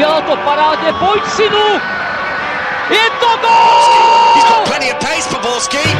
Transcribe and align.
Udělal 0.00 0.22
to 0.22 0.36
parádně, 0.36 0.92
pojď 0.92 1.22
synu! 1.26 1.80
Je 2.90 3.10
to 3.20 3.26
gol! 3.40 4.34
He's 4.34 4.44
got 4.44 4.64
plenty 4.64 4.92
of 4.92 4.98
pace 4.98 5.38
Borski. 5.42 5.96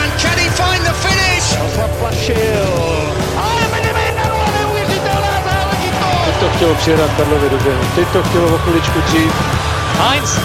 And 0.00 0.20
can 0.20 0.38
he 0.38 0.50
find 0.50 0.84
the 0.84 0.92
finish? 0.92 1.56
Zaplašil. 1.76 3.14
Ale 3.42 3.62
1 4.06 4.22
neuvěřitelná 4.60 5.42
záležitost! 5.44 6.24
Teď 6.24 6.36
to 6.36 6.48
chtělo 6.56 6.74
přihrát 6.74 7.10
Karlovi 7.16 7.50
do 7.50 7.58
běhu. 7.58 7.84
Teď 7.94 8.08
to 8.08 8.22
chtělo 8.22 8.54
o 8.54 8.58
chviličku 8.58 9.00
dřív. 9.00 9.32
Heinz. 9.98 10.38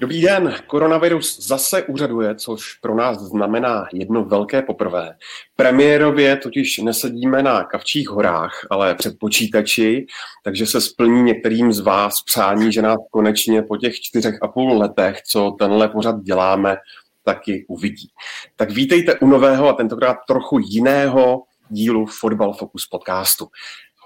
Dobrý 0.00 0.22
den, 0.22 0.54
koronavirus 0.66 1.46
zase 1.46 1.82
úřaduje, 1.82 2.34
což 2.34 2.74
pro 2.74 2.94
nás 2.94 3.18
znamená 3.18 3.86
jedno 3.92 4.24
velké 4.24 4.62
poprvé. 4.62 5.14
Premiérově 5.56 6.36
totiž 6.36 6.78
nesedíme 6.78 7.42
na 7.42 7.64
Kavčích 7.64 8.08
horách, 8.08 8.66
ale 8.70 8.94
před 8.94 9.18
počítači, 9.18 10.06
takže 10.44 10.66
se 10.66 10.80
splní 10.80 11.22
některým 11.22 11.72
z 11.72 11.80
vás 11.80 12.22
přání, 12.22 12.72
že 12.72 12.82
nás 12.82 12.98
konečně 13.10 13.62
po 13.62 13.76
těch 13.76 14.00
čtyřech 14.00 14.34
a 14.42 14.48
půl 14.48 14.78
letech, 14.78 15.22
co 15.22 15.50
tenhle 15.58 15.88
pořad 15.88 16.22
děláme, 16.22 16.76
taky 17.24 17.64
uvidí. 17.68 18.08
Tak 18.56 18.70
vítejte 18.70 19.18
u 19.18 19.26
nového 19.26 19.68
a 19.68 19.72
tentokrát 19.72 20.16
trochu 20.28 20.58
jiného 20.58 21.42
dílu 21.68 22.06
Fotbal 22.06 22.52
Focus 22.52 22.86
podcastu. 22.86 23.48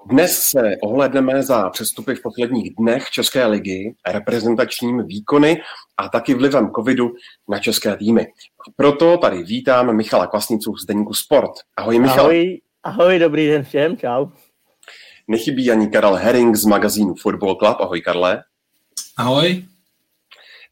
Dnes 0.07 0.41
se 0.43 0.77
ohledneme 0.83 1.43
za 1.43 1.71
přestupy 1.71 2.15
v 2.15 2.23
posledních 2.23 2.75
dnech 2.79 3.11
České 3.11 3.47
ligy, 3.47 3.95
reprezentačními 4.09 5.03
výkony 5.03 5.63
a 5.97 6.09
taky 6.09 6.35
vlivem 6.35 6.71
covidu 6.77 7.13
na 7.49 7.59
české 7.59 7.97
týmy. 7.97 8.27
Proto 8.77 9.17
tady 9.17 9.43
vítám 9.43 9.97
Michala 9.97 10.27
Kvasnicu 10.27 10.77
z 10.77 10.87
Deníku 10.87 11.15
Sport. 11.15 11.51
Ahoj 11.77 11.99
Michal. 11.99 12.21
Ahoj, 12.21 12.61
ahoj, 12.83 13.19
dobrý 13.19 13.47
den 13.47 13.65
všem, 13.65 13.97
čau. 13.97 14.27
Nechybí 15.29 15.71
ani 15.71 15.91
Karel 15.91 16.15
Herring 16.15 16.57
z 16.57 16.65
magazínu 16.65 17.15
Football 17.15 17.55
Club. 17.55 17.77
Ahoj 17.81 18.01
Karle. 18.01 18.43
Ahoj. 19.17 19.65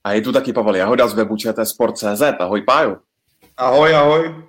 A 0.04 0.12
je 0.12 0.20
tu 0.20 0.32
taky 0.32 0.52
Pavel 0.52 0.76
Jahoda 0.76 1.08
z 1.08 1.14
webu 1.14 1.36
ČT 1.36 1.68
Sport.cz. 1.68 2.22
Ahoj 2.38 2.62
Páju. 2.62 2.96
Ahoj, 3.56 3.94
ahoj. 3.94 4.47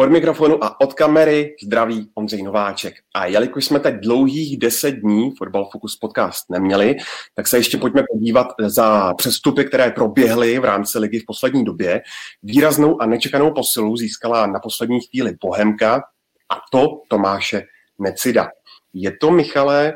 Od 0.00 0.10
mikrofonu 0.10 0.64
a 0.64 0.80
od 0.80 0.94
kamery 0.94 1.56
zdraví 1.64 2.10
Ondřej 2.14 2.42
Nováček. 2.42 2.94
A 3.14 3.26
jelikož 3.26 3.64
jsme 3.64 3.80
teď 3.80 3.94
dlouhých 3.94 4.58
deset 4.58 4.90
dní 4.90 5.30
Football 5.38 5.68
Focus 5.72 5.96
podcast 5.96 6.50
neměli, 6.50 6.96
tak 7.34 7.48
se 7.48 7.56
ještě 7.56 7.78
pojďme 7.78 8.02
podívat 8.12 8.46
za 8.60 9.14
přestupy, 9.14 9.64
které 9.64 9.90
proběhly 9.90 10.58
v 10.58 10.64
rámci 10.64 10.98
ligy 10.98 11.18
v 11.18 11.26
poslední 11.26 11.64
době. 11.64 12.02
Výraznou 12.42 13.02
a 13.02 13.06
nečekanou 13.06 13.54
posilu 13.54 13.96
získala 13.96 14.46
na 14.46 14.60
poslední 14.60 15.00
chvíli 15.00 15.36
Bohemka 15.40 16.02
a 16.48 16.56
to 16.72 17.02
Tomáše 17.08 17.62
Necida. 17.98 18.48
Je 18.94 19.16
to, 19.20 19.30
Michale, 19.30 19.92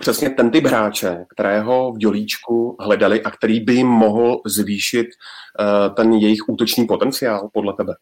přesně 0.00 0.30
ten 0.30 0.50
typ 0.50 0.66
hráče, 0.66 1.24
kterého 1.34 1.92
v 1.92 1.98
dělíčku 1.98 2.76
hledali 2.80 3.22
a 3.22 3.30
který 3.30 3.60
by 3.60 3.74
jim 3.74 3.88
mohl 3.88 4.40
zvýšit 4.46 5.06
uh, 5.06 5.94
ten 5.94 6.12
jejich 6.12 6.48
útočný 6.48 6.86
potenciál 6.86 7.48
podle 7.52 7.72
tebe? 7.72 7.94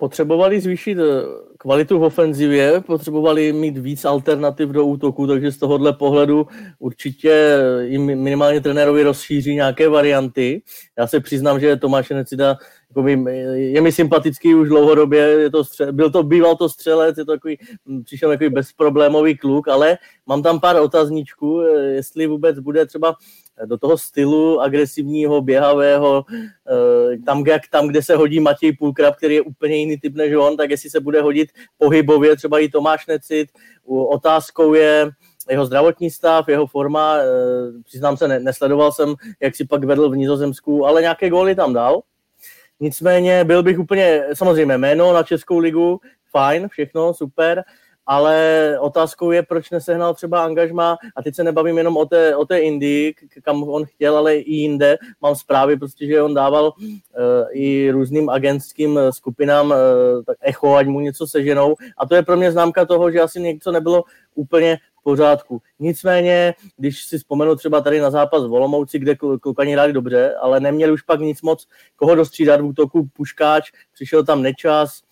Potřebovali 0.00 0.60
zvýšit 0.60 0.98
eh, 0.98 1.04
kvalitu 1.58 1.98
v 1.98 2.02
ofenzivě, 2.02 2.80
potřebovali 2.80 3.52
mít 3.52 3.78
víc 3.78 4.04
alternativ 4.04 4.68
do 4.68 4.84
útoku, 4.84 5.26
takže 5.26 5.52
z 5.52 5.58
tohohle 5.58 5.92
pohledu 5.92 6.46
určitě 6.78 7.58
jim 7.80 8.06
minimálně 8.06 8.60
trenérovi 8.60 9.02
rozšíří 9.02 9.54
nějaké 9.54 9.88
varianty. 9.88 10.62
Já 10.98 11.06
se 11.06 11.20
přiznám, 11.20 11.60
že 11.60 11.76
Tomáš 11.76 12.10
Necida 12.10 12.56
je 13.54 13.80
mi 13.80 13.92
sympatický 13.92 14.54
už 14.54 14.68
dlouhodobě, 14.68 15.20
je 15.20 15.50
to 15.50 15.64
střel, 15.64 15.92
byl 15.92 16.10
to, 16.10 16.22
býval 16.22 16.56
to 16.56 16.68
střelec, 16.68 17.18
je 17.18 17.24
to 17.24 17.32
takový, 17.32 17.58
přišel 18.04 18.30
takový 18.30 18.50
bezproblémový 18.50 19.36
kluk, 19.36 19.68
ale 19.68 19.98
mám 20.26 20.42
tam 20.42 20.60
pár 20.60 20.76
otazníčků, 20.76 21.60
eh, 21.60 21.82
jestli 21.82 22.26
vůbec 22.26 22.58
bude 22.58 22.86
třeba 22.86 23.16
do 23.66 23.78
toho 23.78 23.98
stylu 23.98 24.60
agresivního, 24.60 25.40
běhavého, 25.40 26.24
eh, 26.32 27.18
tam, 27.26 27.46
jak, 27.46 27.62
tam, 27.70 27.88
kde 27.88 28.02
se 28.02 28.16
hodí 28.16 28.40
Matěj 28.40 28.72
Půlkrab, 28.72 29.16
který 29.16 29.34
je 29.34 29.42
úplně 29.42 29.76
jiný 29.76 29.98
typ 29.98 30.14
než 30.14 30.34
on, 30.34 30.56
tak 30.56 30.70
jestli 30.70 30.90
se 30.90 31.00
bude 31.00 31.22
hodit 31.22 31.48
pohybově, 31.78 32.36
třeba 32.36 32.58
i 32.58 32.68
Tomáš 32.68 33.06
Necit. 33.06 33.48
Otázkou 33.86 34.74
je, 34.74 35.10
jeho 35.50 35.66
zdravotní 35.66 36.10
stav, 36.10 36.48
jeho 36.48 36.66
forma, 36.66 37.16
eh, 37.18 37.26
přiznám 37.84 38.16
se, 38.16 38.38
nesledoval 38.38 38.92
jsem, 38.92 39.14
jak 39.40 39.56
si 39.56 39.64
pak 39.64 39.84
vedl 39.84 40.10
v 40.10 40.16
Nizozemsku, 40.16 40.86
ale 40.86 41.02
nějaké 41.02 41.30
góly 41.30 41.54
tam 41.54 41.72
dal. 41.72 42.02
Nicméně 42.80 43.44
byl 43.44 43.62
bych 43.62 43.78
úplně, 43.78 44.24
samozřejmě 44.34 44.78
jméno 44.78 45.12
na 45.12 45.22
Českou 45.22 45.58
ligu, 45.58 46.00
fajn, 46.30 46.68
všechno, 46.68 47.14
super, 47.14 47.64
ale 48.10 48.76
otázkou 48.80 49.30
je, 49.30 49.42
proč 49.42 49.70
nesehnal 49.70 50.14
třeba 50.14 50.44
angažma, 50.44 50.96
a 51.16 51.22
teď 51.22 51.34
se 51.34 51.44
nebavím 51.44 51.78
jenom 51.78 51.96
o 51.96 52.06
té, 52.06 52.36
o 52.36 52.44
té 52.44 52.58
Indii, 52.58 53.14
kam 53.42 53.62
on 53.62 53.84
chtěl, 53.84 54.16
ale 54.16 54.36
i 54.36 54.52
jinde. 54.52 54.98
Mám 55.22 55.36
zprávy 55.36 55.76
prostě, 55.76 56.06
že 56.06 56.22
on 56.22 56.34
dával 56.34 56.72
uh, 56.78 56.92
i 57.50 57.90
různým 57.90 58.30
agentským 58.30 59.00
skupinám 59.10 59.70
uh, 59.70 59.76
tak 60.26 60.36
echo, 60.40 60.74
ať 60.74 60.86
mu 60.86 61.00
něco 61.00 61.26
seženou 61.26 61.74
a 61.98 62.06
to 62.06 62.14
je 62.14 62.22
pro 62.22 62.36
mě 62.36 62.52
známka 62.52 62.84
toho, 62.84 63.10
že 63.10 63.20
asi 63.20 63.40
něco 63.40 63.72
nebylo 63.72 64.04
úplně 64.34 64.78
v 65.00 65.02
pořádku. 65.02 65.62
Nicméně, 65.78 66.54
když 66.76 67.04
si 67.04 67.18
vzpomenu 67.18 67.56
třeba 67.56 67.80
tady 67.80 68.00
na 68.00 68.10
zápas 68.10 68.46
v 68.46 68.52
Olomouci, 68.52 68.98
kde 68.98 69.14
klukani 69.14 69.72
hráli 69.72 69.92
dobře, 69.92 70.34
ale 70.40 70.60
neměli 70.60 70.92
už 70.92 71.02
pak 71.02 71.20
nic 71.20 71.42
moc 71.42 71.66
koho 71.96 72.14
dostřídat 72.14 72.60
v 72.60 72.64
útoku, 72.64 73.08
Puškáč, 73.12 73.72
přišel 73.94 74.24
tam 74.24 74.42
nečas, 74.42 75.02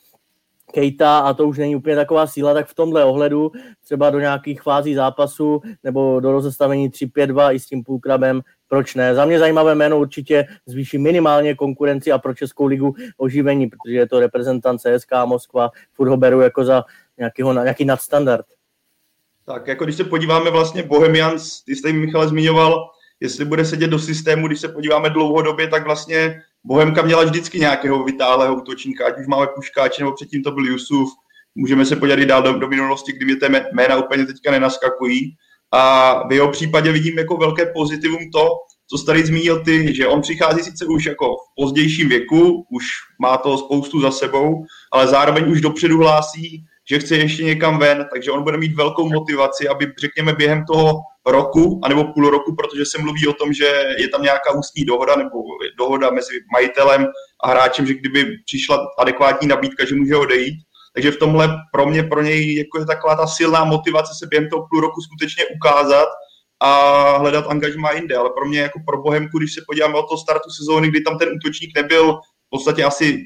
Kejta 0.73 1.19
a 1.19 1.35
to 1.35 1.49
už 1.49 1.59
není 1.59 1.77
úplně 1.77 1.97
taková 1.97 2.27
síla, 2.27 2.55
tak 2.55 2.67
v 2.67 2.75
tomhle 2.75 3.05
ohledu 3.05 3.53
třeba 3.85 4.11
do 4.11 4.21
nějakých 4.21 4.63
fází 4.63 4.95
zápasu 4.95 5.63
nebo 5.85 6.21
do 6.21 6.33
rozestavení 6.33 6.91
3-5-2 6.91 7.55
i 7.55 7.61
s 7.61 7.67
tím 7.67 7.83
půlkrabem, 7.83 8.41
proč 8.69 8.95
ne? 8.95 9.15
Za 9.15 9.25
mě 9.25 9.39
zajímavé 9.39 9.75
jméno 9.75 9.99
určitě 9.99 10.47
zvýší 10.67 10.99
minimálně 10.99 11.55
konkurenci 11.55 12.13
a 12.13 12.19
pro 12.19 12.35
Českou 12.35 12.67
ligu 12.67 12.95
oživení, 13.17 13.67
protože 13.67 13.95
je 13.95 14.09
to 14.09 14.21
reprezentant 14.21 14.81
CSK 14.81 15.11
Moskva, 15.25 15.71
furt 15.93 16.09
ho 16.09 16.17
beru 16.17 16.41
jako 16.41 16.65
za 16.65 16.85
nějakýho, 17.19 17.53
nějaký 17.53 17.85
nadstandard. 17.85 18.47
Tak 19.45 19.67
jako 19.67 19.85
když 19.85 19.97
se 19.97 20.05
podíváme 20.05 20.51
vlastně 20.51 20.83
Bohemians, 20.83 21.63
ty 21.63 21.77
jste 21.77 21.89
jim 21.89 22.01
Michal 22.01 22.29
zmiňoval, 22.29 22.91
jestli 23.21 23.45
bude 23.45 23.65
sedět 23.65 23.91
do 23.91 23.99
systému, 23.99 24.47
když 24.47 24.61
se 24.61 24.69
podíváme 24.69 25.11
dlouhodobě, 25.11 25.69
tak 25.69 25.85
vlastně 25.85 26.43
Bohemka 26.65 27.03
měla 27.03 27.25
vždycky 27.25 27.61
nějakého 27.61 28.05
vytáhlého 28.05 28.57
útočníka, 28.57 29.07
ať 29.07 29.19
už 29.21 29.27
máme 29.27 29.47
Puškáče, 29.55 30.03
nebo 30.03 30.15
předtím 30.15 30.43
to 30.43 30.51
byl 30.51 30.67
Jusuf. 30.67 31.11
Můžeme 31.55 31.85
se 31.85 31.97
podívat 31.97 32.19
i 32.19 32.27
dál 32.27 32.43
do, 32.43 32.53
do 32.53 32.69
minulosti, 32.69 33.13
kdy 33.13 33.25
mě 33.25 33.37
ty 33.37 33.47
jména 33.73 33.97
úplně 33.97 34.27
teďka 34.27 34.51
nenaskakují. 34.51 35.37
A 35.73 36.23
v 36.29 36.33
jeho 36.33 36.51
případě 36.51 36.93
vidím 36.93 37.19
jako 37.19 37.37
velké 37.37 37.67
pozitivum 37.67 38.31
to, 38.33 38.49
co 38.91 38.99
jsi 38.99 39.07
tady 39.07 39.27
zmínil 39.27 39.65
ty, 39.65 39.95
že 39.95 40.07
on 40.07 40.21
přichází 40.21 40.63
sice 40.63 40.87
už 40.87 41.07
jako 41.07 41.37
v 41.37 41.55
pozdějším 41.57 42.09
věku, 42.09 42.67
už 42.71 42.85
má 43.21 43.37
to 43.37 43.59
spoustu 43.59 44.01
za 44.01 44.11
sebou, 44.11 44.65
ale 44.93 45.07
zároveň 45.07 45.51
už 45.51 45.61
dopředu 45.61 45.99
hlásí, 45.99 46.65
že 46.91 46.99
chce 46.99 47.17
ještě 47.17 47.45
někam 47.45 47.79
ven, 47.79 48.07
takže 48.13 48.31
on 48.31 48.43
bude 48.43 48.57
mít 48.57 48.75
velkou 48.75 49.09
motivaci, 49.09 49.69
aby 49.69 49.93
řekněme 50.01 50.33
během 50.33 50.65
toho 50.65 50.93
roku, 51.27 51.81
anebo 51.85 52.05
půl 52.05 52.31
roku, 52.31 52.57
protože 52.57 52.87
se 52.87 52.99
mluví 52.99 53.27
o 53.27 53.33
tom, 53.33 53.53
že 53.53 53.95
je 53.99 54.09
tam 54.09 54.23
nějaká 54.23 54.53
ústní 54.59 54.85
dohoda 54.85 55.17
nebo 55.17 55.39
dohoda 55.79 56.11
mezi 56.11 56.35
majitelem 56.53 57.07
a 57.45 57.51
hráčem, 57.51 57.87
že 57.87 57.95
kdyby 57.95 58.25
přišla 58.45 58.87
adekvátní 58.99 59.49
nabídka, 59.49 59.85
že 59.85 59.95
může 59.95 60.17
odejít. 60.17 60.55
Takže 60.95 61.11
v 61.11 61.17
tomhle 61.17 61.49
pro 61.73 61.87
mě, 61.87 62.03
pro 62.03 62.23
něj 62.23 62.57
jako 62.57 62.79
je 62.79 62.87
taková 62.87 63.17
ta 63.17 63.27
silná 63.27 63.65
motivace 63.65 64.13
se 64.19 64.27
během 64.27 64.49
toho 64.49 64.67
půl 64.71 64.81
roku 64.81 65.01
skutečně 65.01 65.45
ukázat 65.57 66.09
a 66.61 67.17
hledat 67.17 67.45
angažmá 67.49 67.93
jinde. 67.93 68.17
Ale 68.17 68.31
pro 68.31 68.45
mě 68.47 68.61
jako 68.61 68.81
pro 68.87 69.03
Bohemku, 69.03 69.39
když 69.39 69.55
se 69.55 69.61
podíváme 69.67 69.95
o 69.95 70.03
toho 70.03 70.19
startu 70.19 70.51
sezóny, 70.51 70.89
kdy 70.89 71.01
tam 71.01 71.19
ten 71.19 71.29
útočník 71.29 71.77
nebyl 71.77 72.13
v 72.13 72.51
podstatě 72.51 72.85
asi 72.85 73.23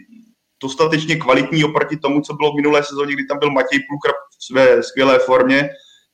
dostatečně 0.62 1.16
kvalitní 1.16 1.64
oproti 1.64 1.96
tomu, 1.96 2.20
co 2.20 2.34
bylo 2.34 2.52
v 2.52 2.56
minulé 2.56 2.82
sezóně, 2.82 3.12
kdy 3.14 3.26
tam 3.26 3.38
byl 3.38 3.50
Matěj 3.50 3.78
Půlkrab 3.90 4.16
v 4.38 4.44
své 4.44 4.82
skvělé 4.82 5.18
formě, 5.18 5.68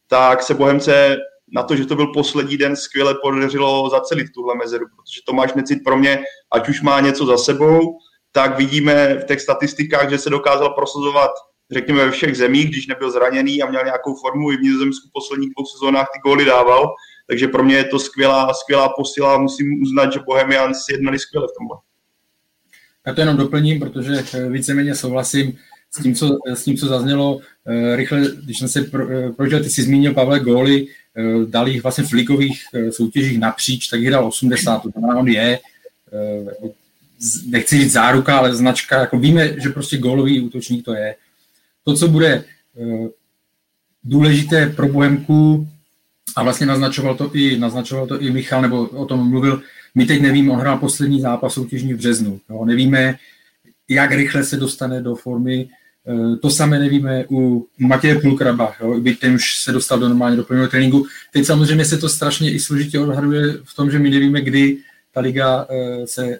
tak 0.09 0.43
se 0.43 0.55
Bohemce 0.55 1.17
na 1.55 1.63
to, 1.63 1.77
že 1.77 1.87
to 1.87 1.97
byl 1.97 2.07
poslední 2.07 2.57
den, 2.57 2.77
skvěle 2.77 3.15
podařilo 3.23 3.91
zacelit 3.91 4.27
tuhle 4.35 4.55
mezeru, 4.55 4.87
protože 4.87 5.21
Tomáš 5.27 5.55
Necit 5.55 5.79
pro 5.85 5.97
mě, 5.97 6.23
ať 6.53 6.69
už 6.69 6.83
má 6.83 7.01
něco 7.01 7.27
za 7.27 7.39
sebou, 7.39 7.99
tak 8.33 8.59
vidíme 8.59 9.15
v 9.15 9.25
těch 9.25 9.41
statistikách, 9.41 10.11
že 10.11 10.19
se 10.19 10.31
dokázal 10.31 10.71
prosazovat 10.71 11.31
řekněme 11.71 12.05
ve 12.05 12.11
všech 12.11 12.37
zemích, 12.37 12.69
když 12.69 12.87
nebyl 12.87 13.11
zraněný 13.11 13.63
a 13.63 13.71
měl 13.71 13.85
nějakou 13.85 14.15
formu 14.15 14.53
i 14.53 14.57
v 14.57 14.61
Nizozemsku 14.61 15.09
posledních 15.13 15.51
dvou 15.57 15.67
sezónách 15.67 16.09
ty 16.15 16.21
góly 16.21 16.45
dával, 16.45 16.95
takže 17.29 17.49
pro 17.49 17.65
mě 17.65 17.77
je 17.77 17.85
to 17.85 17.99
skvělá, 17.99 18.55
skvělá 18.55 18.89
posila 18.89 19.35
a 19.35 19.39
musím 19.39 19.83
uznat, 19.83 20.13
že 20.13 20.21
Bohemians 20.27 20.79
jednali 20.91 21.19
skvěle 21.19 21.47
v 21.47 21.57
tomhle. 21.59 21.77
Já 23.09 23.15
to 23.15 23.21
jenom 23.21 23.37
doplním, 23.37 23.81
protože 23.81 24.25
eh, 24.35 24.49
víceméně 24.49 24.95
souhlasím 24.95 25.59
s 25.91 26.03
tím, 26.03 26.15
co, 26.15 26.39
s 26.47 26.65
tím, 26.65 26.77
co 26.77 26.87
zaznělo. 26.87 27.41
Eh, 27.67 27.97
rychle, 27.97 28.23
když 28.45 28.59
jsem 28.59 28.69
se 28.69 28.83
pro, 28.83 29.11
eh, 29.11 29.33
prožil, 29.33 29.63
ty 29.63 29.71
jsi 29.71 29.83
zmínil 29.83 30.15
Pavle 30.15 30.41
góly, 30.41 30.87
dal 31.47 31.69
jich 31.69 31.83
vlastně 31.83 32.05
v 32.05 32.13
ligových 32.13 32.63
soutěžích 32.91 33.39
napříč, 33.39 33.89
tak 33.89 34.01
jich 34.01 34.11
dal 34.11 34.27
80, 34.27 34.83
to 34.83 34.91
znamená, 34.91 35.21
on 35.21 35.29
je 35.29 35.59
nechci 37.47 37.79
říct 37.79 37.93
záruka, 37.93 38.39
ale 38.39 38.55
značka, 38.55 39.01
jako 39.01 39.19
víme, 39.19 39.61
že 39.61 39.69
prostě 39.69 39.99
gólový 39.99 40.41
útočník 40.41 40.85
to 40.85 40.95
je. 40.95 41.15
To, 41.85 41.95
co 41.95 42.09
bude 42.09 42.45
důležité 44.05 44.67
pro 44.67 44.89
Bohemku, 44.89 45.69
a 46.37 46.43
vlastně 46.43 46.67
naznačoval 46.67 47.15
to 47.15 47.31
i, 47.35 47.59
naznačoval 47.59 48.07
to 48.07 48.21
i 48.21 48.31
Michal, 48.31 48.63
nebo 48.63 48.87
o 48.87 49.07
tom 49.07 49.31
mluvil, 49.31 49.63
my 49.99 50.07
teď 50.07 50.21
nevíme, 50.21 50.53
on 50.53 50.59
hrál 50.59 50.79
poslední 50.79 51.21
zápas 51.21 51.55
soutěžní 51.55 51.95
v 51.95 51.97
březnu. 51.97 52.41
Jo. 52.51 52.65
Nevíme, 52.65 53.19
jak 53.89 54.11
rychle 54.11 54.45
se 54.45 54.57
dostane 54.57 55.03
do 55.03 55.15
formy. 55.15 55.69
E, 56.07 56.37
to 56.37 56.51
samé 56.51 56.79
nevíme 56.79 57.25
u 57.31 57.67
Matěje 57.79 58.21
Pulkraba, 58.21 58.75
jo, 58.81 59.01
byť 59.01 59.21
ten 59.21 59.35
už 59.35 59.57
se 59.57 59.73
dostal 59.73 59.99
do 59.99 60.09
normálně 60.09 60.37
doplňového 60.37 60.71
tréninku. 60.71 61.07
Teď 61.33 61.45
samozřejmě 61.45 61.85
se 61.85 61.99
to 61.99 62.09
strašně 62.09 62.53
i 62.53 62.61
složitě 62.61 63.01
odhaduje 63.01 63.43
v 63.65 63.77
tom, 63.77 63.91
že 63.91 63.99
my 63.99 64.11
nevíme, 64.11 64.41
kdy 64.41 64.79
ta 65.15 65.21
liga 65.21 65.67
e, 65.71 66.07
se 66.07 66.27
e, 66.27 66.39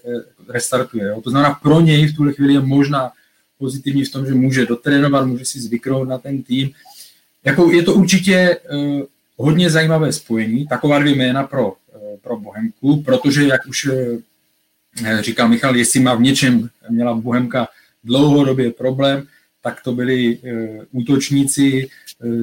restartuje. 0.49 1.05
Jo. 1.05 1.21
To 1.21 1.31
znamená, 1.31 1.59
pro 1.63 1.81
něj 1.81 2.07
v 2.07 2.17
tuhle 2.17 2.33
chvíli 2.33 2.55
je 2.55 2.61
možná 2.61 3.11
pozitivní 3.59 4.05
v 4.05 4.13
tom, 4.13 4.27
že 4.27 4.35
může 4.35 4.67
dotrénovat, 4.67 5.27
může 5.27 5.45
si 5.45 5.61
zvyknout 5.61 6.09
na 6.09 6.19
ten 6.19 6.43
tým. 6.43 6.71
Jako 7.45 7.71
je 7.71 7.83
to 7.83 7.95
určitě 7.95 8.57
hodně 9.37 9.71
zajímavé 9.71 10.13
spojení, 10.13 10.67
taková 10.67 10.99
dvě 10.99 11.15
jména 11.15 11.43
pro, 11.43 11.75
pro 12.29 12.37
Bohemku, 12.39 13.03
protože, 13.03 13.47
jak 13.47 13.67
už 13.67 13.89
říkal 15.21 15.49
Michal, 15.49 15.77
jestli 15.77 16.01
má 16.01 16.15
v 16.15 16.21
něčem, 16.21 16.69
měla 16.91 17.15
Bohemka 17.15 17.69
dlouhodobě 18.05 18.71
problém, 18.73 19.27
tak 19.63 19.81
to 19.83 19.93
byli 19.93 20.39
útočníci, 20.93 21.89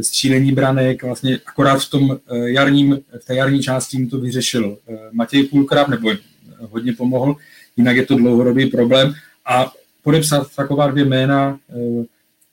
střílení 0.01 0.51
branek, 0.51 1.03
vlastně 1.03 1.39
akorát 1.45 1.79
v 1.79 1.89
tom 1.89 2.17
jarním, 2.45 2.99
v 3.21 3.25
té 3.25 3.35
jarní 3.35 3.61
části 3.61 3.97
jim 3.97 4.09
to 4.09 4.19
vyřešil 4.19 4.77
Matěj 5.11 5.43
Půlkrab, 5.43 5.87
nebo 5.87 6.11
hodně 6.59 6.93
pomohl, 6.93 7.35
jinak 7.77 7.95
je 7.95 8.05
to 8.05 8.15
dlouhodobý 8.15 8.65
problém. 8.65 9.13
A 9.45 9.71
podepsat 10.03 10.55
taková 10.55 10.87
dvě 10.87 11.05
jména 11.05 11.59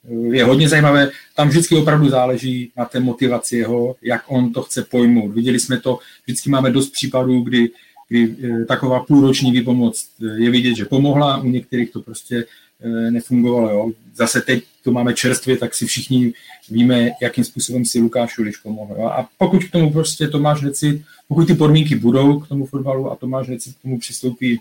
je 0.09 0.43
hodně 0.43 0.69
zajímavé. 0.69 1.11
Tam 1.35 1.49
vždycky 1.49 1.75
opravdu 1.75 2.09
záleží 2.09 2.71
na 2.77 2.85
té 2.85 2.99
motivaci 2.99 3.57
jeho, 3.57 3.95
jak 4.01 4.23
on 4.27 4.53
to 4.53 4.61
chce 4.61 4.83
pojmout. 4.83 5.31
Viděli 5.31 5.59
jsme 5.59 5.79
to, 5.79 5.99
vždycky 6.25 6.49
máme 6.49 6.71
dost 6.71 6.89
případů, 6.89 7.41
kdy, 7.41 7.69
kdy 8.09 8.35
eh, 8.43 8.65
taková 8.65 9.03
půlroční 9.03 9.51
výpomoc 9.51 10.07
eh, 10.21 10.43
je 10.43 10.49
vidět, 10.49 10.75
že 10.75 10.85
pomohla, 10.85 11.37
u 11.37 11.49
některých 11.49 11.91
to 11.91 12.01
prostě 12.01 12.45
eh, 12.81 13.11
nefungovalo. 13.11 13.69
Jo. 13.69 13.91
Zase 14.15 14.41
teď 14.41 14.63
to 14.83 14.91
máme 14.91 15.13
čerstvě, 15.13 15.57
tak 15.57 15.73
si 15.73 15.85
všichni 15.85 16.33
víme, 16.69 17.11
jakým 17.21 17.43
způsobem 17.43 17.85
si 17.85 17.99
Lukáš 17.99 18.37
Uliš 18.37 18.57
pomohl. 18.57 18.95
Jo. 18.97 19.05
A 19.05 19.29
pokud 19.37 19.63
k 19.63 19.71
tomu 19.71 19.91
prostě 19.91 20.27
Tomáš 20.27 20.61
Necit, 20.61 21.01
pokud 21.27 21.47
ty 21.47 21.53
podmínky 21.53 21.95
budou 21.95 22.39
k 22.39 22.47
tomu 22.47 22.65
fotbalu 22.65 23.11
a 23.11 23.15
Tomáš 23.15 23.47
Necit 23.47 23.75
k 23.75 23.81
tomu 23.81 23.99
přistoupí 23.99 24.59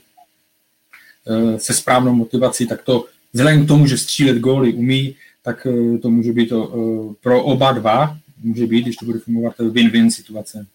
se 1.57 1.75
správnou 1.75 2.15
motivací, 2.15 2.67
tak 2.67 2.83
to 2.83 3.07
vzhledem 3.33 3.65
k 3.65 3.69
tomu, 3.69 3.87
že 3.87 3.99
střílet 3.99 4.39
góly 4.39 4.73
umí, 4.73 5.15
tak 5.43 5.67
eh, 5.67 5.99
to 5.99 6.11
může 6.11 6.33
být 6.33 6.49
to, 6.49 6.73
eh, 6.75 7.15
pro 7.23 7.45
oba 7.45 7.73
dva, 7.73 8.17
může 8.43 8.67
být, 8.67 8.83
když 8.83 8.97
to 8.97 9.05
bude 9.05 9.19
fungovat, 9.19 9.59
win-win 9.59 10.11
situace. 10.11 10.67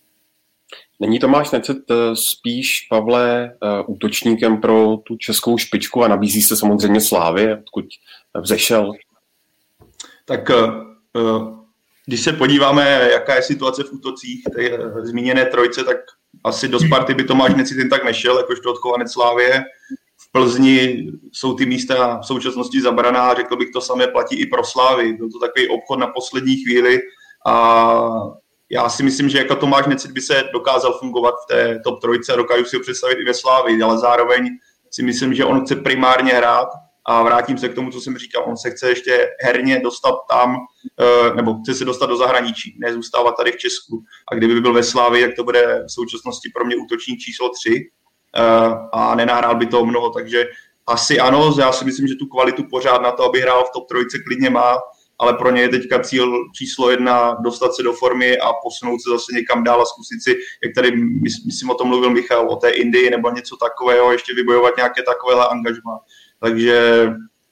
Není 1.00 1.20
Tomáš 1.20 1.52
Necet 1.52 1.92
eh, 1.92 2.16
spíš, 2.16 2.88
Pavle, 2.90 3.56
útočníkem 3.88 4.62
pro 4.62 4.98
tu 4.98 5.18
českou 5.18 5.58
špičku 5.58 6.04
a 6.04 6.08
nabízí 6.08 6.42
se 6.42 6.56
samozřejmě 6.58 7.02
Slávy, 7.02 7.54
odkud 7.54 7.86
vzešel? 8.42 8.92
Tak 10.26 10.52
když 12.06 12.22
se 12.22 12.34
podíváme, 12.34 13.10
jaká 13.12 13.36
je 13.36 13.42
situace 13.42 13.84
v 13.84 13.94
útocích 13.94 14.44
té 14.56 14.78
zmíněné 15.04 15.46
trojce, 15.46 15.84
tak 15.84 15.98
asi 16.44 16.68
do 16.68 16.80
Sparty 16.80 17.14
by 17.14 17.24
Tomáš 17.24 17.56
Necit 17.56 17.78
jen 17.78 17.90
tak 17.90 18.06
nešel, 18.06 18.38
jakožto 18.38 18.72
odchovanec 18.72 19.12
Slávě. 19.12 19.64
Plzni 20.38 21.08
jsou 21.32 21.54
ty 21.54 21.66
místa 21.66 22.20
v 22.20 22.26
současnosti 22.26 22.82
zabraná, 22.82 23.34
řekl 23.34 23.56
bych, 23.56 23.72
to 23.74 23.82
samé 23.82 24.08
platí 24.08 24.36
i 24.36 24.46
pro 24.46 24.64
Slávy. 24.64 25.14
Byl 25.14 25.30
to 25.32 25.40
takový 25.40 25.68
obchod 25.68 26.00
na 26.00 26.08
poslední 26.08 26.56
chvíli 26.56 27.00
a 27.48 28.02
já 28.72 28.90
si 28.90 29.04
myslím, 29.04 29.30
že 29.30 29.38
jako 29.38 29.56
Tomáš 29.56 29.88
Necit 29.88 30.12
by 30.12 30.22
se 30.22 30.44
dokázal 30.54 30.94
fungovat 31.00 31.34
v 31.44 31.48
té 31.48 31.80
top 31.84 32.02
trojce 32.02 32.34
a 32.34 32.36
dokážu 32.36 32.66
si 32.66 32.76
ho 32.76 32.82
představit 32.82 33.18
i 33.22 33.26
ve 33.26 33.34
Slávy, 33.34 33.82
ale 33.82 33.98
zároveň 33.98 34.50
si 34.92 35.04
myslím, 35.04 35.34
že 35.34 35.46
on 35.46 35.62
chce 35.66 35.76
primárně 35.76 36.34
hrát 36.34 36.68
a 37.06 37.24
vrátím 37.24 37.58
se 37.58 37.70
k 37.70 37.76
tomu, 37.76 37.92
co 37.92 38.02
jsem 38.02 38.18
říkal, 38.18 38.44
on 38.48 38.58
se 38.58 38.72
chce 38.72 38.90
ještě 38.90 39.28
herně 39.44 39.80
dostat 39.80 40.16
tam, 40.30 40.56
eh, 41.02 41.36
nebo 41.36 41.60
chce 41.60 41.74
se 41.74 41.86
dostat 41.86 42.06
do 42.06 42.18
zahraničí, 42.18 42.78
nezůstávat 42.80 43.38
tady 43.38 43.52
v 43.52 43.58
Česku. 43.58 44.04
A 44.32 44.36
kdyby 44.36 44.62
byl 44.62 44.74
ve 44.74 44.84
Slávii, 44.84 45.22
jak 45.22 45.36
to 45.36 45.44
bude 45.44 45.84
v 45.88 45.92
současnosti 45.92 46.50
pro 46.56 46.66
mě 46.66 46.76
útočník 46.76 47.20
číslo 47.20 47.50
3, 47.50 47.72
Eh, 47.72 47.97
a 48.92 49.16
nenahrál 49.16 49.56
by 49.56 49.66
to 49.66 49.86
mnoho, 49.86 50.10
takže 50.10 50.46
asi 50.88 51.20
ano, 51.20 51.56
já 51.60 51.72
si 51.72 51.86
myslím, 51.86 52.08
že 52.08 52.16
tu 52.16 52.26
kvalitu 52.26 52.64
pořád 52.70 53.02
na 53.02 53.12
to, 53.12 53.24
aby 53.24 53.42
hrál 53.42 53.64
v 53.64 53.72
top 53.74 53.88
trojce, 53.88 54.18
klidně 54.28 54.50
má, 54.50 54.78
ale 55.20 55.34
pro 55.34 55.52
ně 55.52 55.62
je 55.62 55.70
teďka 55.70 56.00
cíl 56.00 56.34
číslo 56.56 56.92
jedna 56.92 57.38
dostat 57.44 57.76
se 57.76 57.84
do 57.84 57.94
formy 57.94 58.38
a 58.38 58.54
posunout 58.64 59.00
se 59.00 59.10
zase 59.10 59.32
někam 59.34 59.64
dál 59.64 59.82
a 59.82 59.86
zkusit 59.86 60.24
si, 60.24 60.36
jak 60.64 60.74
tady, 60.76 60.92
myslím, 61.46 61.70
o 61.70 61.74
tom 61.74 61.88
mluvil 61.88 62.10
Michal, 62.10 62.50
o 62.50 62.56
té 62.56 62.70
Indii 62.70 63.10
nebo 63.10 63.32
něco 63.32 63.58
takového, 63.58 64.12
ještě 64.12 64.34
vybojovat 64.34 64.78
nějaké 64.78 65.04
takovéhle 65.04 65.48
angažma. 65.48 66.00
Takže 66.40 67.08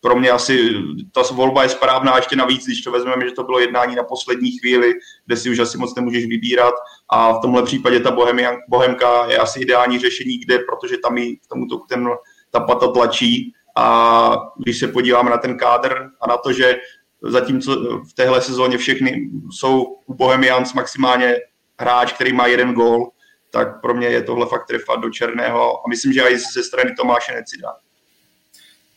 pro 0.05 0.15
mě 0.15 0.31
asi 0.31 0.73
ta 1.11 1.21
volba 1.33 1.63
je 1.63 1.69
správná, 1.69 2.15
ještě 2.15 2.35
navíc, 2.35 2.65
když 2.65 2.81
to 2.81 2.91
vezmeme, 2.91 3.25
že 3.25 3.31
to 3.31 3.43
bylo 3.43 3.59
jednání 3.59 3.95
na 3.95 4.03
poslední 4.03 4.51
chvíli, 4.51 4.93
kde 5.25 5.37
si 5.37 5.49
už 5.49 5.59
asi 5.59 5.77
moc 5.77 5.95
nemůžeš 5.95 6.25
vybírat 6.25 6.73
a 7.09 7.33
v 7.33 7.39
tomhle 7.41 7.63
případě 7.63 7.99
ta 7.99 8.11
Bohemian, 8.11 8.55
Bohemka 8.69 9.25
je 9.25 9.37
asi 9.37 9.59
ideální 9.59 9.99
řešení, 9.99 10.37
kde, 10.37 10.59
protože 10.59 10.97
tam 10.97 11.17
i 11.17 11.35
k 11.35 11.47
tomuto 11.47 11.77
ten, 11.89 12.09
ta 12.51 12.59
pata 12.59 12.87
tlačí 12.87 13.53
a 13.77 14.37
když 14.57 14.79
se 14.79 14.87
podíváme 14.87 15.29
na 15.29 15.37
ten 15.37 15.57
kádr 15.57 16.09
a 16.21 16.27
na 16.27 16.37
to, 16.37 16.53
že 16.53 16.75
zatímco 17.21 17.75
v 18.09 18.13
téhle 18.13 18.41
sezóně 18.41 18.77
všechny 18.77 19.29
jsou 19.51 19.83
u 20.05 20.13
Bohemians 20.13 20.73
maximálně 20.73 21.35
hráč, 21.79 22.13
který 22.13 22.33
má 22.33 22.47
jeden 22.47 22.73
gól, 22.73 23.11
tak 23.51 23.81
pro 23.81 23.93
mě 23.93 24.07
je 24.07 24.23
tohle 24.23 24.45
fakt 24.45 24.67
trefa 24.67 24.95
do 24.95 25.09
černého 25.09 25.77
a 25.77 25.89
myslím, 25.89 26.13
že 26.13 26.21
i 26.21 26.37
ze 26.37 26.63
strany 26.63 26.95
Tomáše 26.95 27.33
Necida. 27.33 27.84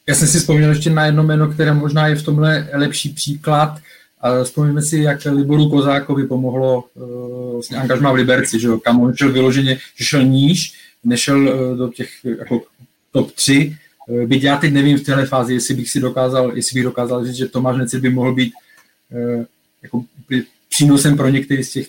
Já 0.08 0.14
jsem 0.14 0.28
si 0.28 0.38
vzpomněl 0.38 0.70
ještě 0.70 0.90
na 0.90 1.06
jedno 1.06 1.22
jméno, 1.22 1.49
které 1.49 1.75
možná 1.75 2.06
je 2.06 2.16
v 2.16 2.22
tomhle 2.22 2.69
lepší 2.72 3.08
příklad. 3.08 3.78
Vzpomněme 4.44 4.82
si, 4.82 4.99
jak 4.99 5.25
Liboru 5.25 5.70
Kozákovi 5.70 6.26
pomohlo 6.26 6.84
uh, 6.94 7.52
vlastně 7.52 7.76
angažma 7.76 8.12
v 8.12 8.14
Liberci, 8.14 8.60
že 8.60 8.69
kam 8.84 9.00
on 9.00 9.14
šel 9.14 9.32
vyloženě, 9.32 9.78
že 9.96 10.05
šel 10.05 10.25
níž, 10.25 10.72
nešel 11.05 11.49
uh, 11.49 11.76
do 11.78 11.88
těch 11.88 12.08
jako 12.25 12.62
top 13.12 13.32
3. 13.32 13.76
Uh, 14.08 14.25
byť 14.25 14.43
já 14.43 14.56
teď 14.56 14.72
nevím 14.72 14.99
v 14.99 15.02
téhle 15.02 15.26
fázi, 15.26 15.55
jestli 15.55 15.74
bych 15.74 15.91
si 15.91 16.00
dokázal, 16.00 16.56
jestli 16.56 16.74
bych 16.74 16.84
dokázal 16.84 17.24
říct, 17.24 17.36
že 17.36 17.46
Tomáš 17.46 17.77
Necit 17.77 18.00
by 18.00 18.10
mohl 18.10 18.34
být 18.34 18.53
jako 19.82 20.05
přínosem 20.69 21.17
pro 21.17 21.29
některý 21.29 21.65
z 21.65 21.70
těch 21.70 21.86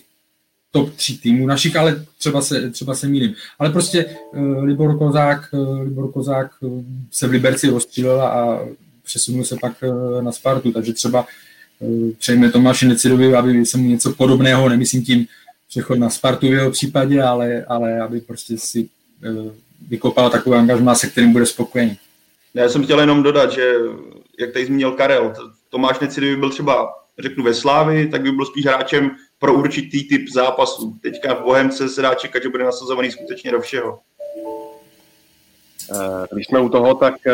top 0.70 0.94
3 0.94 1.18
týmů 1.18 1.46
našich, 1.46 1.76
ale 1.76 2.04
třeba 2.18 2.42
se, 2.42 2.70
třeba 2.70 2.94
se 2.94 3.08
mýlím. 3.08 3.34
Ale 3.58 3.70
prostě 3.70 4.04
uh, 4.32 4.64
Libor 4.64 4.98
Kozák, 4.98 5.48
uh, 5.52 5.80
Libor 5.80 6.12
Kozák 6.12 6.50
uh, 6.60 6.82
se 7.10 7.26
v 7.26 7.30
Liberci 7.30 7.68
rozstřílel 7.68 8.22
a 8.22 8.60
přesunul 9.04 9.44
se 9.44 9.56
pak 9.60 9.72
uh, 9.82 10.22
na 10.22 10.32
Spartu, 10.32 10.72
takže 10.72 10.92
třeba 10.92 11.26
uh, 11.78 12.10
přejme 12.18 12.50
Tomáši 12.50 12.86
Necidovi, 12.86 13.34
aby 13.34 13.66
se 13.66 13.78
mu 13.78 13.88
něco 13.88 14.12
podobného, 14.12 14.68
nemyslím 14.68 15.02
tím 15.02 15.26
přechod 15.68 15.98
na 15.98 16.10
Spartu 16.10 16.46
v 16.46 16.52
jeho 16.52 16.70
případě, 16.70 17.22
ale, 17.22 17.64
ale 17.68 18.00
aby 18.00 18.20
prostě 18.20 18.58
si 18.58 18.88
uh, 19.30 19.52
vykopal 19.88 20.30
takový 20.30 20.56
angažmá, 20.56 20.94
se 20.94 21.06
kterým 21.06 21.32
bude 21.32 21.46
spokojený. 21.46 21.98
Já 22.54 22.68
jsem 22.68 22.84
chtěl 22.84 23.00
jenom 23.00 23.22
dodat, 23.22 23.52
že 23.52 23.74
jak 24.40 24.52
tady 24.52 24.66
zmínil 24.66 24.92
Karel, 24.92 25.34
Tomáš 25.70 26.00
Necidovi 26.00 26.36
byl 26.36 26.50
třeba, 26.50 26.92
řeknu, 27.18 27.44
ve 27.44 27.54
Slávi, 27.54 28.08
tak 28.08 28.22
by 28.22 28.32
byl 28.32 28.46
spíš 28.46 28.66
hráčem 28.66 29.10
pro 29.40 29.54
určitý 29.54 30.08
typ 30.08 30.28
zápasů. 30.32 30.94
Teďka 31.02 31.34
v 31.34 31.42
Bohemce 31.42 31.88
se 31.88 32.02
dá 32.02 32.14
čekat, 32.14 32.42
že 32.42 32.48
bude 32.48 32.64
nasazovaný 32.64 33.10
skutečně 33.10 33.52
do 33.52 33.60
všeho. 33.60 33.98
Eh, 35.92 36.26
když 36.32 36.46
jsme 36.46 36.60
u 36.60 36.68
toho, 36.68 36.94
tak 36.94 37.14
eh, 37.26 37.32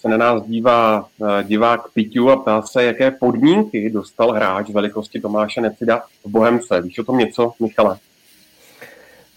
se 0.00 0.08
na 0.08 0.16
nás 0.16 0.42
dívá 0.42 1.08
eh, 1.22 1.44
divák 1.44 1.92
Piťu 1.92 2.30
a 2.30 2.36
ptá 2.36 2.62
se, 2.62 2.84
jaké 2.84 3.10
podmínky 3.10 3.90
dostal 3.90 4.32
hráč 4.32 4.70
velikosti 4.70 5.20
Tomáše 5.20 5.60
Necida 5.60 6.02
v 6.24 6.28
Bohemce. 6.30 6.80
Víš 6.82 6.98
o 6.98 7.04
tom 7.04 7.18
něco, 7.18 7.52
Michale? 7.60 7.98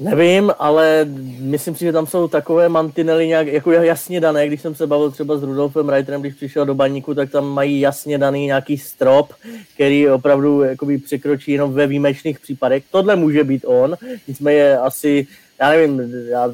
Nevím, 0.02 0.52
ale 0.60 1.06
myslím 1.40 1.76
si, 1.76 1.86
že 1.86 1.92
tam 1.92 2.08
jsou 2.08 2.28
takové 2.28 2.70
mantinely 2.70 3.28
nějak 3.28 3.48
jako 3.48 3.72
jasně 3.72 4.20
dané. 4.20 4.48
Když 4.48 4.62
jsem 4.62 4.76
se 4.76 4.88
bavil 4.88 5.12
třeba 5.12 5.38
s 5.38 5.44
Rudolfem 5.44 5.90
Reiterem, 5.90 6.22
když 6.22 6.34
přišel 6.34 6.66
do 6.66 6.76
baníku, 6.76 7.14
tak 7.14 7.32
tam 7.32 7.46
mají 7.46 7.80
jasně 7.80 8.18
daný 8.18 8.46
nějaký 8.46 8.78
strop, 8.78 9.34
který 9.74 10.10
opravdu 10.10 10.62
jakoby 10.62 10.98
překročí 10.98 11.52
jenom 11.52 11.74
ve 11.74 11.88
výjimečných 11.88 12.40
případech. 12.40 12.84
Tohle 12.92 13.16
může 13.16 13.44
být 13.44 13.66
on, 13.68 13.96
nicméně 14.28 14.78
asi, 14.78 15.28
já 15.60 15.70
nevím, 15.70 16.14
já 16.30 16.54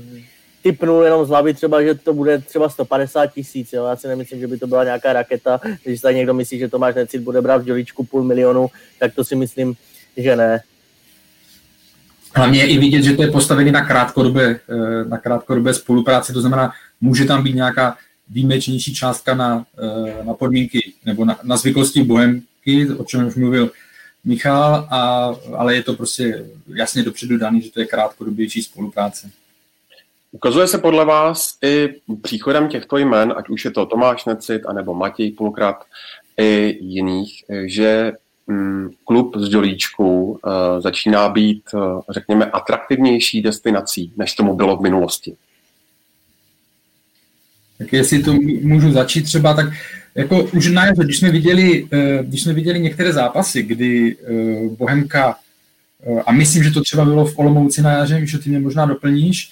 typnul 0.64 1.04
jenom 1.04 1.26
z 1.26 1.30
hlavy 1.30 1.54
třeba, 1.54 1.84
že 1.84 1.96
to 1.96 2.14
bude 2.14 2.38
třeba 2.38 2.70
150 2.70 3.28
tisíc, 3.28 3.74
já 3.74 3.96
si 3.96 4.08
nemyslím, 4.08 4.40
že 4.40 4.48
by 4.48 4.58
to 4.58 4.68
byla 4.68 4.84
nějaká 4.84 5.14
raketa, 5.14 5.62
když 5.84 6.02
se 6.02 6.14
někdo 6.14 6.34
myslí, 6.34 6.60
že 6.60 6.68
Tomáš 6.68 6.96
Necit 6.96 7.22
bude 7.22 7.42
brát 7.42 7.62
v 7.62 7.66
děličku 7.66 8.04
půl 8.04 8.24
milionu, 8.24 8.68
tak 9.00 9.16
to 9.16 9.24
si 9.24 9.36
myslím, 9.36 9.74
že 10.18 10.36
ne. 10.36 10.62
Hlavně 12.38 12.60
je 12.60 12.68
i 12.68 12.78
vidět, 12.78 13.04
že 13.04 13.16
to 13.16 13.22
je 13.22 13.32
postavený 13.32 13.72
na 13.72 13.86
krátkodobé, 13.86 14.60
eh, 14.70 15.06
na 15.10 15.18
krátkodobé 15.18 15.74
spolupráci, 15.74 16.34
to 16.34 16.42
znamená, 16.42 16.72
může 17.02 17.26
tam 17.26 17.44
být 17.44 17.56
nějaká 17.56 17.98
výjimečnější 18.30 18.94
částka 18.94 19.36
na, 19.36 19.66
na 20.24 20.34
podmínky 20.34 20.94
nebo 21.06 21.26
na, 21.26 21.40
na 21.44 21.58
zvyklosti 21.58 22.04
Bohemky, 22.04 22.90
o 22.98 23.04
čem 23.04 23.28
už 23.28 23.36
mluvil 23.36 23.72
Michal, 24.24 24.88
a, 24.92 25.32
ale 25.58 25.76
je 25.76 25.84
to 25.84 25.94
prostě 25.94 26.46
jasně 26.76 27.04
dopředu 27.04 27.38
daný, 27.38 27.62
že 27.62 27.72
to 27.72 27.80
je 27.80 27.86
krátkodobější 27.86 28.64
spolupráce. 28.64 29.30
Ukazuje 30.32 30.68
se 30.68 30.78
podle 30.78 31.06
vás 31.06 31.58
i 31.64 31.90
příchodem 32.22 32.68
těchto 32.68 32.98
jmen, 32.98 33.34
ať 33.38 33.50
už 33.50 33.66
je 33.66 33.72
to 33.72 33.86
Tomáš 33.86 34.26
Necit, 34.26 34.66
anebo 34.66 34.94
Matěj 34.94 35.32
Pulkrat, 35.32 35.84
i 36.38 36.78
jiných, 36.82 37.44
že 37.66 38.12
mm, 38.12 38.18
klub 39.06 39.38
z 39.38 39.50
Dolíčku 39.50 40.24
uh, 40.32 40.40
začíná 40.80 41.30
být, 41.30 41.64
uh, 41.74 42.02
řekněme, 42.10 42.46
atraktivnější 42.46 43.42
destinací, 43.42 44.14
než 44.18 44.34
tomu 44.34 44.56
bylo 44.56 44.78
v 44.78 44.82
minulosti. 44.82 45.36
Tak 47.78 47.94
jestli 47.94 48.24
to 48.24 48.34
můžu 48.62 48.92
začít 48.92 49.22
třeba, 49.22 49.54
tak 49.54 49.66
jako 50.16 50.44
už 50.44 50.68
na 50.68 50.86
jaře, 50.86 51.04
když 51.04 51.18
jsme 51.18 51.32
viděli, 51.32 51.88
eh, 51.92 52.24
když 52.24 52.44
jsme 52.44 52.54
viděli 52.54 52.80
některé 52.80 53.14
zápasy, 53.14 53.64
kdy 53.64 54.18
Bohemka, 54.78 55.36
a 56.26 56.32
myslím, 56.32 56.64
že 56.64 56.72
to 56.72 56.82
třeba 56.82 57.06
bylo 57.06 57.26
v 57.26 57.40
Olomouci 57.40 57.82
na 57.82 57.92
jaře, 57.92 58.26
že 58.26 58.38
ty 58.38 58.50
mě 58.50 58.60
možná 58.60 58.86
doplníš, 58.86 59.50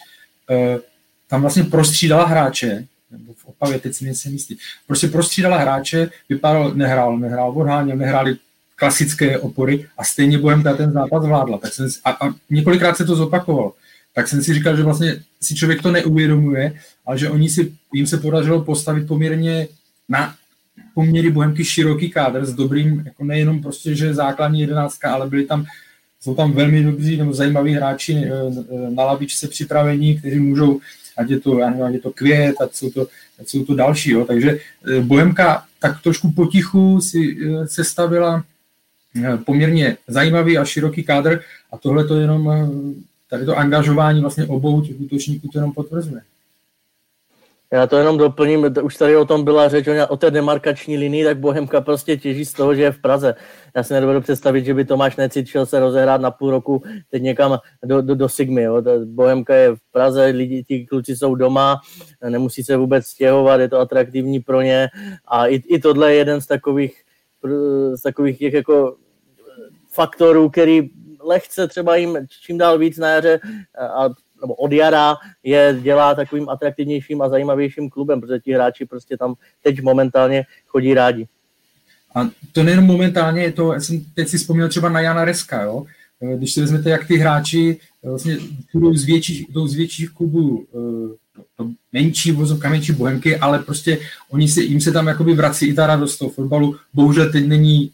tam 1.27 1.41
vlastně 1.41 1.63
prostřídala 1.63 2.25
hráče, 2.25 2.85
nebo 3.11 3.33
v 3.33 3.45
Opavě, 3.45 3.79
teď 3.79 3.93
si 3.93 4.05
nejsem 4.05 4.33
jistý, 4.33 4.55
prostě 4.87 5.07
prostřídala 5.07 5.57
hráče, 5.57 6.09
vypadal, 6.29 6.73
nehrál, 6.73 7.17
nehrál, 7.17 7.53
odháněl, 7.55 7.97
nehráli 7.97 8.37
klasické 8.75 9.39
opory 9.39 9.85
a 9.97 10.03
stejně 10.03 10.37
Bohemka 10.37 10.73
ten 10.73 10.91
zápas 10.91 11.23
zvládla. 11.23 11.57
Tak 11.57 11.73
jsem, 11.73 11.87
a, 12.05 12.11
a 12.11 12.33
několikrát 12.49 12.97
se 12.97 13.05
to 13.05 13.15
zopakovalo. 13.15 13.73
Tak 14.13 14.27
jsem 14.27 14.43
si 14.43 14.53
říkal, 14.53 14.77
že 14.77 14.83
vlastně 14.83 15.19
si 15.41 15.55
člověk 15.55 15.81
to 15.81 15.91
neuvědomuje, 15.91 16.73
ale 17.05 17.17
že 17.17 17.29
oni 17.29 17.49
si, 17.49 17.73
jim 17.93 18.07
se 18.07 18.17
podařilo 18.17 18.63
postavit 18.63 19.07
poměrně 19.07 19.67
na 20.09 20.35
poměry 20.93 21.31
Bohemky 21.31 21.65
široký 21.65 22.09
kádr 22.09 22.45
s 22.45 22.53
dobrým, 22.53 23.03
jako 23.05 23.23
nejenom 23.23 23.61
prostě, 23.61 23.95
že 23.95 24.13
základní 24.13 24.61
jedenáctka, 24.61 25.13
ale 25.13 25.29
byli 25.29 25.45
tam, 25.45 25.65
jsou 26.21 26.35
tam 26.35 26.51
velmi 26.51 26.83
dobří 26.83 27.17
nebo 27.17 27.33
zajímaví 27.33 27.73
hráči 27.73 28.15
eh, 28.15 28.29
eh, 28.29 28.89
na 28.89 29.03
lavičce 29.03 29.47
připravení, 29.47 30.19
kteří 30.19 30.39
můžou 30.39 30.79
ať 31.17 31.29
je 31.29 31.39
to, 31.39 31.63
ať 31.63 31.93
je 31.93 31.99
to 31.99 32.11
květ, 32.11 32.55
ať 32.61 32.75
jsou 32.75 32.89
to, 32.89 33.07
ať 33.39 33.47
jsou 33.47 33.65
to 33.65 33.75
další. 33.75 34.11
Jo. 34.11 34.25
Takže 34.25 34.59
eh, 34.87 35.01
Bohemka 35.01 35.63
tak 35.79 36.01
trošku 36.01 36.31
potichu 36.31 37.01
si 37.01 37.37
sestavila 37.65 38.43
poměrně 39.45 39.97
zajímavý 40.07 40.57
a 40.57 40.65
široký 40.65 41.03
kádr 41.03 41.41
a 41.71 41.77
tohle 41.77 42.03
to 42.03 42.15
jenom, 42.15 42.69
tady 43.29 43.45
to 43.45 43.57
angažování 43.57 44.21
vlastně 44.21 44.45
obou 44.45 44.81
těch 44.81 44.99
útočníků 44.99 45.47
to 45.47 45.57
jenom 45.57 45.71
potvrzuje. 45.71 46.21
Já 47.73 47.87
to 47.87 47.97
jenom 47.97 48.17
doplním, 48.17 48.73
už 48.83 48.95
tady 48.95 49.17
o 49.17 49.25
tom 49.25 49.43
byla 49.43 49.69
řeč, 49.69 49.87
o 50.09 50.17
té 50.17 50.31
demarkační 50.31 50.97
linii, 50.97 51.25
tak 51.25 51.37
Bohemka 51.37 51.81
prostě 51.81 52.17
těží 52.17 52.45
z 52.45 52.53
toho, 52.53 52.75
že 52.75 52.81
je 52.81 52.91
v 52.91 53.01
Praze. 53.01 53.35
Já 53.75 53.83
si 53.83 53.93
nedovedu 53.93 54.21
představit, 54.21 54.65
že 54.65 54.73
by 54.73 54.85
Tomáš 54.85 55.15
Necit 55.15 55.47
šel 55.47 55.65
se 55.65 55.79
rozehrát 55.79 56.21
na 56.21 56.31
půl 56.31 56.51
roku 56.51 56.83
teď 57.11 57.23
někam 57.23 57.59
do, 57.85 58.01
do, 58.01 58.15
do 58.15 58.29
Sigmy. 58.29 58.61
Jo. 58.61 58.81
Bohemka 59.05 59.55
je 59.55 59.75
v 59.75 59.79
Praze, 59.91 60.25
lidi, 60.25 60.63
ti 60.63 60.85
kluci 60.85 61.15
jsou 61.15 61.35
doma, 61.35 61.79
nemusí 62.29 62.63
se 62.63 62.77
vůbec 62.77 63.05
stěhovat, 63.05 63.59
je 63.59 63.69
to 63.69 63.79
atraktivní 63.79 64.39
pro 64.39 64.61
ně 64.61 64.87
a 65.27 65.47
i, 65.47 65.55
i 65.55 65.79
tohle 65.79 66.11
je 66.11 66.17
jeden 66.17 66.41
z 66.41 66.47
takových, 66.47 67.01
z 67.95 68.01
takových 68.01 68.39
těch 68.39 68.53
jako 68.53 68.95
faktorů, 69.95 70.49
který 70.49 70.89
lehce 71.23 71.67
třeba 71.67 71.95
jim 71.95 72.17
čím 72.41 72.57
dál 72.57 72.77
víc 72.77 72.97
na 72.97 73.09
jaře 73.09 73.39
a 73.95 74.09
nebo 74.41 74.55
od 74.55 74.71
jara 74.71 75.15
je 75.43 75.79
dělá 75.81 76.15
takovým 76.15 76.49
atraktivnějším 76.49 77.21
a 77.21 77.29
zajímavějším 77.29 77.89
klubem, 77.89 78.21
protože 78.21 78.39
ti 78.39 78.53
hráči 78.53 78.85
prostě 78.85 79.17
tam 79.17 79.35
teď 79.61 79.81
momentálně 79.81 80.45
chodí 80.67 80.93
rádi. 80.93 81.27
A 82.15 82.29
to 82.51 82.63
nejen 82.63 82.85
momentálně, 82.85 83.41
je 83.41 83.51
to, 83.51 83.73
já 83.73 83.79
jsem 83.79 84.05
teď 84.13 84.27
si 84.27 84.37
vzpomněl 84.37 84.69
třeba 84.69 84.89
na 84.89 85.01
Jana 85.01 85.25
Reska, 85.25 85.61
jo? 85.61 85.85
Eh, 86.21 86.37
když 86.37 86.53
si 86.53 86.61
vezmete, 86.61 86.89
jak 86.89 87.07
ty 87.07 87.17
hráči 87.17 87.77
eh, 88.03 88.09
vlastně 88.09 88.37
jdou 88.73 88.93
z 88.93 89.05
větších, 89.05 89.45
větších 89.75 90.09
klubů, 90.09 90.65
eh, 91.39 91.43
to 91.57 91.69
menší 91.93 92.31
vozovka, 92.31 92.69
menší 92.69 92.91
bohemky, 92.91 93.37
ale 93.37 93.59
prostě 93.59 93.99
oni 94.29 94.47
se, 94.47 94.61
jim 94.61 94.81
se 94.81 94.91
tam 94.91 95.07
jakoby 95.07 95.33
vrací 95.33 95.67
i 95.67 95.73
ta 95.73 95.87
radost 95.87 96.17
toho 96.17 96.31
fotbalu. 96.31 96.75
Bohužel 96.93 97.31
teď 97.31 97.47
není, 97.47 97.91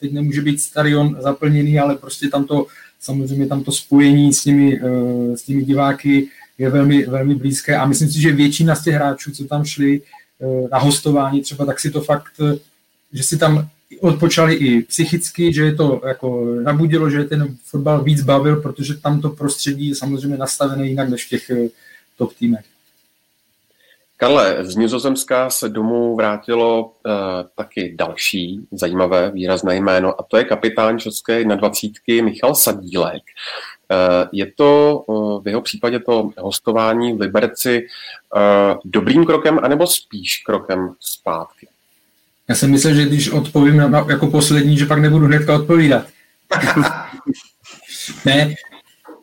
teď 0.00 0.12
nemůže 0.12 0.42
být 0.42 0.60
stadion 0.60 1.16
zaplněný, 1.20 1.78
ale 1.78 1.96
prostě 1.96 2.28
tam 2.28 2.44
to, 2.44 2.66
samozřejmě 3.00 3.46
tam 3.46 3.64
to 3.64 3.72
spojení 3.72 4.32
s 4.32 4.42
těmi, 4.42 4.80
s 5.34 5.42
těmi 5.42 5.64
diváky 5.64 6.28
je 6.58 6.70
velmi, 6.70 7.06
velmi 7.06 7.34
blízké 7.34 7.76
a 7.76 7.86
myslím 7.86 8.10
si, 8.10 8.20
že 8.20 8.32
většina 8.32 8.74
z 8.74 8.84
těch 8.84 8.94
hráčů, 8.94 9.32
co 9.32 9.44
tam 9.44 9.64
šli 9.64 10.00
na 10.72 10.78
hostování 10.78 11.42
třeba, 11.42 11.66
tak 11.66 11.80
si 11.80 11.90
to 11.90 12.00
fakt 12.00 12.32
že 13.12 13.22
si 13.22 13.38
tam 13.38 13.68
odpočali 14.00 14.54
i 14.54 14.82
psychicky, 14.82 15.52
že 15.52 15.64
je 15.64 15.74
to 15.74 16.00
jako 16.06 16.44
nabudilo, 16.62 17.10
že 17.10 17.18
je 17.18 17.24
ten 17.24 17.56
fotbal 17.64 18.02
víc 18.02 18.22
bavil, 18.22 18.56
protože 18.56 18.94
tam 18.94 19.20
to 19.20 19.30
prostředí 19.30 19.88
je 19.88 19.94
samozřejmě 19.94 20.36
nastavené 20.36 20.86
jinak 20.86 21.08
než 21.08 21.26
v 21.26 21.28
těch 21.28 21.50
eh, 21.50 21.68
top 22.18 22.34
týmech. 22.34 22.64
Karle, 24.16 24.64
z 24.64 24.76
Nizozemska 24.76 25.50
se 25.50 25.68
domů 25.68 26.16
vrátilo 26.16 26.84
uh, 26.84 27.12
taky 27.54 27.94
další 27.98 28.66
zajímavé 28.72 29.30
výrazné 29.30 29.76
jméno 29.76 30.20
a 30.20 30.22
to 30.22 30.36
je 30.36 30.44
kapitán 30.44 30.98
české 30.98 31.44
na 31.44 31.54
dvacítky 31.54 32.22
Michal 32.22 32.54
Sadílek. 32.54 33.22
Uh, 33.90 34.28
je 34.32 34.52
to 34.56 35.02
uh, 35.06 35.44
v 35.44 35.48
jeho 35.48 35.60
případě 35.60 35.98
to 35.98 36.30
hostování 36.38 37.12
v 37.12 37.20
Liberci 37.20 37.86
dobrým 38.84 39.24
krokem 39.26 39.60
anebo 39.62 39.86
spíš 39.86 40.42
krokem 40.46 40.94
zpátky? 41.00 41.68
Já 42.48 42.54
jsem 42.54 42.70
myslel, 42.70 42.94
že 42.94 43.04
když 43.04 43.30
odpovím 43.30 43.76
na, 43.76 44.06
jako 44.08 44.26
poslední, 44.26 44.78
že 44.78 44.86
pak 44.86 44.98
nebudu 44.98 45.26
hnedka 45.26 45.54
odpovídat. 45.54 46.06
ne, 48.24 48.54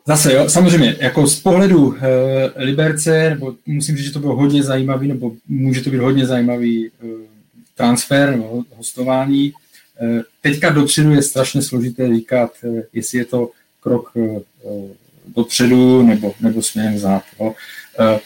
zase 0.06 0.32
jo, 0.32 0.48
samozřejmě, 0.48 0.96
jako 1.00 1.26
z 1.26 1.40
pohledu 1.40 1.96
e, 1.96 2.64
Liberce, 2.64 3.30
nebo 3.30 3.54
musím 3.66 3.96
říct, 3.96 4.06
že 4.06 4.12
to 4.12 4.18
bylo 4.18 4.36
hodně 4.36 4.62
zajímavý, 4.62 5.08
nebo 5.08 5.32
může 5.48 5.80
to 5.80 5.90
být 5.90 5.98
hodně 5.98 6.26
zajímavý 6.26 6.86
e, 6.86 6.90
transfer 7.74 8.30
nebo 8.30 8.64
hostování. 8.76 9.52
E, 10.00 10.22
teďka 10.40 10.70
dopředu 10.70 11.10
je 11.10 11.22
strašně 11.22 11.62
složité 11.62 12.14
říkat, 12.14 12.50
e, 12.64 12.82
jestli 12.92 13.18
je 13.18 13.24
to 13.24 13.50
krok 13.80 14.12
e, 14.16 14.40
dopředu 15.36 16.02
nebo, 16.02 16.34
nebo 16.40 16.62
směrem 16.62 16.94
vzad. 16.94 17.22
Jo. 17.40 17.54
E, 17.98 18.20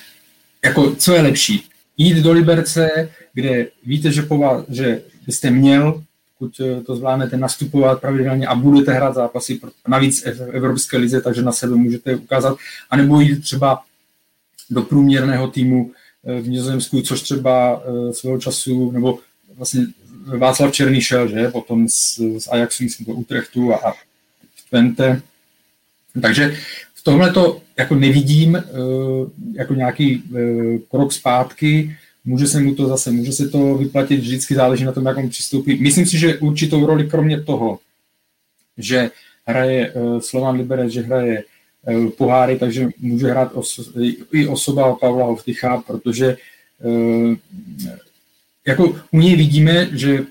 jako, 0.64 0.94
co 0.94 1.14
je 1.14 1.20
lepší? 1.20 1.64
Jít 1.96 2.16
do 2.16 2.32
Liberce, 2.32 3.10
kde 3.34 3.66
víte, 3.86 4.12
že, 4.12 4.22
vás, 4.22 4.64
že 4.68 5.02
byste 5.26 5.50
měl, 5.50 6.02
pokud 6.38 6.60
eh, 6.60 6.80
to 6.80 6.96
zvládnete, 6.96 7.36
nastupovat 7.36 8.00
pravidelně 8.00 8.46
a 8.46 8.54
budete 8.54 8.92
hrát 8.92 9.14
zápasy, 9.14 9.60
navíc 9.88 10.24
v 10.24 10.50
Evropské 10.52 10.96
lize, 10.96 11.20
takže 11.20 11.42
na 11.42 11.52
sebe 11.52 11.76
můžete 11.76 12.16
ukázat, 12.16 12.56
anebo 12.90 13.20
jít 13.20 13.40
třeba 13.40 13.82
do 14.70 14.82
průměrného 14.82 15.48
týmu 15.48 15.92
eh, 16.24 16.40
v 16.40 16.48
Nizozemsku, 16.48 17.02
což 17.02 17.22
třeba 17.22 17.82
eh, 17.82 18.12
svého 18.12 18.38
času, 18.38 18.90
nebo 18.90 19.18
vlastně 19.56 19.86
Václav 20.38 20.72
Černý 20.72 21.00
šel, 21.00 21.28
že, 21.28 21.48
potom 21.48 21.88
z, 21.88 22.20
z 22.38 22.48
Ajaxu, 22.48 22.84
myslím, 22.84 23.06
do 23.06 23.12
Utrechtu 23.12 23.74
a, 23.74 23.76
a 23.76 23.92
Twente. 24.70 25.22
Takže 26.22 26.56
v 26.94 27.02
tomhle 27.02 27.32
to 27.32 27.60
jako 27.76 27.94
nevidím 27.94 28.62
jako 29.54 29.74
nějaký 29.74 30.22
krok 30.90 31.12
zpátky, 31.12 31.96
může 32.28 32.46
se 32.46 32.60
mu 32.60 32.74
to 32.74 32.86
zase, 32.86 33.10
může 33.10 33.32
se 33.32 33.48
to 33.48 33.74
vyplatit, 33.74 34.20
vždycky 34.20 34.54
záleží 34.54 34.84
na 34.84 34.92
tom, 34.92 35.06
jak 35.06 35.16
on 35.16 35.28
přistoupí. 35.28 35.82
Myslím 35.82 36.06
si, 36.06 36.18
že 36.18 36.38
určitou 36.38 36.86
roli, 36.86 37.08
kromě 37.08 37.40
toho, 37.40 37.78
že 38.78 39.10
hraje 39.44 39.92
uh, 39.92 40.20
Slovan 40.20 40.56
Liberec, 40.56 40.92
že 40.92 41.00
hraje 41.02 41.44
uh, 41.44 42.10
poháry, 42.10 42.58
takže 42.58 42.88
může 42.98 43.26
hrát 43.26 43.52
oso- 43.54 44.16
i 44.32 44.46
osoba 44.46 44.94
Pavla 44.94 45.26
Hovtycha, 45.26 45.82
protože 45.86 46.36
uh, 46.84 47.34
jako 48.66 48.96
u 49.10 49.18
něj 49.18 49.36
vidíme, 49.36 49.88
že 49.92 50.24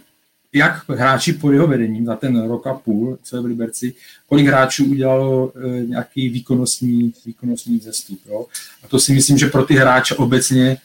jak 0.53 0.89
hráči 0.89 1.33
pod 1.33 1.51
jeho 1.51 1.67
vedením 1.67 2.05
za 2.05 2.15
ten 2.15 2.47
rok 2.47 2.67
a 2.67 2.73
půl, 2.73 3.17
co 3.23 3.35
je 3.35 3.41
v 3.41 3.45
Liberci, 3.45 3.93
kolik 4.29 4.47
hráčů 4.47 4.85
udělalo 4.85 5.53
nějaký 5.85 6.29
výkonnostní, 6.29 7.13
výkonnostní 7.25 7.79
zestup. 7.79 8.19
Jo? 8.29 8.45
A 8.83 8.87
to 8.87 8.99
si 8.99 9.13
myslím, 9.13 9.37
že 9.37 9.47
pro 9.47 9.65
ty 9.65 9.75
hráče 9.75 10.15
obecně 10.15 10.77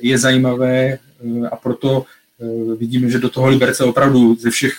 je 0.00 0.18
zajímavé 0.18 0.98
eh, 0.98 1.48
a 1.48 1.56
proto 1.56 2.04
eh, 2.40 2.74
vidíme, 2.74 3.10
že 3.10 3.18
do 3.18 3.28
toho 3.28 3.48
Liberce 3.48 3.84
opravdu 3.84 4.34
ze 4.34 4.50
všech 4.50 4.72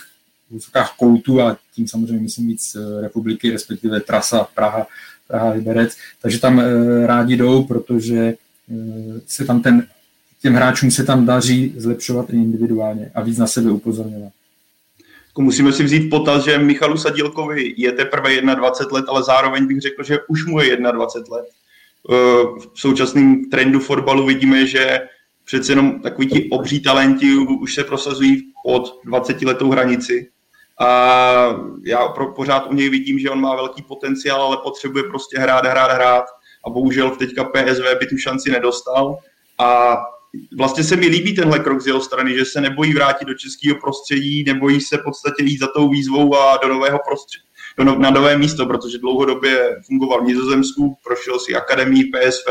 vysokách 0.50 0.94
koutů 0.96 1.42
a 1.42 1.56
tím 1.74 1.88
samozřejmě 1.88 2.22
myslím 2.22 2.46
víc 2.46 2.76
eh, 2.76 3.00
republiky, 3.00 3.50
respektive 3.50 4.00
trasa 4.00 4.48
Praha, 4.54 4.86
Praha 5.28 5.50
Liberec, 5.50 5.96
takže 6.22 6.40
tam 6.40 6.62
rádi 7.04 7.36
jdou, 7.36 7.64
protože 7.64 8.34
se 9.26 9.44
tam 9.44 9.62
ten, 9.62 9.86
těm 10.42 10.54
hráčům 10.54 10.90
se 10.90 11.04
tam 11.04 11.26
daří 11.26 11.74
zlepšovat 11.76 12.30
i 12.30 12.36
individuálně 12.36 13.10
a 13.14 13.22
víc 13.22 13.38
na 13.38 13.46
sebe 13.46 13.70
upozorňovat. 13.70 14.32
Jako 15.26 15.42
musíme 15.42 15.72
si 15.72 15.84
vzít 15.84 16.10
potaz, 16.10 16.44
že 16.44 16.58
Michalu 16.58 16.96
Sadílkovi 16.96 17.74
je 17.76 17.92
teprve 17.92 18.40
21 18.40 18.98
let, 18.98 19.04
ale 19.08 19.24
zároveň 19.24 19.66
bych 19.66 19.80
řekl, 19.80 20.02
že 20.02 20.18
už 20.28 20.46
mu 20.46 20.60
je 20.60 20.76
21 20.76 21.36
let 21.36 21.46
v 22.08 22.70
současném 22.74 23.50
trendu 23.50 23.80
fotbalu 23.80 24.26
vidíme, 24.26 24.66
že 24.66 25.00
přece 25.44 25.72
jenom 25.72 26.00
takový 26.00 26.28
ti 26.28 26.48
obří 26.50 26.80
talenti 26.80 27.36
už 27.36 27.74
se 27.74 27.84
prosazují 27.84 28.42
pod 28.64 29.00
20 29.04 29.42
letou 29.42 29.70
hranici. 29.70 30.30
A 30.80 31.56
já 31.84 32.08
pro, 32.08 32.32
pořád 32.32 32.66
u 32.66 32.74
něj 32.74 32.88
vidím, 32.88 33.18
že 33.18 33.30
on 33.30 33.40
má 33.40 33.56
velký 33.56 33.82
potenciál, 33.82 34.42
ale 34.42 34.56
potřebuje 34.62 35.04
prostě 35.04 35.38
hrát, 35.38 35.66
hrát, 35.66 35.92
hrát. 35.92 36.24
A 36.64 36.70
bohužel 36.70 37.10
teďka 37.10 37.44
PSV 37.44 37.84
by 38.00 38.06
tu 38.06 38.16
šanci 38.16 38.50
nedostal. 38.50 39.18
A 39.58 39.96
vlastně 40.58 40.84
se 40.84 40.96
mi 40.96 41.06
líbí 41.06 41.34
tenhle 41.34 41.58
krok 41.58 41.80
z 41.80 41.86
jeho 41.86 42.00
strany, 42.00 42.38
že 42.38 42.44
se 42.44 42.60
nebojí 42.60 42.94
vrátit 42.94 43.24
do 43.24 43.34
českého 43.34 43.76
prostředí, 43.80 44.44
nebojí 44.44 44.80
se 44.80 44.96
v 44.96 45.04
podstatě 45.04 45.42
jít 45.42 45.58
za 45.58 45.66
tou 45.66 45.88
výzvou 45.88 46.36
a 46.36 46.56
do 46.56 46.68
nového 46.68 46.98
prostředí, 47.08 47.47
no, 47.84 47.98
na 47.98 48.10
nové 48.10 48.38
místo, 48.38 48.66
protože 48.66 48.98
dlouhodobě 48.98 49.76
fungoval 49.86 50.20
v 50.20 50.24
Nizozemsku, 50.24 50.96
prošel 51.04 51.38
si 51.38 51.54
akademii 51.54 52.04
PSV, 52.04 52.46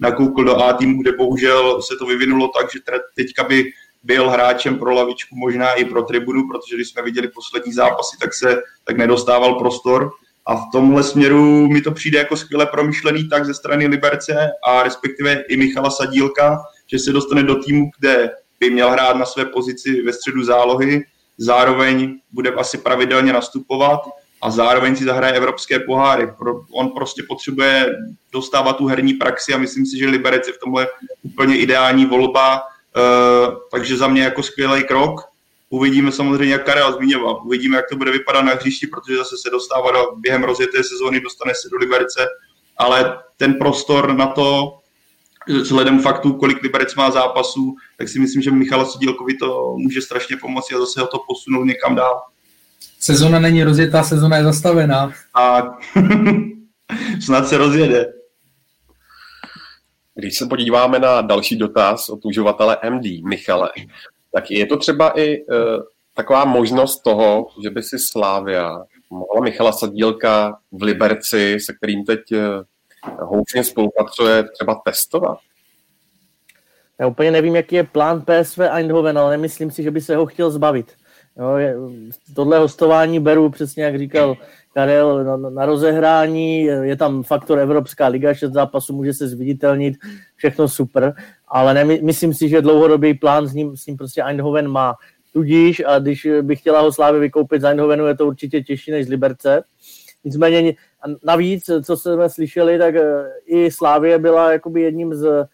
nakoukl 0.00 0.44
do 0.44 0.62
A 0.62 0.72
týmu, 0.72 1.02
kde 1.02 1.12
bohužel 1.12 1.82
se 1.82 1.96
to 1.96 2.06
vyvinulo 2.06 2.48
tak, 2.48 2.72
že 2.72 2.78
teďka 3.16 3.44
by 3.44 3.64
byl 4.02 4.30
hráčem 4.30 4.78
pro 4.78 4.94
lavičku, 4.94 5.36
možná 5.36 5.72
i 5.72 5.84
pro 5.84 6.02
tribunu, 6.02 6.48
protože 6.48 6.76
když 6.76 6.88
jsme 6.88 7.02
viděli 7.02 7.28
poslední 7.28 7.72
zápasy, 7.72 8.16
tak 8.20 8.34
se 8.34 8.62
tak 8.84 8.96
nedostával 8.96 9.54
prostor. 9.54 10.10
A 10.46 10.56
v 10.56 10.64
tomhle 10.72 11.02
směru 11.02 11.68
mi 11.68 11.80
to 11.80 11.92
přijde 11.92 12.18
jako 12.18 12.36
skvěle 12.36 12.66
promyšlený 12.66 13.28
tak 13.28 13.44
ze 13.44 13.54
strany 13.54 13.86
Liberce 13.86 14.50
a 14.68 14.82
respektive 14.82 15.44
i 15.48 15.56
Michala 15.56 15.90
Sadílka, 15.90 16.58
že 16.86 16.98
se 16.98 17.12
dostane 17.12 17.42
do 17.42 17.54
týmu, 17.54 17.90
kde 17.98 18.30
by 18.60 18.70
měl 18.70 18.90
hrát 18.90 19.16
na 19.16 19.26
své 19.26 19.44
pozici 19.44 20.02
ve 20.02 20.12
středu 20.12 20.44
zálohy, 20.44 21.04
zároveň 21.38 22.14
bude 22.32 22.50
asi 22.50 22.78
pravidelně 22.78 23.32
nastupovat 23.32 24.00
a 24.42 24.50
zároveň 24.50 24.96
si 24.96 25.04
zahraje 25.04 25.34
evropské 25.34 25.80
poháry. 25.80 26.28
On 26.72 26.88
prostě 26.88 27.22
potřebuje 27.28 27.96
dostávat 28.32 28.76
tu 28.76 28.86
herní 28.86 29.14
praxi 29.14 29.54
a 29.54 29.58
myslím 29.58 29.86
si, 29.86 29.98
že 29.98 30.08
Liberec 30.08 30.46
je 30.46 30.52
v 30.52 30.58
tomhle 30.58 30.88
úplně 31.22 31.58
ideální 31.58 32.06
volba, 32.06 32.60
eh, 32.60 33.00
takže 33.70 33.96
za 33.96 34.08
mě 34.08 34.22
jako 34.22 34.42
skvělý 34.42 34.84
krok. 34.84 35.20
Uvidíme 35.70 36.12
samozřejmě, 36.12 36.52
jak 36.52 36.66
Karel 36.66 36.92
zmiňoval, 36.92 37.42
uvidíme, 37.44 37.76
jak 37.76 37.88
to 37.88 37.96
bude 37.96 38.10
vypadat 38.10 38.42
na 38.42 38.54
hřišti, 38.54 38.86
protože 38.86 39.16
zase 39.16 39.36
se 39.36 39.50
dostává 39.50 39.90
do, 39.90 40.06
během 40.16 40.44
rozjeté 40.44 40.84
sezóny, 40.84 41.20
dostane 41.20 41.54
se 41.54 41.68
do 41.68 41.76
Liberce, 41.76 42.26
ale 42.76 43.18
ten 43.36 43.54
prostor 43.54 44.14
na 44.14 44.26
to, 44.26 44.78
vzhledem 45.48 46.00
faktu, 46.00 46.32
kolik 46.32 46.62
Liberec 46.62 46.94
má 46.94 47.10
zápasů, 47.10 47.74
tak 47.98 48.08
si 48.08 48.18
myslím, 48.18 48.42
že 48.42 48.50
Michala 48.50 48.84
Sudílkovi 48.84 49.34
to 49.34 49.74
může 49.76 50.02
strašně 50.02 50.36
pomoci 50.36 50.74
a 50.74 50.78
zase 50.78 51.00
ho 51.00 51.06
to 51.06 51.18
posunout 51.28 51.64
někam 51.64 51.94
dál. 51.94 52.22
Sezona 53.06 53.38
není 53.38 53.64
rozjetá, 53.64 54.02
sezona 54.02 54.36
je 54.36 54.44
zastavená. 54.44 55.12
A 55.34 55.62
snad 57.24 57.48
se 57.48 57.56
rozjede. 57.56 58.12
Když 60.14 60.38
se 60.38 60.46
podíváme 60.46 60.98
na 60.98 61.20
další 61.20 61.56
dotaz 61.56 62.08
od 62.08 62.24
uživatele 62.24 62.78
MD, 62.90 63.04
Michale, 63.28 63.68
tak 64.32 64.50
je 64.50 64.66
to 64.66 64.76
třeba 64.76 65.20
i 65.20 65.44
uh, 65.44 65.56
taková 66.14 66.44
možnost 66.44 67.02
toho, 67.02 67.46
že 67.62 67.70
by 67.70 67.82
si 67.82 67.98
Slávia 67.98 68.84
mohla 69.10 69.40
Michala 69.42 69.72
Sadílka 69.72 70.58
v 70.72 70.82
Liberci, 70.82 71.56
se 71.60 71.74
kterým 71.74 72.04
teď 72.04 72.20
uh, 72.32 72.38
houčně 73.28 73.64
spolupracuje, 73.64 74.44
třeba 74.48 74.80
testovat? 74.84 75.38
Já 77.00 77.06
úplně 77.06 77.30
nevím, 77.30 77.56
jaký 77.56 77.74
je 77.74 77.84
plán 77.84 78.24
PSV 78.24 78.58
Eindhoven, 78.58 79.18
ale 79.18 79.30
nemyslím 79.30 79.70
si, 79.70 79.82
že 79.82 79.90
by 79.90 80.00
se 80.00 80.16
ho 80.16 80.26
chtěl 80.26 80.50
zbavit. 80.50 80.92
Jo, 81.38 81.56
je, 81.56 81.76
tohle 82.34 82.58
hostování 82.58 83.20
beru 83.20 83.50
přesně, 83.50 83.84
jak 83.84 83.98
říkal 83.98 84.36
Karel, 84.74 85.24
na, 85.24 85.36
na 85.36 85.66
rozehrání, 85.66 86.62
je 86.62 86.96
tam 86.96 87.22
faktor 87.22 87.58
Evropská 87.58 88.06
liga, 88.06 88.34
šest 88.34 88.52
zápasů 88.52 88.92
může 88.92 89.12
se 89.12 89.28
zviditelnit, 89.28 89.94
všechno 90.36 90.68
super, 90.68 91.14
ale 91.48 91.74
ne, 91.74 91.84
myslím 91.84 92.34
si, 92.34 92.48
že 92.48 92.62
dlouhodobý 92.62 93.14
plán 93.14 93.46
s 93.46 93.54
ním, 93.54 93.76
s 93.76 93.86
ním 93.86 93.96
prostě 93.96 94.22
Eindhoven 94.22 94.68
má. 94.68 94.94
Tudíž, 95.32 95.82
a 95.86 95.98
když 95.98 96.26
by 96.42 96.56
chtěla 96.56 96.80
ho 96.80 96.92
Slávy 96.92 97.20
vykoupit 97.20 97.62
z 97.62 97.64
Eindhovenu, 97.64 98.06
je 98.06 98.16
to 98.16 98.26
určitě 98.26 98.62
těžší 98.62 98.90
než 98.90 99.06
z 99.06 99.08
Liberce. 99.08 99.62
Nicméně 100.24 100.74
navíc, 101.24 101.70
co 101.84 101.96
jsme 101.96 102.30
slyšeli, 102.30 102.78
tak 102.78 102.94
eh, 102.94 103.24
i 103.46 103.70
Slávie 103.70 104.18
byla 104.18 104.52
jakoby 104.52 104.82
jedním 104.82 105.14
z, 105.14 105.48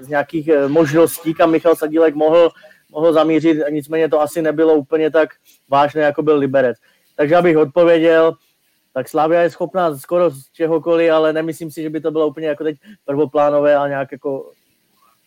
z 0.00 0.08
nějakých 0.08 0.48
eh, 0.48 0.68
možností, 0.68 1.34
kam 1.34 1.50
Michal 1.50 1.76
Sadílek 1.76 2.14
mohl 2.14 2.50
mohl 2.90 3.12
zamířit, 3.12 3.58
nicméně 3.70 4.08
to 4.08 4.20
asi 4.20 4.42
nebylo 4.42 4.74
úplně 4.74 5.10
tak 5.10 5.30
vážné, 5.68 6.02
jako 6.02 6.22
byl 6.22 6.38
Liberec. 6.38 6.76
Takže 7.16 7.36
abych 7.36 7.56
odpověděl, 7.56 8.34
tak 8.94 9.08
Slavia 9.08 9.42
je 9.42 9.50
schopná 9.50 9.98
skoro 9.98 10.30
z 10.30 10.50
čehokoliv, 10.52 11.12
ale 11.12 11.32
nemyslím 11.32 11.70
si, 11.70 11.82
že 11.82 11.90
by 11.90 12.00
to 12.00 12.10
bylo 12.10 12.26
úplně 12.26 12.46
jako 12.46 12.64
teď 12.64 12.76
prvoplánové 13.04 13.76
a 13.76 13.88
nějak 13.88 14.12
jako 14.12 14.50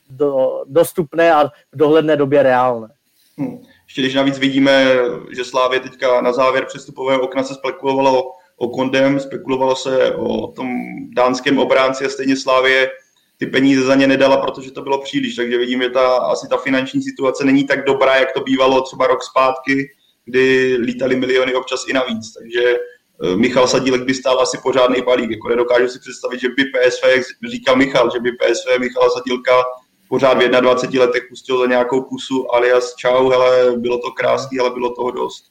do, 0.10 0.64
dostupné 0.66 1.34
a 1.34 1.48
v 1.48 1.78
dohledné 1.78 2.18
době 2.18 2.44
reálné. 2.44 2.88
Hmm. 3.38 3.60
Ještě 3.86 4.02
když 4.02 4.14
navíc 4.14 4.40
vidíme, 4.40 4.86
že 5.36 5.46
Slávě 5.46 5.80
teďka 5.80 6.22
na 6.22 6.34
závěr 6.34 6.66
přestupového 6.66 7.22
okna 7.22 7.44
se 7.44 7.54
spekulovalo 7.54 8.32
o 8.58 8.70
Kondem, 8.70 9.20
spekulovalo 9.20 9.76
se 9.76 10.16
o 10.16 10.48
tom 10.48 10.70
dánském 11.16 11.60
obránci 11.60 12.06
a 12.06 12.10
stejně 12.10 12.38
Slávě 12.38 12.90
ty 13.42 13.48
peníze 13.48 13.82
za 13.84 13.96
ně 13.96 14.08
nedala, 14.08 14.38
protože 14.38 14.72
to 14.72 14.82
bylo 14.82 15.02
příliš, 15.02 15.36
takže 15.36 15.58
vidím, 15.58 15.82
že 15.82 15.90
ta, 15.90 16.18
asi 16.18 16.48
ta 16.48 16.58
finanční 16.58 17.02
situace 17.02 17.46
není 17.46 17.64
tak 17.64 17.86
dobrá, 17.86 18.16
jak 18.16 18.32
to 18.32 18.40
bývalo 18.42 18.82
třeba 18.82 19.08
rok 19.08 19.24
zpátky, 19.24 19.90
kdy 20.26 20.76
lítali 20.80 21.16
miliony 21.16 21.56
občas 21.56 21.86
i 21.88 21.94
navíc, 21.94 22.34
takže 22.34 22.76
eh, 23.24 23.36
Michal 23.36 23.68
Sadílek 23.68 24.02
by 24.02 24.14
stál 24.14 24.40
asi 24.40 24.58
pořádný 24.64 25.02
balík. 25.02 25.32
Jako 25.32 25.50
nedokážu 25.50 25.88
si 25.88 26.00
představit, 26.00 26.40
že 26.40 26.50
by 26.50 26.64
PSV, 26.66 27.04
jak 27.16 27.22
říkal 27.52 27.76
Michal, 27.76 28.10
že 28.14 28.20
by 28.20 28.32
PSV 28.32 28.80
Michala 28.80 29.10
Sadílka 29.10 29.64
pořád 30.10 30.34
v 30.34 30.62
21 30.62 31.06
letech 31.06 31.24
pustil 31.30 31.60
za 31.60 31.66
nějakou 31.66 32.02
pusu 32.02 32.56
alias 32.56 32.96
čau, 32.96 33.30
hele, 33.30 33.74
bylo 33.78 33.98
to 33.98 34.12
krásný, 34.12 34.60
ale 34.60 34.70
bylo 34.70 34.96
toho 34.96 35.12
dost. 35.12 35.51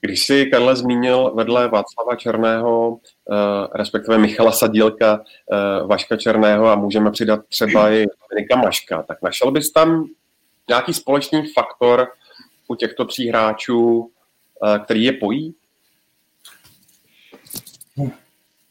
Když 0.00 0.26
si 0.26 0.46
Karle 0.46 0.76
zmínil 0.76 1.32
vedle 1.34 1.68
Václava 1.68 2.16
Černého, 2.16 2.98
eh, 3.32 3.68
respektive 3.74 4.18
Michala 4.18 4.52
Sadílka, 4.52 5.20
eh, 5.52 5.86
Vaška 5.86 6.16
Černého 6.16 6.68
a 6.68 6.74
můžeme 6.74 7.10
přidat 7.10 7.40
třeba 7.48 7.90
i 7.90 8.06
Dominika 8.30 8.56
Maška, 8.56 9.02
tak 9.02 9.22
našel 9.22 9.50
bys 9.50 9.70
tam 9.72 10.06
nějaký 10.68 10.94
společný 10.94 11.52
faktor 11.52 12.08
u 12.68 12.74
těchto 12.74 13.04
tří 13.04 13.28
hráčů, 13.28 14.10
eh, 14.64 14.78
který 14.78 15.04
je 15.04 15.12
pojí? 15.12 15.54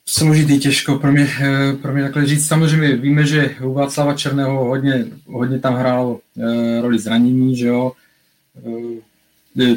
Složitý, 0.08 0.60
těžko 0.60 0.96
pro 0.96 1.12
mě, 1.12 1.28
pro 1.82 1.94
mě 1.94 2.04
takhle 2.04 2.26
říct. 2.26 2.48
Samozřejmě 2.48 2.96
víme, 2.96 3.26
že 3.26 3.56
u 3.64 3.74
Václava 3.74 4.14
Černého 4.14 4.66
hodně, 4.66 5.06
hodně 5.28 5.60
tam 5.60 5.76
hrálo 5.76 6.20
roli 6.82 7.00
zranění, 7.00 7.56
že 7.56 7.68
jo 7.68 7.92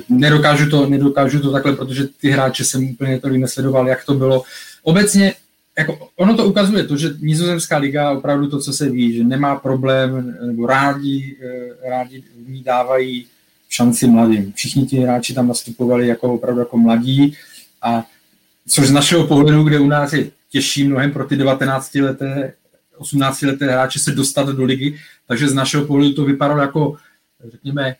nedokážu 0.08 0.70
to, 0.70 0.86
nedokážu 0.86 1.40
to 1.40 1.52
takhle, 1.52 1.76
protože 1.76 2.08
ty 2.20 2.30
hráče 2.30 2.64
jsem 2.64 2.90
úplně 2.90 3.20
to 3.20 3.28
nesledoval, 3.28 3.88
jak 3.88 4.04
to 4.04 4.14
bylo. 4.14 4.42
Obecně 4.82 5.34
jako 5.78 6.08
ono 6.16 6.36
to 6.36 6.46
ukazuje 6.46 6.84
to, 6.84 6.96
že 6.96 7.14
nizozemská 7.20 7.78
liga 7.78 8.10
opravdu 8.10 8.48
to, 8.48 8.58
co 8.58 8.72
se 8.72 8.90
ví, 8.90 9.16
že 9.16 9.24
nemá 9.24 9.56
problém, 9.56 10.36
nebo 10.46 10.66
rádi, 10.66 11.36
eh, 11.42 11.90
rádi 11.90 12.24
v 12.46 12.50
ní 12.50 12.62
dávají 12.62 13.26
šanci 13.68 14.06
mladým. 14.06 14.52
Všichni 14.52 14.86
ti 14.86 14.96
hráči 14.96 15.34
tam 15.34 15.48
nastupovali 15.48 16.08
jako 16.08 16.34
opravdu 16.34 16.60
jako 16.60 16.78
mladí 16.78 17.34
a 17.82 18.04
což 18.68 18.86
z 18.86 18.92
našeho 18.92 19.26
pohledu, 19.26 19.62
kde 19.62 19.78
u 19.78 19.86
nás 19.86 20.12
je 20.12 20.30
těžší 20.50 20.84
mnohem 20.84 21.12
pro 21.12 21.26
ty 21.26 21.36
19 21.36 21.94
leté, 21.94 22.52
18 22.96 23.42
leté 23.42 23.64
hráče 23.64 23.98
se 23.98 24.10
dostat 24.10 24.48
do 24.48 24.64
ligy, 24.64 24.98
takže 25.26 25.48
z 25.48 25.54
našeho 25.54 25.86
pohledu 25.86 26.12
to 26.12 26.24
vypadalo 26.24 26.60
jako, 26.60 26.96
řekněme, 27.50 27.96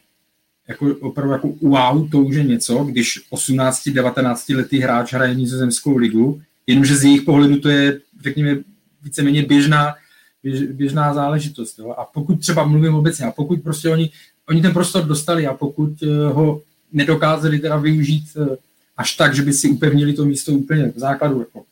jako 0.69 0.97
opravdu 1.01 1.33
jako 1.33 1.49
wow, 1.63 2.11
to 2.11 2.21
už 2.21 2.37
je 2.37 2.45
něco, 2.45 2.85
když 2.85 3.21
18-19 3.33 4.57
letý 4.57 4.79
hráč 4.79 5.13
hraje 5.13 5.35
nizozemskou 5.35 5.97
ligu, 5.97 6.41
jenomže 6.67 6.97
z 6.97 7.05
jejich 7.05 7.23
pohledu 7.23 7.61
to 7.61 7.69
je, 7.69 8.01
řekněme, 8.23 8.59
víceméně 9.03 9.43
běžná, 9.43 9.95
běž, 10.43 10.63
běžná 10.63 11.15
záležitost. 11.15 11.79
Jo? 11.79 11.95
A 11.99 12.05
pokud 12.05 12.41
třeba 12.41 12.65
mluvím 12.65 12.95
obecně, 12.95 13.27
a 13.27 13.31
pokud 13.31 13.63
prostě 13.63 13.89
oni, 13.89 14.11
oni 14.49 14.63
ten 14.63 14.73
prostor 14.73 15.05
dostali 15.05 15.47
a 15.47 15.55
pokud 15.55 16.03
uh, 16.03 16.09
ho 16.09 16.63
nedokázali 16.93 17.59
teda 17.59 17.77
využít 17.77 18.25
uh, 18.37 18.49
až 18.97 19.17
tak, 19.17 19.35
že 19.35 19.43
by 19.43 19.53
si 19.53 19.69
upevnili 19.69 20.13
to 20.13 20.25
místo 20.25 20.53
úplně 20.53 20.93
v 20.97 20.99
základu 20.99 21.39
jako 21.39 21.63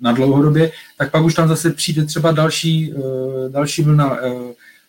na 0.00 0.12
dlouhodobě, 0.12 0.72
tak 0.98 1.10
pak 1.10 1.24
už 1.24 1.34
tam 1.34 1.48
zase 1.48 1.70
přijde 1.70 2.04
třeba 2.04 2.32
další, 2.32 2.92
uh, 2.92 3.52
další 3.52 3.82
vlna 3.82 4.18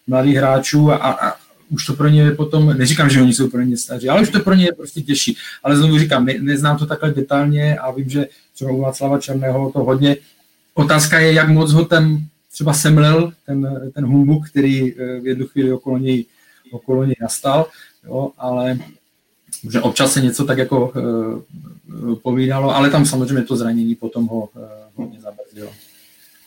mladých 0.08 0.36
hráčů 0.36 0.92
a, 0.92 0.96
a, 0.96 1.36
už 1.70 1.86
to 1.86 1.94
pro 1.94 2.08
ně 2.08 2.22
je 2.22 2.32
potom, 2.32 2.78
neříkám, 2.78 3.10
že 3.10 3.22
oni 3.22 3.34
jsou 3.34 3.50
pro 3.50 3.62
ně 3.62 3.78
staří, 3.78 4.10
ale 4.10 4.22
už 4.22 4.30
to 4.30 4.40
pro 4.40 4.54
ně 4.54 4.66
je 4.66 4.74
prostě 4.74 5.02
těžší. 5.02 5.38
Ale 5.64 5.78
znovu 5.78 6.00
říkám, 6.00 6.26
ne, 6.26 6.34
neznám 6.40 6.78
to 6.78 6.86
takhle 6.86 7.14
detailně 7.14 7.78
a 7.78 7.92
vím, 7.92 8.10
že 8.10 8.28
třeba 8.56 8.72
u 8.72 8.82
Václava 8.82 9.20
Černého 9.20 9.72
to 9.72 9.80
hodně. 9.80 10.18
Otázka 10.74 11.20
je, 11.20 11.34
jak 11.34 11.50
moc 11.50 11.72
ho 11.72 11.86
ten 11.86 12.26
třeba 12.54 12.74
semlel, 12.74 13.34
ten, 13.46 13.92
ten 13.94 14.06
humbuk, 14.06 14.50
který 14.50 14.94
eh, 14.94 15.20
v 15.20 15.28
jednu 15.28 15.48
chvíli 15.48 15.74
okolo 15.74 15.98
něj, 15.98 16.26
okolo 16.72 17.04
něj 17.06 17.16
nastal, 17.22 17.66
jo, 18.06 18.32
ale 18.38 18.80
že 19.70 19.82
občas 19.82 20.14
se 20.14 20.22
něco 20.22 20.46
tak 20.46 20.58
jako 20.58 20.90
uh, 20.90 22.16
povídalo, 22.16 22.76
ale 22.76 22.90
tam 22.90 23.06
samozřejmě 23.06 23.44
to 23.44 23.56
zranění 23.56 23.96
potom 23.96 24.28
ho 24.28 24.40
uh, 24.40 24.62
hodně 24.96 25.22
zabrzdilo. 25.22 25.72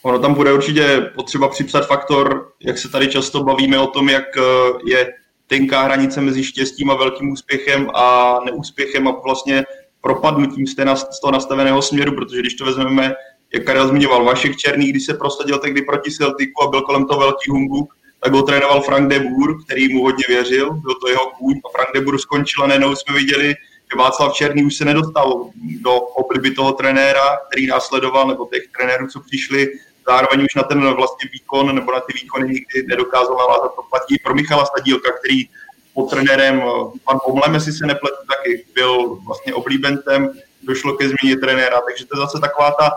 Ono 0.03 0.19
tam 0.19 0.35
bude 0.35 0.53
určitě 0.53 1.11
potřeba 1.15 1.49
připsat 1.49 1.87
faktor 1.87 2.53
jak 2.65 2.79
se 2.79 2.89
tady 2.89 3.09
často 3.09 3.43
bavíme 3.43 3.79
o 3.79 3.87
tom, 3.87 4.09
jak 4.09 4.37
eh, 4.37 4.43
je 4.85 5.13
tenká 5.47 5.83
hranice 5.83 6.21
mezi 6.21 6.45
štěstím 6.45 6.91
a 6.91 6.95
velkým 6.95 7.31
úspěchem 7.31 7.91
a 7.95 8.39
neúspěchem 8.45 9.09
a 9.09 9.21
vlastně 9.25 9.65
propadnutím 10.01 10.67
z, 10.67 10.75
té, 10.75 10.97
z 10.97 11.21
toho 11.21 11.33
nastaveného 11.33 11.83
směru, 11.83 12.15
protože 12.15 12.41
když 12.41 12.55
to 12.55 12.65
vezmeme, 12.65 13.15
jak 13.55 13.65
Karel 13.65 13.89
zmiňoval, 13.89 14.25
Vašek 14.25 14.57
Černý, 14.57 14.91
když 14.91 15.07
se 15.07 15.15
prosadil 15.15 15.59
tehdy 15.59 15.83
proti 15.83 16.11
Celticu 16.11 16.63
a 16.63 16.71
byl 16.71 16.83
kolem 16.83 17.07
toho 17.07 17.21
velký 17.21 17.51
humbuk, 17.51 17.95
tak 18.21 18.33
ho 18.33 18.43
trénoval 18.43 18.81
Frank 18.81 19.11
de 19.11 19.19
Boer, 19.19 19.57
který 19.65 19.95
mu 19.95 20.03
hodně 20.03 20.25
věřil, 20.29 20.71
byl 20.71 20.95
to 20.95 21.09
jeho 21.09 21.31
kůň 21.39 21.61
a 21.65 21.69
Frank 21.69 21.89
de 21.95 22.01
Boer 22.01 22.19
skončil 22.19 22.65
a 22.65 22.67
nenou 22.67 22.97
jsme 22.97 23.15
viděli, 23.15 23.47
že 23.93 23.99
Václav 23.99 24.35
Černý 24.35 24.65
už 24.65 24.77
se 24.77 24.85
nedostal 24.85 25.51
do 25.81 25.93
obliby 25.93 26.51
toho 26.51 26.73
trenéra, 26.73 27.37
který 27.49 27.67
následoval, 27.67 28.29
nebo 28.29 28.49
těch 28.53 28.63
trenérů, 28.79 29.07
co 29.07 29.21
přišli, 29.21 29.69
zároveň 30.07 30.45
už 30.45 30.55
na 30.55 30.63
ten 30.63 30.95
vlastně 30.95 31.31
výkon, 31.33 31.75
nebo 31.75 31.93
na 31.93 32.01
ty 32.01 32.13
výkony 32.23 32.49
nikdy 32.49 32.87
nedokázal 32.89 33.37
navázat. 33.37 33.75
To 33.75 33.83
platí 33.91 34.19
pro 34.25 34.35
Michala 34.35 34.65
Stadílka, 34.65 35.13
který 35.13 35.49
pod 35.95 36.11
trenérem 36.11 36.63
pan 37.05 37.19
Pomlem, 37.25 37.55
jestli 37.55 37.73
se 37.73 37.87
nepletu, 37.87 38.17
taky 38.37 38.65
byl 38.75 39.19
vlastně 39.27 39.55
oblíbencem, 39.55 40.31
došlo 40.63 40.97
ke 40.97 41.09
změně 41.09 41.37
trenéra, 41.37 41.81
takže 41.81 42.07
to 42.07 42.17
je 42.17 42.21
zase 42.21 42.41
taková 42.41 42.71
ta 42.71 42.91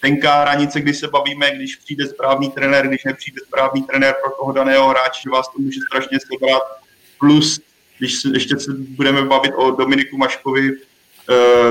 tenká 0.00 0.40
hranice, 0.40 0.80
kdy 0.80 0.94
se 0.94 1.08
bavíme, 1.08 1.50
když 1.56 1.76
přijde 1.76 2.06
správný 2.06 2.50
trenér, 2.50 2.88
když 2.88 3.04
nepřijde 3.04 3.40
správný 3.46 3.82
trenér 3.82 4.14
pro 4.22 4.32
toho 4.32 4.52
daného 4.52 4.88
hráče, 4.88 5.20
že 5.24 5.30
vás 5.30 5.48
to 5.48 5.58
může 5.58 5.80
strašně 5.90 6.18
sebrat. 6.20 6.62
Plus, 7.18 7.60
když 7.98 8.20
se, 8.20 8.28
ještě 8.34 8.58
se 8.58 8.72
budeme 8.72 9.22
bavit 9.24 9.52
o 9.56 9.70
Dominiku 9.70 10.16
Maškovi, 10.16 10.72
eh, 11.30 11.70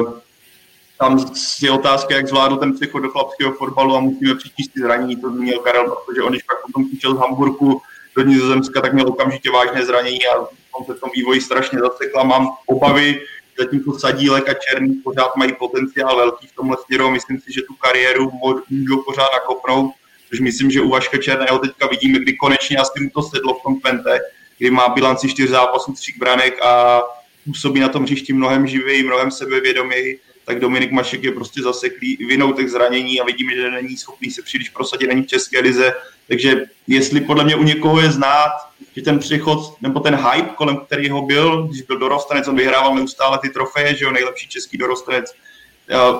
tam 1.00 1.26
je 1.62 1.72
otázka, 1.72 2.16
jak 2.16 2.28
zvládl 2.28 2.58
ten 2.58 2.74
přechod 2.74 3.00
do 3.00 3.10
chlapského 3.10 3.54
fotbalu 3.54 3.96
a 3.96 4.00
musíme 4.00 4.36
přičíst 4.36 4.74
ty 4.74 4.80
zranění, 4.80 5.16
to 5.16 5.30
zmínil 5.30 5.60
Karel, 5.60 5.84
protože 6.06 6.22
on, 6.22 6.32
když 6.32 6.44
pak 6.44 6.58
potom 6.66 6.88
přišel 6.88 7.16
z 7.16 7.20
Hamburgu 7.20 7.82
do 8.16 8.24
Nizozemska, 8.24 8.82
tak 8.82 8.94
měl 8.94 9.08
okamžitě 9.08 9.52
vážné 9.52 9.86
zranění 9.86 10.28
a 10.28 10.40
on 10.72 10.86
se 10.86 10.94
v 10.94 11.00
tom 11.00 11.10
vývoji 11.16 11.42
strašně 11.42 11.80
zasekla. 11.80 12.24
Mám 12.24 12.48
obavy, 12.66 13.22
zatímco 13.60 14.00
Sadílek 14.00 14.50
a 14.50 14.54
Černý 14.54 14.94
pořád 14.94 15.36
mají 15.36 15.54
potenciál 15.60 16.16
velký 16.16 16.48
v 16.48 16.56
tomhle 16.56 16.78
směru. 16.86 17.12
Myslím 17.12 17.40
si, 17.40 17.54
že 17.54 17.62
tu 17.62 17.74
kariéru 17.74 18.32
můžou 18.70 19.04
pořád 19.04 19.30
nakopnout, 19.34 19.92
což 20.30 20.40
myslím, 20.40 20.72
že 20.72 20.82
u 20.82 20.90
Vaška 20.90 21.18
Černého 21.18 21.60
teďka 21.60 21.88
vidíme, 21.88 22.20
kdy 22.20 22.34
konečně 22.34 22.78
asi 22.78 23.04
mu 23.04 23.10
to 23.10 23.22
sedlo 23.22 23.54
v 23.54 23.64
tom 23.64 23.82
Pente, 23.82 24.20
kdy 24.58 24.72
má 24.72 24.90
bilanci 24.90 25.30
čtyř 25.30 25.50
zápasů, 25.50 25.94
tři 25.94 26.14
branek 26.20 26.62
a 26.64 27.02
působí 27.46 27.80
na 27.80 27.90
tom 27.90 28.04
hřišti 28.04 28.34
mnohem 28.34 28.68
živěji, 28.68 29.04
mnohem 29.04 29.32
sebevědoměji, 29.32 30.20
tak 30.50 30.60
Dominik 30.60 30.92
Mašek 30.92 31.24
je 31.24 31.32
prostě 31.32 31.62
zaseklý 31.62 32.16
vinou 32.16 32.54
těch 32.54 32.70
zranění 32.70 33.22
a 33.22 33.26
vidíme, 33.26 33.56
že 33.56 33.72
není 33.72 33.98
schopný 33.98 34.32
se 34.32 34.42
příliš 34.42 34.70
prosadit 34.70 35.08
není 35.08 35.24
v 35.24 35.28
České 35.28 35.60
lize. 35.60 35.94
Takže 36.28 36.66
jestli 36.88 37.22
podle 37.22 37.44
mě 37.44 37.56
u 37.56 37.64
někoho 37.64 38.02
je 38.02 38.12
znát, 38.12 38.52
že 38.96 39.02
ten 39.02 39.20
přechod 39.20 39.82
nebo 39.82 40.00
ten 40.00 40.16
hype, 40.16 40.50
kolem 40.56 40.78
kterého 40.78 41.22
byl, 41.22 41.68
když 41.68 41.82
byl 41.82 41.98
dorostenec, 41.98 42.48
on 42.48 42.56
vyhrával 42.56 42.96
neustále 42.96 43.40
ty 43.40 43.50
trofeje, 43.50 43.96
že 43.96 44.06
jo, 44.06 44.12
nejlepší 44.12 44.48
český 44.48 44.78
dorostenec, 44.78 45.36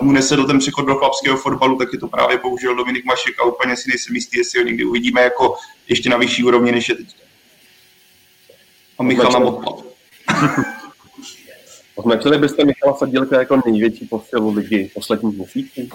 mu 0.02 0.12
nesedl 0.12 0.48
ten 0.48 0.60
přechod 0.60 0.86
do 0.86 0.96
chlapského 0.96 1.38
fotbalu, 1.38 1.78
tak 1.78 1.94
je 1.94 2.00
to 2.00 2.08
právě 2.08 2.38
bohužel 2.38 2.76
Dominik 2.76 3.06
Mašek 3.06 3.40
a 3.40 3.44
úplně 3.44 3.78
si 3.78 3.90
nejsem 3.90 4.16
jistý, 4.16 4.38
jestli 4.38 4.60
ho 4.60 4.66
někdy 4.66 4.86
uvidíme 4.86 5.22
jako 5.22 5.56
ještě 5.88 6.10
na 6.10 6.18
vyšší 6.18 6.44
úrovni, 6.44 6.72
než 6.72 6.90
je 6.90 6.96
teď. 6.96 7.16
A 9.00 9.04
Michal 9.04 9.32
nám 9.32 9.44
odpad. 9.44 9.86
Označili 12.00 12.38
byste 12.38 12.66
Michala 12.66 12.98
Sadílka 12.98 13.40
jako 13.40 13.62
největší 13.66 14.08
posilu 14.08 14.54
ligy 14.54 14.92
posledních 14.94 15.38
měsíců? 15.38 15.90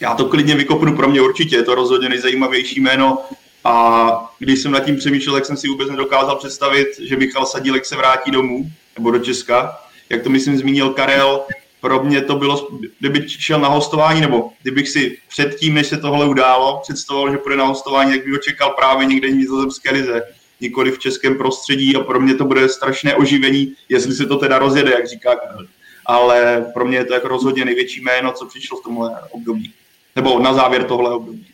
Já 0.00 0.14
to 0.14 0.24
klidně 0.24 0.54
vykopnu, 0.54 0.96
pro 0.96 1.08
mě 1.08 1.20
určitě, 1.20 1.56
je 1.56 1.62
to 1.62 1.74
rozhodně 1.74 2.08
nejzajímavější 2.08 2.80
jméno 2.80 3.18
a 3.64 4.34
když 4.38 4.60
jsem 4.60 4.72
nad 4.72 4.80
tím 4.80 4.96
přemýšlel, 4.96 5.34
tak 5.34 5.46
jsem 5.46 5.56
si 5.56 5.68
vůbec 5.68 5.90
nedokázal 5.90 6.36
představit, 6.36 6.88
že 7.02 7.16
Michal 7.16 7.46
Sadílek 7.46 7.86
se 7.86 7.96
vrátí 7.96 8.30
domů 8.30 8.70
nebo 8.98 9.10
do 9.10 9.18
Česka. 9.18 9.78
Jak 10.10 10.22
to 10.22 10.30
myslím 10.30 10.58
zmínil 10.58 10.90
Karel, 10.90 11.40
pro 11.80 12.04
mě 12.04 12.20
to 12.20 12.36
bylo, 12.36 12.68
kdyby 12.98 13.28
šel 13.28 13.60
na 13.60 13.68
hostování, 13.68 14.20
nebo 14.20 14.50
kdybych 14.62 14.88
si 14.88 15.18
předtím, 15.28 15.74
než 15.74 15.86
se 15.86 15.96
tohle 15.96 16.26
událo, 16.26 16.80
představoval, 16.82 17.32
že 17.32 17.38
půjde 17.38 17.56
na 17.56 17.64
hostování, 17.64 18.12
jak 18.12 18.24
bych 18.24 18.32
ho 18.32 18.38
čekal 18.38 18.70
právě 18.70 19.06
někde 19.06 19.28
v 19.28 19.34
nizozemské 19.34 19.92
lize, 19.92 20.22
nikoli 20.60 20.90
v 20.90 20.98
českém 20.98 21.38
prostředí 21.38 21.96
a 21.96 22.00
pro 22.00 22.20
mě 22.20 22.34
to 22.34 22.44
bude 22.44 22.68
strašné 22.68 23.14
oživení, 23.14 23.74
jestli 23.88 24.12
se 24.12 24.26
to 24.26 24.36
teda 24.36 24.58
rozjede, 24.58 24.90
jak 24.90 25.08
říká 25.08 25.34
Karel. 25.34 25.66
Ale 26.06 26.66
pro 26.74 26.86
mě 26.86 26.98
je 26.98 27.04
to 27.04 27.14
jako 27.14 27.28
rozhodně 27.28 27.64
největší 27.64 28.00
jméno, 28.00 28.32
co 28.32 28.46
přišlo 28.46 28.78
v 28.78 28.82
tomhle 28.82 29.10
období. 29.30 29.72
Nebo 30.16 30.38
na 30.38 30.54
závěr 30.54 30.84
tohle 30.84 31.14
období. 31.14 31.46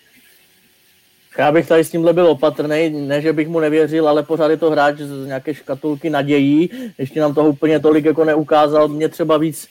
Já 1.39 1.53
bych 1.53 1.69
tady 1.69 1.85
s 1.85 1.91
tímhle 1.91 2.13
byl 2.13 2.27
opatrný, 2.27 2.91
ne, 2.91 3.23
že 3.23 3.33
bych 3.33 3.49
mu 3.49 3.61
nevěřil, 3.61 4.09
ale 4.09 4.23
pořád 4.23 4.51
je 4.51 4.57
to 4.57 4.71
hráč 4.71 4.97
z 4.99 5.27
nějaké 5.27 5.55
škatulky 5.55 6.11
nadějí, 6.11 6.71
ještě 6.99 7.21
nám 7.21 7.35
toho 7.35 7.49
úplně 7.49 7.81
tolik 7.81 8.05
jako 8.05 8.25
neukázal. 8.25 8.89
Mě 8.89 9.09
třeba 9.09 9.39
víc 9.39 9.69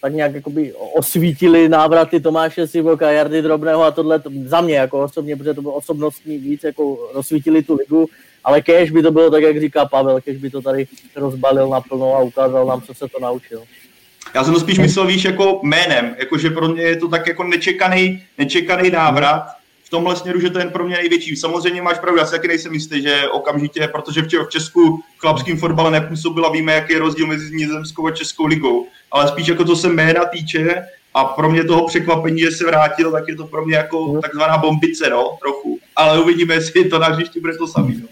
tak 0.00 0.12
nějak 0.12 0.34
jakoby 0.34 0.74
osvítili 0.94 1.68
návraty 1.68 2.20
Tomáše 2.20 2.66
Sivoka, 2.66 3.10
Jardy 3.10 3.42
Drobného 3.42 3.82
a 3.82 3.90
tohle 3.90 4.18
to, 4.20 4.30
za 4.46 4.60
mě 4.60 4.76
jako 4.76 5.02
osobně, 5.02 5.36
protože 5.36 5.54
to 5.54 5.62
bylo 5.62 5.74
osobnostní 5.74 6.38
víc, 6.38 6.64
jako 6.64 7.10
rozsvítili 7.14 7.62
tu 7.62 7.74
ligu, 7.74 8.06
ale 8.44 8.62
kež 8.62 8.90
by 8.90 9.02
to 9.02 9.10
bylo 9.10 9.30
tak, 9.30 9.42
jak 9.42 9.60
říká 9.60 9.84
Pavel, 9.84 10.20
kež 10.20 10.36
by 10.36 10.50
to 10.50 10.62
tady 10.62 10.86
rozbalil 11.16 11.68
naplno 11.68 12.14
a 12.14 12.22
ukázal 12.22 12.66
nám, 12.66 12.82
co 12.82 12.94
se 12.94 13.08
to 13.08 13.20
naučil. 13.20 13.62
Já 14.34 14.44
jsem 14.44 14.54
to 14.54 14.60
spíš 14.60 14.78
myslel, 14.78 15.06
víš, 15.06 15.24
jako 15.24 15.60
jménem, 15.62 16.16
jakože 16.18 16.50
pro 16.50 16.68
mě 16.68 16.82
je 16.82 16.96
to 16.96 17.08
tak 17.08 17.26
jako 17.26 17.44
nečekaný, 17.44 18.22
nečekaný 18.38 18.90
návrat, 18.90 19.42
tomhle 19.94 20.16
směru, 20.16 20.40
že 20.40 20.50
to 20.50 20.58
je 20.58 20.64
pro 20.64 20.84
mě 20.84 20.96
největší. 20.96 21.36
Samozřejmě 21.36 21.82
máš 21.82 21.98
pravdu, 21.98 22.18
já 22.18 22.26
si 22.26 22.30
taky 22.30 22.48
nejsem 22.48 22.74
jistý, 22.74 23.02
že 23.02 23.28
okamžitě, 23.28 23.88
protože 23.92 24.22
v 24.22 24.48
Česku 24.48 24.96
v 24.96 25.20
chlapském 25.20 25.56
fotbale 25.56 25.90
nepůsobila, 25.90 26.50
víme, 26.50 26.72
jaký 26.72 26.92
je 26.92 26.98
rozdíl 26.98 27.26
mezi 27.26 27.56
Nizozemskou 27.56 28.06
a 28.06 28.10
Českou 28.10 28.46
ligou, 28.46 28.86
ale 29.10 29.28
spíš 29.28 29.46
jako 29.46 29.64
to 29.64 29.76
se 29.76 29.88
jména 29.88 30.24
týče 30.24 30.82
a 31.14 31.24
pro 31.24 31.50
mě 31.50 31.64
toho 31.64 31.86
překvapení, 31.86 32.40
že 32.40 32.50
se 32.50 32.66
vrátil, 32.66 33.12
tak 33.12 33.28
je 33.28 33.36
to 33.36 33.46
pro 33.46 33.66
mě 33.66 33.76
jako 33.76 34.06
mhm. 34.06 34.20
takzvaná 34.20 34.58
bombice, 34.58 35.10
no, 35.10 35.38
trochu. 35.42 35.78
Ale 35.96 36.20
uvidíme, 36.20 36.54
jestli 36.54 36.84
to 36.84 36.98
na 36.98 37.06
hřišti 37.06 37.40
bude 37.40 37.56
to 37.56 37.66
samý, 37.66 37.98
no. 38.02 38.08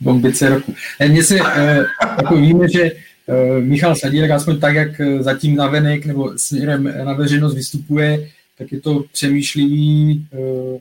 Bombice 0.00 0.48
roku. 0.48 0.74
Mně 1.08 1.24
se, 1.24 1.38
eh, 1.54 1.84
jako 2.22 2.36
víme, 2.36 2.68
že 2.68 2.82
eh, 2.82 3.60
Michal 3.60 3.96
Sadílek, 3.96 4.30
aspoň 4.30 4.60
tak, 4.60 4.74
jak 4.74 5.00
zatím 5.20 5.56
na 5.56 5.66
venek 5.66 6.06
nebo 6.06 6.32
směrem 6.36 6.92
na 7.04 7.12
veřejnost 7.12 7.54
vystupuje, 7.54 8.28
tak 8.58 8.72
je 8.72 8.80
to 8.80 9.04
přemýšlivý 9.12 10.26
uh, 10.30 10.80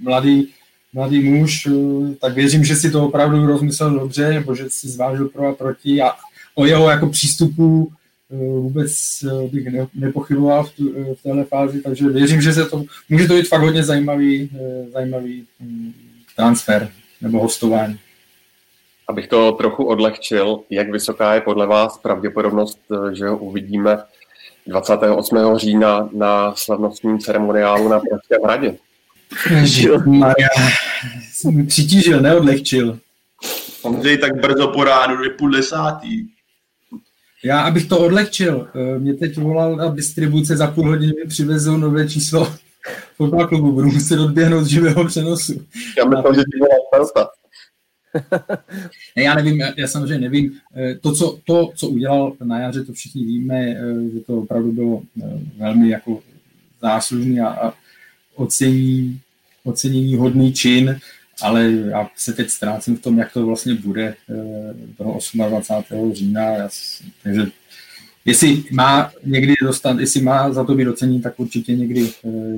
mladý, 0.00 0.48
mladý 0.92 1.20
muž, 1.20 1.66
uh, 1.66 2.14
tak 2.14 2.34
věřím, 2.34 2.64
že 2.64 2.76
si 2.76 2.90
to 2.90 3.06
opravdu 3.06 3.46
rozmyslel 3.46 3.90
dobře, 3.90 4.32
nebo 4.32 4.54
že 4.54 4.64
si 4.68 4.88
zvážil 4.88 5.28
pro 5.28 5.48
a 5.48 5.54
proti 5.54 6.02
a 6.02 6.12
o 6.54 6.66
jeho 6.66 6.90
jako 6.90 7.06
přístupu 7.08 7.92
uh, 8.28 8.62
vůbec 8.62 8.92
bych 9.52 9.66
ne, 9.66 9.86
nepochyboval 9.94 10.64
v, 10.64 10.72
tu, 10.72 10.92
v 11.14 11.22
téhle 11.22 11.44
fázi, 11.44 11.80
takže 11.80 12.08
věřím, 12.08 12.42
že 12.42 12.52
se 12.52 12.64
to, 12.64 12.84
může 13.08 13.26
to 13.26 13.34
být 13.34 13.48
fakt 13.48 13.62
hodně 13.62 13.84
zajímavý, 13.84 14.50
zajímavý 14.92 15.44
um, 15.60 15.94
transfer 16.36 16.90
nebo 17.20 17.40
hostování. 17.40 17.98
Abych 19.08 19.28
to 19.28 19.52
trochu 19.52 19.84
odlehčil, 19.84 20.60
jak 20.70 20.90
vysoká 20.90 21.34
je 21.34 21.40
podle 21.40 21.66
vás 21.66 21.98
pravděpodobnost, 21.98 22.78
že 23.12 23.28
ho 23.28 23.38
uvidíme 23.38 23.98
28. 24.68 25.56
října 25.56 26.08
na 26.12 26.54
slavnostním 26.54 27.18
ceremoniálu 27.18 27.88
na 27.88 28.00
Pražském 28.00 28.42
hradě. 28.44 28.76
Maria, 30.06 30.48
jsem 31.32 31.54
mi 31.54 31.66
přitížil, 31.66 32.20
neodlehčil. 32.20 32.98
Ondřej 33.82 34.18
tak 34.18 34.40
brzo 34.40 34.68
po 34.68 34.84
ránu, 34.84 35.22
je 35.22 35.30
půl 35.30 35.50
desátý. 35.50 36.26
Já, 37.44 37.60
abych 37.60 37.88
to 37.88 37.98
odlehčil, 37.98 38.68
eh, 38.74 38.98
mě 38.98 39.14
teď 39.14 39.38
volal 39.38 39.76
na 39.76 39.88
distribuce, 39.88 40.56
za 40.56 40.66
půl 40.66 40.88
hodiny 40.88 41.12
mi 41.22 41.28
přivezou 41.28 41.76
nové 41.76 42.08
číslo 42.08 42.52
fotbal 43.16 43.48
klubu, 43.48 43.72
budu 43.72 43.90
muset 43.90 44.20
odběhnout 44.20 44.64
z 44.64 44.68
živého 44.68 45.04
přenosu. 45.04 45.52
Já 45.98 46.04
myslím, 46.04 46.34
že 46.34 46.40
ti 46.40 46.58
volal 46.60 46.78
ne, 49.16 49.22
já 49.22 49.34
nevím, 49.34 49.60
já, 49.60 49.72
já 49.76 49.88
samozřejmě 49.88 50.18
nevím. 50.18 50.52
Eh, 50.76 50.94
to 50.94 51.12
co, 51.12 51.38
to, 51.44 51.72
co 51.74 51.88
udělal 51.88 52.36
na 52.44 52.60
jaře, 52.60 52.84
to 52.84 52.92
všichni 52.92 53.24
víme, 53.24 53.58
eh, 53.58 54.10
že 54.14 54.20
to 54.20 54.38
opravdu 54.38 54.72
bylo 54.72 55.02
eh, 55.22 55.40
velmi 55.58 55.88
jako 55.88 56.20
záslužný 56.82 57.40
a, 57.40 57.48
a 57.48 57.74
ocení, 58.34 59.20
ocenění 59.64 60.16
hodný 60.16 60.52
čin, 60.52 61.00
ale 61.42 61.70
já 61.70 62.10
se 62.16 62.32
teď 62.32 62.50
ztrácím 62.50 62.96
v 62.96 63.00
tom, 63.00 63.18
jak 63.18 63.32
to 63.32 63.46
vlastně 63.46 63.74
bude 63.74 64.14
toho 64.96 65.18
28. 65.32 66.14
října. 66.14 66.42
Já, 66.42 66.68
takže 67.22 67.46
jestli 68.24 68.64
má 68.72 69.12
někdy 69.24 69.54
dostat, 69.62 69.98
jestli 70.00 70.22
má 70.22 70.52
za 70.52 70.64
to 70.64 70.74
být 70.74 70.88
ocenění, 70.88 71.22
tak 71.22 71.40
určitě 71.40 71.76
někdy, 71.76 72.10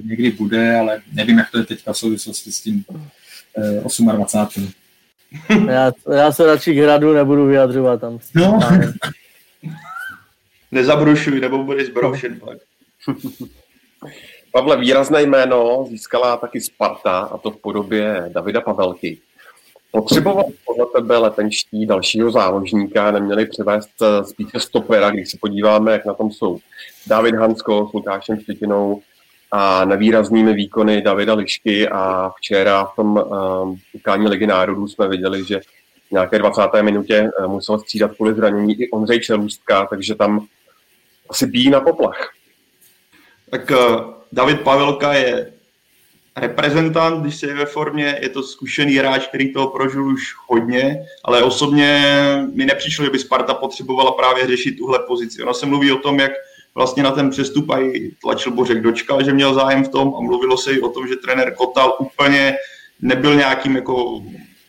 někdy 0.05 0.31
bude, 0.31 0.77
ale 0.77 1.03
nevím, 1.13 1.39
jak 1.39 1.51
to 1.51 1.59
je 1.59 1.65
teďka 1.65 1.93
v 1.93 1.99
souvislosti 1.99 2.53
s 2.53 2.61
tím 2.61 2.85
28. 4.13 4.80
Já, 5.69 5.93
já 6.13 6.33
se 6.33 6.47
radši 6.47 6.75
k 6.75 6.79
hradu 6.79 7.13
nebudu 7.13 7.47
vyjadřovat 7.47 8.01
tam. 8.01 8.19
No. 8.35 8.59
Nezabrušuj, 10.73 11.41
nebo 11.41 11.65
budeš 11.65 11.87
zbroušen 11.87 12.41
pak. 12.41 12.59
Pavle, 14.53 14.77
výrazné 14.77 15.23
jméno 15.23 15.87
získala 15.89 16.37
taky 16.37 16.61
Sparta, 16.61 17.19
a 17.19 17.39
to 17.39 17.51
v 17.51 17.57
podobě 17.57 18.31
Davida 18.35 18.61
Pavelky. 18.61 19.19
Potřeboval 19.93 20.45
podle 20.65 20.87
tebe 20.97 21.19
letenští 21.19 21.87
dalšího 21.87 22.31
záložníka, 22.31 23.11
neměli 23.11 23.47
převést 23.47 23.91
eh, 24.03 24.25
spíše 24.25 24.61
stopera, 24.61 25.11
když 25.11 25.31
se 25.31 25.37
podíváme, 25.41 25.93
jak 25.93 26.05
na 26.05 26.15
tom 26.15 26.31
jsou 26.31 26.59
David 27.07 27.35
Hansko 27.35 27.89
s 27.91 27.93
Lukášem 27.93 28.41
Štětinou 28.41 29.03
a 29.53 29.85
nevýraznými 29.85 30.55
výkony 30.55 31.03
Davida 31.03 31.35
Lišky 31.35 31.89
a 31.89 32.31
včera 32.37 32.85
v 32.85 32.97
tom 32.97 33.17
um, 33.17 33.79
utkání 33.93 34.29
Ligy 34.29 34.47
národů 34.47 34.89
jsme 34.89 35.09
viděli, 35.09 35.45
že 35.45 35.61
v 36.09 36.11
nějaké 36.11 36.39
20. 36.39 36.63
minutě 36.83 37.31
uh, 37.39 37.53
musel 37.53 37.79
střídat 37.79 38.13
kvůli 38.17 38.35
zranění 38.35 38.83
i 38.83 38.91
Ondřej 38.91 39.21
Čelůstka, 39.21 39.87
takže 39.87 40.15
tam 40.15 40.47
asi 41.31 41.47
bíjí 41.47 41.71
na 41.71 41.81
poplach. 41.81 42.33
Tak 43.51 43.71
uh, 43.71 44.15
David 44.33 44.61
Pavelka 44.61 45.13
je 45.13 45.53
reprezentant, 46.37 47.23
když 47.23 47.37
se 47.37 47.47
je 47.47 47.55
ve 47.55 47.67
formě, 47.67 48.19
je 48.23 48.29
to 48.29 48.43
zkušený 48.43 48.95
hráč, 48.95 49.27
který 49.27 49.53
toho 49.53 49.69
prožil 49.69 50.05
už 50.05 50.35
hodně, 50.49 51.07
ale 51.25 51.43
osobně 51.43 52.05
mi 52.55 52.67
nepřišlo, 52.67 53.05
že 53.05 53.11
by 53.11 53.19
Sparta 53.19 53.55
potřebovala 53.55 54.13
právě 54.13 54.47
řešit 54.47 54.73
tuhle 54.73 54.99
pozici. 55.07 55.43
Ono 55.43 55.55
se 55.55 55.67
mluví 55.67 55.93
o 55.93 55.99
tom, 55.99 56.21
jak 56.21 56.33
vlastně 56.75 57.03
na 57.03 57.11
ten 57.11 57.31
přestup 57.31 57.71
i 57.79 58.11
tlačil 58.23 58.53
Bořek 58.53 58.83
Dočka, 58.83 59.23
že 59.23 59.33
měl 59.33 59.55
zájem 59.55 59.85
v 59.85 59.89
tom 59.89 60.15
a 60.19 60.21
mluvilo 60.21 60.57
se 60.57 60.73
i 60.73 60.81
o 60.81 60.89
tom, 60.89 61.09
že 61.09 61.17
trenér 61.17 61.55
Kotal 61.55 61.97
úplně 61.99 62.57
nebyl 63.01 63.35
nějakým 63.35 63.77
jako 63.77 64.23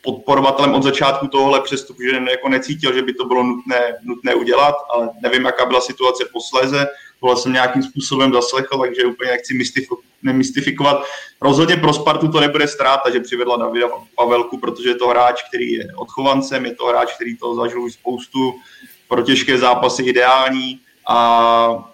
podporovatelem 0.03 0.73
od 0.73 0.83
začátku 0.83 1.27
tohohle 1.27 1.61
přestupu, 1.61 2.01
že 2.01 2.21
jako 2.31 2.49
necítil, 2.49 2.93
že 2.93 3.01
by 3.01 3.13
to 3.13 3.25
bylo 3.25 3.43
nutné, 3.43 3.95
nutné 4.03 4.35
udělat, 4.35 4.75
ale 4.93 5.09
nevím, 5.23 5.45
jaká 5.45 5.65
byla 5.65 5.81
situace 5.81 6.25
posléze 6.33 6.87
tohle 7.21 7.37
jsem 7.37 7.53
nějakým 7.53 7.83
způsobem 7.83 8.33
zaslechl, 8.33 8.77
takže 8.77 9.05
úplně 9.05 9.31
nechci 9.31 9.59
nemystifikovat. 10.23 11.03
Rozhodně 11.41 11.77
pro 11.77 11.93
Spartu 11.93 12.27
to 12.27 12.39
nebude 12.39 12.67
ztráta, 12.67 13.09
že 13.09 13.19
přivedla 13.19 13.57
Davida 13.57 13.87
Pavelku, 14.15 14.57
protože 14.57 14.89
je 14.89 14.95
to 14.95 15.07
hráč, 15.07 15.43
který 15.49 15.71
je 15.71 15.87
odchovancem, 15.95 16.65
je 16.65 16.75
to 16.75 16.85
hráč, 16.85 17.15
který 17.15 17.37
to 17.37 17.55
zažil 17.55 17.81
už 17.81 17.93
spoustu, 17.93 18.53
pro 19.07 19.21
těžké 19.21 19.57
zápasy 19.57 20.03
ideální 20.03 20.79
a 21.09 21.90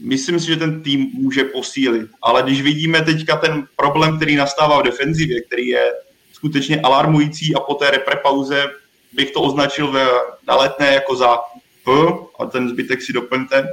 myslím 0.00 0.40
si, 0.40 0.46
že 0.46 0.56
ten 0.56 0.82
tým 0.82 1.10
může 1.12 1.44
posílit. 1.44 2.10
Ale 2.22 2.42
když 2.42 2.62
vidíme 2.62 3.02
teďka 3.02 3.36
ten 3.36 3.66
problém, 3.76 4.16
který 4.16 4.36
nastává 4.36 4.80
v 4.80 4.84
defenzivě, 4.84 5.40
který 5.42 5.68
je 5.68 5.92
skutečně 6.32 6.80
alarmující 6.80 7.54
a 7.54 7.60
po 7.60 7.74
té 7.74 7.90
reprepauze 7.90 8.64
bych 9.12 9.30
to 9.30 9.42
označil 9.42 9.92
ve, 9.92 10.06
na 10.48 10.56
letné 10.56 10.94
jako 10.94 11.16
za 11.16 11.38
P, 11.84 11.92
a 12.38 12.46
ten 12.46 12.68
zbytek 12.68 13.02
si 13.02 13.12
doplňte, 13.12 13.68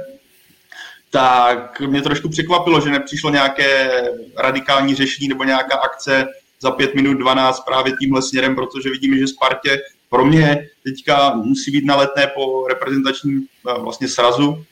tak 1.10 1.80
mě 1.80 2.02
trošku 2.02 2.28
překvapilo, 2.28 2.80
že 2.80 2.90
nepřišlo 2.90 3.30
nějaké 3.30 4.02
radikální 4.36 4.94
řešení 4.94 5.28
nebo 5.28 5.44
nějaká 5.44 5.76
akce 5.76 6.26
za 6.60 6.70
5 6.70 6.94
minut 6.94 7.14
12 7.14 7.60
právě 7.60 7.92
tímhle 8.00 8.22
směrem, 8.22 8.54
protože 8.54 8.90
vidíme, 8.90 9.16
že 9.18 9.26
Spartě 9.26 9.80
pro 10.08 10.24
mě 10.24 10.68
teďka 10.84 11.34
musí 11.34 11.70
být 11.70 11.84
na 11.84 11.96
letné 11.96 12.26
po 12.26 12.66
reprezentačním 12.68 13.46
eh, 13.68 13.80
vlastně 13.80 14.08
srazu 14.08 14.64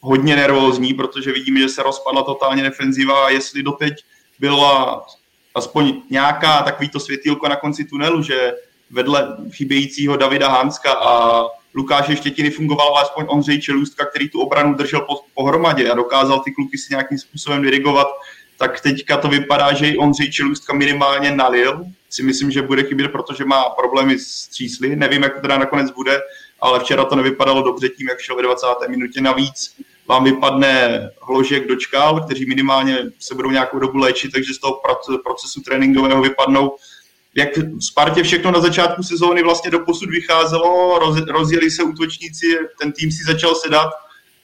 hodně 0.00 0.36
nervózní, 0.36 0.94
protože 0.94 1.32
vidíme, 1.32 1.60
že 1.60 1.68
se 1.68 1.82
rozpadla 1.82 2.22
totálně 2.22 2.62
defenziva 2.62 3.26
a 3.26 3.30
jestli 3.30 3.62
doteď 3.62 3.94
byla 4.38 5.04
aspoň 5.54 6.02
nějaká 6.10 6.62
takovýto 6.62 7.00
světýlko 7.00 7.48
na 7.48 7.56
konci 7.56 7.84
tunelu, 7.84 8.22
že 8.22 8.52
vedle 8.90 9.36
chybějícího 9.52 10.16
Davida 10.16 10.48
Hanska 10.48 10.92
a 10.92 11.44
Lukáše 11.74 12.16
Štětiny 12.16 12.50
fungoval 12.50 12.96
alespoň 12.96 13.24
Ondřej 13.28 13.60
Čelůstka, 13.60 14.04
který 14.04 14.28
tu 14.28 14.40
obranu 14.40 14.74
držel 14.74 15.00
po, 15.00 15.20
pohromadě 15.34 15.90
a 15.90 15.94
dokázal 15.94 16.40
ty 16.40 16.52
kluky 16.52 16.78
si 16.78 16.86
nějakým 16.90 17.18
způsobem 17.18 17.62
dirigovat, 17.62 18.06
tak 18.58 18.80
teďka 18.80 19.16
to 19.16 19.28
vypadá, 19.28 19.72
že 19.72 19.88
i 19.88 19.96
Ondřej 19.96 20.30
Čelůstka 20.32 20.74
minimálně 20.74 21.30
nalil. 21.30 21.84
Si 22.10 22.22
myslím, 22.22 22.50
že 22.50 22.62
bude 22.62 22.82
chybět, 22.82 23.08
protože 23.08 23.44
má 23.44 23.68
problémy 23.68 24.18
s 24.18 24.48
čísly. 24.48 24.96
Nevím, 24.96 25.22
jak 25.22 25.34
to 25.34 25.40
teda 25.40 25.58
nakonec 25.58 25.90
bude, 25.90 26.20
ale 26.60 26.80
včera 26.80 27.04
to 27.04 27.16
nevypadalo 27.16 27.62
dobře 27.62 27.88
tím, 27.88 28.08
jak 28.08 28.20
šel 28.20 28.36
ve 28.36 28.42
20. 28.42 28.66
minutě 28.88 29.20
navíc. 29.20 29.74
Vám 30.10 30.24
vypadne 30.24 31.10
Hložek 31.22 31.68
dočkal, 31.68 32.20
kteří 32.20 32.46
minimálně 32.46 32.98
se 33.18 33.34
budou 33.34 33.50
nějakou 33.50 33.78
dobu 33.78 33.98
léčit, 33.98 34.32
takže 34.32 34.54
z 34.54 34.58
toho 34.58 34.80
procesu 35.24 35.60
tréninkového 35.60 36.22
vypadnou. 36.22 36.76
Jak 37.34 37.56
v 37.56 37.80
Spartě 37.80 38.22
všechno 38.22 38.50
na 38.50 38.60
začátku 38.60 39.02
sezóny 39.02 39.42
vlastně 39.42 39.70
do 39.70 39.78
posud 39.78 40.10
vycházelo, 40.10 40.98
roz, 40.98 41.16
rozjeli 41.16 41.70
se 41.70 41.82
útočníci, 41.82 42.46
ten 42.80 42.92
tým 42.92 43.12
si 43.12 43.24
začal 43.24 43.54
sedat, 43.54 43.90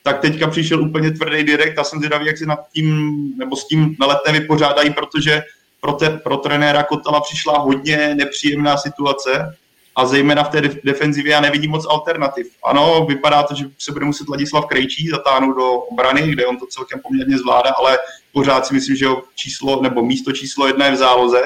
tak 0.03 0.21
teďka 0.21 0.51
přišel 0.51 0.83
úplně 0.83 1.11
tvrdý 1.11 1.45
direkt 1.45 1.79
a 1.79 1.85
jsem 1.85 1.99
zvědavý, 1.99 2.27
jak 2.27 2.39
se 2.39 2.47
nad 2.47 2.59
tím, 2.73 3.17
nebo 3.37 3.57
s 3.57 3.67
tím 3.67 3.97
na 4.01 4.07
letné 4.07 4.33
vypořádají, 4.33 4.95
protože 4.95 5.43
pro, 5.81 5.93
te, 5.93 6.11
pro 6.11 6.37
trenéra 6.37 6.83
Kotala 6.83 7.21
přišla 7.21 7.59
hodně 7.59 8.15
nepříjemná 8.15 8.77
situace 8.77 9.57
a 9.97 10.07
zejména 10.07 10.45
v 10.45 10.49
té 10.49 10.61
defenzivě 10.85 11.33
já 11.33 11.41
nevidím 11.41 11.71
moc 11.71 11.87
alternativ. 11.87 12.47
Ano, 12.65 13.07
vypadá 13.09 13.43
to, 13.43 13.55
že 13.55 13.65
se 13.79 13.93
bude 13.93 14.05
muset 14.05 14.29
Ladislav 14.29 14.67
Krejčí 14.67 15.09
zatáhnout 15.09 15.57
do 15.57 15.73
obrany, 15.73 16.29
kde 16.29 16.47
on 16.47 16.57
to 16.59 16.67
celkem 16.67 17.01
poměrně 17.01 17.39
zvládá, 17.39 17.71
ale 17.79 17.99
pořád 18.33 18.67
si 18.67 18.75
myslím, 18.75 18.97
že 18.97 19.07
číslo 19.35 19.83
nebo 19.83 20.03
místo 20.03 20.33
číslo 20.33 20.67
jedna 20.67 20.87
je 20.87 20.93
v 20.93 20.97
záloze 20.97 21.43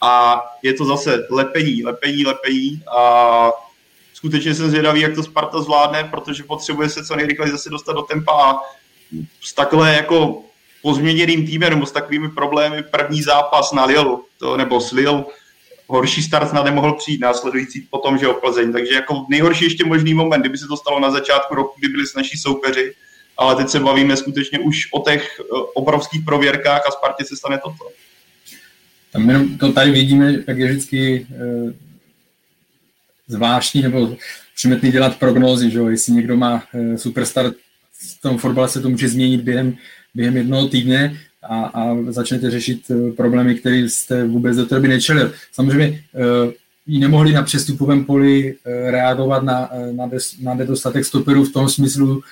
a 0.00 0.42
je 0.62 0.74
to 0.74 0.84
zase 0.84 1.26
lepení, 1.30 1.84
lepení, 1.84 2.26
lepení 2.26 2.82
a 2.96 3.50
skutečně 4.14 4.54
jsem 4.54 4.70
zvědavý, 4.70 5.00
jak 5.00 5.14
to 5.14 5.22
Sparta 5.22 5.60
zvládne, 5.60 6.04
protože 6.04 6.42
potřebuje 6.42 6.88
se 6.88 7.04
co 7.04 7.16
nejrychleji 7.16 7.52
zase 7.52 7.70
dostat 7.70 7.92
do 7.92 8.02
tempa 8.02 8.32
a 8.32 8.60
s 9.42 9.52
takhle 9.52 9.94
jako 9.94 10.42
pozměněným 10.82 11.46
týmem 11.46 11.70
nebo 11.70 11.86
s 11.86 11.92
takovými 11.92 12.28
problémy 12.28 12.82
první 12.82 13.22
zápas 13.22 13.72
na 13.72 13.84
Lilu, 13.84 14.24
to, 14.38 14.56
nebo 14.56 14.80
s 14.80 14.92
Lil, 14.92 15.24
horší 15.88 16.22
start 16.22 16.50
snad 16.50 16.64
nemohl 16.64 16.92
přijít 16.94 17.20
následující 17.20 17.80
potom, 17.80 18.18
že 18.18 18.28
o 18.28 18.34
Plzeň. 18.34 18.72
Takže 18.72 18.94
jako 18.94 19.26
nejhorší 19.28 19.64
ještě 19.64 19.84
možný 19.84 20.14
moment, 20.14 20.40
kdyby 20.40 20.58
se 20.58 20.66
to 20.66 20.76
stalo 20.76 21.00
na 21.00 21.10
začátku 21.10 21.54
roku, 21.54 21.74
kdy 21.78 21.88
byli 21.88 22.06
s 22.06 22.14
naší 22.14 22.38
soupeři, 22.38 22.94
ale 23.36 23.56
teď 23.56 23.68
se 23.68 23.80
bavíme 23.80 24.16
skutečně 24.16 24.58
už 24.58 24.88
o 24.92 25.00
těch 25.00 25.40
eh, 25.40 25.44
obrovských 25.74 26.24
prověrkách 26.24 26.82
a 26.88 26.90
Spartě 26.90 27.24
se 27.24 27.36
stane 27.36 27.60
toto. 27.64 27.84
Tam 29.12 29.28
jenom 29.28 29.58
to 29.58 29.72
tady 29.72 29.90
vidíme, 29.90 30.34
jak 30.48 30.58
je 30.58 30.66
vždycky 30.66 31.26
e, 31.30 31.74
zvláštní 33.26 33.82
nebo 33.82 34.16
přimetný 34.56 34.92
dělat 34.92 35.18
prognózy, 35.18 35.70
že 35.70 35.78
jestli 35.78 36.12
někdo 36.12 36.36
má 36.36 36.62
e, 36.74 36.98
superstar, 36.98 37.52
v 37.92 38.20
tom 38.20 38.38
fotbale 38.38 38.68
se 38.68 38.80
to 38.80 38.88
může 38.88 39.08
změnit 39.08 39.40
během, 39.40 39.76
během 40.14 40.36
jednoho 40.36 40.68
týdne 40.68 41.20
a, 41.42 41.64
a 41.64 41.96
začnete 42.08 42.50
řešit 42.50 42.90
e, 42.90 43.12
problémy, 43.12 43.54
které 43.54 43.76
jste 43.76 44.24
vůbec 44.24 44.56
do 44.56 44.66
té 44.66 44.74
doby 44.74 44.88
nečelil. 44.88 45.32
Samozřejmě 45.52 45.84
e, 45.86 46.98
nemohli 46.98 47.32
na 47.32 47.42
přestupovém 47.42 48.04
poli 48.04 48.54
reagovat 48.64 49.42
na, 49.42 49.70
na, 49.92 50.06
des, 50.06 50.38
na 50.40 50.54
nedostatek 50.54 51.04
stoperů 51.04 51.44
v 51.44 51.52
tom 51.52 51.68
smyslu, 51.68 52.22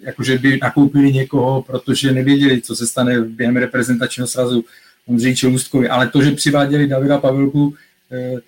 jakože 0.00 0.38
by 0.38 0.58
nakoupili 0.62 1.12
někoho, 1.12 1.62
protože 1.62 2.12
nevěděli, 2.12 2.60
co 2.60 2.76
se 2.76 2.86
stane 2.86 3.20
během 3.20 3.56
reprezentačního 3.56 4.26
srazu 4.26 4.64
Ondřej 5.06 5.36
Čelůstkovi, 5.36 5.88
ale 5.88 6.08
to, 6.08 6.22
že 6.22 6.32
přiváděli 6.32 6.86
Davida 6.86 7.18
Pavelku, 7.18 7.74
eh, 8.12 8.40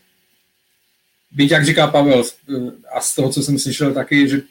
byť 1.31 1.51
jak 1.51 1.65
říká 1.67 1.87
Pavel, 1.87 2.23
eh, 2.25 2.71
a 2.97 3.01
z 3.01 3.15
toho, 3.15 3.31
co 3.31 3.43
jsem 3.43 3.59
slyšel 3.59 3.95
taky, 3.95 4.29
že 4.29 4.43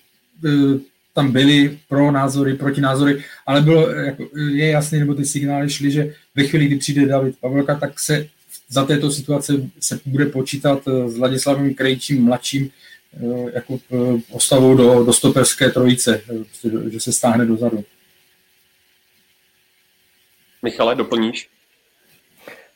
eh, 0.46 0.80
tam 1.14 1.32
byly 1.32 1.80
pro 1.90 2.12
názory, 2.12 2.54
proti 2.54 2.82
názory, 2.82 3.24
ale 3.46 3.62
bylo, 3.62 3.90
jako, 3.90 4.30
je 4.52 4.70
jasný, 4.70 5.00
nebo 5.00 5.14
ty 5.14 5.26
signály 5.26 5.70
šly, 5.70 5.92
že 5.92 6.14
ve 6.36 6.44
chvíli, 6.44 6.66
kdy 6.66 6.76
přijde 6.76 7.06
David 7.06 7.36
Pavelka, 7.40 7.76
tak 7.76 8.00
se 8.00 8.28
za 8.70 8.86
této 8.86 9.12
situace 9.12 9.54
se 9.80 10.00
bude 10.06 10.26
počítat 10.26 10.80
s 11.08 11.18
Vladislavem 11.18 11.74
Krejčím 11.74 12.24
mladším 12.24 12.70
jako 13.54 13.80
postavou 14.32 14.76
do, 14.76 15.04
do 15.04 15.14
stoperské 15.14 15.70
trojice, 15.70 16.22
prostě, 16.26 16.70
že 16.90 17.00
se 17.00 17.14
stáhne 17.14 17.46
dozadu. 17.46 17.84
Michale, 20.64 20.96
doplníš? 20.96 21.50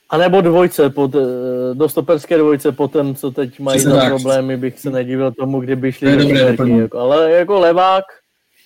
A 0.09 0.17
nebo 0.17 0.41
dvojce, 0.41 0.89
pod, 0.89 1.15
eh, 1.15 1.19
do 1.73 1.89
stoperské 1.89 2.37
dvojce 2.37 2.71
potom, 2.71 3.15
co 3.15 3.31
teď 3.31 3.59
mají 3.59 3.79
za 3.79 4.05
problémy, 4.05 4.57
bych 4.57 4.79
se 4.79 4.89
nedivil 4.89 5.31
tomu, 5.31 5.59
kdyby 5.59 5.91
šli 5.91 6.17
do 6.17 6.23
dobré, 6.23 6.71
jako, 6.71 6.99
Ale 6.99 7.31
jako 7.31 7.59
levák, 7.59 8.03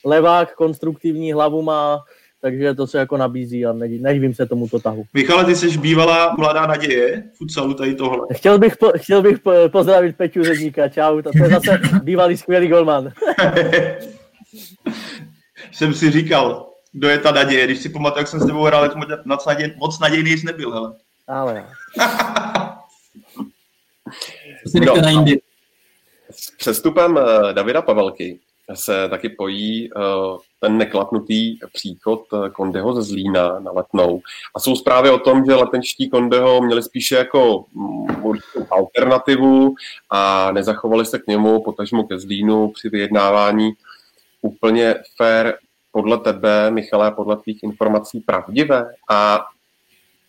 levák 0.05 0.55
konstruktivní 0.55 1.33
hlavu 1.33 1.61
má, 1.61 2.03
takže 2.41 2.73
to 2.73 2.87
se 2.87 2.97
jako 2.97 3.17
nabízí 3.17 3.65
a 3.65 3.73
nedivím 3.73 4.33
se 4.33 4.45
tomuto 4.45 4.79
tahu. 4.79 5.03
Michale, 5.13 5.45
ty 5.45 5.55
jsi 5.55 5.77
bývalá 5.77 6.35
mladá 6.37 6.67
naděje 6.67 7.23
futsalu 7.37 7.73
tady 7.73 7.95
tohle. 7.95 8.27
Chtěl 8.33 8.59
bych, 8.59 8.77
po, 8.77 8.91
chtěl 8.97 9.21
bych 9.21 9.37
pozdravit 9.71 10.17
Peťu 10.17 10.43
Ředníka, 10.43 10.89
čau, 10.89 11.21
to 11.21 11.29
je 11.35 11.49
zase 11.49 11.79
bývalý 12.03 12.37
skvělý 12.37 12.67
golman. 12.67 13.11
jsem 15.71 15.93
si 15.93 16.11
říkal, 16.11 16.67
kdo 16.91 17.09
je 17.09 17.17
ta 17.17 17.31
naděje, 17.31 17.65
když 17.65 17.79
si 17.79 17.89
pamatuju, 17.89 18.19
jak 18.19 18.27
jsem 18.27 18.39
s 18.39 18.45
tebou 18.45 18.63
hrál, 18.63 18.89
moc, 19.25 19.45
naděj, 19.45 19.73
moc 19.77 19.99
nadějný 19.99 20.31
jsi 20.31 20.45
nebyl, 20.45 20.71
hele. 20.71 20.93
Ale... 21.27 21.65
no, 24.85 25.25
přestupem 26.57 27.17
eh, 27.17 27.53
Davida 27.53 27.81
Pavelky 27.81 28.39
se 28.73 29.09
taky 29.09 29.29
pojí 29.29 29.89
ten 30.59 30.77
neklapnutý 30.77 31.57
příchod 31.73 32.23
Kondeho 32.53 32.93
ze 32.93 33.01
Zlína 33.01 33.59
na 33.59 33.71
Letnou. 33.71 34.21
A 34.55 34.59
jsou 34.59 34.75
zprávy 34.75 35.09
o 35.09 35.19
tom, 35.19 35.45
že 35.45 35.55
letenští 35.55 36.09
Kondeho 36.09 36.61
měli 36.61 36.83
spíše 36.83 37.15
jako 37.15 37.65
mm, 37.73 38.07
alternativu 38.71 39.75
a 40.09 40.51
nezachovali 40.51 41.05
se 41.05 41.19
k 41.19 41.27
němu, 41.27 41.63
potažmo 41.63 42.03
ke 42.03 42.19
Zlínu 42.19 42.71
při 42.71 42.89
vyjednávání 42.89 43.71
úplně 44.41 44.95
fair 45.17 45.53
podle 45.91 46.17
tebe, 46.17 46.71
Michale, 46.71 47.11
podle 47.11 47.37
tvých 47.37 47.63
informací 47.63 48.19
pravdivé? 48.19 48.85
A 49.09 49.45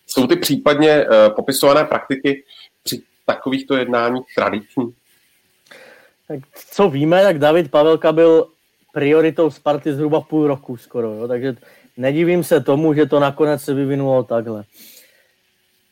jsou 0.07 0.27
ty 0.27 0.35
případně 0.35 1.05
uh, 1.05 1.35
popisované 1.35 1.85
praktiky 1.85 2.43
při 2.83 3.01
takovýchto 3.25 3.75
jednáních 3.75 4.25
tradiční? 4.35 4.93
Tak 6.27 6.39
co 6.71 6.89
víme, 6.89 7.23
tak 7.23 7.39
David 7.39 7.71
Pavelka 7.71 8.11
byl 8.11 8.47
prioritou 8.93 9.49
Sparty 9.51 9.93
zhruba 9.93 10.21
půl 10.21 10.47
roku 10.47 10.77
skoro, 10.77 11.13
jo? 11.13 11.27
takže 11.27 11.55
nedivím 11.97 12.43
se 12.43 12.61
tomu, 12.61 12.93
že 12.93 13.05
to 13.05 13.19
nakonec 13.19 13.61
se 13.61 13.73
vyvinulo 13.73 14.23
takhle. 14.23 14.63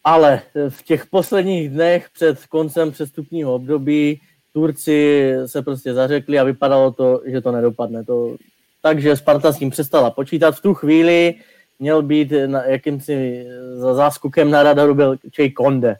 Ale 0.03 0.41
v 0.69 0.83
těch 0.83 1.05
posledních 1.05 1.69
dnech 1.69 2.09
před 2.13 2.45
koncem 2.45 2.91
přestupního 2.91 3.55
období 3.55 4.21
Turci 4.53 5.33
se 5.45 5.61
prostě 5.61 5.93
zařekli 5.93 6.39
a 6.39 6.43
vypadalo 6.43 6.91
to, 6.91 7.21
že 7.25 7.41
to 7.41 7.51
nedopadne. 7.51 8.03
To, 8.03 8.35
takže 8.81 9.15
Sparta 9.15 9.51
s 9.51 9.57
tím 9.57 9.69
přestala 9.69 10.11
počítat. 10.11 10.51
V 10.51 10.61
tu 10.61 10.73
chvíli 10.73 11.35
měl 11.79 12.01
být 12.01 12.33
na, 12.45 12.63
jakýmsi 12.65 13.45
za 13.75 14.11
na 14.43 14.63
radaru 14.63 14.95
byl 14.95 15.15
Čej 15.31 15.51
Konde. 15.51 15.95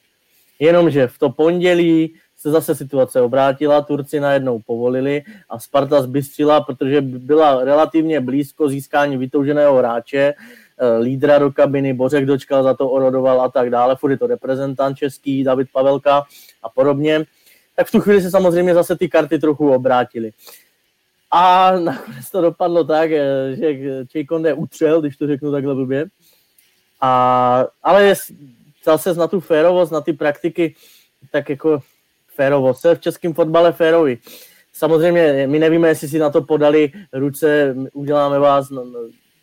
Jenomže 0.59 1.07
v 1.07 1.19
to 1.19 1.29
pondělí 1.29 2.15
se 2.41 2.51
zase 2.51 2.75
situace 2.75 3.21
obrátila, 3.21 3.81
Turci 3.81 4.19
najednou 4.19 4.59
povolili 4.59 5.23
a 5.49 5.59
Sparta 5.59 6.01
zbystřila, 6.01 6.61
protože 6.61 7.01
byla 7.01 7.63
relativně 7.63 8.21
blízko 8.21 8.69
získání 8.69 9.17
vytouženého 9.17 9.77
hráče, 9.77 10.33
eh, 10.77 10.97
lídra 10.97 11.39
do 11.39 11.51
kabiny, 11.51 11.93
Bořek 11.93 12.25
dočkal, 12.25 12.63
za 12.63 12.73
to 12.73 12.89
orodoval 12.89 13.41
a 13.41 13.49
tak 13.49 13.69
dále, 13.69 13.95
furt 13.95 14.11
je 14.11 14.17
to 14.17 14.27
reprezentant 14.27 14.97
český, 14.97 15.43
David 15.43 15.67
Pavelka 15.73 16.25
a 16.63 16.69
podobně. 16.69 17.25
Tak 17.75 17.87
v 17.87 17.91
tu 17.91 17.99
chvíli 17.99 18.21
se 18.21 18.31
samozřejmě 18.31 18.73
zase 18.73 18.95
ty 18.95 19.09
karty 19.09 19.39
trochu 19.39 19.71
obrátily. 19.71 20.31
A 21.31 21.71
nakonec 21.79 22.29
to 22.31 22.41
dopadlo 22.41 22.83
tak, 22.83 23.11
eh, 23.11 23.55
že 23.55 23.65
Jay 24.15 24.25
Conde 24.25 24.53
utřel, 24.53 25.01
když 25.01 25.17
to 25.17 25.27
řeknu 25.27 25.51
takhle 25.51 25.75
blbě. 25.75 26.05
A, 27.01 27.65
ale 27.83 28.13
zase 28.85 29.13
na 29.13 29.27
tu 29.27 29.39
férovost, 29.39 29.91
na 29.91 30.01
ty 30.01 30.13
praktiky, 30.13 30.75
tak 31.31 31.49
jako 31.49 31.79
férovost. 32.41 32.81
Se 32.81 32.95
v 32.95 32.99
českém 32.99 33.33
fotbale 33.33 33.71
férovi. 33.71 34.17
Samozřejmě 34.73 35.47
my 35.47 35.59
nevíme, 35.59 35.87
jestli 35.87 36.07
si 36.07 36.19
na 36.19 36.29
to 36.29 36.41
podali 36.41 36.91
ruce, 37.13 37.75
uděláme 37.93 38.39
vás, 38.39 38.69
no, 38.69 38.85
no, 38.85 38.99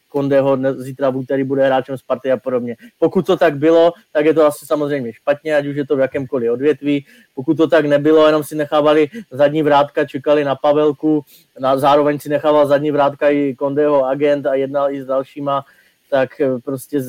Kondeho 0.08 0.58
zítra 0.76 1.10
v 1.10 1.16
úterý 1.16 1.44
bude 1.44 1.66
hráčem 1.66 1.98
Sparty 1.98 2.32
a 2.32 2.36
podobně. 2.36 2.76
Pokud 2.98 3.26
to 3.26 3.36
tak 3.36 3.56
bylo, 3.56 3.92
tak 4.12 4.26
je 4.26 4.34
to 4.34 4.46
asi 4.46 4.66
samozřejmě 4.66 5.12
špatně, 5.12 5.56
ať 5.56 5.66
už 5.66 5.76
je 5.76 5.86
to 5.86 5.96
v 5.96 6.00
jakémkoliv 6.00 6.52
odvětví. 6.52 7.06
Pokud 7.34 7.54
to 7.54 7.68
tak 7.68 7.84
nebylo, 7.84 8.26
jenom 8.26 8.44
si 8.44 8.56
nechávali 8.56 9.08
zadní 9.30 9.62
vrátka, 9.62 10.04
čekali 10.04 10.44
na 10.44 10.56
Pavelku, 10.56 11.24
na, 11.60 11.78
zároveň 11.78 12.18
si 12.18 12.28
nechával 12.28 12.66
zadní 12.66 12.90
vrátka 12.90 13.30
i 13.30 13.54
Kondeho 13.54 14.06
agent 14.06 14.46
a 14.46 14.54
jednal 14.54 14.90
i 14.90 15.02
s 15.02 15.06
dalšíma, 15.06 15.64
tak 16.10 16.40
eh, 16.40 16.58
prostě 16.64 17.00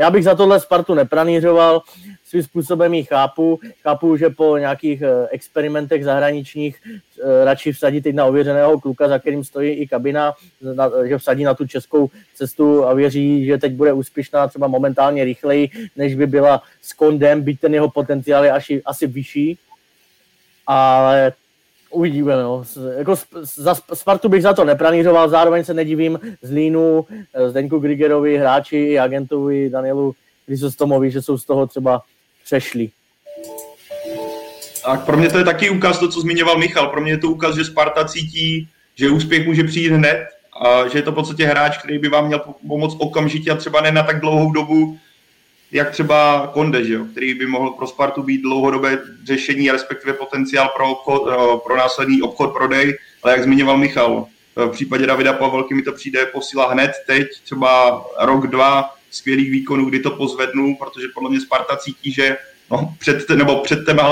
já 0.00 0.10
bych 0.10 0.24
za 0.24 0.34
tohle 0.34 0.60
Spartu 0.60 0.94
nepranířoval, 0.94 1.82
svým 2.24 2.42
způsobem 2.42 2.94
ji 2.94 3.04
chápu. 3.04 3.60
Chápu, 3.82 4.16
že 4.16 4.30
po 4.30 4.56
nějakých 4.56 5.02
eh, 5.02 5.28
experimentech 5.30 6.04
zahraničních 6.04 6.82
eh, 6.86 7.44
radši 7.44 7.72
vsadí 7.72 8.00
teď 8.00 8.14
na 8.14 8.24
ověřeného 8.24 8.80
kluka, 8.80 9.08
za 9.08 9.18
kterým 9.18 9.44
stojí 9.44 9.70
i 9.70 9.88
kabina, 9.88 10.32
že 11.04 11.18
vsadí 11.18 11.44
na 11.44 11.54
tu 11.54 11.66
českou 11.66 12.10
cestu 12.34 12.84
a 12.84 12.94
věří, 12.94 13.44
že 13.46 13.58
teď 13.58 13.72
bude 13.72 13.92
úspěšná 13.92 14.48
třeba 14.48 14.66
momentálně 14.66 15.24
rychleji, 15.24 15.70
než 15.96 16.14
by 16.14 16.26
byla 16.26 16.62
s 16.82 16.92
Kondem, 16.92 17.42
byť 17.42 17.60
ten 17.60 17.74
jeho 17.74 17.90
potenciál 17.90 18.44
je 18.44 18.52
asi, 18.52 18.82
asi 18.84 19.06
vyšší. 19.06 19.58
Ale 20.66 21.32
Uvidíme, 21.90 22.42
no. 22.42 22.64
Jako 22.98 23.16
za 23.42 23.74
Spartu 23.94 24.28
bych 24.28 24.42
za 24.42 24.52
to 24.52 24.64
nepranířoval, 24.64 25.28
zároveň 25.28 25.64
se 25.64 25.74
nedivím 25.74 26.20
Zlínu, 26.42 27.06
eh, 27.34 27.50
Zdeňku 27.50 27.78
Grigerovi, 27.78 28.38
hráči 28.38 28.76
i 28.76 28.98
agentovi 28.98 29.70
Danielu 29.70 30.14
Krysostomovi, 30.46 31.10
že 31.10 31.22
jsou 31.22 31.38
z 31.38 31.44
toho 31.44 31.66
třeba 31.66 32.02
přešli. 32.44 32.88
Tak 34.84 35.04
pro 35.04 35.16
mě 35.16 35.28
to 35.28 35.38
je 35.38 35.44
taky 35.44 35.70
ukaz 35.70 35.98
to, 35.98 36.08
co 36.08 36.20
zmiňoval 36.20 36.58
Michal. 36.58 36.88
Pro 36.88 37.00
mě 37.00 37.12
je 37.12 37.18
to 37.18 37.28
ukaz, 37.28 37.54
že 37.54 37.64
Sparta 37.64 38.04
cítí, 38.04 38.68
že 38.94 39.10
úspěch 39.10 39.46
může 39.46 39.64
přijít 39.64 39.92
hned 39.92 40.26
a 40.62 40.88
že 40.88 40.98
je 40.98 41.02
to 41.02 41.12
v 41.12 41.14
podstatě 41.14 41.46
hráč, 41.46 41.78
který 41.78 41.98
by 41.98 42.08
vám 42.08 42.26
měl 42.26 42.40
pomoct 42.68 42.96
okamžitě 42.98 43.50
a 43.50 43.56
třeba 43.56 43.80
ne 43.80 43.92
na 43.92 44.02
tak 44.02 44.20
dlouhou 44.20 44.52
dobu, 44.52 44.98
jak 45.72 45.90
třeba 45.90 46.50
Konde, 46.52 46.84
že 46.84 46.94
jo, 46.94 47.04
který 47.04 47.34
by 47.34 47.46
mohl 47.46 47.70
pro 47.70 47.86
Spartu 47.86 48.22
být 48.22 48.42
dlouhodobé 48.42 48.98
řešení, 49.24 49.70
respektive 49.70 50.12
potenciál 50.12 50.68
pro, 50.76 50.90
obchod, 50.90 51.28
eh, 51.32 51.58
pro 51.66 51.76
následný 51.76 52.22
obchod, 52.22 52.52
prodej, 52.52 52.98
ale 53.22 53.32
jak 53.32 53.44
zmiňoval 53.44 53.76
Michal, 53.76 54.26
v 54.56 54.70
případě 54.70 55.06
Davida 55.06 55.32
Pavelky 55.32 55.74
mi 55.74 55.82
to 55.82 55.92
přijde 55.92 56.26
posílá 56.26 56.72
hned 56.72 56.92
teď, 57.06 57.28
třeba 57.44 58.04
rok, 58.20 58.46
dva 58.46 58.94
skvělých 59.10 59.50
výkonů, 59.50 59.84
kdy 59.84 60.00
to 60.00 60.10
pozvednu, 60.10 60.76
protože 60.78 61.06
podle 61.14 61.30
mě 61.30 61.40
Sparta 61.40 61.76
cítí, 61.76 62.12
že 62.12 62.36
no, 62.70 62.94
před, 62.98 63.28
nebo 63.28 63.56
před 63.56 63.86
těma 63.86 64.02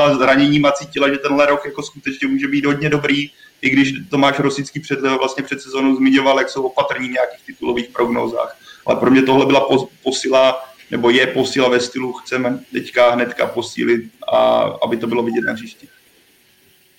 a 0.65 0.73
cítila, 0.73 1.09
že 1.09 1.19
tenhle 1.19 1.47
rok 1.47 1.65
jako 1.65 1.83
skutečně 1.83 2.29
může 2.29 2.49
být 2.49 2.67
hodně 2.67 2.89
dobrý, 2.89 3.31
i 3.63 3.71
když 3.71 3.93
Tomáš 4.11 4.39
Rosický 4.39 4.81
před, 4.81 5.01
vlastně 5.01 5.43
před 5.43 5.61
sezónou 5.61 5.97
zmiňoval, 5.97 6.39
jak 6.39 6.49
jsou 6.49 6.63
opatrní 6.63 7.09
v 7.09 7.13
nějakých 7.13 7.47
titulových 7.47 7.89
prognózách. 7.89 8.57
Ale 8.87 8.97
pro 8.97 9.11
mě 9.11 9.23
tohle 9.23 9.47
byla 9.47 9.69
posila 10.03 10.68
nebo 10.91 11.11
je 11.11 11.27
posíla 11.27 11.69
ve 11.69 11.81
stylu, 11.81 12.13
chceme 12.13 12.59
teďka 12.73 13.11
hnedka 13.11 13.47
posílit, 13.47 14.11
a, 14.33 14.39
aby 14.85 14.97
to 14.97 15.07
bylo 15.07 15.23
vidět 15.23 15.45
na 15.47 15.53
hřišti. 15.53 15.89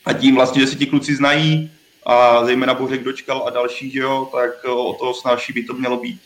A 0.06 0.14
tím 0.14 0.36
vlastně, 0.36 0.62
že 0.62 0.68
si 0.68 0.76
ti 0.76 0.86
kluci 0.86 1.16
znají, 1.16 1.72
a 2.06 2.46
zejména 2.46 2.74
Bořek 2.74 3.04
dočkal 3.04 3.48
a 3.48 3.50
další, 3.50 3.92
že 3.92 4.00
jo, 4.00 4.30
tak 4.32 4.66
o 4.66 4.94
to 4.94 5.14
snažší 5.14 5.54
by 5.54 5.64
to 5.64 5.74
mělo 5.74 5.98
být. 5.98 6.22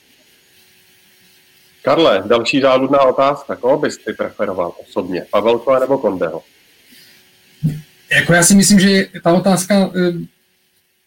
Karle, 1.81 2.23
další 2.25 2.61
záludná 2.61 3.01
otázka. 3.01 3.55
Koho 3.55 3.77
bys 3.77 3.97
ty 3.97 4.13
preferoval 4.13 4.73
osobně? 4.89 5.25
Pavelko 5.31 5.79
nebo 5.79 5.97
Kondeho? 5.97 6.41
Jako 8.11 8.33
já 8.33 8.43
si 8.43 8.55
myslím, 8.55 8.79
že 8.79 9.05
ta 9.23 9.33
otázka 9.33 9.91
eh, 9.95 10.13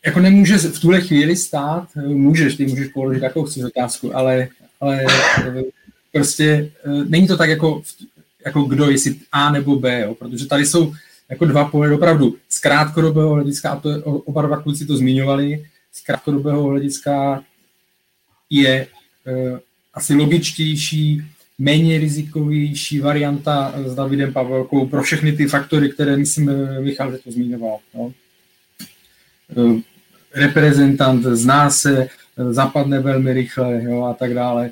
jako 0.07 0.21
nemůže 0.21 0.59
v 0.59 0.81
tuhle 0.81 1.01
chvíli 1.01 1.37
stát, 1.37 1.89
eh, 1.97 2.01
můžeš, 2.01 2.57
ty 2.57 2.67
můžeš 2.67 2.89
položit 2.89 3.23
jakou 3.23 3.45
chceš 3.45 3.65
otázku, 3.65 4.17
ale, 4.17 4.49
ale 4.81 5.05
eh, 5.39 5.63
prostě 6.17 6.71
uh, 6.87 7.05
není 7.05 7.27
to 7.27 7.37
tak 7.37 7.51
jako, 7.51 7.83
jako 8.47 8.63
kdo, 8.63 8.91
jestli 8.91 9.17
A 9.33 9.53
nebo 9.53 9.77
B, 9.77 10.01
jo, 10.01 10.15
protože 10.15 10.47
tady 10.47 10.67
jsou 10.67 10.93
jako 11.29 11.45
dva 11.45 11.65
pohledy 11.65 11.95
opravdu 11.95 12.37
z 12.49 12.59
krátkodobého 12.59 13.35
hlediska, 13.35 13.71
a 13.71 13.81
to 13.81 13.91
je, 13.91 14.03
oba 14.03 14.43
dva 14.43 14.63
kluci 14.63 14.87
to 14.87 14.97
zmiňovali, 14.97 15.65
z 15.93 16.01
krátkodobého 16.01 16.63
hlediska 16.63 17.43
je 18.51 18.87
uh, 19.27 19.59
asi 19.95 20.15
logičtější, 20.15 21.23
méně 21.59 21.99
rizikovější 21.99 23.01
varianta 23.01 23.75
s 23.85 23.95
Davidem 23.95 24.33
Pavelkou 24.33 24.87
pro 24.87 25.03
všechny 25.03 25.33
ty 25.33 25.47
faktory, 25.47 25.89
které 25.89 26.17
myslím, 26.17 26.51
eh, 26.51 26.81
Michal, 26.81 27.13
že 27.13 27.19
to 27.19 27.31
zmiňoval. 27.31 27.79
No. 27.95 28.13
Reprezentant 30.35 31.25
zná 31.25 31.71
se, 31.71 32.09
zapadne 32.51 33.01
velmi 33.01 33.33
rychle 33.33 33.83
jo, 33.83 34.05
a 34.05 34.15
tak 34.15 34.35
dále 34.35 34.71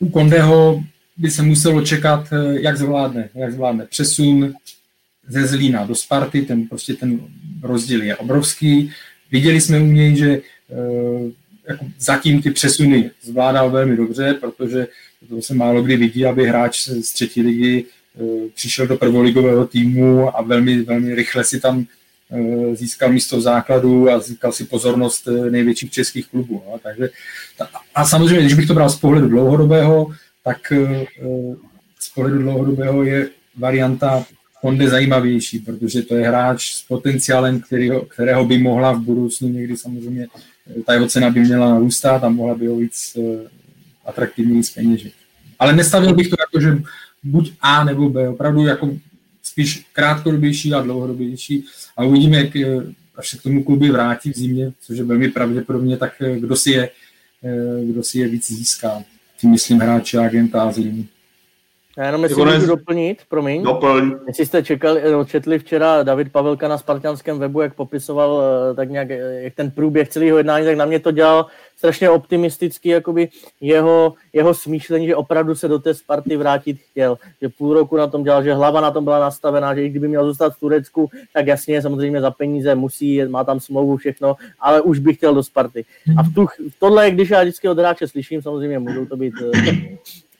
u 0.00 0.08
Kondeho 0.08 0.84
by 1.16 1.30
se 1.30 1.42
muselo 1.42 1.82
čekat, 1.82 2.28
eh, 2.32 2.60
jak 2.60 2.76
zvládne, 2.76 3.28
jak 3.34 3.52
zvládne 3.52 3.86
přesun 3.86 4.54
ze 5.28 5.46
Zlína 5.46 5.84
do 5.84 5.94
Sparty, 5.94 6.42
ten 6.42 6.66
prostě 6.66 6.94
ten 6.94 7.20
rozdíl 7.62 8.02
je 8.02 8.16
obrovský. 8.16 8.92
Viděli 9.30 9.60
jsme 9.60 9.80
u 9.80 9.86
něj, 9.86 10.16
že 10.16 10.30
eh, 10.30 11.30
jako 11.68 11.86
zatím 11.98 12.42
ty 12.42 12.50
přesuny 12.50 13.10
zvládal 13.22 13.70
velmi 13.70 13.96
dobře, 13.96 14.34
protože 14.40 14.88
to 15.28 15.42
se 15.42 15.54
málo 15.54 15.82
kdy 15.82 15.96
vidí, 15.96 16.26
aby 16.26 16.48
hráč 16.48 16.88
z 16.88 17.12
třetí 17.12 17.42
ligy 17.42 17.84
eh, 17.84 18.48
přišel 18.54 18.86
do 18.86 18.96
prvoligového 18.96 19.66
týmu 19.66 20.36
a 20.36 20.42
velmi, 20.42 20.82
velmi 20.82 21.14
rychle 21.14 21.44
si 21.44 21.60
tam 21.60 21.86
získal 22.72 23.12
místo 23.12 23.36
v 23.36 23.40
základu 23.40 24.10
a 24.10 24.20
získal 24.20 24.52
si 24.52 24.64
pozornost 24.64 25.28
největších 25.50 25.90
českých 25.90 26.26
klubů. 26.26 26.62
No. 26.66 26.78
Takže, 26.82 27.10
a 27.94 28.06
samozřejmě, 28.06 28.40
když 28.40 28.54
bych 28.54 28.66
to 28.66 28.74
bral 28.74 28.90
z 28.90 28.96
pohledu 28.96 29.28
dlouhodobého, 29.28 30.06
tak 30.44 30.72
z 32.00 32.08
pohledu 32.14 32.42
dlouhodobého 32.42 33.04
je 33.04 33.28
varianta 33.56 34.24
Honda 34.62 34.88
zajímavější, 34.88 35.58
protože 35.58 36.02
to 36.02 36.14
je 36.16 36.28
hráč 36.28 36.74
s 36.74 36.82
potenciálem, 36.82 37.60
kterého, 37.60 38.00
kterého 38.00 38.44
by 38.44 38.58
mohla 38.58 38.92
v 38.92 39.00
budoucnu 39.00 39.48
někdy 39.48 39.76
samozřejmě, 39.76 40.26
ta 40.86 40.92
jeho 40.92 41.08
cena 41.08 41.30
by 41.30 41.40
měla 41.40 41.70
narůstat 41.70 42.24
a 42.24 42.28
mohla 42.28 42.54
by 42.54 42.66
ho 42.66 42.76
víc 42.76 43.16
atraktivněji 44.04 44.64
zpeněžit. 44.64 45.12
Ale 45.58 45.72
nestavil 45.72 46.14
bych 46.14 46.28
to 46.28 46.36
jako, 46.40 46.60
že 46.60 46.82
buď 47.22 47.52
A 47.60 47.84
nebo 47.84 48.08
B, 48.08 48.28
opravdu 48.28 48.66
jako 48.66 48.90
spíš 49.60 49.86
krátkodobější 49.92 50.74
a 50.74 50.82
dlouhodobější 50.82 51.64
a 51.96 52.04
uvidíme, 52.04 52.36
jak 52.36 52.56
eh, 52.56 52.82
až 53.16 53.30
se 53.30 53.38
k 53.38 53.42
tomu 53.42 53.64
kluby 53.64 53.90
vrátí 53.90 54.32
v 54.32 54.36
zimě, 54.36 54.72
což 54.80 54.98
je 54.98 55.04
velmi 55.04 55.28
pravděpodobně, 55.28 55.96
tak 55.96 56.12
kdo 56.38 56.56
si 56.56 56.70
je, 56.70 56.90
kdo 57.84 58.02
si 58.02 58.18
je 58.18 58.28
víc 58.28 58.46
získá. 58.46 59.02
Tím 59.40 59.50
myslím 59.50 59.78
hráče, 59.78 60.18
agenta 60.18 60.62
a 60.62 60.72
zlými. 60.72 61.04
Já 61.96 62.06
jenom 62.06 62.22
jestli 62.22 62.44
můžu 62.44 62.66
doplnit, 62.66 63.22
promiň. 63.28 63.62
Doplň. 63.62 64.12
Jestli 64.26 64.46
jste 64.46 64.62
čekali, 64.62 65.12
no, 65.12 65.24
četli 65.24 65.58
včera 65.58 66.02
David 66.02 66.32
Pavelka 66.32 66.68
na 66.68 66.78
spartianském 66.78 67.38
webu, 67.38 67.60
jak 67.60 67.74
popisoval 67.74 68.42
eh, 68.42 68.74
tak 68.74 68.90
nějak, 68.90 69.10
eh, 69.10 69.42
jak 69.42 69.54
ten 69.54 69.70
průběh 69.70 70.08
celého 70.08 70.38
jednání, 70.38 70.66
tak 70.66 70.76
na 70.76 70.84
mě 70.84 70.98
to 71.00 71.10
dělal 71.10 71.46
strašně 71.80 72.10
optimisticky, 72.10 72.88
jakoby 72.88 73.28
jeho, 73.60 74.14
jeho 74.32 74.54
smýšlení, 74.54 75.06
že 75.06 75.16
opravdu 75.16 75.54
se 75.54 75.68
do 75.68 75.78
té 75.78 75.94
Sparty 75.94 76.36
vrátit 76.36 76.78
chtěl. 76.90 77.18
Že 77.42 77.48
půl 77.48 77.74
roku 77.74 77.96
na 77.96 78.06
tom 78.06 78.24
dělal, 78.24 78.42
že 78.42 78.54
hlava 78.54 78.80
na 78.80 78.90
tom 78.90 79.04
byla 79.04 79.20
nastavená, 79.20 79.74
že 79.74 79.84
i 79.84 79.88
kdyby 79.88 80.08
měl 80.08 80.26
zůstat 80.26 80.54
v 80.54 80.60
Turecku, 80.60 81.10
tak 81.34 81.46
jasně, 81.46 81.82
samozřejmě 81.82 82.20
za 82.20 82.30
peníze 82.30 82.74
musí, 82.74 83.24
má 83.24 83.44
tam 83.44 83.60
smlouvu, 83.60 83.96
všechno, 83.96 84.36
ale 84.60 84.80
už 84.80 84.98
by 84.98 85.14
chtěl 85.14 85.34
do 85.34 85.42
Sparty. 85.42 85.84
A 86.18 86.22
v 86.22 86.34
tu, 86.34 86.46
tohle, 86.78 87.10
když 87.10 87.30
já 87.30 87.42
vždycky 87.42 87.68
od 87.68 87.78
hráče 87.78 88.08
slyším, 88.08 88.42
samozřejmě 88.42 88.78
můžou 88.78 89.06
to 89.06 89.16
být 89.16 89.34
eh, 89.54 89.96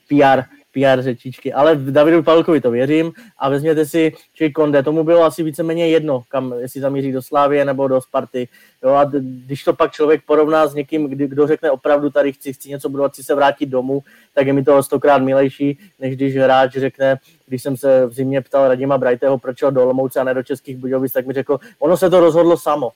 PR, 0.09 0.60
PR 0.73 1.03
řečičky, 1.03 1.53
ale 1.53 1.77
Davidu 1.77 2.23
Palkovi 2.23 2.61
to 2.61 2.71
věřím 2.71 3.13
a 3.39 3.49
vezměte 3.49 3.87
si, 3.87 4.13
či 4.35 4.51
Konde, 4.51 4.83
tomu 4.83 5.05
bylo 5.05 5.25
asi 5.25 5.43
víceméně 5.43 5.89
jedno, 5.89 6.23
kam, 6.29 6.55
jestli 6.59 6.81
zamíří 6.81 7.13
do 7.13 7.23
Slávie 7.23 7.65
nebo 7.65 7.89
do 7.89 8.01
Sparty. 8.01 8.49
Jo, 8.83 8.91
a 8.91 9.05
když 9.45 9.65
to 9.65 9.73
pak 9.73 9.93
člověk 9.93 10.23
porovná 10.27 10.67
s 10.67 10.75
někým, 10.75 11.09
kdy, 11.09 11.29
kdo 11.29 11.47
řekne 11.47 11.71
opravdu 11.71 12.11
tady 12.11 12.33
chci, 12.33 12.53
chci 12.53 12.69
něco 12.69 12.89
budovat, 12.89 13.13
chci 13.13 13.25
se 13.25 13.35
vrátit 13.35 13.67
domů, 13.67 14.03
tak 14.35 14.47
je 14.47 14.53
mi 14.53 14.65
to 14.65 14.83
stokrát 14.83 15.23
milejší, 15.23 15.79
než 15.99 16.17
když 16.17 16.37
hráč 16.37 16.73
řekne, 16.73 17.19
když 17.47 17.63
jsem 17.63 17.77
se 17.77 18.07
v 18.07 18.13
zimě 18.13 18.41
ptal 18.41 18.69
Radima 18.69 18.99
Brajtého, 18.99 19.39
proč 19.39 19.61
do 19.71 19.83
Olomouce 19.83 20.21
a 20.21 20.25
ne 20.25 20.35
do 20.35 20.43
Českých 20.43 20.77
Budějovic, 20.77 21.13
tak 21.13 21.27
mi 21.27 21.33
řekl, 21.33 21.59
ono 21.79 21.97
se 21.97 22.11
to 22.11 22.21
rozhodlo 22.21 22.57
samo. 22.57 22.91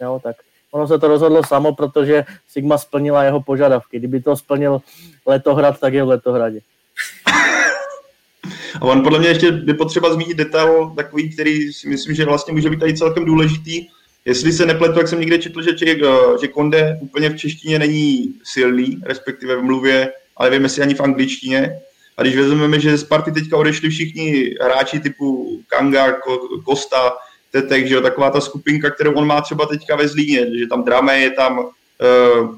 Jo, 0.00 0.20
tak 0.22 0.36
ono 0.72 0.88
se 0.88 0.98
to 0.98 1.08
rozhodlo 1.08 1.44
samo, 1.44 1.74
protože 1.74 2.24
Sigma 2.48 2.78
splnila 2.78 3.24
jeho 3.24 3.42
požadavky. 3.42 3.98
Kdyby 3.98 4.20
to 4.20 4.36
splnil 4.36 4.82
Letohrad, 5.26 5.80
tak 5.80 5.94
je 5.94 6.04
v 6.04 6.08
Letohradě. 6.08 6.60
A 8.80 8.84
on 8.84 9.02
podle 9.02 9.18
mě 9.18 9.28
ještě 9.28 9.50
by 9.50 9.74
potřeba 9.74 10.12
zmínit 10.12 10.36
detail 10.36 10.92
takový, 10.96 11.32
který 11.32 11.72
si 11.72 11.88
myslím, 11.88 12.14
že 12.14 12.24
vlastně 12.24 12.52
může 12.52 12.70
být 12.70 12.80
tady 12.80 12.96
celkem 12.96 13.24
důležitý. 13.24 13.86
Jestli 14.24 14.52
se 14.52 14.66
nepletu, 14.66 14.98
jak 14.98 15.08
jsem 15.08 15.20
někde 15.20 15.38
četl, 15.38 15.62
že, 15.62 15.70
že, 15.78 15.96
že 16.40 16.48
Konde 16.48 16.98
úplně 17.00 17.30
v 17.30 17.36
češtině 17.36 17.78
není 17.78 18.34
silný, 18.44 19.00
respektive 19.04 19.56
v 19.56 19.62
mluvě, 19.62 20.12
ale 20.36 20.50
vím, 20.50 20.62
jestli 20.62 20.82
ani 20.82 20.94
v 20.94 21.00
angličtině. 21.00 21.80
A 22.16 22.22
když 22.22 22.36
vezmeme, 22.36 22.80
že 22.80 22.96
z 22.96 23.04
party 23.04 23.32
teďka 23.32 23.56
odešli 23.56 23.90
všichni 23.90 24.54
hráči 24.60 25.00
typu 25.00 25.60
Kanga, 25.66 26.12
Kosta, 26.64 27.12
Tetek, 27.50 27.86
že 27.86 27.94
jo, 27.94 28.00
taková 28.00 28.30
ta 28.30 28.40
skupinka, 28.40 28.90
kterou 28.90 29.12
on 29.12 29.26
má 29.26 29.40
třeba 29.40 29.66
teďka 29.66 29.96
ve 29.96 30.08
Zlíně, 30.08 30.58
že 30.58 30.66
tam 30.66 30.84
Drame 30.84 31.18
je 31.18 31.30
tam 31.30 31.58
uh, 31.58 32.56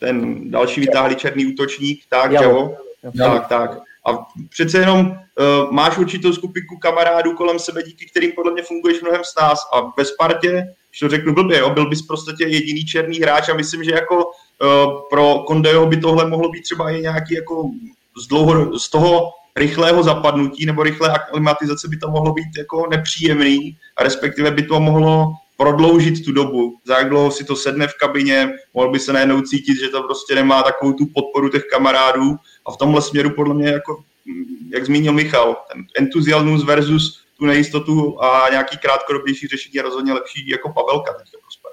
ten 0.00 0.50
další 0.50 0.80
vytáhlý 0.80 1.16
černý 1.16 1.46
útočník, 1.46 2.02
tak, 2.08 2.32
jo, 2.32 2.74
tak, 3.18 3.48
tak. 3.48 3.87
A 4.08 4.26
přece 4.48 4.78
jenom 4.78 5.00
uh, 5.00 5.72
máš 5.72 5.98
určitou 5.98 6.32
skupinku 6.32 6.78
kamarádů 6.78 7.32
kolem 7.32 7.58
sebe, 7.58 7.82
díky 7.82 8.06
kterým 8.06 8.32
podle 8.32 8.52
mě 8.52 8.62
funguješ 8.62 9.02
mnohem 9.02 9.24
s 9.24 9.34
nás. 9.40 9.58
A 9.74 9.92
ve 9.98 10.04
Spartě, 10.04 10.50
když 10.90 11.00
to 11.00 11.08
řeknu 11.08 11.34
blbě, 11.34 11.58
jo, 11.58 11.70
byl 11.70 11.88
bys 11.88 12.02
prostě 12.02 12.44
jediný 12.44 12.84
černý 12.84 13.18
hráč 13.18 13.48
a 13.48 13.54
myslím, 13.54 13.84
že 13.84 13.90
jako 13.90 14.16
uh, 14.16 14.30
pro 15.10 15.38
Kondeho 15.46 15.86
by 15.86 15.96
tohle 15.96 16.30
mohlo 16.30 16.48
být 16.48 16.62
třeba 16.62 16.90
i 16.90 17.00
nějaký 17.00 17.34
jako 17.34 17.70
z, 18.22 18.26
dlouho, 18.26 18.78
z 18.78 18.90
toho 18.90 19.30
rychlého 19.56 20.02
zapadnutí 20.02 20.66
nebo 20.66 20.82
rychlé 20.82 21.08
aklimatizace 21.08 21.88
by 21.88 21.96
to 21.96 22.10
mohlo 22.10 22.32
být 22.32 22.48
jako 22.58 22.86
nepříjemný 22.90 23.76
a 23.96 24.02
respektive 24.02 24.50
by 24.50 24.62
to 24.62 24.80
mohlo 24.80 25.32
prodloužit 25.56 26.24
tu 26.24 26.32
dobu, 26.32 26.78
za 26.84 26.98
jak 26.98 27.08
dlouho 27.08 27.30
si 27.30 27.44
to 27.44 27.56
sedne 27.56 27.86
v 27.86 27.98
kabině, 28.00 28.50
mohl 28.74 28.90
by 28.90 28.98
se 28.98 29.12
najednou 29.12 29.40
cítit, 29.40 29.78
že 29.80 29.88
to 29.88 30.02
prostě 30.02 30.34
nemá 30.34 30.62
takovou 30.62 30.92
tu 30.92 31.06
podporu 31.14 31.48
těch 31.48 31.64
kamarádů 31.64 32.36
a 32.68 32.72
v 32.72 32.76
tomhle 32.76 33.02
směru 33.02 33.30
podle 33.30 33.54
mě, 33.54 33.68
jako, 33.68 34.02
jak 34.72 34.86
zmínil 34.86 35.12
Michal, 35.12 35.56
ten 35.72 35.84
entuziasmus 35.98 36.64
versus 36.64 37.20
tu 37.38 37.46
nejistotu 37.46 38.22
a 38.22 38.50
nějaký 38.50 38.78
krátkodobější 38.78 39.46
řešení 39.46 39.74
je 39.74 39.82
rozhodně 39.82 40.12
lepší 40.12 40.48
jako 40.48 40.72
Pavelka 40.72 41.12
teďka 41.12 41.38
pro 41.62 41.70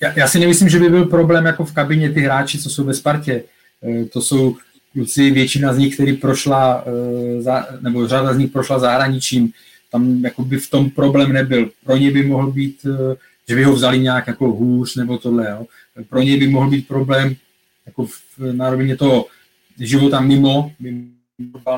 Já, 0.00 0.12
já 0.18 0.28
si 0.28 0.38
nemyslím, 0.38 0.68
že 0.68 0.78
by 0.78 0.88
byl 0.88 1.04
problém 1.04 1.46
jako 1.46 1.64
v 1.64 1.74
kabině 1.74 2.12
ty 2.12 2.20
hráči, 2.20 2.58
co 2.58 2.70
jsou 2.70 2.84
ve 2.84 2.94
Spartě. 2.94 3.42
E, 3.82 4.04
to 4.04 4.22
jsou 4.22 4.56
kluci, 4.92 5.30
většina 5.30 5.72
z 5.72 5.78
nich, 5.78 5.94
který 5.94 6.12
prošla, 6.12 6.84
e, 6.86 7.80
nebo 7.80 8.08
řada 8.08 8.34
z 8.34 8.38
nich 8.38 8.50
prošla 8.50 8.78
zahraničím, 8.78 9.52
tam 9.92 10.22
by 10.38 10.56
v 10.58 10.70
tom 10.70 10.90
problém 10.90 11.32
nebyl. 11.32 11.70
Pro 11.84 11.96
ně 11.96 12.10
by 12.10 12.22
mohl 12.22 12.52
být, 12.52 12.86
e, 12.86 13.16
že 13.48 13.54
by 13.54 13.64
ho 13.64 13.72
vzali 13.72 13.98
nějak 13.98 14.26
jako 14.26 14.44
hůř 14.46 14.96
nebo 14.96 15.18
tohle. 15.18 15.50
Jo. 15.50 15.66
Pro 16.08 16.22
ně 16.22 16.36
by 16.36 16.48
mohl 16.48 16.70
být 16.70 16.88
problém 16.88 17.36
jako 17.86 18.06
v, 18.06 18.20
na 18.52 18.70
rovině 18.70 18.96
toho 18.96 19.26
života 19.78 20.20
mimo, 20.20 20.72
mimo 20.80 21.18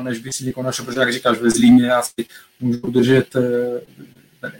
než 0.03 0.19
by 0.19 0.31
si 0.31 0.45
někoho 0.45 0.65
našel, 0.65 0.85
protože 0.85 0.99
jak 0.99 1.13
říkáš, 1.13 1.37
ve 1.37 1.49
Zlíně 1.49 1.91
asi 1.91 2.25
můžu 2.59 2.79
udržet 2.79 3.35
eh, 3.35 3.81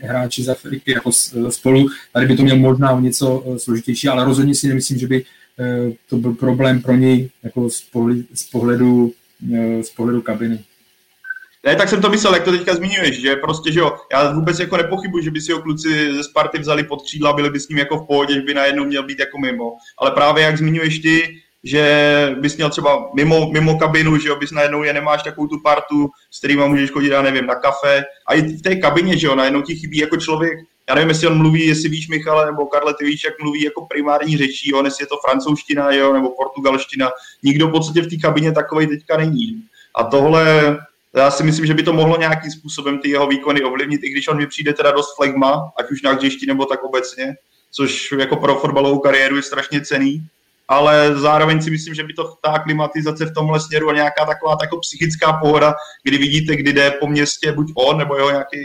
hráči 0.02 0.44
z 0.44 0.50
Afriky 0.50 0.92
jako 0.92 1.12
spolu. 1.50 1.90
Tady 2.14 2.26
by 2.26 2.36
to 2.36 2.44
měl 2.44 2.56
možná 2.56 3.00
něco 3.00 3.44
eh, 3.46 3.60
složitější, 3.60 4.08
ale 4.08 4.26
rozhodně 4.26 4.56
si 4.56 4.68
nemyslím, 4.68 5.00
že 5.00 5.08
by 5.08 5.26
eh, 5.60 5.92
to 6.10 6.18
byl 6.18 6.34
problém 6.34 6.82
pro 6.82 6.96
něj 6.96 7.30
jako 7.44 7.70
z, 7.70 7.82
pohledu, 7.82 8.24
z, 8.34 8.44
pohledu, 8.44 9.14
z 9.82 9.90
pohledu 9.90 10.22
kabiny. 10.22 10.60
Ne, 11.66 11.76
tak 11.76 11.90
jsem 11.90 12.02
to 12.02 12.10
myslel, 12.10 12.34
jak 12.34 12.44
to 12.44 12.52
teďka 12.52 12.76
zmiňuješ, 12.76 13.22
že 13.22 13.36
prostě, 13.36 13.72
že 13.72 13.80
jo, 13.80 13.98
já 14.12 14.32
vůbec 14.32 14.60
jako 14.60 14.78
nepochybuji, 14.78 15.24
že 15.24 15.32
by 15.32 15.42
si 15.42 15.52
ho 15.52 15.62
kluci 15.62 16.14
ze 16.16 16.24
Sparty 16.24 16.60
vzali 16.60 16.84
pod 16.84 17.02
křídla, 17.02 17.34
byli 17.34 17.50
by 17.50 17.60
s 17.60 17.70
ním 17.70 17.78
jako 17.78 17.98
v 17.98 18.08
pohodě, 18.08 18.34
že 18.34 18.42
by 18.42 18.54
najednou 18.54 18.86
měl 18.86 19.04
být 19.04 19.20
jako 19.20 19.38
mimo. 19.38 19.74
Ale 19.98 20.12
právě 20.12 20.44
jak 20.44 20.58
zmiňuješ 20.58 21.00
ty, 21.00 21.42
že 21.64 22.36
bys 22.40 22.58
měl 22.58 22.70
třeba 22.70 23.10
mimo, 23.16 23.52
mimo 23.52 23.80
kabinu, 23.80 24.18
že 24.18 24.30
jo, 24.30 24.36
bys 24.36 24.52
najednou 24.52 24.84
je 24.84 24.94
nemáš 24.94 25.24
takovou 25.24 25.48
tu 25.48 25.60
partu, 25.60 26.10
s 26.32 26.38
kterýma 26.38 26.68
můžeš 26.68 26.92
chodit, 26.92 27.10
já 27.10 27.22
nevím, 27.22 27.46
na 27.46 27.56
kafe. 27.56 28.04
A 28.28 28.34
i 28.34 28.42
v 28.42 28.62
té 28.62 28.76
kabině, 28.76 29.18
že 29.18 29.28
jo, 29.28 29.36
najednou 29.36 29.62
ti 29.62 29.76
chybí 29.76 29.98
jako 29.98 30.18
člověk, 30.18 30.60
já 30.90 30.96
nevím, 30.96 31.10
jestli 31.10 31.28
on 31.28 31.38
mluví, 31.38 31.68
jestli 31.68 31.90
víš, 31.90 32.08
Michale, 32.08 32.46
nebo 32.46 32.66
Karle, 32.66 32.94
ty 32.94 33.06
víš, 33.06 33.24
jak 33.24 33.40
mluví 33.42 33.64
jako 33.64 33.86
primární 33.86 34.38
řečí, 34.38 34.70
jo, 34.70 34.84
jestli 34.84 35.04
je 35.04 35.08
to 35.08 35.16
francouzština, 35.26 35.92
jo, 35.92 36.14
nebo 36.14 36.30
portugalština. 36.30 37.10
Nikdo 37.44 37.68
v 37.68 37.72
podstatě 37.72 38.02
v 38.02 38.10
té 38.10 38.18
kabině 38.18 38.52
takovej 38.52 38.88
teďka 38.88 39.18
není. 39.18 39.64
A 39.96 40.04
tohle, 40.04 40.78
já 41.16 41.32
si 41.32 41.44
myslím, 41.44 41.66
že 41.66 41.74
by 41.74 41.84
to 41.84 41.94
mohlo 41.94 42.18
nějakým 42.18 42.52
způsobem 42.52 43.00
ty 43.00 43.10
jeho 43.10 43.28
výkony 43.28 43.62
ovlivnit, 43.64 44.04
i 44.04 44.10
když 44.10 44.28
on 44.28 44.38
mi 44.38 44.48
přijde 44.48 44.74
teda 44.74 44.92
dost 44.92 45.16
flegma, 45.16 45.72
ať 45.80 45.92
už 45.92 46.02
na 46.02 46.12
hřišti 46.12 46.46
nebo 46.46 46.66
tak 46.66 46.84
obecně, 46.84 47.36
což 47.72 48.12
jako 48.12 48.36
pro 48.36 48.56
fotbalovou 48.56 49.00
kariéru 49.00 49.36
je 49.36 49.42
strašně 49.42 49.82
cený 49.82 50.28
ale 50.72 51.16
zároveň 51.16 51.62
si 51.62 51.72
myslím, 51.72 51.94
že 51.94 52.04
by 52.04 52.14
to 52.14 52.36
ta 52.42 52.60
klimatizace 52.60 53.26
v 53.26 53.34
tomhle 53.34 53.60
směru 53.60 53.90
a 53.90 53.94
nějaká 53.94 54.26
taková 54.26 54.58
jako 54.62 54.78
psychická 54.78 55.34
pohoda, 55.34 55.74
kdy 56.04 56.18
vidíte, 56.18 56.56
kdy 56.56 56.74
jde 56.74 56.92
po 56.92 57.08
městě 57.08 57.52
buď 57.52 57.72
on, 57.76 57.98
nebo 57.98 58.16
jeho 58.16 58.32
nějaký 58.32 58.58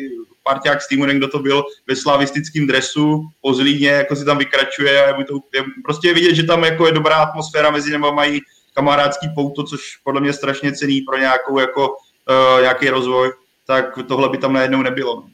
parťák 0.43 0.83
z 0.83 0.89
týmu, 0.89 1.05
kdo 1.07 1.29
to 1.29 1.39
byl 1.39 1.65
ve 1.89 1.97
slavistickém 1.97 2.67
dresu, 2.67 3.23
po 3.41 3.55
Zlíně, 3.55 3.89
jako 3.89 4.17
si 4.17 4.25
tam 4.25 4.39
vykračuje 4.39 5.05
a 5.05 5.19
je 5.19 5.25
to, 5.25 5.35
je, 5.55 5.65
prostě 5.85 6.09
je 6.09 6.15
vidět, 6.15 6.35
že 6.35 6.43
tam 6.43 6.65
jako 6.65 6.87
je 6.87 6.93
dobrá 6.93 7.17
atmosféra 7.17 7.71
mezi 7.71 7.91
nimi, 7.91 8.07
mají 8.13 8.41
kamarádský 8.75 9.29
pouto, 9.35 9.65
což 9.65 9.81
podle 10.05 10.21
mě 10.21 10.33
strašně 10.33 10.73
cený 10.73 11.01
pro 11.01 11.19
nějakou 11.19 11.59
jako, 11.59 11.89
uh, 11.89 12.61
nějaký 12.61 12.89
rozvoj, 12.91 13.33
tak 13.67 13.99
tohle 14.09 14.29
by 14.29 14.39
tam 14.39 14.53
najednou 14.53 14.83
nebylo. 14.83 15.25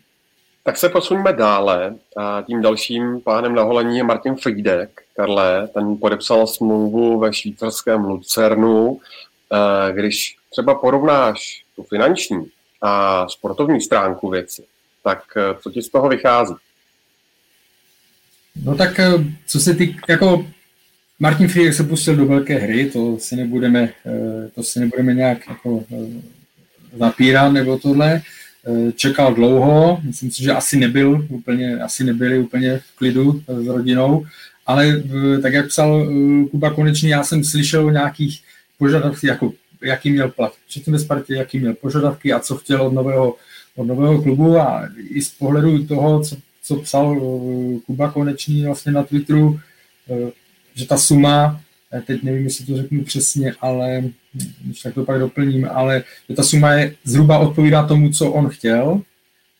Tak 0.64 0.76
se 0.76 0.88
posuneme 0.88 1.32
dále. 1.32 1.94
A 2.16 2.42
tím 2.46 2.62
dalším 2.62 3.20
pánem 3.20 3.54
na 3.54 3.62
holení 3.62 3.98
je 3.98 4.04
Martin 4.04 4.36
Friedek. 4.36 5.02
Karle, 5.16 5.68
ten 5.74 5.96
podepsal 5.96 6.46
smlouvu 6.46 7.18
ve 7.18 7.32
švýcarském 7.32 8.04
Lucernu. 8.04 9.00
Když 9.92 10.36
třeba 10.50 10.74
porovnáš 10.74 11.64
tu 11.76 11.82
finanční 11.82 12.50
a 12.82 13.26
sportovní 13.28 13.80
stránku 13.80 14.30
věci, 14.30 14.64
tak 15.02 15.22
e, 15.36 15.60
co 15.62 15.70
ti 15.70 15.82
z 15.82 15.88
toho 15.88 16.08
vychází? 16.08 16.54
No 18.64 18.76
tak 18.76 19.00
e, 19.00 19.12
co 19.46 19.60
se 19.60 19.74
ty, 19.74 19.96
jako 20.08 20.46
Martin 21.18 21.48
Friedek 21.48 21.74
se 21.74 21.84
pustil 21.84 22.16
do 22.16 22.26
velké 22.26 22.58
hry, 22.58 22.90
to 22.90 23.18
si 23.18 23.36
nebudeme, 23.36 23.92
e, 24.06 24.48
to 24.48 24.62
si 24.62 24.80
nebudeme 24.80 25.14
nějak 25.14 25.48
jako 25.48 25.84
zapírat 26.96 27.52
nebo 27.52 27.78
tohle. 27.78 28.22
Eh, 28.66 28.92
čekal 28.92 29.34
dlouho, 29.34 30.00
myslím 30.02 30.30
si, 30.30 30.42
že 30.42 30.52
asi 30.52 30.76
nebyl 30.76 31.26
úplně, 31.28 31.76
asi 31.76 32.04
nebyli 32.04 32.38
úplně 32.38 32.78
v 32.78 32.96
klidu 32.96 33.42
s 33.48 33.66
rodinou, 33.66 34.26
ale 34.66 35.02
eh, 35.04 35.38
tak 35.40 35.52
jak 35.52 35.66
psal 35.66 36.06
eh, 36.06 36.48
Kuba 36.48 36.70
Konečný, 36.70 37.08
já 37.08 37.24
jsem 37.24 37.44
slyšel 37.44 37.86
o 37.86 37.90
nějakých 37.90 38.42
požadavcích, 38.78 39.28
jako 39.28 39.52
jaký 39.82 40.10
měl 40.10 40.28
plat 40.28 40.52
předtím 40.68 40.92
ve 40.92 40.98
Spartě, 40.98 41.34
jaký 41.34 41.58
měl 41.58 41.74
požadavky 41.74 42.32
a 42.32 42.40
co 42.40 42.56
chtěl 42.56 42.82
od 42.82 42.92
nového, 42.92 43.36
od 43.76 43.84
nového 43.84 44.22
klubu 44.22 44.58
a 44.58 44.88
i 45.08 45.22
z 45.22 45.30
pohledu 45.30 45.86
toho, 45.86 46.20
co, 46.22 46.36
co 46.62 46.76
psal 46.76 47.20
Kuba 47.86 48.10
Konečný 48.10 48.64
vlastně 48.64 48.92
na 48.92 49.02
Twitteru, 49.02 49.60
že 50.74 50.86
ta 50.86 50.96
suma 50.98 51.60
teď 52.00 52.22
nevím, 52.22 52.44
jestli 52.44 52.66
to 52.66 52.76
řeknu 52.76 53.04
přesně, 53.04 53.54
ale 53.60 54.02
když 54.64 54.80
tak 54.80 54.94
to 54.94 55.04
pak 55.04 55.20
doplním, 55.20 55.68
ale 55.72 56.04
ta 56.36 56.42
suma 56.42 56.72
je 56.72 56.94
zhruba 57.04 57.38
odpovídá 57.38 57.86
tomu, 57.86 58.10
co 58.10 58.32
on 58.32 58.48
chtěl 58.48 59.02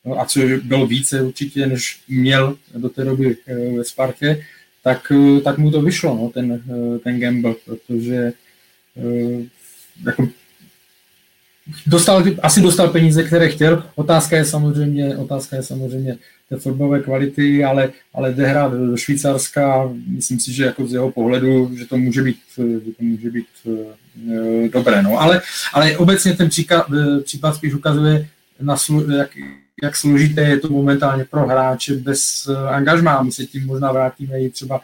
no, 0.05 0.21
a 0.21 0.25
co 0.25 0.39
bylo 0.63 0.87
více 0.87 1.21
určitě, 1.21 1.67
než 1.67 1.99
měl 2.07 2.57
do 2.75 2.89
té 2.89 3.03
doby 3.03 3.37
ve 3.77 3.83
Spartě, 3.83 4.45
tak, 4.83 5.11
tak 5.43 5.57
mu 5.57 5.71
to 5.71 5.81
vyšlo, 5.81 6.15
no, 6.15 6.29
ten, 6.29 6.63
ten 7.03 7.19
gamble, 7.19 7.55
protože 7.65 8.33
jako 10.05 10.29
dostal, 11.87 12.23
asi 12.41 12.61
dostal 12.61 12.89
peníze, 12.89 13.23
které 13.23 13.49
chtěl. 13.49 13.83
Otázka 13.95 14.37
je 14.37 14.45
samozřejmě, 14.45 15.17
otázka 15.17 15.55
je 15.55 15.63
samozřejmě 15.63 16.17
té 16.53 16.59
fotbalové 16.59 16.99
kvality, 16.99 17.63
ale, 17.63 17.89
ale 18.13 18.33
jde 18.33 18.47
hrát 18.47 18.73
do 18.73 18.97
Švýcarska, 18.97 19.91
myslím 20.07 20.39
si, 20.39 20.53
že 20.53 20.65
jako 20.65 20.87
z 20.87 20.93
jeho 20.93 21.11
pohledu, 21.11 21.71
že 21.77 21.85
to 21.85 21.97
může 21.97 22.23
být, 22.23 22.37
že 22.57 22.91
to 22.91 23.03
může 23.03 23.29
být 23.29 23.45
e, 23.67 24.69
dobré. 24.69 25.03
No. 25.03 25.21
Ale, 25.21 25.41
ale 25.73 25.97
obecně 25.97 26.33
ten 26.33 26.49
příklad, 26.49 26.85
případ 27.23 27.55
spíš 27.55 27.73
ukazuje, 27.73 28.27
na 28.61 28.77
slu, 28.77 29.11
jak, 29.11 29.29
jak 29.83 29.95
složité 29.95 30.41
je 30.41 30.59
to 30.59 30.69
momentálně 30.69 31.25
pro 31.25 31.47
hráče 31.47 31.95
bez 31.95 32.49
angažmá. 32.69 33.23
My 33.23 33.31
se 33.31 33.45
tím 33.45 33.65
možná 33.65 33.91
vrátíme 33.91 34.39
i 34.39 34.49
třeba 34.49 34.81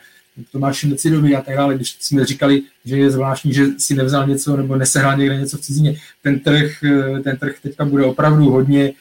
k 0.49 0.51
Tomáši 0.51 0.88
Necidovi 0.88 1.36
a 1.36 1.41
tak 1.41 1.55
dále, 1.55 1.76
když 1.76 1.97
jsme 1.99 2.26
říkali, 2.26 2.61
že 2.86 2.97
je 2.97 3.11
zvláštní, 3.11 3.53
že 3.53 3.65
si 3.78 3.95
nevzal 3.95 4.28
něco 4.28 4.57
nebo 4.57 4.76
nesehrál 4.76 5.17
někde 5.17 5.38
něco 5.38 5.57
v 5.57 5.61
cizině. 5.61 5.95
Ten 6.24 6.39
trh, 6.39 6.72
ten 7.24 7.38
trh 7.38 7.55
teďka 7.63 7.86
bude 7.86 8.05
opravdu 8.05 8.49
hodně 8.49 8.93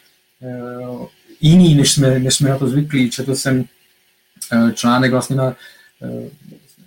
jiný, 1.41 1.75
než 1.75 1.93
jsme, 1.93 2.19
než 2.19 2.35
jsme 2.35 2.49
na 2.49 2.59
to 2.59 2.69
zvyklí. 2.69 3.11
Četl 3.11 3.35
jsem 3.35 3.65
eh, 4.53 4.73
článek 4.73 5.11
vlastně 5.11 5.37
na, 5.37 5.57
eh, 6.03 6.31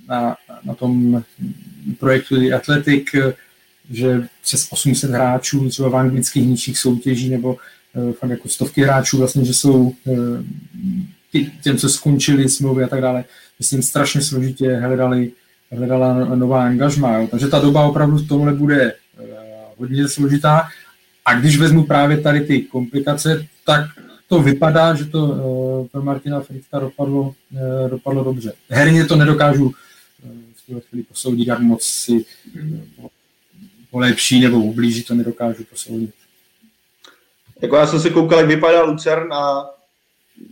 na, 0.08 0.36
na 0.64 0.76
tom 0.76 1.24
projektu 2.00 2.36
The 2.36 2.54
Athletic, 2.54 3.08
eh, 3.14 3.34
že 3.92 4.28
přes 4.44 4.68
800 4.70 5.12
hráčů 5.12 5.70
třeba 5.70 5.90
v 5.90 5.96
anglických 5.96 6.48
nižších 6.48 6.78
soutěží 6.78 7.30
nebo 7.30 7.58
fakt 8.20 8.30
jako 8.30 8.50
stovky 8.50 8.82
hráčů 8.82 9.18
vlastně, 9.18 9.46
že 9.46 9.54
jsou 9.54 9.94
těm, 11.64 11.78
co 11.78 11.90
skončili 11.90 12.50
smlouvy 12.50 12.84
a 12.84 12.88
tak 12.88 13.02
dále, 13.02 13.24
myslím, 13.60 13.82
strašně 13.82 14.22
složitě 14.22 14.76
hledali, 14.76 15.32
hledala 15.72 16.36
nová 16.36 16.64
angažma. 16.64 17.18
Jo. 17.18 17.28
Takže 17.32 17.48
ta 17.48 17.60
doba 17.60 17.86
opravdu 17.86 18.18
v 18.18 18.28
tomhle 18.28 18.54
bude 18.54 18.94
hodně 19.78 20.08
složitá. 20.08 20.68
A 21.26 21.34
když 21.34 21.58
vezmu 21.58 21.84
právě 21.84 22.18
tady 22.18 22.42
ty 22.42 22.62
komplikace, 22.62 23.46
tak 23.66 23.86
to 24.32 24.42
vypadá, 24.42 24.96
že 24.96 25.06
to 25.06 25.20
uh, 25.26 25.88
pro 25.88 26.02
Martina 26.02 26.42
Fritka 26.42 26.80
dopadlo, 26.80 27.22
uh, 27.22 27.90
dopadlo 27.90 28.24
dobře. 28.24 28.54
Herně 28.70 29.06
to 29.06 29.16
nedokážu 29.16 29.66
uh, 29.66 29.72
v 30.56 30.66
tuhle 30.66 30.82
chvíli 30.82 31.04
posoudit, 31.04 31.48
jak 31.48 31.60
moc 31.60 31.84
si 31.84 32.26
polepší 33.92 34.40
nebo 34.40 34.58
ublíží, 34.60 35.04
to 35.04 35.14
nedokážu 35.14 35.64
posoudit. 35.64 36.14
Jako 37.62 37.76
já 37.76 37.88
jsem 37.88 38.00
si 38.00 38.10
koukal, 38.10 38.40
jak 38.40 38.48
vypadá 38.48 38.84
Lucern 38.84 39.34
a 39.34 39.70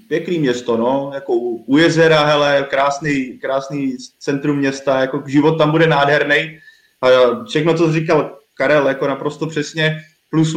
pěkný 0.07 0.39
město, 0.39 0.77
no, 0.77 1.11
jako 1.13 1.33
u 1.65 1.77
jezera, 1.77 2.25
hele, 2.25 2.67
krásný, 2.69 3.39
krásný 3.41 3.97
centrum 4.19 4.57
města, 4.57 5.01
jako 5.01 5.23
život 5.27 5.57
tam 5.57 5.71
bude 5.71 5.87
nádherný. 5.87 6.59
A 7.01 7.07
všechno, 7.45 7.77
co 7.77 7.93
říkal 7.93 8.37
Karel, 8.53 8.87
jako 8.87 9.07
naprosto 9.07 9.47
přesně, 9.47 10.01
plus 10.29 10.55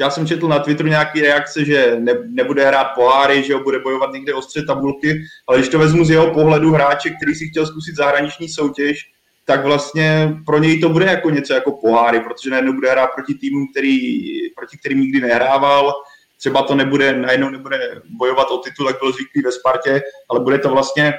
já 0.00 0.10
jsem 0.10 0.26
četl 0.26 0.48
na 0.48 0.58
Twitteru 0.58 0.88
nějaký 0.88 1.20
reakce, 1.20 1.64
že 1.64 1.96
ne, 1.98 2.12
nebude 2.28 2.66
hrát 2.66 2.84
poháry, 2.84 3.42
že 3.42 3.54
ho 3.54 3.60
bude 3.60 3.78
bojovat 3.78 4.12
někde 4.12 4.34
o 4.34 4.42
střed 4.42 4.66
tabulky, 4.66 5.22
ale 5.48 5.58
když 5.58 5.68
to 5.68 5.78
vezmu 5.78 6.04
z 6.04 6.10
jeho 6.10 6.34
pohledu 6.34 6.72
hráče, 6.72 7.10
který 7.10 7.34
si 7.34 7.48
chtěl 7.48 7.66
zkusit 7.66 7.96
zahraniční 7.96 8.48
soutěž, 8.48 8.98
tak 9.44 9.64
vlastně 9.64 10.36
pro 10.46 10.58
něj 10.58 10.80
to 10.80 10.88
bude 10.88 11.06
jako 11.06 11.30
něco 11.30 11.54
jako 11.54 11.72
poháry, 11.72 12.20
protože 12.20 12.50
najednou 12.50 12.72
bude 12.72 12.90
hrát 12.90 13.10
proti 13.14 13.34
týmům, 13.34 13.66
který, 13.72 14.20
proti 14.56 14.78
kterým 14.78 15.00
nikdy 15.00 15.20
nehrával, 15.20 15.92
třeba 16.38 16.62
to 16.62 16.74
nebude, 16.74 17.16
najednou 17.16 17.50
nebude 17.50 17.78
bojovat 18.18 18.50
o 18.50 18.58
titul, 18.58 18.86
jak 18.86 18.98
byl 19.00 19.12
zvyklý 19.12 19.42
ve 19.42 19.52
Spartě, 19.52 20.02
ale 20.30 20.40
bude 20.40 20.58
to 20.58 20.68
vlastně 20.68 21.14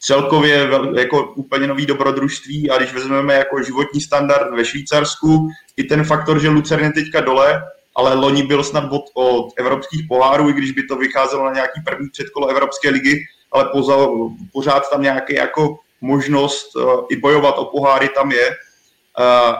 celkově 0.00 0.68
jako 0.96 1.32
úplně 1.36 1.66
nový 1.66 1.86
dobrodružství. 1.86 2.70
A 2.70 2.78
když 2.78 2.92
vezmeme 2.92 3.34
jako 3.34 3.62
životní 3.62 4.00
standard 4.00 4.56
ve 4.56 4.64
Švýcarsku, 4.64 5.48
i 5.76 5.84
ten 5.84 6.04
faktor, 6.04 6.40
že 6.40 6.48
Lucern 6.48 6.84
je 6.84 6.92
teďka 6.92 7.20
dole, 7.20 7.62
ale 7.96 8.14
loni 8.14 8.42
byl 8.42 8.64
snad 8.64 8.92
od, 8.92 9.04
od 9.14 9.48
evropských 9.58 10.02
pohárů, 10.08 10.48
i 10.48 10.52
když 10.52 10.70
by 10.70 10.82
to 10.82 10.96
vycházelo 10.96 11.44
na 11.44 11.52
nějaký 11.52 11.80
první 11.84 12.08
předkolo 12.12 12.48
Evropské 12.48 12.90
ligy, 12.90 13.24
ale 13.52 13.68
poza, 13.72 13.96
pořád 14.52 14.90
tam 14.90 15.02
nějaký 15.02 15.34
jako 15.34 15.78
možnost 16.00 16.76
uh, 16.76 17.04
i 17.10 17.16
bojovat 17.16 17.58
o 17.58 17.64
poháry 17.64 18.08
tam 18.08 18.32
je. 18.32 18.48
Uh, 18.48 18.54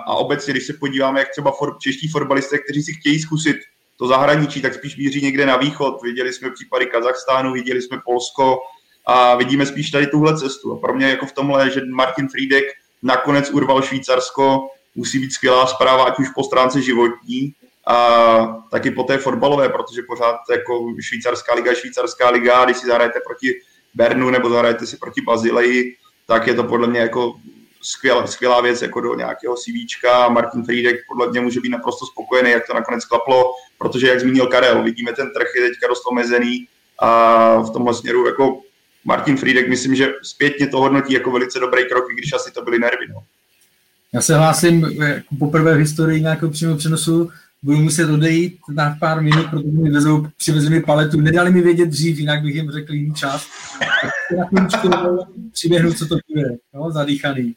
a 0.06 0.14
obecně, 0.14 0.52
když 0.52 0.66
se 0.66 0.72
podíváme, 0.72 1.20
jak 1.20 1.30
třeba 1.30 1.52
for, 1.52 1.76
čeští 1.80 2.08
fotbalisté, 2.08 2.58
kteří 2.58 2.82
si 2.82 2.92
chtějí 2.92 3.18
zkusit 3.18 3.56
to 3.98 4.06
zahraničí, 4.06 4.62
tak 4.62 4.74
spíš 4.74 4.96
míří 4.96 5.22
někde 5.22 5.46
na 5.46 5.56
východ. 5.56 6.02
Viděli 6.02 6.32
jsme 6.32 6.50
případy 6.50 6.86
Kazachstánu, 6.86 7.52
viděli 7.52 7.82
jsme 7.82 7.98
Polsko 8.04 8.58
a 9.06 9.34
vidíme 9.34 9.66
spíš 9.66 9.90
tady 9.90 10.06
tuhle 10.06 10.38
cestu. 10.38 10.72
A 10.72 10.76
pro 10.76 10.94
mě 10.94 11.06
jako 11.06 11.26
v 11.26 11.32
tomhle, 11.32 11.70
že 11.70 11.80
Martin 11.84 12.28
Friedek 12.28 12.64
nakonec 13.02 13.50
urval 13.50 13.82
Švýcarsko, 13.82 14.68
musí 14.94 15.18
být 15.18 15.32
skvělá 15.32 15.66
zpráva, 15.66 16.04
ať 16.04 16.18
už 16.18 16.28
po 16.34 16.44
stránce 16.44 16.82
životní, 16.82 17.54
a 17.86 18.64
taky 18.70 18.90
po 18.90 19.02
té 19.02 19.18
fotbalové, 19.18 19.68
protože 19.68 20.02
pořád 20.02 20.36
jako 20.50 20.94
švýcarská 21.00 21.54
liga 21.54 21.74
švýcarská 21.74 22.30
liga, 22.30 22.64
když 22.64 22.76
si 22.76 22.86
zahrajete 22.86 23.20
proti 23.26 23.60
Bernu 23.94 24.30
nebo 24.30 24.50
zahrajete 24.50 24.86
si 24.86 24.96
proti 24.96 25.20
Bazileji, 25.20 25.96
tak 26.26 26.46
je 26.46 26.54
to 26.54 26.64
podle 26.64 26.86
mě 26.86 27.00
jako 27.00 27.34
skvělá, 27.82 28.26
skvělá 28.26 28.60
věc 28.60 28.82
jako 28.82 29.00
do 29.00 29.14
nějakého 29.14 29.54
CVčka 29.54 30.28
Martin 30.28 30.64
Friedek 30.64 30.96
podle 31.08 31.30
mě 31.30 31.40
může 31.40 31.60
být 31.60 31.68
naprosto 31.68 32.06
spokojený, 32.06 32.50
jak 32.50 32.66
to 32.66 32.74
nakonec 32.74 33.04
klaplo, 33.04 33.44
protože 33.78 34.08
jak 34.08 34.20
zmínil 34.20 34.46
Karel, 34.46 34.82
vidíme 34.82 35.12
ten 35.12 35.30
trh 35.32 35.46
je 35.56 35.68
teďka 35.68 35.88
dost 35.88 36.02
omezený 36.06 36.66
a 36.98 37.60
v 37.60 37.70
tomhle 37.70 37.94
směru 37.94 38.26
jako 38.26 38.60
Martin 39.04 39.36
Friedek 39.36 39.68
myslím, 39.68 39.94
že 39.94 40.12
zpětně 40.22 40.66
to 40.66 40.78
hodnotí 40.78 41.12
jako 41.12 41.30
velice 41.30 41.58
dobrý 41.58 41.84
krok, 41.88 42.04
i 42.12 42.14
když 42.14 42.32
asi 42.32 42.50
to 42.52 42.62
byly 42.62 42.78
nervy. 42.78 43.06
No. 43.08 43.22
Já 44.12 44.20
se 44.20 44.36
hlásím 44.36 45.02
jako 45.02 45.34
poprvé 45.38 45.74
v 45.74 45.78
historii 45.78 46.20
nějakého 46.20 46.50
přímého 46.50 46.78
přenosu 46.78 47.30
budu 47.66 47.78
muset 47.78 48.10
odejít 48.10 48.58
na 48.68 48.96
pár 49.00 49.22
minut, 49.22 49.46
protože 49.50 49.68
mi 49.68 49.90
vezou, 49.90 50.26
přivezli 50.36 50.70
mi 50.70 50.80
paletu. 50.82 51.20
Nedali 51.20 51.50
mi 51.50 51.60
vědět 51.60 51.86
dřív, 51.86 52.18
jinak 52.18 52.42
bych 52.42 52.54
jim 52.54 52.70
řekl 52.70 52.94
jiný 52.94 53.14
čas. 53.14 53.46
Na 54.36 54.46
přiběhnu, 55.52 55.92
co 55.92 56.06
to 56.06 56.16
bude, 56.28 56.56
no, 56.74 56.90
zadýchaný. 56.90 57.54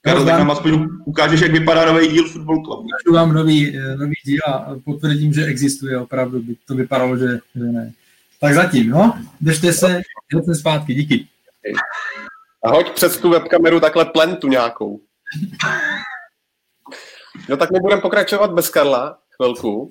Karol, 0.00 0.24
tak 0.24 0.38
nám 0.38 0.50
aspoň 0.50 0.88
ukážeš, 1.04 1.40
jak 1.40 1.52
vypadá 1.52 1.92
nový 1.92 2.08
díl 2.08 2.28
Football 2.28 2.64
Club. 2.64 2.84
Ukážu 2.84 3.14
vám 3.14 3.32
nový, 3.32 3.76
eh, 3.76 3.96
nový 3.96 4.14
díl 4.24 4.40
a 4.46 4.76
potvrdím, 4.84 5.32
že 5.32 5.44
existuje 5.44 5.98
opravdu. 5.98 6.42
By 6.42 6.56
to 6.66 6.74
vypadalo, 6.74 7.16
že, 7.16 7.40
že 7.54 7.64
ne. 7.64 7.92
Tak 8.40 8.54
zatím, 8.54 8.90
no. 8.90 9.18
Držte 9.40 9.72
se, 9.72 10.00
jdete 10.32 10.54
zpátky, 10.54 10.94
díky. 10.94 11.26
A 12.64 12.70
hoď 12.70 12.90
přes 12.90 13.16
tu 13.16 13.30
webkameru 13.30 13.80
takhle 13.80 14.04
plentu 14.04 14.48
nějakou. 14.48 15.00
No 17.48 17.56
tak 17.56 17.70
my 17.70 17.80
budeme 17.80 18.02
pokračovat 18.02 18.52
bez 18.52 18.68
Karla 18.68 19.18
chvilku 19.36 19.90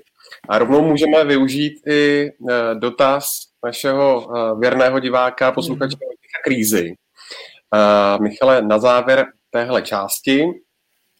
a 0.50 0.60
rovnou 0.60 0.82
můžeme 0.82 1.24
využít 1.26 1.88
i 1.88 2.32
eh, 2.50 2.76
dotaz 2.76 3.42
našeho 3.66 4.28
eh, 4.30 4.60
věrného 4.60 5.00
diváka, 5.00 5.52
posluchače 5.52 5.98
Vojtěcha 6.02 6.42
Krízy. 6.44 6.96
Uh, 7.74 8.24
Michale, 8.24 8.62
na 8.62 8.80
závěr 8.80 9.26
téhle 9.52 9.82
části 9.82 10.46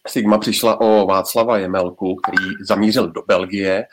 Sigma 0.06 0.38
přišla 0.38 0.80
o 0.80 1.06
Václava 1.06 1.58
Jemelku, 1.58 2.16
který 2.16 2.46
zamířil 2.68 3.10
do 3.10 3.22
Belgie. 3.26 3.84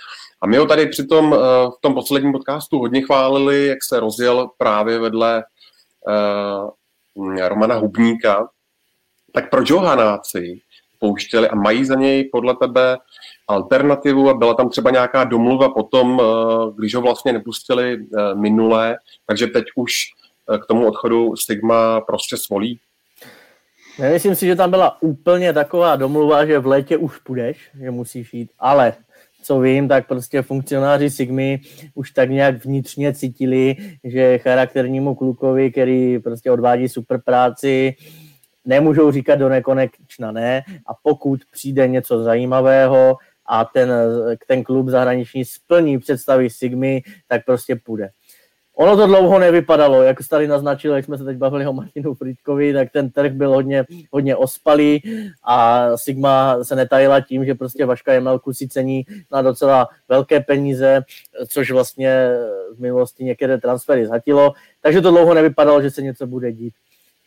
A 0.41 0.47
my 0.47 0.57
ho 0.57 0.65
tady 0.65 0.87
přitom 0.87 1.31
v 1.77 1.81
tom 1.81 1.93
posledním 1.93 2.31
podcastu 2.31 2.79
hodně 2.79 3.01
chválili, 3.01 3.67
jak 3.67 3.77
se 3.83 3.99
rozjel 3.99 4.49
právě 4.57 4.99
vedle 4.99 5.43
Romana 7.47 7.75
Hubníka. 7.75 8.47
Tak 9.33 9.49
proč 9.49 9.71
ho 9.71 9.79
Hanáci 9.79 10.61
pouštěli 11.03 11.49
a 11.49 11.55
mají 11.55 11.85
za 11.85 11.95
něj 11.95 12.29
podle 12.31 12.55
tebe 12.55 12.97
alternativu 13.47 14.29
a 14.29 14.33
byla 14.33 14.53
tam 14.53 14.69
třeba 14.69 14.91
nějaká 14.91 15.23
domluva 15.23 15.69
potom, 15.69 16.21
eh, 16.21 16.25
když 16.77 16.95
ho 16.95 17.01
vlastně 17.01 17.33
nepustili 17.33 17.97
eh, 17.97 18.35
minulé, 18.35 18.97
takže 19.27 19.47
teď 19.47 19.63
už 19.75 19.93
eh, 20.53 20.57
k 20.57 20.65
tomu 20.65 20.87
odchodu 20.87 21.35
Stigma 21.35 22.01
prostě 22.01 22.37
svolí? 22.37 22.79
Nemyslím 23.99 24.35
si, 24.35 24.45
že 24.45 24.55
tam 24.55 24.69
byla 24.69 25.01
úplně 25.01 25.53
taková 25.53 25.95
domluva, 25.95 26.45
že 26.45 26.59
v 26.59 26.67
létě 26.67 26.97
už 26.97 27.17
půjdeš, 27.17 27.69
že 27.81 27.91
musíš 27.91 28.33
jít, 28.33 28.49
ale 28.59 28.93
co 29.43 29.59
vím, 29.59 29.87
tak 29.87 30.07
prostě 30.07 30.41
funkcionáři 30.41 31.09
Sigmy 31.09 31.59
už 31.95 32.11
tak 32.11 32.29
nějak 32.29 32.65
vnitřně 32.65 33.13
cítili, 33.13 33.75
že 34.03 34.37
charakternímu 34.37 35.15
klukovi, 35.15 35.71
který 35.71 36.19
prostě 36.19 36.51
odvádí 36.51 36.89
super 36.89 37.21
práci, 37.25 37.95
nemůžou 38.65 39.11
říkat 39.11 39.35
do 39.35 39.49
nekonečna 39.49 40.31
ne 40.31 40.63
a 40.87 40.93
pokud 41.03 41.39
přijde 41.51 41.87
něco 41.87 42.23
zajímavého 42.23 43.17
a 43.45 43.65
ten, 43.65 43.91
ten 44.47 44.63
klub 44.63 44.87
zahraniční 44.87 45.45
splní 45.45 45.99
představy 45.99 46.49
Sigmy, 46.49 47.01
tak 47.27 47.45
prostě 47.45 47.75
půjde. 47.75 48.09
Ono 48.75 48.97
to 48.97 49.07
dlouho 49.07 49.39
nevypadalo, 49.39 50.03
jak 50.03 50.17
tady 50.29 50.47
naznačil, 50.47 50.95
jak 50.95 51.05
jsme 51.05 51.17
se 51.17 51.23
teď 51.23 51.37
bavili 51.37 51.67
o 51.67 51.73
Martinu 51.73 52.13
Fritkovi, 52.13 52.73
tak 52.73 52.91
ten 52.91 53.11
trh 53.11 53.31
byl 53.31 53.49
hodně, 53.49 53.85
hodně 54.11 54.35
ospalý 54.35 55.01
a 55.43 55.87
Sigma 55.97 56.63
se 56.63 56.75
netajila 56.75 57.21
tím, 57.21 57.45
že 57.45 57.55
prostě 57.55 57.85
Vaška 57.85 58.13
Jemelku 58.13 58.53
si 58.53 58.67
cení 58.67 59.05
na 59.31 59.41
docela 59.41 59.87
velké 60.09 60.39
peníze, 60.39 61.01
což 61.47 61.71
vlastně 61.71 62.29
v 62.75 62.79
minulosti 62.79 63.23
některé 63.23 63.57
transfery 63.57 64.07
zhatilo, 64.07 64.53
takže 64.81 65.01
to 65.01 65.11
dlouho 65.11 65.33
nevypadalo, 65.33 65.81
že 65.81 65.91
se 65.91 66.01
něco 66.01 66.27
bude 66.27 66.51
dít. 66.51 66.73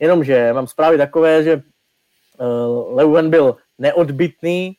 Jenomže 0.00 0.52
mám 0.52 0.66
zprávy 0.66 0.98
takové, 0.98 1.42
že 1.42 1.56
uh, 1.56 2.96
Leuven 2.96 3.30
byl 3.30 3.56
neodbitný, 3.78 4.76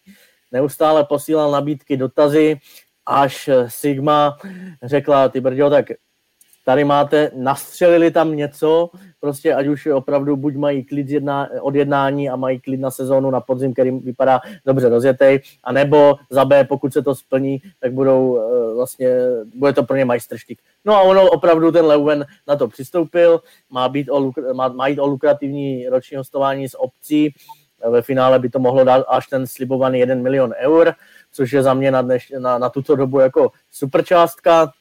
neustále 0.51 1.05
posílal 1.05 1.51
nabídky, 1.51 1.97
dotazy, 1.97 2.57
až 3.05 3.49
Sigma 3.67 4.37
řekla, 4.83 5.29
ty 5.29 5.41
brďo, 5.41 5.69
tak 5.69 5.85
tady 6.67 6.83
máte, 6.83 7.31
nastřelili 7.35 8.11
tam 8.11 8.35
něco, 8.35 8.89
prostě 9.19 9.53
ať 9.53 9.67
už 9.67 9.85
opravdu 9.85 10.35
buď 10.35 10.55
mají 10.55 10.83
klid 10.83 11.09
jedna, 11.09 11.49
od 11.61 11.75
jednání 11.75 12.29
a 12.29 12.35
mají 12.35 12.59
klid 12.59 12.79
na 12.79 12.91
sezónu 12.91 13.31
na 13.31 13.41
podzim, 13.41 13.73
který 13.73 13.91
vypadá 13.91 14.39
dobře 14.65 14.89
rozjetej, 14.89 15.39
a 15.63 15.71
nebo 15.71 16.15
za 16.29 16.45
B, 16.45 16.63
pokud 16.63 16.93
se 16.93 17.01
to 17.01 17.15
splní, 17.15 17.61
tak 17.79 17.93
budou 17.93 18.39
eh, 18.39 18.73
vlastně, 18.73 19.07
bude 19.55 19.73
to 19.73 19.83
pro 19.83 19.97
ně 19.97 20.05
majstrštík. 20.05 20.59
No 20.85 20.95
a 20.95 21.01
ono 21.01 21.29
opravdu 21.29 21.71
ten 21.71 21.85
Leuven 21.85 22.25
na 22.47 22.55
to 22.55 22.67
přistoupil, 22.67 23.41
má, 23.69 23.89
být 23.89 24.09
o, 24.09 24.31
má, 24.53 24.67
má 24.67 24.87
jít 24.87 24.99
o 24.99 25.07
lukrativní 25.07 25.87
roční 25.87 26.17
hostování 26.17 26.69
s 26.69 26.79
obcí, 26.79 27.33
ve 27.89 28.01
finále 28.01 28.39
by 28.39 28.49
to 28.49 28.59
mohlo 28.59 28.83
dát 28.83 29.05
až 29.07 29.27
ten 29.27 29.47
slibovaný 29.47 29.99
1 29.99 30.15
milion 30.15 30.53
eur, 30.59 30.93
což 31.31 31.51
je 31.51 31.63
za 31.63 31.73
mě 31.73 31.91
na, 31.91 32.01
dneš, 32.01 32.33
na, 32.39 32.57
na 32.57 32.69
tuto 32.69 32.95
dobu 32.95 33.19
jako 33.19 33.51
super 33.71 34.05
částka. 34.05 34.71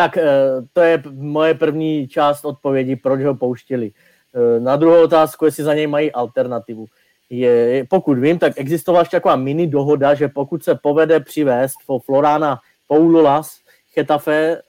Tak 0.00 0.16
eh, 0.16 0.24
to 0.72 0.80
je 0.80 1.02
moje 1.12 1.54
první 1.54 2.08
část 2.08 2.44
odpovědi, 2.44 2.96
proč 2.96 3.22
ho 3.22 3.34
pouštili. 3.34 3.92
Eh, 4.34 4.60
na 4.60 4.76
druhou 4.76 5.04
otázku, 5.04 5.44
jestli 5.44 5.64
za 5.64 5.74
něj 5.74 5.86
mají 5.86 6.12
alternativu. 6.12 6.86
Je, 7.30 7.84
pokud 7.90 8.18
vím, 8.18 8.38
tak 8.38 8.52
existovala 8.56 9.02
ještě 9.02 9.16
taková 9.16 9.36
mini 9.36 9.66
dohoda, 9.66 10.14
že 10.14 10.28
pokud 10.28 10.64
se 10.64 10.74
povede 10.74 11.20
přivést 11.20 11.74
po 11.86 11.98
Florana 11.98 12.58
Poulolas 12.86 13.60
Chetafe, 13.94 14.62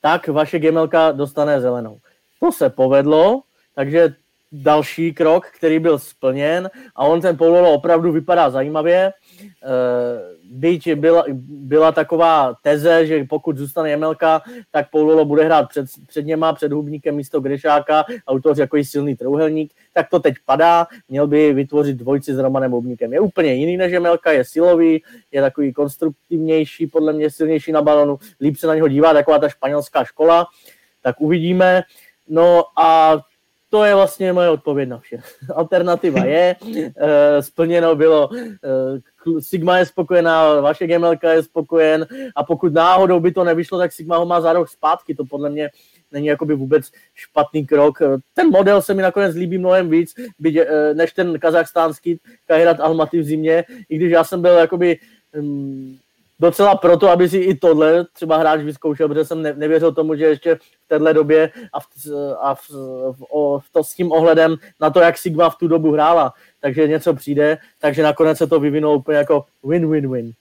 tak 0.00 0.28
vaše 0.28 0.58
gemelka 0.58 1.12
dostane 1.12 1.60
zelenou. 1.60 1.98
To 2.40 2.52
se 2.52 2.70
povedlo, 2.70 3.42
takže 3.74 4.14
další 4.52 5.14
krok, 5.14 5.46
který 5.46 5.78
byl 5.78 5.98
splněn 5.98 6.70
a 6.96 7.04
on 7.04 7.20
ten 7.20 7.36
Poulolo 7.36 7.72
opravdu 7.72 8.12
vypadá 8.12 8.50
zajímavě. 8.50 9.12
Eh, 9.40 10.36
byť 10.50 10.94
byla, 10.94 11.24
byla 11.48 11.92
taková 11.92 12.54
teze, 12.62 13.06
že 13.06 13.24
pokud 13.24 13.56
zůstane 13.56 13.90
Jemelka, 13.90 14.42
tak 14.70 14.90
Poulolo 14.90 15.24
bude 15.24 15.44
hrát 15.44 15.68
před, 15.68 15.86
před 16.06 16.26
něma, 16.26 16.52
před 16.52 16.72
Hubníkem 16.72 17.16
místo 17.16 17.40
Grešáka 17.40 18.04
a 18.26 18.32
utvoří 18.32 18.60
jako 18.60 18.76
silný 18.82 19.16
trouhelník, 19.16 19.74
tak 19.92 20.08
to 20.10 20.18
teď 20.18 20.34
padá, 20.44 20.86
měl 21.08 21.26
by 21.26 21.52
vytvořit 21.52 21.96
dvojci 21.96 22.34
s 22.34 22.38
Romanem 22.38 22.72
Hubníkem. 22.72 23.12
Je 23.12 23.20
úplně 23.20 23.54
jiný 23.54 23.76
než 23.76 23.92
Jemelka, 23.92 24.32
je 24.32 24.44
silový, 24.44 25.02
je 25.32 25.42
takový 25.42 25.72
konstruktivnější, 25.72 26.86
podle 26.86 27.12
mě 27.12 27.30
silnější 27.30 27.72
na 27.72 27.82
balonu, 27.82 28.18
líp 28.40 28.56
se 28.56 28.66
na 28.66 28.74
něho 28.74 28.88
dívá, 28.88 29.12
taková 29.12 29.38
ta 29.38 29.48
španělská 29.48 30.04
škola, 30.04 30.46
tak 31.02 31.20
uvidíme. 31.20 31.82
No 32.28 32.64
a 32.78 33.18
to 33.76 33.84
je 33.84 33.94
vlastně 33.94 34.32
moje 34.32 34.48
odpověď 34.48 34.88
na 34.88 34.98
vše. 34.98 35.18
Alternativa 35.54 36.24
je, 36.24 36.56
e, 36.96 37.42
splněno 37.42 37.96
bylo, 37.96 38.30
e, 38.34 39.40
Sigma 39.40 39.78
je 39.78 39.86
spokojená, 39.86 40.60
vaše 40.60 40.86
Gemelka 40.86 41.32
je 41.32 41.42
spokojen 41.42 42.06
a 42.36 42.44
pokud 42.44 42.72
náhodou 42.72 43.20
by 43.20 43.32
to 43.32 43.44
nevyšlo, 43.44 43.78
tak 43.78 43.92
Sigma 43.92 44.16
ho 44.16 44.26
má 44.26 44.40
za 44.40 44.52
rok 44.52 44.68
zpátky, 44.68 45.14
to 45.14 45.24
podle 45.24 45.50
mě 45.50 45.70
není 46.12 46.26
jakoby 46.26 46.54
vůbec 46.54 46.90
špatný 47.14 47.66
krok. 47.66 47.98
Ten 48.34 48.50
model 48.50 48.82
se 48.82 48.94
mi 48.94 49.02
nakonec 49.02 49.36
líbí 49.36 49.58
mnohem 49.58 49.90
víc, 49.90 50.14
byť, 50.38 50.56
e, 50.56 50.94
než 50.94 51.12
ten 51.12 51.38
kazachstánský 51.38 52.20
Kahirat 52.46 52.80
Almaty 52.80 53.20
v 53.20 53.24
zimě, 53.24 53.64
i 53.88 53.96
když 53.96 54.10
já 54.10 54.24
jsem 54.24 54.42
byl 54.42 54.52
jakoby 54.52 54.98
um, 55.38 55.98
docela 56.40 56.76
proto, 56.76 57.08
aby 57.08 57.28
si 57.28 57.38
i 57.38 57.54
tohle 57.54 58.04
třeba 58.12 58.36
hráč 58.36 58.60
vyzkoušel, 58.60 59.08
protože 59.08 59.24
jsem 59.24 59.42
ne, 59.42 59.52
nevěřil 59.52 59.92
tomu, 59.92 60.16
že 60.16 60.24
ještě 60.24 60.54
v 60.54 60.88
téhle 60.88 61.14
době 61.14 61.50
a, 61.72 61.80
v, 61.80 61.86
a 62.40 62.54
v, 62.54 62.70
v, 63.12 63.24
o, 63.30 63.58
v 63.58 63.70
to 63.72 63.84
s 63.84 63.94
tím 63.94 64.12
ohledem 64.12 64.56
na 64.80 64.90
to, 64.90 65.00
jak 65.00 65.18
Sigma 65.18 65.50
v 65.50 65.56
tu 65.56 65.68
dobu 65.68 65.92
hrála, 65.92 66.32
takže 66.60 66.88
něco 66.88 67.14
přijde, 67.14 67.58
takže 67.80 68.02
nakonec 68.02 68.38
se 68.38 68.46
to 68.46 68.60
vyvinulo 68.60 68.94
úplně 68.94 69.18
jako 69.18 69.44
win-win-win. 69.64 70.32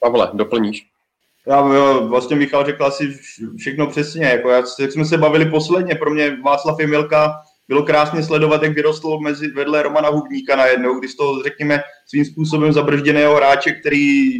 Pavle, 0.00 0.30
doplníš? 0.32 0.86
Já 1.46 1.60
vlastně 2.00 2.36
Michal 2.36 2.66
řekl 2.66 2.84
asi 2.84 3.18
všechno 3.56 3.86
přesně. 3.86 4.24
Jako 4.24 4.50
já, 4.50 4.62
jak 4.80 4.92
jsme 4.92 5.04
se 5.04 5.18
bavili 5.18 5.50
posledně, 5.50 5.94
pro 5.94 6.10
mě 6.10 6.36
Václav 6.42 6.80
Jemilka 6.80 7.42
bylo 7.68 7.82
krásně 7.82 8.22
sledovat, 8.22 8.62
jak 8.62 8.74
vyrostl 8.74 9.18
mezi 9.18 9.48
vedle 9.48 9.82
Romana 9.82 10.08
Hubníka 10.08 10.56
najednou, 10.56 10.98
když 10.98 11.14
to, 11.14 11.42
řekněme, 11.42 11.80
svým 12.08 12.24
způsobem 12.24 12.72
zabržděného 12.72 13.36
hráče, 13.36 13.72
který 13.72 14.34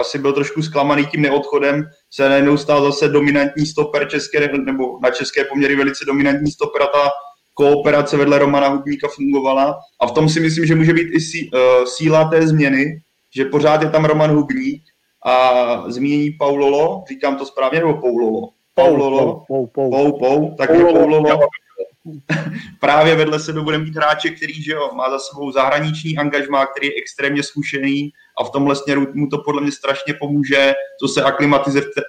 asi 0.00 0.18
byl 0.18 0.32
trošku 0.32 0.62
zklamaný 0.62 1.06
tím 1.06 1.22
neodchodem, 1.22 1.84
se 2.10 2.28
najednou 2.28 2.56
stál 2.56 2.84
zase 2.84 3.08
dominantní 3.08 3.66
stoper 3.66 4.08
české, 4.08 4.50
nebo 4.64 4.98
na 5.02 5.10
české 5.10 5.44
poměry 5.44 5.76
velice 5.76 6.04
dominantní 6.04 6.50
stoper 6.50 6.82
a 6.82 6.86
ta 6.86 7.10
kooperace 7.54 8.16
vedle 8.16 8.38
Romana 8.38 8.68
Hubníka 8.68 9.08
fungovala. 9.08 9.78
A 10.00 10.06
v 10.06 10.12
tom 10.12 10.28
si 10.28 10.40
myslím, 10.40 10.66
že 10.66 10.74
může 10.74 10.92
být 10.92 11.08
i 11.12 11.20
sí, 11.20 11.50
uh, 11.54 11.84
síla 11.84 12.28
té 12.28 12.46
změny, 12.46 13.00
že 13.36 13.44
pořád 13.44 13.82
je 13.82 13.90
tam 13.90 14.04
Roman 14.04 14.30
Hubník 14.30 14.82
a 15.26 15.84
zmínění 15.88 16.30
Paulolo, 16.30 17.04
říkám 17.08 17.36
to 17.36 17.46
správně, 17.46 17.78
nebo 17.78 17.94
Paulolo? 17.94 18.48
Paulolo, 18.74 19.44
Pou, 19.48 19.66
pou, 19.66 19.90
pou, 19.90 20.18
pou, 20.18 20.18
pou 20.18 20.54
takže 20.56 20.84
Paulolo, 20.84 21.48
právě 22.80 23.16
vedle 23.16 23.40
sebe 23.40 23.60
bude 23.60 23.78
mít 23.78 23.96
hráče, 23.96 24.30
který 24.30 24.62
že 24.62 24.72
jo, 24.72 24.90
má 24.94 25.10
za 25.10 25.18
sebou 25.18 25.52
zahraniční 25.52 26.18
angažmá, 26.18 26.66
který 26.66 26.86
je 26.86 26.94
extrémně 26.98 27.42
zkušený 27.42 28.10
a 28.40 28.44
v 28.44 28.50
tomhle 28.50 28.76
směru 28.76 29.06
mu 29.14 29.28
to 29.28 29.38
podle 29.38 29.62
mě 29.62 29.72
strašně 29.72 30.14
pomůže, 30.14 30.74
co 31.00 31.08
se 31.08 31.22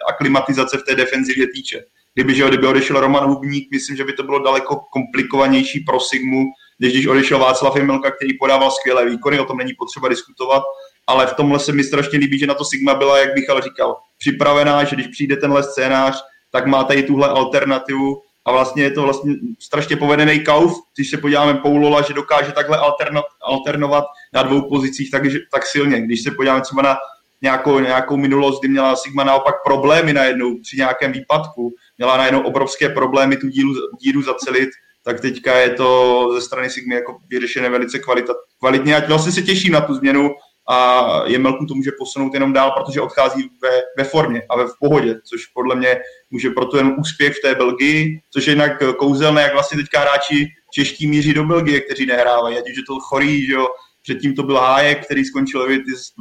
aklimatizace 0.07 0.77
v 0.77 0.83
té, 0.83 0.95
defenzivě 0.95 1.47
týče. 1.53 1.83
Kdyby, 2.13 2.35
že 2.35 2.41
jo, 2.41 2.47
kdyby 2.47 2.67
odešel 2.67 2.99
Roman 2.99 3.23
Hubník, 3.23 3.67
myslím, 3.71 3.97
že 3.97 4.03
by 4.03 4.13
to 4.13 4.23
bylo 4.23 4.39
daleko 4.39 4.75
komplikovanější 4.75 5.79
pro 5.79 5.99
Sigmu, 5.99 6.45
než 6.79 6.93
když 6.93 7.07
odešel 7.07 7.39
Václav 7.39 7.75
Jemilka, 7.75 8.11
který 8.11 8.37
podával 8.37 8.71
skvělé 8.71 9.09
výkony, 9.09 9.39
o 9.39 9.45
tom 9.45 9.57
není 9.57 9.73
potřeba 9.73 10.07
diskutovat, 10.07 10.63
ale 11.07 11.27
v 11.27 11.33
tomhle 11.33 11.59
se 11.59 11.73
mi 11.73 11.83
strašně 11.83 12.19
líbí, 12.19 12.39
že 12.39 12.47
na 12.47 12.53
to 12.53 12.65
Sigma 12.65 12.95
byla, 12.95 13.17
jak 13.17 13.35
Michal 13.35 13.61
říkal, 13.61 13.95
připravená, 14.17 14.83
že 14.83 14.95
když 14.95 15.07
přijde 15.07 15.37
tenhle 15.37 15.63
scénář, 15.63 16.23
tak 16.51 16.65
máte 16.65 16.93
i 16.93 17.03
tuhle 17.03 17.27
alternativu 17.27 18.21
a 18.47 18.51
vlastně 18.51 18.83
je 18.83 18.91
to 18.91 19.01
vlastně 19.01 19.33
strašně 19.59 19.95
povedený 19.95 20.39
kauf, 20.39 20.73
když 20.95 21.09
se 21.09 21.17
podíváme 21.17 21.53
Poulola, 21.53 22.01
že 22.01 22.13
dokáže 22.13 22.51
takhle 22.51 22.77
alterno, 22.77 23.21
alternovat 23.41 24.03
na 24.33 24.43
dvou 24.43 24.69
pozicích 24.69 25.11
tak, 25.11 25.23
tak 25.51 25.65
silně. 25.65 26.01
Když 26.01 26.23
se 26.23 26.31
podíváme 26.31 26.61
třeba 26.61 26.81
na 26.81 26.97
nějakou, 27.41 27.79
nějakou 27.79 28.17
minulost, 28.17 28.59
kdy 28.59 28.69
měla 28.69 28.95
Sigma 28.95 29.23
naopak 29.23 29.55
problémy 29.65 30.13
najednou 30.13 30.55
při 30.61 30.77
nějakém 30.77 31.11
výpadku, 31.11 31.73
měla 31.97 32.17
najednou 32.17 32.41
obrovské 32.41 32.89
problémy 32.89 33.37
tu 33.37 33.47
díru, 33.47 33.69
díru 34.01 34.21
zacelit, 34.21 34.69
tak 35.03 35.21
teďka 35.21 35.57
je 35.57 35.69
to 35.69 36.29
ze 36.33 36.41
strany 36.41 36.69
Sigmy 36.69 36.95
jako 36.95 37.17
vyřešené 37.29 37.69
velice 37.69 37.99
kvalita, 37.99 38.33
kvalitně. 38.59 38.95
Ať 38.95 39.07
vlastně 39.07 39.31
se 39.31 39.41
těším 39.41 39.73
na 39.73 39.81
tu 39.81 39.93
změnu, 39.93 40.29
a 40.69 41.21
Jemelku 41.25 41.65
to 41.65 41.75
může 41.75 41.91
posunout 41.99 42.33
jenom 42.33 42.53
dál, 42.53 42.71
protože 42.71 43.01
odchází 43.01 43.49
ve, 43.61 43.69
ve 43.97 44.03
formě 44.03 44.41
a 44.49 44.57
ve 44.57 44.65
v 44.65 44.73
pohodě, 44.79 45.15
což 45.29 45.45
podle 45.45 45.75
mě 45.75 45.99
může 46.31 46.49
proto 46.49 46.77
jen 46.77 46.95
úspěch 46.99 47.37
v 47.37 47.41
té 47.41 47.55
Belgii, 47.55 48.21
což 48.33 48.47
je 48.47 48.53
jinak 48.53 48.83
kouzelné, 48.97 49.41
jak 49.41 49.53
vlastně 49.53 49.77
teďka 49.77 49.99
hráči 49.99 50.47
čeští 50.73 51.07
míří 51.07 51.33
do 51.33 51.43
Belgie, 51.43 51.81
kteří 51.81 52.05
nehrávají, 52.05 52.57
ať 52.57 52.69
už 52.69 52.77
je 52.77 52.83
to 52.87 52.99
chorý, 52.99 53.45
že 53.45 53.53
jo, 53.53 53.67
předtím 54.03 54.35
to 54.35 54.43
byl 54.43 54.57
Hájek, 54.57 55.05
který 55.05 55.25
skončil 55.25 55.67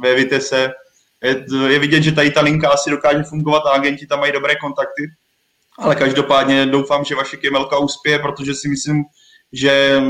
ve 0.03 0.15
Vitesse. 0.15 0.71
Je, 1.23 1.45
je 1.67 1.79
vidět, 1.79 2.03
že 2.03 2.11
tady 2.11 2.31
ta 2.31 2.41
linka 2.41 2.69
asi 2.69 2.89
dokáže 2.89 3.23
fungovat 3.23 3.63
a 3.65 3.69
agenti 3.69 4.07
tam 4.07 4.19
mají 4.19 4.31
dobré 4.31 4.55
kontakty, 4.55 5.03
ale 5.79 5.95
každopádně 5.95 6.65
doufám, 6.65 7.03
že 7.03 7.15
vaše 7.15 7.37
Jemelka 7.43 7.77
uspěje, 7.77 8.19
protože 8.19 8.55
si 8.55 8.69
myslím, 8.69 9.03
že 9.53 10.01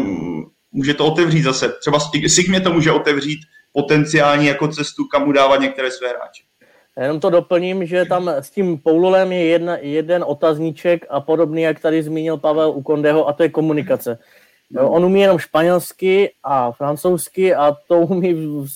může 0.71 0.93
to 0.93 1.05
otevřít 1.05 1.41
zase. 1.41 1.69
Třeba 1.69 1.99
Sigmě 2.27 2.61
to 2.61 2.73
může 2.73 2.91
otevřít 2.91 3.39
potenciální 3.77 4.45
jako 4.45 4.67
cestu, 4.67 5.05
kam 5.05 5.27
udávat 5.27 5.61
některé 5.61 5.91
své 5.91 6.07
hráče. 6.09 6.43
Jenom 7.01 7.19
to 7.19 7.29
doplním, 7.29 7.85
že 7.85 8.05
tam 8.05 8.29
s 8.29 8.49
tím 8.49 8.77
Poululem 8.77 9.31
je 9.31 9.45
jedna, 9.45 9.77
jeden 9.77 10.23
otazníček 10.27 11.05
a 11.09 11.21
podobný, 11.21 11.61
jak 11.61 11.79
tady 11.79 12.03
zmínil 12.03 12.37
Pavel 12.37 12.69
u 12.69 12.81
Kondeho, 12.81 13.27
a 13.27 13.33
to 13.33 13.43
je 13.43 13.49
komunikace. 13.49 14.19
No. 14.71 14.91
On 14.91 15.05
umí 15.05 15.21
jenom 15.21 15.37
španělsky 15.37 16.31
a 16.43 16.71
francouzsky 16.71 17.55
a 17.55 17.75
to 17.87 17.99
umí 17.99 18.33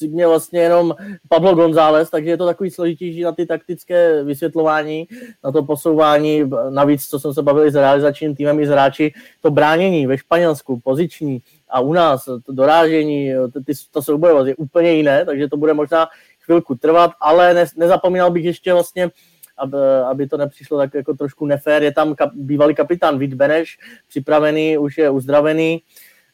mě 0.08 0.28
vlastně 0.28 0.60
jenom 0.60 0.96
Pablo 1.30 1.56
González, 1.56 2.10
takže 2.10 2.30
je 2.30 2.38
to 2.38 2.46
takový 2.46 2.72
složitější 2.72 3.22
na 3.22 3.32
ty 3.32 3.46
taktické 3.46 4.24
vysvětlování, 4.24 5.08
na 5.44 5.52
to 5.52 5.64
posouvání, 5.64 6.50
navíc, 6.70 7.08
co 7.08 7.20
jsem 7.20 7.34
se 7.34 7.42
bavil 7.42 7.72
s 7.72 7.76
realizačním 7.76 8.36
týmem 8.36 8.60
i 8.60 8.66
s 8.66 8.70
hráči, 8.70 9.14
to 9.42 9.52
bránění 9.52 10.08
ve 10.08 10.18
Španělsku, 10.18 10.80
poziční, 10.84 11.42
a 11.72 11.80
u 11.80 11.94
nás 11.94 12.26
to 12.26 12.54
dorážení, 12.54 13.34
ty, 13.66 13.74
to 13.92 14.02
soubojovost 14.02 14.48
je 14.48 14.56
úplně 14.56 14.92
jiné, 14.94 15.26
takže 15.26 15.48
to 15.48 15.58
bude 15.58 15.74
možná 15.74 16.08
chvilku 16.40 16.76
trvat, 16.76 17.12
ale 17.20 17.54
ne, 17.54 17.66
nezapomínal 17.76 18.32
bych 18.32 18.46
ještě 18.46 18.74
vlastně, 18.74 19.10
aby, 19.58 19.78
aby 20.10 20.28
to 20.28 20.38
nepřišlo 20.38 20.78
tak 20.78 20.94
jako 20.94 21.14
trošku 21.14 21.46
nefér. 21.46 21.84
Je 21.84 21.92
tam 21.92 22.16
kap, 22.16 22.32
bývalý 22.34 22.76
kapitán 22.76 23.20
Vít 23.20 23.34
Beneš, 23.34 23.78
připravený, 24.08 24.78
už 24.78 24.98
je 24.98 25.10
uzdravený, 25.10 25.82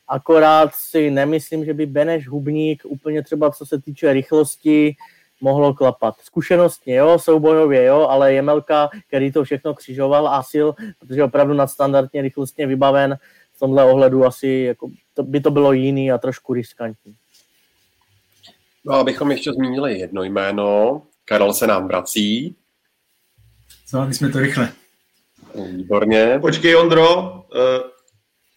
akorát 0.08 0.76
si 0.76 1.12
nemyslím, 1.12 1.66
že 1.66 1.74
by 1.74 1.86
Beneš 1.86 2.28
Hubník 2.28 2.82
úplně 2.86 3.24
třeba 3.24 3.52
co 3.52 3.66
se 3.66 3.82
týče 3.82 4.14
rychlosti 4.14 4.96
mohlo 5.42 5.74
klapat. 5.74 6.16
Zkušenostně, 6.22 6.96
jo, 6.96 7.20
soubojově, 7.20 7.84
jo, 7.84 8.08
ale 8.10 8.34
Jemelka, 8.34 8.90
který 9.08 9.32
to 9.32 9.44
všechno 9.44 9.74
křižoval 9.74 10.28
a 10.28 10.44
sil, 10.52 10.68
protože 11.00 11.24
opravdu 11.24 11.54
nadstandardně 11.54 12.22
rychlostně 12.22 12.68
vybaven, 12.68 13.18
v 13.58 13.60
tomhle 13.60 13.84
ohledu 13.84 14.26
asi 14.26 14.48
jako, 14.48 14.90
to, 15.14 15.24
by 15.24 15.42
to 15.42 15.52
bylo 15.52 15.74
jiný 15.74 16.12
a 16.12 16.18
trošku 16.18 16.54
riskantní. 16.54 17.16
No, 18.86 18.94
abychom 18.94 19.32
ještě 19.32 19.54
zmínili 19.54 20.00
jedno 20.00 20.24
jméno. 20.24 21.02
Karel 21.26 21.54
se 21.54 21.68
nám 21.68 21.88
vrací. 21.88 22.56
Zvládli 23.88 24.14
jsme 24.14 24.30
to 24.30 24.40
rychle. 24.40 24.72
Výborně. 25.72 26.38
Počkej, 26.42 26.76
Ondro, 26.76 27.24
uh, 27.24 27.40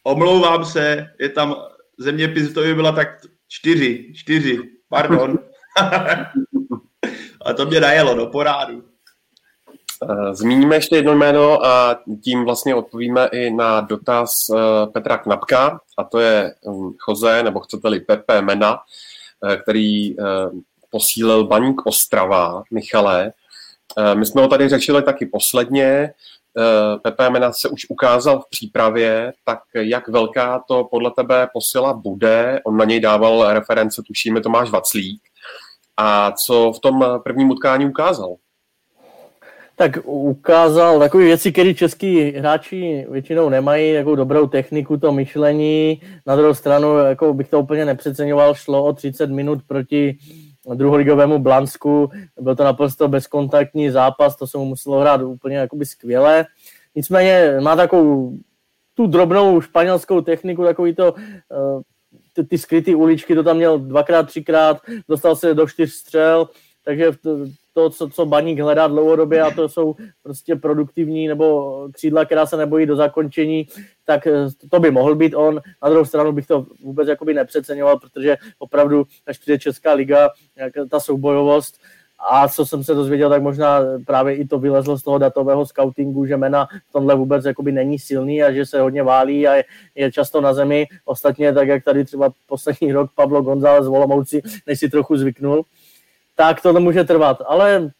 omlouvám 0.03 0.65
se, 0.65 1.07
je 1.21 1.29
tam 1.29 1.57
zeměpis, 1.99 2.53
to 2.53 2.61
by 2.61 2.75
byla 2.75 2.93
tak 2.93 3.09
čtyři, 3.49 4.13
čtyři, 4.15 4.59
pardon. 4.89 5.39
a 7.43 7.53
to 7.57 7.67
mě 7.67 7.81
najelo, 7.81 8.15
do 8.15 8.27
porádu. 8.27 8.90
Eh, 10.03 10.35
zmíníme 10.35 10.77
ještě 10.77 10.97
jedno 10.97 11.15
jméno 11.15 11.65
a 11.67 12.01
tím 12.25 12.45
vlastně 12.45 12.75
odpovíme 12.75 13.29
i 13.33 13.51
na 13.51 13.81
dotaz 13.81 14.33
eh, 14.55 14.87
Petra 14.87 15.19
Knapka, 15.19 15.81
a 15.99 16.05
to 16.05 16.19
je 16.19 16.55
hm, 16.69 16.91
Jose, 17.09 17.43
nebo 17.43 17.61
chcete-li 17.61 18.01
Pepe 18.01 18.43
Mena, 18.43 18.79
eh, 19.51 19.57
který 19.57 20.17
posílil 20.91 21.47
Baník 21.47 21.87
Ostrava, 21.87 22.63
Michale. 22.71 23.33
My 24.15 24.27
jsme 24.27 24.43
ho 24.43 24.49
tady 24.49 24.69
řešili 24.69 25.03
taky 25.03 25.27
posledně. 25.27 26.15
Pepe 27.03 27.31
Mena 27.31 27.53
se 27.53 27.69
už 27.69 27.87
ukázal 27.89 28.41
v 28.41 28.49
přípravě, 28.51 29.33
tak 29.45 29.61
jak 29.75 30.09
velká 30.09 30.65
to 30.69 30.85
podle 30.85 31.11
tebe 31.11 31.49
posila 31.53 31.93
bude? 31.93 32.61
On 32.65 32.77
na 32.77 32.85
něj 32.85 33.01
dával 33.01 33.53
reference, 33.53 34.03
tušíme 34.07 34.41
Tomáš 34.41 34.71
Vaclík. 34.71 35.23
A 35.97 36.33
co 36.33 36.73
v 36.77 36.81
tom 36.81 37.05
prvním 37.25 37.51
utkání 37.51 37.87
ukázal? 37.87 38.37
Tak 39.81 39.99
ukázal 40.05 40.99
takové 40.99 41.25
věci, 41.25 41.53
které 41.53 41.75
český 41.75 42.31
hráči 42.31 43.07
většinou 43.11 43.49
nemají, 43.49 43.93
jako 43.93 44.17
dobrou 44.17 44.47
techniku, 44.47 44.97
to 44.97 45.13
myšlení. 45.13 46.01
Na 46.27 46.37
druhou 46.37 46.55
stranu, 46.55 46.99
jako 46.99 47.35
bych 47.35 47.49
to 47.49 47.61
úplně 47.61 47.85
nepřeceňoval, 47.85 48.55
šlo 48.55 48.85
o 48.85 48.93
30 48.93 49.31
minut 49.31 49.59
proti 49.67 50.19
druholigovému 50.75 51.39
Blansku. 51.39 52.11
Byl 52.41 52.57
to 52.57 52.65
naprosto 52.65 53.09
bezkontaktní 53.09 53.91
zápas, 53.91 54.37
to 54.37 54.47
se 54.47 54.59
mu 54.59 54.65
muselo 54.65 55.01
hrát 55.01 55.23
úplně 55.23 55.57
jakoby 55.57 55.87
skvěle. 55.87 56.47
Nicméně 56.95 57.57
má 57.61 57.77
takovou 57.77 58.37
tu 58.95 59.07
drobnou 59.07 59.61
španělskou 59.61 60.21
techniku, 60.21 60.65
takový 60.65 60.95
to, 60.95 61.15
eh, 61.17 61.83
ty, 62.35 62.45
ty 62.45 62.59
skryté 62.59 62.95
uličky, 62.95 63.35
to 63.35 63.43
tam 63.43 63.57
měl 63.57 63.79
dvakrát, 63.79 64.23
třikrát, 64.23 64.77
dostal 65.09 65.37
se 65.37 65.55
do 65.55 65.69
čtyř 65.69 65.93
střel, 65.93 66.49
takže 66.85 67.13
to, 67.81 67.91
co, 67.91 68.09
co 68.09 68.27
baník 68.27 68.61
hledá 68.61 68.89
dlouhodobě 68.89 69.43
a 69.43 69.51
to 69.51 69.69
jsou 69.69 69.95
prostě 70.23 70.57
produktivní 70.57 71.29
nebo 71.29 71.89
křídla, 71.93 72.25
která 72.25 72.47
se 72.47 72.57
nebojí 72.57 72.87
do 72.87 72.97
zakončení, 72.97 73.69
tak 74.05 74.27
eh, 74.27 74.33
to 74.71 74.81
by 74.81 74.91
mohl 74.91 75.15
být 75.15 75.35
on. 75.35 75.61
Na 75.83 75.89
druhou 75.89 76.05
stranu 76.05 76.33
bych 76.33 76.47
to 76.47 76.67
vůbec 76.83 77.09
jakoby 77.09 77.35
nepřeceňoval, 77.35 77.99
protože 77.99 78.37
opravdu, 78.59 79.07
až 79.27 79.39
přijde 79.39 79.59
Česká 79.59 79.93
liga, 79.93 80.29
ta 80.91 81.01
soubojovost, 81.01 81.81
a 82.31 82.49
co 82.49 82.67
jsem 82.67 82.85
se 82.85 82.95
dozvěděl, 82.95 83.31
tak 83.31 83.43
možná 83.43 83.81
právě 84.07 84.35
i 84.35 84.45
to 84.47 84.59
vylezlo 84.59 84.99
z 84.99 85.03
toho 85.03 85.19
datového 85.19 85.67
scoutingu, 85.67 86.27
že 86.27 86.37
Mena 86.37 86.69
v 86.89 86.93
tomhle 86.93 87.15
vůbec 87.15 87.45
jakoby 87.45 87.73
není 87.73 87.99
silný 87.99 88.43
a 88.43 88.53
že 88.53 88.67
se 88.67 88.81
hodně 88.81 89.03
válí 89.03 89.49
a 89.49 89.55
je, 89.55 89.65
je 89.95 90.13
často 90.13 90.41
na 90.41 90.55
zemi. 90.55 90.87
Ostatně 91.05 91.53
tak, 91.53 91.69
jak 91.69 91.85
tady 91.85 92.05
třeba 92.05 92.31
poslední 92.47 92.93
rok 92.93 93.11
Pablo 93.15 93.43
González 93.43 93.85
z 93.85 93.89
Olomouci, 93.89 94.43
než 94.67 94.79
si 94.79 94.89
trochu 94.89 95.17
zvyknul 95.17 95.65
tak 96.41 96.63
to 96.63 96.81
může 96.81 97.05
trvat. 97.05 97.43
Ale 97.47 97.91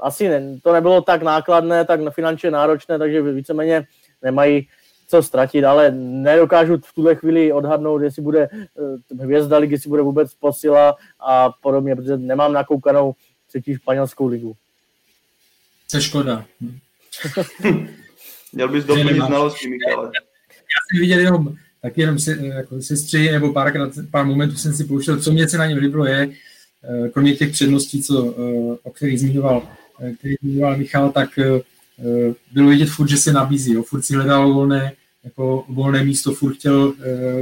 asi 0.00 0.28
ne, 0.28 0.58
to 0.62 0.72
nebylo 0.72 1.02
tak 1.02 1.22
nákladné, 1.22 1.84
tak 1.84 2.00
finančně 2.14 2.50
náročné, 2.50 2.98
takže 2.98 3.22
víceméně 3.22 3.86
nemají 4.22 4.68
co 5.08 5.22
ztratit, 5.22 5.64
ale 5.64 5.90
nedokážu 5.90 6.76
v 6.76 6.92
tuhle 6.94 7.14
chvíli 7.14 7.52
odhadnout, 7.52 8.02
jestli 8.02 8.22
bude 8.22 8.48
eh, 8.52 9.22
hvězda 9.22 9.58
ligy, 9.58 9.74
jestli 9.74 9.88
bude 9.88 10.02
vůbec 10.02 10.34
posila 10.34 10.96
a 11.20 11.50
podobně, 11.62 11.96
protože 11.96 12.16
nemám 12.16 12.52
nakoukanou 12.52 13.14
třetí 13.48 13.74
španělskou 13.74 14.26
ligu. 14.26 14.56
To 15.90 15.96
je 15.96 16.00
škoda. 16.00 16.44
Měl 18.52 18.68
bys 18.68 18.84
doplnit 18.84 19.16
znalosti, 19.16 19.68
Michale. 19.68 20.06
Já 20.06 20.78
jsem 20.90 21.00
viděl 21.00 21.18
jenom, 21.18 21.54
tak 21.82 21.98
jenom 21.98 22.18
se, 22.18 22.36
jako 22.46 22.82
sestři, 22.82 23.30
nebo 23.30 23.52
párkrát, 23.52 23.90
pár 24.10 24.26
momentů 24.26 24.56
jsem 24.56 24.72
si 24.72 24.84
pouštěl, 24.84 25.20
co 25.20 25.32
mě 25.32 25.48
se 25.48 25.58
na 25.58 25.66
něm 25.66 25.78
líbilo 25.78 26.06
je, 26.06 26.28
Eh, 26.28 26.49
kromě 27.12 27.34
těch 27.34 27.52
předností, 27.52 28.02
co, 28.02 28.34
eh, 28.38 28.76
o 28.82 28.90
kterých 28.90 29.20
zmiňoval, 29.20 29.62
eh, 30.00 30.12
který 30.12 30.34
zmiňoval 30.42 30.76
Michal, 30.76 31.12
tak 31.12 31.28
bylo 32.52 32.70
vidět 32.70 32.88
furt, 32.88 33.08
že 33.08 33.16
se 33.16 33.32
nabízí. 33.32 33.72
Jo. 33.72 33.82
Furt 33.82 34.02
si 34.02 34.14
hledal 34.14 34.52
volné, 34.52 34.92
jako 35.24 35.64
volné 35.68 36.04
místo, 36.04 36.32
furt 36.32 36.54
chtěl, 36.54 36.92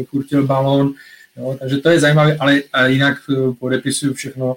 furt 0.05 0.27
chtěl 0.27 0.47
balón, 0.47 0.95
jo. 1.37 1.57
takže 1.61 1.77
to 1.77 1.89
je 1.91 2.01
zajímavé, 2.01 2.37
ale 2.37 2.63
jinak 2.87 3.19
podepisuju 3.59 4.15
všechno, 4.15 4.57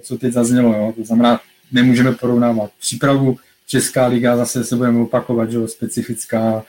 co 0.00 0.18
teď 0.18 0.32
zaznělo. 0.32 0.72
Jo. 0.72 0.92
To 0.96 1.04
znamená, 1.04 1.40
nemůžeme 1.72 2.12
porovnávat 2.12 2.70
přípravu. 2.80 3.36
Česká 3.66 4.06
liga 4.06 4.36
zase 4.36 4.64
se 4.64 4.76
budeme 4.76 4.98
opakovat, 4.98 5.50
že 5.50 5.56
jo, 5.56 5.68
specifická, 5.68 6.64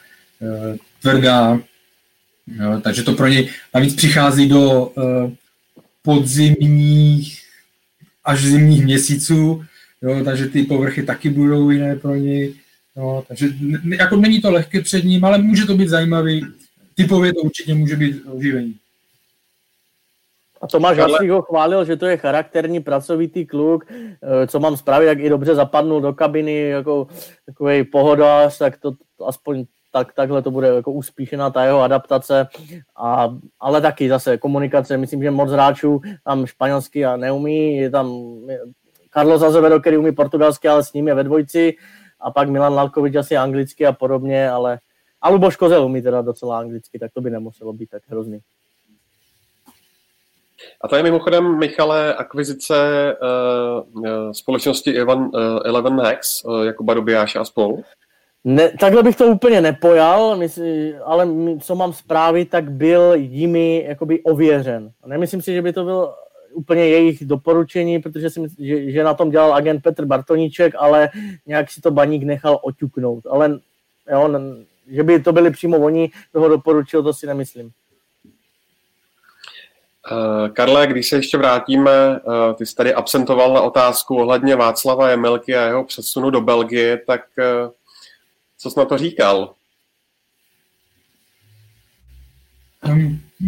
tvrdá, 1.02 1.60
jo, 2.48 2.82
takže 2.84 3.04
to 3.04 3.14
pro 3.14 3.28
něj 3.28 3.50
navíc 3.74 3.96
přichází 3.96 4.50
do 4.50 4.92
podzimních 6.10 7.42
až 8.26 8.46
zimních 8.46 8.84
měsíců, 8.84 9.64
jo, 10.02 10.24
takže 10.26 10.46
ty 10.46 10.64
povrchy 10.64 11.04
taky 11.04 11.30
budou 11.30 11.70
jiné 11.70 11.96
pro 11.96 12.16
něj. 12.16 12.54
Jo, 12.98 13.24
takže 13.28 13.48
jako 14.00 14.16
není 14.16 14.42
to 14.42 14.52
lehké 14.52 14.82
před 14.82 15.04
ním, 15.04 15.26
ale 15.26 15.38
může 15.38 15.66
to 15.66 15.78
být 15.78 15.90
zajímavý. 15.90 16.46
Typově 16.96 17.34
to 17.34 17.40
určitě 17.40 17.74
může 17.74 17.96
být 17.96 18.24
oživení. 18.26 18.76
A 20.62 20.68
Tomáš 20.68 20.98
Haslík 20.98 21.30
ho 21.30 21.42
chválil, 21.42 21.86
že 21.86 21.96
to 21.96 22.06
je 22.06 22.18
charakterní, 22.18 22.80
pracovitý 22.80 23.46
kluk, 23.46 23.86
eh, 23.92 24.48
co 24.48 24.60
mám 24.60 24.78
zprávy, 24.78 25.06
jak 25.06 25.20
i 25.20 25.30
dobře 25.30 25.56
zapadnul 25.56 26.02
do 26.02 26.14
kabiny, 26.14 26.62
jako 26.62 27.08
takový 27.46 27.84
pohodář, 27.84 28.58
tak 28.58 28.78
to, 28.78 28.92
to 29.18 29.28
aspoň 29.28 29.66
tak 29.92 30.14
takhle 30.14 30.42
to 30.42 30.52
bude 30.52 30.68
jako 30.68 30.92
uspíšená 30.92 31.50
ta 31.50 31.66
jeho 31.66 31.82
adaptace, 31.82 32.48
a, 32.98 33.38
ale 33.60 33.82
taky 33.82 34.10
zase 34.10 34.38
komunikace, 34.38 34.98
myslím, 34.98 35.24
že 35.24 35.32
moc 35.32 35.52
hráčů 35.52 36.02
tam 36.26 36.46
španělsky 36.46 37.06
a 37.06 37.18
neumí, 37.18 37.78
je 37.78 37.90
tam 37.90 38.36
Carlos 39.14 39.42
Azevedo, 39.42 39.80
který 39.80 39.98
umí 39.98 40.12
portugalsky, 40.12 40.68
ale 40.68 40.84
s 40.84 40.94
ním 40.94 41.08
je 41.08 41.14
ve 41.14 41.24
dvojci, 41.24 41.74
a 42.20 42.32
pak 42.32 42.50
Milan 42.50 42.74
Lalkovič 42.74 43.16
asi 43.16 43.38
anglicky 43.38 43.86
a 43.86 43.92
podobně, 43.92 44.50
ale 44.50 44.80
a 45.22 45.30
Luboš 45.30 45.56
Kozel 45.56 45.86
umí 45.86 46.02
teda 46.02 46.22
docela 46.22 46.60
anglicky, 46.60 47.00
tak 47.00 47.12
to 47.14 47.22
by 47.22 47.30
nemuselo 47.30 47.74
být 47.74 47.90
tak 47.90 48.04
hrozný. 48.08 48.40
A 50.82 50.88
to 50.88 50.96
je 50.96 51.04
mimochodem, 51.04 51.58
Michale, 51.58 52.16
akvizice 52.16 52.76
uh, 53.22 54.32
společnosti 54.32 54.98
Eleven, 54.98 55.20
uh, 55.20 55.32
Eleven 55.66 56.00
Hacks, 56.00 56.44
uh, 56.44 56.64
jako 56.64 56.84
Barobiáš 56.84 57.36
a 57.36 57.46
spolu? 57.46 57.84
Ne, 58.44 58.70
takhle 58.80 59.04
bych 59.04 59.16
to 59.16 59.26
úplně 59.26 59.62
nepojal, 59.62 60.38
mysl, 60.38 60.62
ale 61.04 61.28
co 61.60 61.76
mám 61.76 61.94
zprávy, 61.94 62.46
tak 62.46 62.72
byl 62.72 63.14
jimi 63.16 63.86
jakoby 63.88 64.24
ověřen. 64.24 64.92
Nemyslím 65.06 65.42
si, 65.42 65.54
že 65.54 65.62
by 65.62 65.74
to 65.74 65.84
byl 65.84 66.14
úplně 66.54 66.88
jejich 66.88 67.26
doporučení, 67.26 68.00
protože 68.00 68.30
si 68.30 68.40
myslím, 68.40 68.68
že, 68.68 68.92
že 68.92 69.04
na 69.04 69.14
tom 69.14 69.30
dělal 69.30 69.54
agent 69.54 69.84
Petr 69.84 70.06
Bartoníček, 70.06 70.74
ale 70.78 71.10
nějak 71.46 71.72
si 71.72 71.82
to 71.82 71.92
baník 71.92 72.24
nechal 72.24 72.60
oťuknout. 72.64 73.26
Ale 73.26 73.60
jo, 74.12 74.40
že 74.88 75.04
by 75.04 75.20
to 75.20 75.34
byli 75.34 75.52
přímo 75.52 75.78
oni, 75.78 76.12
kdo 76.32 76.42
ho 76.42 76.50
doporučil, 76.50 77.04
to 77.04 77.14
si 77.14 77.28
nemyslím. 77.28 77.72
Uh, 80.12 80.50
Karle, 80.50 80.88
když 80.88 81.10
se 81.10 81.16
ještě 81.16 81.38
vrátíme, 81.38 82.20
uh, 82.20 82.54
ty 82.54 82.66
jsi 82.66 82.76
tady 82.76 82.94
absentoval 82.94 83.54
na 83.54 83.62
otázku 83.62 84.18
ohledně 84.18 84.56
Václava 84.56 85.10
Jemelky 85.10 85.56
a 85.56 85.66
jeho 85.66 85.84
přesunu 85.84 86.30
do 86.30 86.42
Belgie, 86.42 86.98
tak 87.08 87.22
uh, 87.38 87.72
co 88.60 88.72
jsi 88.72 88.80
na 88.80 88.86
to 88.86 88.98
říkal? 88.98 89.54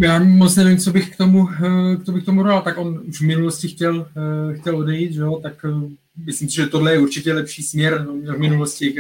Já 0.02 0.20
moc 0.20 0.56
nevím, 0.56 0.78
co 0.78 0.92
bych 0.92 1.14
k 1.14 1.18
tomu, 1.18 1.40
uh, 1.40 2.04
co 2.06 2.12
bych 2.12 2.24
k 2.24 2.26
tomu 2.26 2.44
dal. 2.44 2.62
Tak 2.62 2.78
on 2.78 3.02
už 3.08 3.22
v 3.22 3.26
minulosti 3.26 3.68
chtěl, 3.68 3.98
uh, 3.98 4.56
chtěl 4.56 4.78
odejít, 4.78 5.14
že 5.14 5.22
jo? 5.22 5.40
tak 5.44 5.54
uh, 5.64 5.92
myslím 6.26 6.50
si, 6.50 6.56
že 6.56 6.68
tohle 6.68 6.92
je 6.92 7.00
určitě 7.00 7.34
lepší 7.34 7.64
směr. 7.64 8.08
V 8.36 8.38
minulosti 8.38 8.96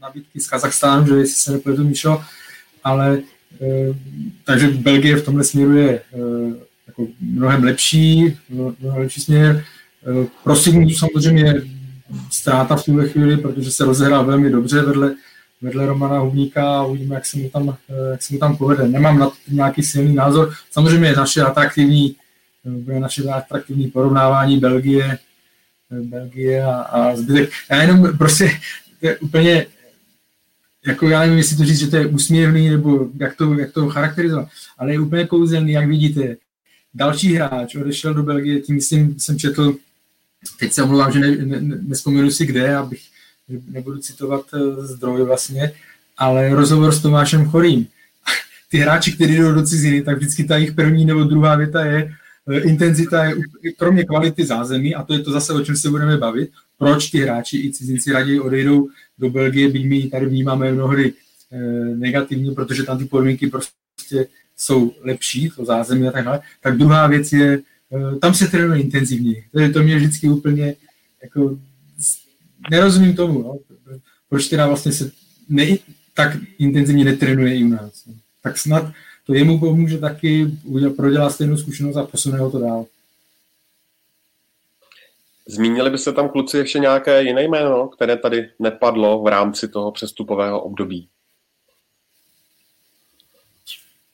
nabídky 0.00 0.40
z 0.40 0.48
Kazachstánu, 0.48 1.06
že 1.06 1.14
jestli 1.14 1.34
se 1.34 1.52
nepletu, 1.52 1.84
Míšo, 1.84 2.22
ale 2.84 3.22
takže 4.44 4.68
Belgie 4.68 5.16
v 5.16 5.24
tomhle 5.24 5.44
směru 5.44 5.76
je 5.76 6.02
jako 6.86 7.06
mnohem 7.20 7.64
lepší, 7.64 8.38
mnohem 8.48 9.00
lepší 9.00 9.20
směr. 9.20 9.64
Pro 10.44 10.56
Sigmu 10.56 10.90
samozřejmě 10.90 11.54
ztráta 12.30 12.76
v 12.76 12.84
tuhle 12.84 13.08
chvíli, 13.08 13.36
protože 13.36 13.70
se 13.70 13.84
rozehrál 13.84 14.24
velmi 14.24 14.50
dobře 14.50 14.82
vedle, 14.82 15.14
vedle 15.62 15.86
Romana 15.86 16.18
Hubníka 16.18 16.78
a 16.78 16.84
uvidíme, 16.84 17.14
jak 17.14 17.26
se 17.26 17.38
mu 17.38 17.50
tam, 17.50 17.76
jak 18.10 18.22
se 18.22 18.34
mu 18.34 18.38
tam 18.38 18.56
povede. 18.56 18.88
Nemám 18.88 19.18
na 19.18 19.26
to 19.26 19.36
nějaký 19.48 19.82
silný 19.82 20.14
názor. 20.14 20.54
Samozřejmě 20.70 21.08
je 21.08 21.16
naše 21.16 21.42
atraktivní, 21.42 22.16
bude 22.64 23.00
naše 23.00 23.22
atraktivní 23.22 23.90
porovnávání 23.90 24.58
Belgie, 24.58 25.18
Belgie 25.90 26.64
a, 26.64 26.72
a 26.72 27.16
zbytek. 27.16 27.50
Já 27.70 27.82
jenom 27.82 28.18
prostě 28.18 28.50
to 29.00 29.06
je 29.06 29.18
úplně 29.18 29.66
jako 30.86 31.08
já 31.08 31.20
nevím, 31.20 31.38
jestli 31.38 31.56
to 31.56 31.64
říct, 31.64 31.78
že 31.78 31.86
to 31.86 31.96
je 31.96 32.06
úsměvný, 32.06 32.68
nebo 32.68 33.08
jak 33.20 33.36
to, 33.36 33.54
jak 33.54 33.72
to 33.72 33.88
charakterizovat, 33.88 34.48
ale 34.78 34.92
je 34.92 35.00
úplně 35.00 35.26
kouzelný, 35.26 35.72
jak 35.72 35.88
vidíte. 35.88 36.36
Další 36.94 37.34
hráč 37.34 37.74
odešel 37.74 38.14
do 38.14 38.22
Belgie, 38.22 38.60
tím 38.60 38.74
myslím, 38.74 39.20
jsem 39.20 39.38
četl, 39.38 39.76
teď 40.58 40.72
se 40.72 40.82
omlouvám, 40.82 41.12
že 41.12 41.18
ne, 41.18 41.36
ne, 41.36 41.78
nespomenu 41.82 42.30
si 42.30 42.46
kde, 42.46 42.76
abych 42.76 43.02
nebudu 43.70 43.98
citovat 43.98 44.44
uh, 44.52 44.84
zdroj 44.84 45.22
vlastně, 45.22 45.72
ale 46.18 46.54
rozhovor 46.54 46.92
s 46.92 47.02
Tomášem 47.02 47.44
Chorým. 47.44 47.86
Ty 48.70 48.78
hráči, 48.78 49.12
kteří 49.12 49.36
jdou 49.36 49.52
do 49.52 49.66
ciziny, 49.66 50.02
tak 50.02 50.16
vždycky 50.16 50.44
ta 50.44 50.56
jejich 50.56 50.72
první 50.72 51.04
nebo 51.04 51.24
druhá 51.24 51.56
věta 51.56 51.84
je, 51.84 52.14
uh, 52.44 52.66
intenzita 52.66 53.24
je 53.24 53.34
kromě 53.78 54.04
kvality 54.04 54.46
zázemí, 54.46 54.94
a 54.94 55.02
to 55.02 55.12
je 55.12 55.18
to 55.18 55.32
zase, 55.32 55.52
o 55.52 55.60
čem 55.60 55.76
se 55.76 55.90
budeme 55.90 56.16
bavit, 56.16 56.50
proč 56.78 57.10
ty 57.10 57.18
hráči 57.18 57.58
i 57.58 57.72
cizinci 57.72 58.12
raději 58.12 58.40
odejdou 58.40 58.88
do 59.18 59.30
Belgie, 59.30 59.68
byť 59.68 59.86
my 59.86 60.02
tady 60.02 60.26
vnímáme 60.26 60.72
mnohdy 60.72 61.12
e, 61.52 61.58
negativně, 61.96 62.52
protože 62.52 62.82
tam 62.82 62.98
ty 62.98 63.04
podmínky 63.04 63.46
prostě 63.46 64.26
jsou 64.56 64.92
lepší, 65.00 65.50
to 65.56 65.64
zázemí 65.64 66.08
a 66.08 66.10
tak 66.10 66.24
dále. 66.24 66.40
Tak 66.62 66.78
druhá 66.78 67.06
věc 67.06 67.32
je, 67.32 67.58
tam 68.20 68.34
se 68.34 68.46
trénuje 68.48 68.80
intenzivně. 68.80 69.42
To 69.72 69.82
mě 69.82 69.96
vždycky 69.96 70.28
úplně 70.28 70.74
jako 71.22 71.58
nerozumím 72.70 73.16
tomu, 73.16 73.42
no. 73.42 73.58
proč 74.28 74.48
teda 74.48 74.66
vlastně 74.66 74.92
se 74.92 75.10
ne, 75.48 75.76
tak 76.14 76.36
intenzivně 76.58 77.04
netrénuje 77.04 77.58
i 77.58 77.64
u 77.64 77.68
nás. 77.68 78.06
No. 78.06 78.14
Tak 78.42 78.58
snad 78.58 78.92
to 79.26 79.34
jemu 79.34 79.58
pomůže 79.58 79.98
taky 79.98 80.50
prodělat 80.96 81.30
stejnou 81.30 81.56
zkušenost 81.56 81.96
a 81.96 82.06
posune 82.06 82.38
ho 82.38 82.50
to 82.50 82.58
dál. 82.58 82.86
Zmínili 85.46 85.90
by 85.90 85.98
se 85.98 86.12
tam 86.12 86.28
kluci 86.28 86.56
ještě 86.56 86.78
nějaké 86.78 87.22
jiné 87.22 87.42
jméno, 87.42 87.88
které 87.88 88.16
tady 88.16 88.50
nepadlo 88.58 89.22
v 89.22 89.26
rámci 89.26 89.68
toho 89.68 89.92
přestupového 89.92 90.60
období? 90.60 91.08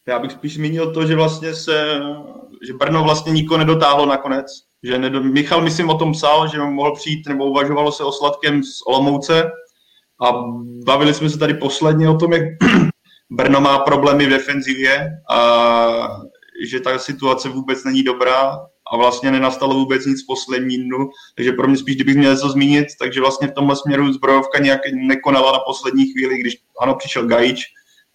Já 0.07 0.18
bych 0.18 0.32
spíš 0.32 0.54
zmínil 0.54 0.94
to, 0.94 1.07
že 1.07 1.14
vlastně 1.14 1.54
se, 1.54 2.00
že 2.66 2.74
Brno 2.74 3.02
vlastně 3.02 3.32
nikoho 3.32 3.58
nedotáhlo 3.58 4.06
nakonec. 4.06 4.46
Že 4.82 4.98
nedo, 4.98 5.22
Michal, 5.22 5.62
myslím, 5.62 5.90
o 5.90 5.98
tom 5.98 6.12
psal, 6.12 6.48
že 6.48 6.58
mohl 6.58 6.94
přijít, 6.94 7.28
nebo 7.28 7.46
uvažovalo 7.46 7.92
se 7.92 8.04
o 8.04 8.12
Sladkem 8.12 8.62
z 8.62 8.82
Olomouce. 8.86 9.50
A 10.28 10.32
bavili 10.84 11.14
jsme 11.14 11.30
se 11.30 11.38
tady 11.38 11.54
posledně 11.54 12.08
o 12.08 12.16
tom, 12.16 12.32
jak 12.32 12.42
Brno 13.30 13.60
má 13.60 13.78
problémy 13.78 14.26
v 14.26 14.30
defenzivě 14.30 15.10
a 15.30 15.40
že 16.70 16.80
ta 16.80 16.98
situace 16.98 17.48
vůbec 17.48 17.84
není 17.84 18.02
dobrá 18.02 18.58
a 18.92 18.96
vlastně 18.96 19.30
nenastalo 19.30 19.74
vůbec 19.74 20.06
nic 20.06 20.22
poslední 20.22 20.76
dnu, 20.76 21.08
takže 21.36 21.52
pro 21.52 21.68
mě 21.68 21.76
spíš, 21.76 21.94
kdybych 21.94 22.16
měl 22.16 22.32
něco 22.32 22.48
zmínit, 22.48 22.86
takže 23.00 23.20
vlastně 23.20 23.48
v 23.48 23.52
tomhle 23.52 23.76
směru 23.76 24.12
zbrojovka 24.12 24.58
nějak 24.58 24.80
nekonala 24.94 25.52
na 25.52 25.58
poslední 25.58 26.06
chvíli, 26.06 26.38
když 26.38 26.56
ano, 26.82 26.94
přišel 26.94 27.26
Gajič, 27.26 27.64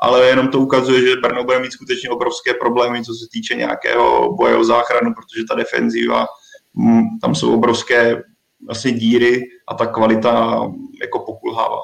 ale 0.01 0.27
jenom 0.27 0.47
to 0.47 0.59
ukazuje, 0.59 1.01
že 1.01 1.15
Brno 1.21 1.43
bude 1.43 1.59
mít 1.59 1.71
skutečně 1.71 2.09
obrovské 2.09 2.53
problémy, 2.53 3.03
co 3.03 3.13
se 3.13 3.25
týče 3.31 3.55
nějakého 3.55 4.33
boje 4.33 4.55
o 4.55 4.63
záchranu, 4.63 5.13
protože 5.13 5.43
ta 5.49 5.55
defenziva, 5.55 6.27
mm, 6.73 7.03
tam 7.21 7.35
jsou 7.35 7.53
obrovské 7.53 8.23
vlastně 8.65 8.91
díry 8.91 9.41
a 9.67 9.73
ta 9.73 9.85
kvalita 9.85 10.61
jako 11.01 11.19
pokulhává. 11.19 11.81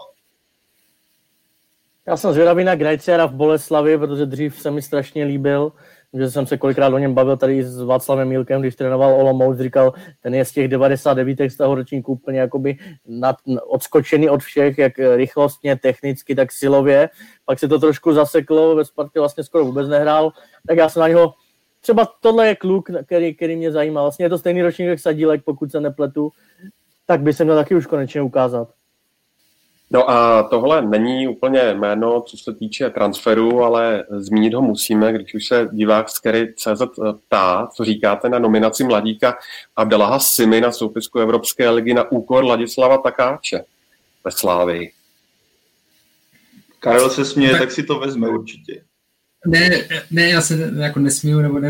Já 2.07 2.17
jsem 2.17 2.33
zvědavý 2.33 2.63
na 2.63 2.75
Grajciara 2.75 3.25
v 3.25 3.33
Boleslavi, 3.33 3.97
protože 3.97 4.25
dřív 4.25 4.61
se 4.61 4.71
mi 4.71 4.81
strašně 4.81 5.25
líbil 5.25 5.71
že 6.13 6.31
jsem 6.31 6.45
se 6.45 6.57
kolikrát 6.57 6.93
o 6.93 6.97
něm 6.97 7.13
bavil 7.13 7.37
tady 7.37 7.63
s 7.63 7.81
Václavem 7.81 8.29
Milkem, 8.29 8.61
když 8.61 8.75
trénoval 8.75 9.13
Olomouc, 9.13 9.57
říkal, 9.57 9.93
ten 10.21 10.35
je 10.35 10.45
z 10.45 10.51
těch 10.51 10.67
99 10.67 11.49
z 11.49 11.57
toho 11.57 11.75
ročníku 11.75 12.11
úplně 12.11 12.39
jakoby 12.39 12.77
nad, 13.07 13.35
odskočený 13.67 14.29
od 14.29 14.43
všech, 14.43 14.77
jak 14.77 14.93
rychlostně, 15.15 15.75
technicky, 15.75 16.35
tak 16.35 16.51
silově. 16.51 17.09
Pak 17.45 17.59
se 17.59 17.67
to 17.67 17.79
trošku 17.79 18.13
zaseklo, 18.13 18.75
ve 18.75 18.85
Spartě 18.85 19.19
vlastně 19.19 19.43
skoro 19.43 19.65
vůbec 19.65 19.89
nehrál, 19.89 20.31
tak 20.67 20.77
já 20.77 20.89
jsem 20.89 21.01
na 21.01 21.07
něho 21.07 21.33
třeba 21.81 22.07
tohle 22.21 22.47
je 22.47 22.55
kluk, 22.55 22.89
který, 23.05 23.35
který 23.35 23.55
mě 23.55 23.71
zajímá. 23.71 24.01
Vlastně 24.01 24.25
je 24.25 24.29
to 24.29 24.37
stejný 24.37 24.61
ročník 24.61 24.87
jak 24.87 24.99
Sadílek, 24.99 25.43
pokud 25.43 25.71
se 25.71 25.81
nepletu, 25.81 26.31
tak 27.05 27.21
by 27.21 27.33
se 27.33 27.43
měl 27.43 27.55
taky 27.55 27.75
už 27.75 27.85
konečně 27.85 28.21
ukázat. 28.21 28.69
No 29.91 30.09
a 30.09 30.43
tohle 30.43 30.81
není 30.81 31.27
úplně 31.27 31.73
jméno, 31.73 32.21
co 32.21 32.37
se 32.37 32.53
týče 32.53 32.89
transferu, 32.89 33.63
ale 33.63 34.05
zmínit 34.09 34.53
ho 34.53 34.61
musíme, 34.61 35.13
když 35.13 35.33
už 35.33 35.45
se 35.45 35.69
divák 35.71 36.09
z 36.09 36.21
CZ 36.55 36.81
ptá, 37.25 37.67
co 37.75 37.85
říkáte 37.85 38.29
na 38.29 38.39
nominaci 38.39 38.83
mladíka 38.83 39.37
Abdelaha 39.75 40.19
Simy 40.19 40.61
na 40.61 40.71
soupisku 40.71 41.19
Evropské 41.19 41.69
ligy 41.69 41.93
na 41.93 42.11
úkor 42.11 42.45
Ladislava 42.45 42.97
Takáče 42.97 43.63
ve 44.23 44.31
Slávii. 44.31 44.91
Karel 46.79 47.09
se 47.09 47.25
směje, 47.25 47.59
tak 47.59 47.71
si 47.71 47.83
to 47.83 47.99
vezme 47.99 48.29
určitě. 48.29 48.81
Ne, 49.45 49.69
ne, 50.11 50.29
já 50.29 50.41
se 50.41 50.71
jako 50.77 50.99
nesmíju, 50.99 51.41
nebo 51.41 51.59
ne, 51.59 51.69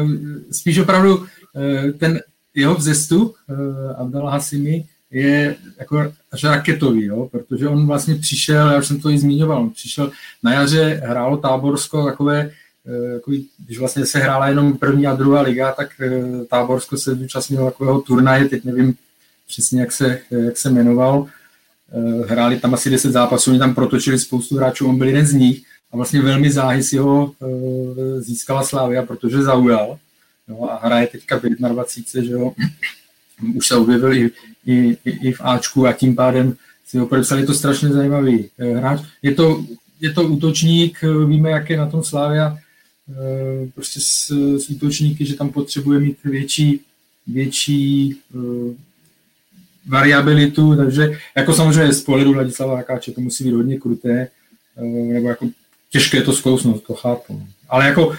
spíš 0.51 0.79
opravdu 0.79 1.25
eh, 1.55 1.91
ten 1.91 2.19
jeho 2.55 2.75
vzestup 2.75 3.35
eh, 3.49 3.53
Abdallah 3.97 4.33
Hasimi 4.33 4.85
je 5.11 5.55
jako 5.79 6.13
až 6.31 6.43
raketový, 6.43 7.05
jo? 7.05 7.27
protože 7.31 7.67
on 7.67 7.87
vlastně 7.87 8.15
přišel, 8.15 8.69
já 8.69 8.79
už 8.79 8.87
jsem 8.87 8.99
to 8.99 9.09
i 9.09 9.19
zmiňoval, 9.19 9.61
on 9.61 9.69
přišel 9.69 10.11
na 10.43 10.53
jaře, 10.53 11.01
hrálo 11.05 11.37
Táborsko 11.37 12.05
takové, 12.05 12.51
eh, 12.87 13.13
takový, 13.13 13.47
když 13.65 13.79
vlastně 13.79 14.05
se 14.05 14.19
hrála 14.19 14.47
jenom 14.47 14.77
první 14.77 15.07
a 15.07 15.15
druhá 15.15 15.41
liga, 15.41 15.71
tak 15.71 15.89
eh, 16.01 16.45
Táborsko 16.45 16.97
se 16.97 17.15
zúčastnilo 17.15 17.65
takového 17.65 18.01
turnaje, 18.01 18.45
teď 18.45 18.63
nevím 18.63 18.95
přesně, 19.47 19.81
jak 19.81 19.91
se, 19.91 20.19
jak 20.31 20.57
se 20.57 20.69
jmenoval, 20.69 21.25
eh, 21.91 22.27
hráli 22.27 22.59
tam 22.59 22.73
asi 22.73 22.89
10 22.89 23.11
zápasů, 23.11 23.49
oni 23.51 23.59
tam 23.59 23.75
protočili 23.75 24.19
spoustu 24.19 24.57
hráčů, 24.57 24.89
on 24.89 24.97
byl 24.97 25.07
jeden 25.07 25.25
z 25.25 25.33
nich 25.33 25.63
a 25.91 25.97
vlastně 25.97 26.21
velmi 26.21 26.51
záhy 26.51 26.83
si 26.83 26.97
ho 26.97 27.31
získala 28.19 28.63
Slávia, 28.63 29.03
protože 29.03 29.41
zaujal. 29.41 29.97
Jo, 30.47 30.63
a 30.63 30.87
hraje 30.87 31.07
teďka 31.07 31.39
v 31.39 31.41
21, 31.41 32.27
že 32.27 32.33
jo, 32.33 32.53
už 33.55 33.67
se 33.67 33.75
objevil 33.75 34.13
i, 34.13 34.31
i, 34.65 34.97
i 35.05 35.31
v 35.31 35.41
Ačku 35.41 35.87
a 35.87 35.93
tím 35.93 36.15
pádem 36.15 36.55
si 36.87 36.97
ho 36.97 37.05
podepsali. 37.05 37.41
Je 37.41 37.47
to 37.47 37.53
strašně 37.53 37.89
zajímavý 37.89 38.49
eh, 38.59 38.65
hráč. 38.65 39.01
Je 39.21 39.33
to, 39.33 39.65
je 40.01 40.13
to 40.13 40.23
útočník, 40.23 40.99
eh, 41.03 41.25
víme, 41.25 41.49
jak 41.49 41.69
je 41.69 41.77
na 41.77 41.89
tom 41.89 42.03
Slávia, 42.03 42.57
eh, 43.09 43.67
prostě 43.75 43.99
s, 43.99 44.29
s 44.57 44.69
útočníky, 44.69 45.25
že 45.25 45.35
tam 45.35 45.49
potřebuje 45.49 45.99
mít 45.99 46.17
větší, 46.23 46.79
větší 47.27 48.15
variabilitu, 49.87 50.75
takže 50.75 51.19
jako 51.35 51.53
samozřejmě 51.53 51.93
z 51.93 52.01
pohledu 52.01 52.33
Vladislava 52.33 52.75
Rakáče 52.75 53.11
to 53.11 53.21
musí 53.21 53.43
být 53.43 53.53
hodně 53.53 53.79
kruté, 53.79 54.27
nebo 55.13 55.29
jako 55.29 55.49
těžké 55.91 56.21
to 56.21 56.33
zkousnout, 56.33 56.83
to 56.83 56.93
chápu. 56.93 57.47
Ale 57.69 57.87
jako 57.87 58.13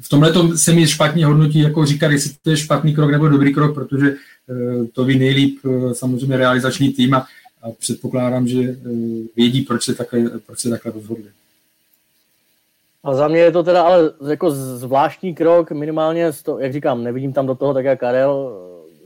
v 0.00 0.08
tomhle 0.08 0.58
se 0.58 0.72
mi 0.72 0.86
špatně 0.86 1.26
hodnotí, 1.26 1.58
jako 1.58 1.86
říkat, 1.86 2.10
jestli 2.10 2.30
to 2.42 2.50
je 2.50 2.56
špatný 2.56 2.94
krok 2.94 3.10
nebo 3.10 3.28
dobrý 3.28 3.54
krok, 3.54 3.74
protože 3.74 4.14
to 4.92 5.04
ví 5.04 5.18
nejlíp 5.18 5.58
eh, 5.64 5.94
samozřejmě 5.94 6.36
realizační 6.36 6.92
tým 6.92 7.14
a, 7.14 7.26
předpokládám, 7.78 8.46
že 8.46 8.60
eh, 8.60 8.76
vědí, 9.36 9.60
proč 9.60 9.84
se 9.84 9.94
takhle, 9.94 10.20
proč 10.46 10.58
se 10.58 10.70
takhle 10.70 10.92
rozhodli. 10.92 11.30
A 13.04 13.14
za 13.14 13.28
mě 13.28 13.40
je 13.40 13.52
to 13.52 13.62
teda 13.62 13.82
ale 13.82 14.10
jako 14.28 14.50
zvláštní 14.50 15.34
krok, 15.34 15.70
minimálně, 15.70 16.30
to, 16.42 16.58
jak 16.58 16.72
říkám, 16.72 17.04
nevidím 17.04 17.32
tam 17.32 17.46
do 17.46 17.54
toho 17.54 17.74
tak 17.74 17.84
jak 17.84 18.00
Karel, 18.00 18.60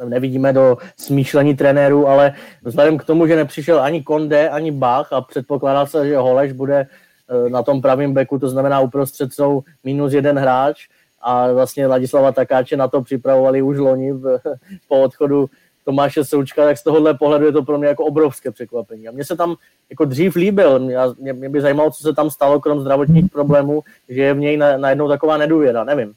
nevidíme 0.04 0.52
do 0.52 0.78
smýšlení 0.96 1.56
trenérů, 1.56 2.08
ale 2.08 2.34
vzhledem 2.64 2.98
k 2.98 3.04
tomu, 3.04 3.26
že 3.26 3.36
nepřišel 3.36 3.80
ani 3.80 4.02
Konde, 4.02 4.48
ani 4.48 4.70
Bach 4.70 5.12
a 5.12 5.20
předpokládá 5.20 5.86
se, 5.86 6.08
že 6.08 6.16
Holeš 6.16 6.52
bude 6.52 6.86
Eh, 7.28 7.50
na 7.50 7.62
tom 7.62 7.82
pravém 7.82 8.12
beku, 8.14 8.38
to 8.38 8.48
znamená 8.48 8.80
uprostřed 8.80 9.32
jsou 9.32 9.62
minus 9.84 10.12
jeden 10.12 10.38
hráč 10.38 10.88
a 11.20 11.52
vlastně 11.52 11.86
Ladislava 11.86 12.32
Takáče 12.32 12.76
na 12.76 12.88
to 12.88 13.02
připravovali 13.02 13.62
už 13.62 13.78
loni 13.78 14.12
v, 14.12 14.40
po 14.88 15.02
odchodu 15.02 15.50
Tomáše 15.84 16.24
Součka, 16.24 16.64
tak 16.64 16.78
z 16.78 16.82
tohohle 16.82 17.14
pohledu 17.14 17.46
je 17.46 17.52
to 17.52 17.62
pro 17.62 17.78
mě 17.78 17.88
jako 17.88 18.04
obrovské 18.04 18.50
překvapení. 18.50 19.08
A 19.08 19.12
mně 19.12 19.24
se 19.24 19.36
tam 19.36 19.56
jako 19.90 20.04
dřív 20.04 20.36
líbil, 20.36 20.78
mě, 20.78 21.32
mě 21.32 21.48
by 21.48 21.60
zajímalo, 21.60 21.90
co 21.90 22.02
se 22.02 22.12
tam 22.12 22.30
stalo, 22.30 22.60
krom 22.60 22.80
zdravotních 22.80 23.30
problémů, 23.30 23.82
že 24.08 24.20
je 24.20 24.34
v 24.34 24.38
něj 24.38 24.56
najednou 24.56 25.08
taková 25.08 25.36
nedůvěra, 25.36 25.84
nevím. 25.84 26.12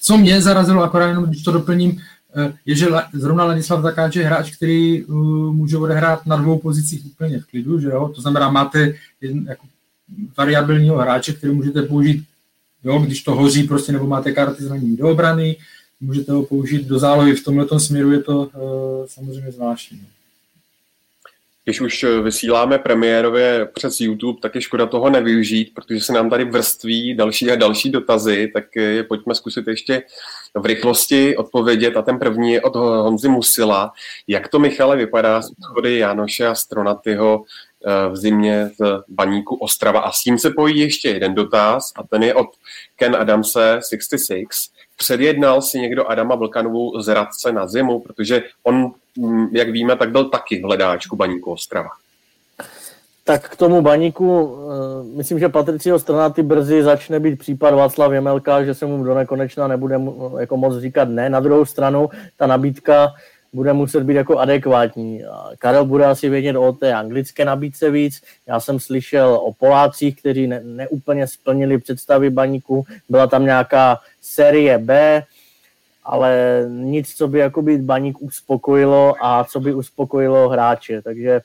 Co 0.00 0.16
mě 0.16 0.42
zarazilo, 0.42 0.82
akorát 0.82 1.08
jenom 1.08 1.24
když 1.24 1.42
to 1.42 1.52
doplním, 1.52 2.00
eh, 2.36 2.52
je, 2.66 2.76
že 2.76 2.86
zrovna 3.12 3.44
Ladislav 3.44 3.82
Takáč 3.82 4.16
je 4.16 4.26
hráč, 4.26 4.56
který 4.56 5.04
uh, 5.04 5.16
může 5.54 5.78
odehrát 5.78 6.26
na 6.26 6.36
dvou 6.36 6.58
pozicích 6.58 7.06
úplně 7.06 7.40
v 7.40 7.46
klidu, 7.46 7.80
že 7.80 7.88
jo? 7.88 8.08
To 8.14 8.20
znamená, 8.20 8.50
máte 8.50 8.92
jeden, 9.20 9.46
jako 9.48 9.66
variabilního 10.38 10.96
hráče, 10.96 11.32
který 11.32 11.54
můžete 11.54 11.82
použít, 11.82 12.24
jo, 12.84 12.98
když 12.98 13.22
to 13.22 13.34
hoří 13.34 13.62
prostě, 13.62 13.92
nebo 13.92 14.06
máte 14.06 14.32
karty 14.32 14.62
zranění 14.62 14.96
do 14.96 15.10
obrany, 15.10 15.56
můžete 16.00 16.32
ho 16.32 16.42
použít 16.42 16.86
do 16.86 16.98
zálohy. 16.98 17.34
V 17.34 17.44
tomhle 17.44 17.80
směru 17.80 18.12
je 18.12 18.22
to 18.22 18.38
uh, 18.38 19.06
samozřejmě 19.06 19.52
zvláštní. 19.52 20.06
když 21.64 21.80
už 21.80 22.04
vysíláme 22.22 22.78
premiérově 22.78 23.68
přes 23.74 24.00
YouTube, 24.00 24.38
tak 24.42 24.54
je 24.54 24.60
škoda 24.60 24.86
toho 24.86 25.10
nevyužít, 25.10 25.74
protože 25.74 26.00
se 26.00 26.12
nám 26.12 26.30
tady 26.30 26.44
vrství 26.44 27.14
další 27.14 27.50
a 27.50 27.56
další 27.56 27.90
dotazy, 27.90 28.50
tak 28.54 28.76
je 28.76 29.02
pojďme 29.02 29.34
zkusit 29.34 29.66
ještě 29.68 30.02
v 30.54 30.66
rychlosti 30.66 31.36
odpovědět. 31.36 31.96
A 31.96 32.02
ten 32.02 32.18
první 32.18 32.52
je 32.52 32.62
od 32.62 32.76
Honzy 32.76 33.28
Musila. 33.28 33.92
Jak 34.28 34.48
to, 34.48 34.58
Michale, 34.58 34.96
vypadá 34.96 35.42
s 35.42 35.52
odchody 35.58 35.98
Janoše 35.98 36.46
a 36.46 36.54
Stronatyho 36.54 37.44
eh, 37.44 37.73
v 38.10 38.16
zimě 38.16 38.70
z 38.80 39.02
baníku 39.08 39.56
Ostrava? 39.56 40.00
A 40.00 40.12
s 40.12 40.20
tím 40.20 40.38
se 40.38 40.50
pojí 40.50 40.78
ještě 40.78 41.08
jeden 41.08 41.34
dotaz 41.34 41.92
a 41.96 42.02
ten 42.02 42.22
je 42.22 42.34
od 42.34 42.46
Ken 42.96 43.16
Adamse 43.16 43.80
66. 43.88 44.72
Předjednal 44.96 45.62
si 45.62 45.78
někdo 45.78 46.06
Adama 46.06 46.34
Vlkanovu 46.34 47.00
z 47.00 47.08
Radce 47.08 47.52
na 47.52 47.66
zimu, 47.66 48.00
protože 48.00 48.42
on, 48.62 48.92
mm, 49.18 49.46
jak 49.52 49.70
víme, 49.70 49.96
tak 49.96 50.10
byl 50.10 50.24
taky 50.24 50.60
v 50.60 50.64
hledáčku 50.64 51.16
baníku 51.16 51.52
Ostrava. 51.52 51.88
Tak 53.26 53.48
k 53.48 53.56
tomu 53.56 53.82
baníku, 53.82 54.58
eh, 54.58 55.16
myslím, 55.16 55.38
že 55.38 55.48
Patricio 55.48 55.98
Stranaty 55.98 56.42
brzy 56.42 56.82
začne 56.82 57.20
být 57.20 57.38
případ 57.38 57.74
Václav 57.74 58.12
Jemelka, 58.12 58.64
že 58.64 58.74
se 58.74 58.86
mu 58.86 59.04
do 59.04 59.14
nekonečna 59.14 59.68
nebude 59.68 60.00
jako 60.38 60.56
moc 60.56 60.78
říkat 60.78 61.08
ne. 61.08 61.30
Na 61.30 61.40
druhou 61.40 61.64
stranu 61.64 62.08
ta 62.36 62.46
nabídka 62.46 63.14
bude 63.54 63.72
muset 63.72 64.02
být 64.02 64.14
jako 64.14 64.38
adekvátní. 64.38 65.22
Karel 65.58 65.84
bude 65.84 66.04
asi 66.04 66.28
vědět 66.28 66.56
o 66.56 66.72
té 66.72 66.94
anglické 66.94 67.44
nabídce 67.44 67.90
víc. 67.90 68.22
Já 68.46 68.60
jsem 68.60 68.80
slyšel 68.80 69.34
o 69.42 69.52
Polácích, 69.52 70.16
kteří 70.20 70.46
ne, 70.46 70.60
neúplně 70.64 71.26
splnili 71.26 71.78
představy 71.78 72.30
baníku. 72.30 72.84
Byla 73.08 73.26
tam 73.26 73.44
nějaká 73.44 73.98
série 74.22 74.78
B, 74.78 75.22
ale 76.04 76.62
nic, 76.68 77.14
co 77.14 77.28
by 77.28 77.38
jakoby 77.38 77.78
baník 77.78 78.22
uspokojilo 78.22 79.14
a 79.22 79.44
co 79.44 79.60
by 79.60 79.74
uspokojilo 79.74 80.48
hráče. 80.48 81.02
Takže 81.02 81.30
e, 81.30 81.40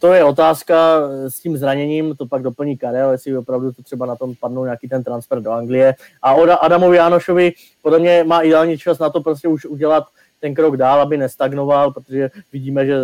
to 0.00 0.12
je 0.12 0.24
otázka 0.24 1.00
s 1.28 1.40
tím 1.40 1.56
zraněním, 1.56 2.16
to 2.16 2.26
pak 2.26 2.42
doplní 2.42 2.78
Karel, 2.78 3.12
jestli 3.12 3.38
opravdu 3.38 3.72
to 3.72 3.82
třeba 3.82 4.06
na 4.06 4.16
tom 4.16 4.34
padnou 4.40 4.64
nějaký 4.64 4.88
ten 4.88 5.04
transfer 5.04 5.40
do 5.40 5.50
Anglie. 5.50 5.94
A 6.22 6.30
Adamovi 6.54 6.96
Jánošovi 6.96 7.52
podle 7.82 7.98
mě 7.98 8.24
má 8.24 8.40
ideální 8.40 8.78
čas 8.78 8.98
na 8.98 9.10
to 9.10 9.20
prostě 9.20 9.48
už 9.48 9.64
udělat 9.64 10.04
ten 10.40 10.54
krok 10.54 10.76
dál, 10.76 11.00
aby 11.00 11.16
nestagnoval, 11.16 11.92
protože 11.92 12.30
vidíme, 12.52 12.86
že 12.86 12.96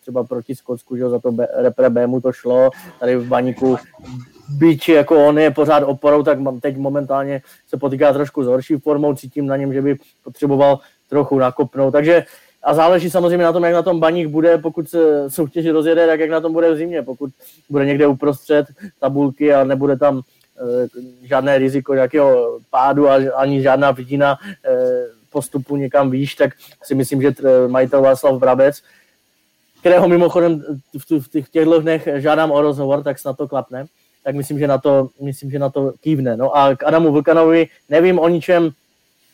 třeba 0.00 0.24
proti 0.24 0.54
Skotsku, 0.54 0.96
že 0.96 1.08
za 1.08 1.18
to 1.18 1.32
B, 1.32 1.48
repre 1.54 1.90
B 1.90 2.06
mu 2.06 2.20
to 2.20 2.32
šlo, 2.32 2.70
tady 3.00 3.16
v 3.16 3.26
baníku 3.28 3.76
byť 4.48 4.88
jako 4.88 5.26
on 5.26 5.38
je 5.38 5.50
pořád 5.50 5.82
oporou, 5.82 6.22
tak 6.22 6.38
teď 6.60 6.76
momentálně 6.76 7.42
se 7.68 7.76
potýká 7.76 8.12
trošku 8.12 8.44
s 8.44 8.46
horší 8.46 8.76
formou, 8.76 9.14
cítím 9.14 9.46
na 9.46 9.56
něm, 9.56 9.72
že 9.72 9.82
by 9.82 9.96
potřeboval 10.24 10.78
trochu 11.08 11.38
nakopnout, 11.38 11.92
takže 11.92 12.24
a 12.62 12.74
záleží 12.74 13.10
samozřejmě 13.10 13.44
na 13.44 13.52
tom, 13.52 13.64
jak 13.64 13.74
na 13.74 13.82
tom 13.82 14.00
baník 14.00 14.28
bude, 14.28 14.58
pokud 14.58 14.88
se 14.88 15.30
soutěž 15.30 15.66
rozjede, 15.66 16.06
tak 16.06 16.20
jak 16.20 16.30
na 16.30 16.40
tom 16.40 16.52
bude 16.52 16.72
v 16.72 16.76
zimě, 16.76 17.02
pokud 17.02 17.30
bude 17.70 17.86
někde 17.86 18.06
uprostřed 18.06 18.66
tabulky 19.00 19.54
a 19.54 19.64
nebude 19.64 19.96
tam 19.96 20.18
e, 20.18 20.88
žádné 21.26 21.58
riziko 21.58 21.94
nějakého 21.94 22.58
pádu 22.70 23.08
a 23.08 23.14
ani 23.34 23.62
žádná 23.62 23.90
vidina 23.90 24.38
e, 24.64 24.97
postupu 25.38 25.76
někam 25.76 26.10
výš, 26.10 26.34
tak 26.34 26.50
si 26.82 26.94
myslím, 26.94 27.22
že 27.22 27.30
majitel 27.66 28.02
Václav 28.02 28.40
Brabec, 28.40 28.82
kterého 29.80 30.08
mimochodem 30.08 30.62
v 30.98 31.28
těch 31.30 31.48
těchto 31.48 31.80
dnech 31.80 32.08
žádám 32.16 32.50
o 32.50 32.62
rozhovor, 32.62 33.02
tak 33.02 33.18
snad 33.18 33.36
to 33.38 33.48
klapne, 33.48 33.86
tak 34.24 34.34
myslím, 34.34 34.58
že 34.58 34.66
na 34.66 34.78
to, 34.78 35.14
myslím, 35.22 35.50
že 35.50 35.58
na 35.58 35.70
to 35.70 35.92
kývne. 36.02 36.36
No 36.36 36.50
a 36.50 36.74
k 36.74 36.82
Adamu 36.82 37.12
Vlkanovi 37.12 37.68
nevím 37.88 38.18
o 38.18 38.28
ničem, 38.28 38.70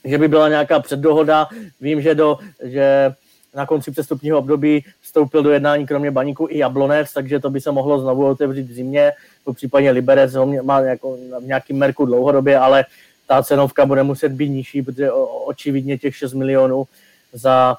že 0.05 0.19
by 0.19 0.29
byla 0.29 0.49
nějaká 0.49 0.81
předdohoda. 0.81 1.49
Vím, 1.81 2.03
že, 2.05 2.15
do, 2.15 2.39
že 2.63 3.15
na 3.55 3.67
konci 3.67 3.91
přestupního 3.91 4.39
období 4.39 4.85
vstoupil 5.01 5.43
do 5.43 5.51
jednání 5.51 5.87
kromě 5.87 6.11
baníku 6.11 6.47
i 6.51 6.59
Jablonec, 6.59 7.13
takže 7.13 7.41
to 7.41 7.51
by 7.51 7.61
se 7.61 7.73
mohlo 7.73 8.01
znovu 8.01 8.27
otevřít 8.27 8.69
v 8.69 8.75
zimě, 8.75 9.13
po 9.45 9.53
případě 9.57 9.91
Liberec 9.91 10.35
ho 10.35 10.47
má 10.63 10.81
jako 10.81 11.17
v 11.41 11.47
nějakým 11.49 11.77
merku 11.77 12.05
dlouhodobě, 12.07 12.59
ale 12.59 12.85
ta 13.27 13.43
cenovka 13.43 13.87
bude 13.87 14.03
muset 14.03 14.33
být 14.33 14.49
nižší, 14.49 14.83
protože 14.83 15.13
očividně 15.47 15.99
těch 15.99 16.17
6 16.17 16.35
milionů 16.35 16.87
za 17.33 17.77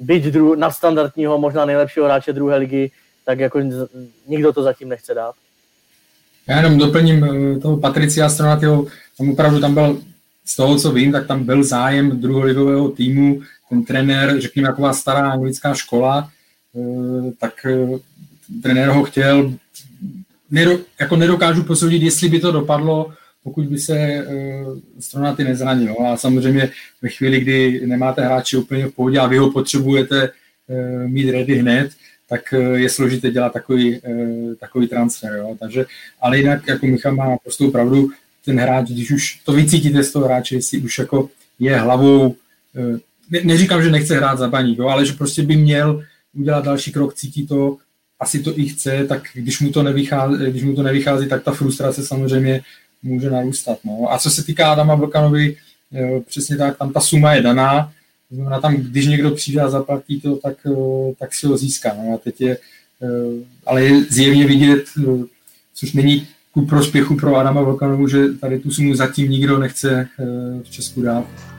byť 0.00 0.24
dru, 0.24 0.54
nadstandardního, 0.54 1.38
možná 1.38 1.64
nejlepšího 1.64 2.06
hráče 2.06 2.32
druhé 2.32 2.56
ligy, 2.56 2.90
tak 3.24 3.38
jako 3.38 3.60
nikdo 4.28 4.52
to 4.52 4.62
zatím 4.62 4.88
nechce 4.88 5.14
dát. 5.14 5.34
Já 6.48 6.56
jenom 6.56 6.78
doplním 6.78 7.24
eh, 7.24 7.58
toho 7.58 7.76
Patricia 7.76 8.28
Stronatio, 8.28 8.86
tam 9.18 9.30
opravdu 9.30 9.60
tam 9.60 9.74
byl, 9.74 10.00
z 10.44 10.56
toho, 10.56 10.78
co 10.78 10.92
vím, 10.92 11.12
tak 11.12 11.26
tam 11.26 11.44
byl 11.44 11.64
zájem 11.64 12.20
druholigového 12.20 12.88
týmu, 12.88 13.40
ten 13.68 13.84
trenér, 13.84 14.40
řekněme, 14.40 14.68
taková 14.68 14.92
stará 14.92 15.30
anglická 15.30 15.74
škola, 15.74 16.30
eh, 16.76 17.32
tak 17.38 17.66
eh, 17.66 17.98
trenér 18.62 18.88
ho 18.88 19.04
chtěl, 19.04 19.54
jako 21.00 21.16
nedokážu 21.16 21.62
posoudit, 21.62 22.02
jestli 22.02 22.28
by 22.28 22.40
to 22.40 22.52
dopadlo, 22.52 23.12
pokud 23.44 23.66
by 23.66 23.78
se 23.78 24.26
uh, 24.26 24.78
Stronaty 25.00 25.44
nezranil. 25.44 25.94
No 26.00 26.12
a 26.12 26.16
samozřejmě 26.16 26.70
ve 27.02 27.08
chvíli, 27.08 27.40
kdy 27.40 27.86
nemáte 27.86 28.24
hráče 28.24 28.58
úplně 28.58 28.86
v 28.86 28.92
pohodě 28.92 29.18
a 29.18 29.26
vy 29.26 29.38
ho 29.38 29.50
potřebujete 29.50 30.28
uh, 30.28 31.10
mít 31.10 31.30
ready 31.30 31.54
hned, 31.54 31.90
tak 32.28 32.40
uh, 32.52 32.74
je 32.74 32.88
složité 32.88 33.30
dělat 33.30 33.52
takový, 33.52 34.00
uh, 34.00 34.54
takový 34.54 34.88
transfer. 34.88 35.32
Jo. 35.36 35.56
Takže, 35.60 35.84
ale 36.20 36.38
jinak, 36.38 36.68
jako 36.68 36.86
Michal 36.86 37.14
má 37.14 37.36
prostou 37.36 37.70
pravdu, 37.70 38.10
ten 38.44 38.60
hráč, 38.60 38.88
když 38.88 39.10
už 39.10 39.40
to 39.44 39.52
vycítíte 39.52 40.02
z 40.02 40.12
toho 40.12 40.24
hráče, 40.24 40.54
jestli 40.54 40.78
už 40.78 40.98
jako 40.98 41.28
je 41.58 41.78
hlavou, 41.78 42.28
uh, 42.28 42.98
ne, 43.30 43.40
neříkám, 43.44 43.82
že 43.82 43.90
nechce 43.90 44.16
hrát 44.16 44.38
za 44.38 44.48
baník, 44.48 44.78
jo, 44.78 44.86
ale 44.88 45.06
že 45.06 45.12
prostě 45.12 45.42
by 45.42 45.56
měl 45.56 46.04
udělat 46.34 46.64
další 46.64 46.92
krok, 46.92 47.14
cítí 47.14 47.46
to, 47.46 47.76
asi 48.20 48.42
to 48.42 48.58
i 48.58 48.68
chce, 48.68 49.06
tak 49.08 49.22
když 49.34 49.60
mu 49.60 49.70
to 49.70 49.82
nevychází, 49.82 50.44
když 50.50 50.62
mu 50.62 50.74
to 50.74 50.82
nevychází 50.82 51.28
tak 51.28 51.42
ta 51.42 51.52
frustrace 51.52 52.02
samozřejmě 52.02 52.60
může 53.04 53.30
narůstat. 53.30 53.78
No. 53.84 54.12
A 54.12 54.18
co 54.18 54.30
se 54.30 54.44
týká 54.44 54.72
Adama 54.72 54.94
Vlkanovi, 54.94 55.56
eh, 55.94 56.20
přesně 56.20 56.56
tak, 56.56 56.78
tam 56.78 56.92
ta 56.92 57.00
suma 57.00 57.34
je 57.34 57.42
daná, 57.42 57.92
znamená 58.30 58.60
tam, 58.60 58.74
když 58.74 59.06
někdo 59.06 59.30
přijde 59.30 59.60
a 59.60 59.70
zaplatí 59.70 60.20
to, 60.20 60.36
tak, 60.36 60.56
eh, 60.66 61.14
tak 61.18 61.34
si 61.34 61.46
ho 61.46 61.56
získá. 61.56 61.94
No. 61.94 62.14
A 62.14 62.18
teď 62.18 62.40
je, 62.40 62.58
eh, 63.02 63.44
ale 63.66 63.84
je 63.84 64.04
zjevně 64.04 64.46
vidět, 64.46 64.84
což 65.74 65.92
není 65.92 66.26
ku 66.52 66.66
prospěchu 66.66 67.16
pro 67.16 67.36
Adama 67.36 67.62
Vlkanovu, 67.62 68.08
že 68.08 68.28
tady 68.28 68.58
tu 68.58 68.70
sumu 68.70 68.94
zatím 68.94 69.30
nikdo 69.30 69.58
nechce 69.58 70.08
v 70.62 70.70
Česku 70.70 71.02
dát. 71.02 71.53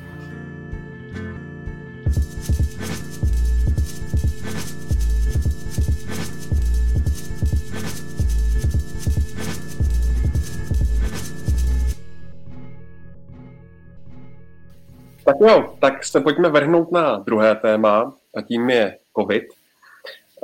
Tak 15.26 15.36
jo, 15.42 15.76
tak 15.80 16.06
se 16.06 16.22
pojďme 16.22 16.50
vrhnout 16.50 16.92
na 16.92 17.18
druhé 17.18 17.56
téma 17.56 18.14
a 18.36 18.42
tím 18.42 18.70
je 18.70 18.98
COVID. 19.20 19.44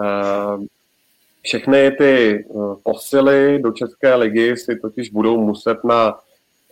Eh, 0.03 0.57
všechny 1.41 1.91
ty 1.91 2.45
eh, 2.49 2.53
posily 2.83 3.59
do 3.61 3.71
České 3.71 4.15
ligy 4.15 4.57
si 4.57 4.79
totiž 4.79 5.09
budou 5.09 5.41
muset 5.41 5.83
na 5.83 6.19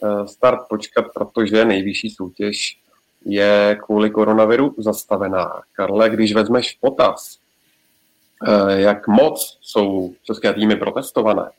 eh, 0.03 0.28
start 0.28 0.60
počkat, 0.70 1.05
protože 1.14 1.66
nejvyšší 1.66 2.10
soutěž 2.10 2.80
je 3.26 3.78
kvůli 3.86 4.10
koronaviru 4.10 4.76
zastavená. 4.78 5.62
Karle, 5.74 6.10
když 6.10 6.34
vezmeš 6.34 6.78
potaz, 6.82 7.38
jak 8.68 9.07
moc 9.07 9.57
jsou 9.62 10.14
české 10.24 10.53
týmy 10.53 10.76
protestované, 10.76 11.49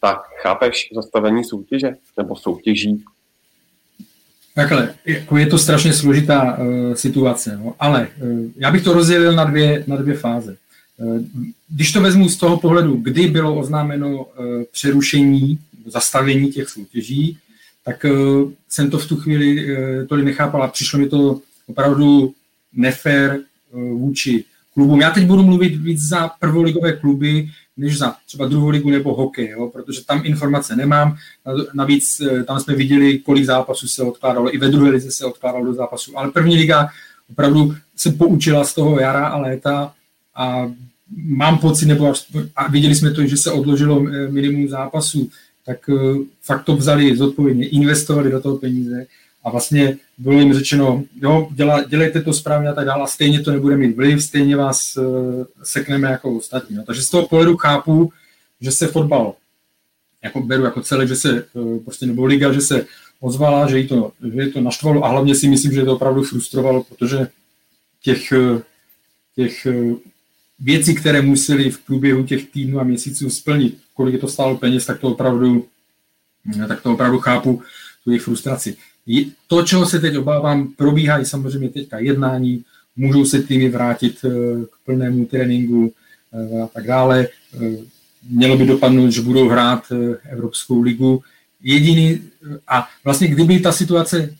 tak 0.00 0.22
chápeš 0.42 0.88
zastavení 0.94 1.44
soutěže 1.44 1.96
nebo 2.16 2.36
soutěží 2.36 3.04
Takhle, 4.58 4.94
jako 5.06 5.36
je 5.36 5.46
to 5.46 5.58
strašně 5.58 5.92
složitá 5.92 6.58
uh, 6.58 6.94
situace, 6.94 7.58
no, 7.64 7.74
ale 7.80 8.08
uh, 8.22 8.50
já 8.56 8.70
bych 8.70 8.82
to 8.84 8.92
rozdělil 8.92 9.32
na 9.32 9.44
dvě, 9.44 9.84
na 9.86 9.96
dvě 9.96 10.14
fáze. 10.14 10.56
Uh, 10.96 11.22
když 11.68 11.92
to 11.92 12.00
vezmu 12.00 12.28
z 12.28 12.36
toho 12.36 12.56
pohledu, 12.56 12.96
kdy 12.96 13.28
bylo 13.28 13.54
oznámeno 13.54 14.24
uh, 14.24 14.24
přerušení, 14.72 15.58
zastavení 15.86 16.50
těch 16.50 16.68
soutěží, 16.68 17.38
tak 17.84 18.04
uh, 18.04 18.50
jsem 18.68 18.90
to 18.90 18.98
v 18.98 19.06
tu 19.06 19.16
chvíli 19.16 19.76
uh, 19.76 20.06
tolik 20.06 20.40
a 20.40 20.68
přišlo 20.68 20.98
mi 20.98 21.08
to 21.08 21.40
opravdu 21.66 22.32
nefér 22.72 23.38
uh, 23.72 24.00
vůči 24.00 24.44
klubům. 24.74 25.00
Já 25.00 25.10
teď 25.10 25.26
budu 25.26 25.42
mluvit 25.42 25.76
víc 25.76 26.00
za 26.00 26.28
prvoligové 26.40 26.92
kluby, 26.92 27.48
než 27.78 27.98
za 27.98 28.16
třeba 28.26 28.46
druhou 28.46 28.68
ligu 28.68 28.90
nebo 28.90 29.14
hokej, 29.14 29.48
jo, 29.48 29.70
protože 29.72 30.04
tam 30.04 30.20
informace 30.24 30.76
nemám. 30.76 31.16
Navíc 31.74 32.20
eh, 32.20 32.44
tam 32.44 32.60
jsme 32.60 32.74
viděli, 32.74 33.18
kolik 33.18 33.44
zápasů 33.44 33.88
se 33.88 34.02
odkládalo, 34.02 34.54
i 34.54 34.58
ve 34.58 34.68
druhé 34.68 34.90
lize 34.90 35.10
se 35.10 35.24
odkládalo 35.24 35.64
do 35.64 35.74
zápasu, 35.74 36.18
ale 36.18 36.30
první 36.30 36.56
liga 36.56 36.88
opravdu 37.30 37.74
se 37.96 38.12
poučila 38.12 38.64
z 38.64 38.74
toho 38.74 39.00
jara 39.00 39.26
a 39.26 39.38
léta 39.38 39.92
a 40.34 40.72
mám 41.16 41.58
pocit, 41.58 41.86
nebo 41.86 42.12
a 42.56 42.70
viděli 42.70 42.94
jsme 42.94 43.10
to, 43.10 43.26
že 43.26 43.36
se 43.36 43.52
odložilo 43.52 44.06
eh, 44.08 44.28
minimum 44.28 44.68
zápasů, 44.68 45.30
tak 45.66 45.90
eh, 45.90 45.94
fakt 46.42 46.64
to 46.64 46.76
vzali 46.76 47.16
zodpovědně, 47.16 47.68
investovali 47.68 48.30
do 48.30 48.40
toho 48.40 48.56
peníze 48.56 49.06
a 49.48 49.50
vlastně 49.50 49.96
bylo 50.18 50.40
jim 50.40 50.54
řečeno, 50.54 51.04
jo, 51.22 51.48
děla, 51.50 51.82
dělejte 51.82 52.22
to 52.22 52.32
správně 52.32 52.68
a 52.68 52.72
tak 52.72 52.86
dále 52.86 53.04
a 53.04 53.06
stejně 53.06 53.40
to 53.40 53.50
nebude 53.50 53.76
mít 53.76 53.96
vliv, 53.96 54.24
stejně 54.24 54.56
vás 54.56 54.96
uh, 54.96 55.44
sekneme 55.62 56.10
jako 56.10 56.36
ostatní. 56.36 56.76
No. 56.76 56.82
Takže 56.84 57.02
z 57.02 57.10
toho 57.10 57.26
pohledu 57.26 57.56
chápu, 57.56 58.12
že 58.60 58.70
se 58.70 58.86
fotbal 58.86 59.34
jako 60.24 60.40
beru 60.40 60.64
jako 60.64 60.82
celé, 60.82 61.06
že 61.06 61.16
se 61.16 61.44
uh, 61.52 61.78
prostě 61.78 62.06
nebo 62.06 62.24
liga, 62.24 62.52
že 62.52 62.60
se 62.60 62.86
ozvala, 63.20 63.70
že, 63.70 63.78
jí 63.78 63.88
to, 63.88 64.12
že 64.34 64.40
je 64.40 64.48
to 64.48 64.60
naštvalo 64.60 65.04
a 65.04 65.08
hlavně 65.08 65.34
si 65.34 65.48
myslím, 65.48 65.72
že 65.72 65.80
je 65.80 65.84
to 65.84 65.96
opravdu 65.96 66.22
frustrovalo, 66.22 66.84
protože 66.84 67.28
těch, 68.02 68.32
uh, 68.32 68.60
těch 69.36 69.66
věcí, 70.58 70.94
které 70.94 71.22
museli 71.22 71.70
v 71.70 71.78
průběhu 71.78 72.24
těch 72.24 72.50
týdnů 72.50 72.80
a 72.80 72.84
měsíců 72.84 73.30
splnit, 73.30 73.78
kolik 73.94 74.20
to 74.20 74.28
stálo 74.28 74.56
peněz, 74.56 74.86
tak 74.86 75.00
to 75.00 75.08
opravdu, 75.08 75.66
tak 76.68 76.82
to 76.82 76.92
opravdu 76.92 77.18
chápu, 77.18 77.62
tu 78.04 78.10
jejich 78.10 78.22
frustraci. 78.22 78.76
To, 79.46 79.62
čeho 79.62 79.86
se 79.86 80.00
teď 80.00 80.16
obávám, 80.16 80.68
probíhají 80.76 81.24
samozřejmě 81.24 81.68
teďka 81.68 81.98
jednání, 81.98 82.64
můžou 82.96 83.24
se 83.24 83.42
týmy 83.42 83.68
vrátit 83.68 84.24
eh, 84.24 84.30
k 84.64 84.84
plnému 84.84 85.24
tréninku 85.26 85.92
eh, 86.32 86.62
a 86.62 86.66
tak 86.66 86.86
dále. 86.86 87.28
Eh, 87.62 87.76
mělo 88.28 88.56
by 88.56 88.66
dopadnout, 88.66 89.10
že 89.10 89.22
budou 89.22 89.48
hrát 89.48 89.92
Evropskou 90.30 90.82
ligu. 90.82 91.22
Jediný, 91.62 92.20
a 92.68 92.88
vlastně 93.04 93.28
kdyby 93.28 93.60
ta 93.60 93.72
situace 93.72 94.34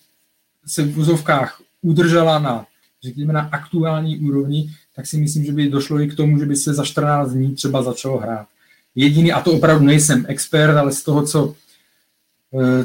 se 0.67 0.83
v 0.83 0.95
vozovkách 0.95 1.63
udržela 1.83 2.39
na, 2.39 2.67
řekněme, 3.05 3.33
na 3.33 3.41
aktuální 3.41 4.19
úrovni, 4.19 4.71
tak 4.97 5.07
si 5.07 5.17
myslím, 5.17 5.45
že 5.45 5.53
by 5.53 5.69
došlo 5.69 6.01
i 6.01 6.09
k 6.09 6.17
tomu, 6.17 6.39
že 6.39 6.47
by 6.47 6.57
se 6.57 6.75
za 6.75 6.85
14 6.85 7.33
dní 7.33 7.55
třeba 7.55 7.83
začalo 7.83 8.19
hrát. 8.19 8.47
Jediný, 8.95 9.33
a 9.33 9.41
to 9.41 9.53
opravdu 9.53 9.85
nejsem 9.85 10.25
expert, 10.29 10.77
ale 10.77 10.93
z 10.93 11.03
toho, 11.03 11.27
co 11.27 11.55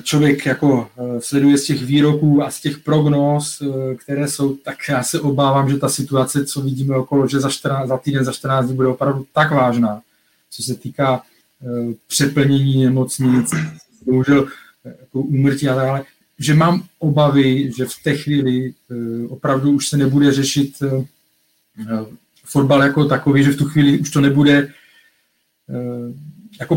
člověk 0.03 0.45
jako 0.45 0.89
eh, 0.97 1.21
sleduje 1.21 1.57
z 1.57 1.65
těch 1.65 1.83
výroků 1.83 2.43
a 2.43 2.51
z 2.51 2.61
těch 2.61 2.77
prognóz, 2.77 3.61
eh, 3.61 3.95
které 3.95 4.27
jsou, 4.27 4.55
tak 4.55 4.77
já 4.89 5.03
se 5.03 5.19
obávám, 5.19 5.69
že 5.69 5.77
ta 5.77 5.89
situace, 5.89 6.45
co 6.45 6.61
vidíme 6.61 6.95
okolo, 6.95 7.27
že 7.27 7.39
za, 7.39 7.49
14, 7.49 7.87
za 7.87 7.97
týden, 7.97 8.25
za 8.25 8.31
14 8.31 8.65
dní 8.65 8.75
bude 8.75 8.87
opravdu 8.87 9.25
tak 9.33 9.51
vážná, 9.51 10.01
co 10.49 10.63
se 10.63 10.75
týká 10.75 11.21
přeplnění 12.07 12.83
nemocnic, 12.83 13.51
bohužel 14.05 14.47
jako 14.85 15.19
úmrtí 15.19 15.69
a 15.69 15.75
tak 15.75 15.85
dále, 15.85 16.03
že 16.39 16.53
mám 16.53 16.83
obavy, 16.99 17.71
že 17.77 17.85
v 17.85 18.03
té 18.03 18.15
chvíli 18.15 18.73
opravdu 19.29 19.71
už 19.71 19.89
se 19.89 19.97
nebude 19.97 20.31
řešit 20.31 20.83
fotbal 22.45 22.83
jako 22.83 23.05
takový, 23.05 23.43
že 23.43 23.51
v 23.51 23.57
tu 23.57 23.65
chvíli 23.65 23.99
už 23.99 24.09
to 24.09 24.21
nebude 24.21 24.73
jako 26.59 26.75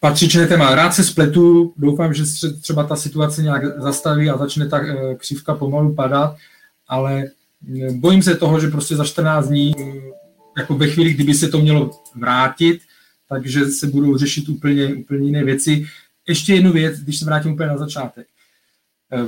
patřičné 0.00 0.46
téma. 0.46 0.74
Rád 0.74 0.90
se 0.92 1.04
spletu, 1.04 1.74
doufám, 1.76 2.14
že 2.14 2.26
se 2.26 2.52
třeba 2.52 2.84
ta 2.84 2.96
situace 2.96 3.42
nějak 3.42 3.80
zastaví 3.80 4.30
a 4.30 4.36
začne 4.38 4.68
ta 4.68 4.80
eh, 4.80 5.14
křivka 5.14 5.54
pomalu 5.54 5.94
padat, 5.94 6.36
ale 6.88 7.24
eh, 7.24 7.92
bojím 7.92 8.22
se 8.22 8.34
toho, 8.34 8.60
že 8.60 8.68
prostě 8.68 8.96
za 8.96 9.04
14 9.04 9.48
dní, 9.48 9.74
eh, 9.78 9.82
jako 10.58 10.74
ve 10.74 10.88
chvíli, 10.88 11.14
kdyby 11.14 11.34
se 11.34 11.48
to 11.48 11.60
mělo 11.60 11.90
vrátit, 12.14 12.80
takže 13.28 13.66
se 13.66 13.86
budou 13.86 14.16
řešit 14.16 14.48
úplně, 14.48 14.94
úplně 14.94 15.26
jiné 15.26 15.44
věci. 15.44 15.86
Ještě 16.28 16.54
jednu 16.54 16.72
věc, 16.72 17.00
když 17.00 17.18
se 17.18 17.24
vrátím 17.24 17.52
úplně 17.52 17.68
na 17.68 17.78
začátek. 17.78 18.26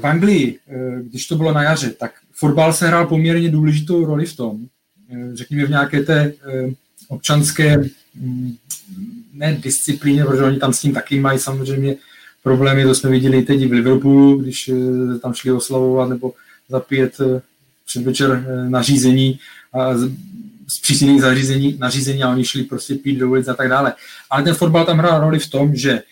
V 0.01 0.07
Anglii, 0.07 0.59
když 1.03 1.27
to 1.27 1.37
bylo 1.37 1.53
na 1.53 1.63
jaře, 1.63 1.91
tak 1.91 2.13
fotbal 2.33 2.73
se 2.73 2.87
hrál 2.87 3.07
poměrně 3.07 3.51
důležitou 3.51 4.05
roli 4.05 4.27
v 4.27 4.37
tom, 4.37 4.67
řekněme 5.35 5.67
v 5.67 5.71
nějaké 5.71 6.03
té 6.03 6.33
občanské 7.09 7.77
mm, 8.15 8.57
ne 9.39 9.59
disciplíně, 9.63 10.25
protože 10.25 10.43
oni 10.43 10.59
tam 10.59 10.73
s 10.73 10.81
tím 10.81 10.95
taky 10.95 11.21
mají 11.21 11.39
samozřejmě 11.39 11.97
problémy, 12.43 12.85
to 12.85 12.95
jsme 12.95 13.11
viděli 13.11 13.43
teď 13.43 13.69
v 13.69 13.73
Liverpoolu, 13.73 14.37
když 14.37 14.69
eh, 14.69 15.19
tam 15.19 15.35
šli 15.35 15.53
oslavovat 15.53 16.09
nebo 16.09 16.33
zapíjet 16.69 17.21
eh, 17.21 17.41
předvečer 17.87 18.45
eh, 18.49 18.71
nařízení 18.71 19.39
a 19.73 19.95
zpřísněných 20.69 21.21
zařízení, 21.21 21.77
nařízení 21.79 22.23
a 22.23 22.31
oni 22.31 22.45
šli 22.45 22.63
prostě 22.63 22.95
pít 22.95 23.19
do 23.19 23.29
ulic 23.29 23.49
a 23.49 23.55
tak 23.55 23.69
dále. 23.69 23.95
Ale 24.31 24.43
ten 24.43 24.55
fotbal 24.55 24.85
tam 24.85 24.99
hrál 24.99 25.21
roli 25.21 25.39
v 25.39 25.51
tom, 25.51 25.77
že 25.77 26.03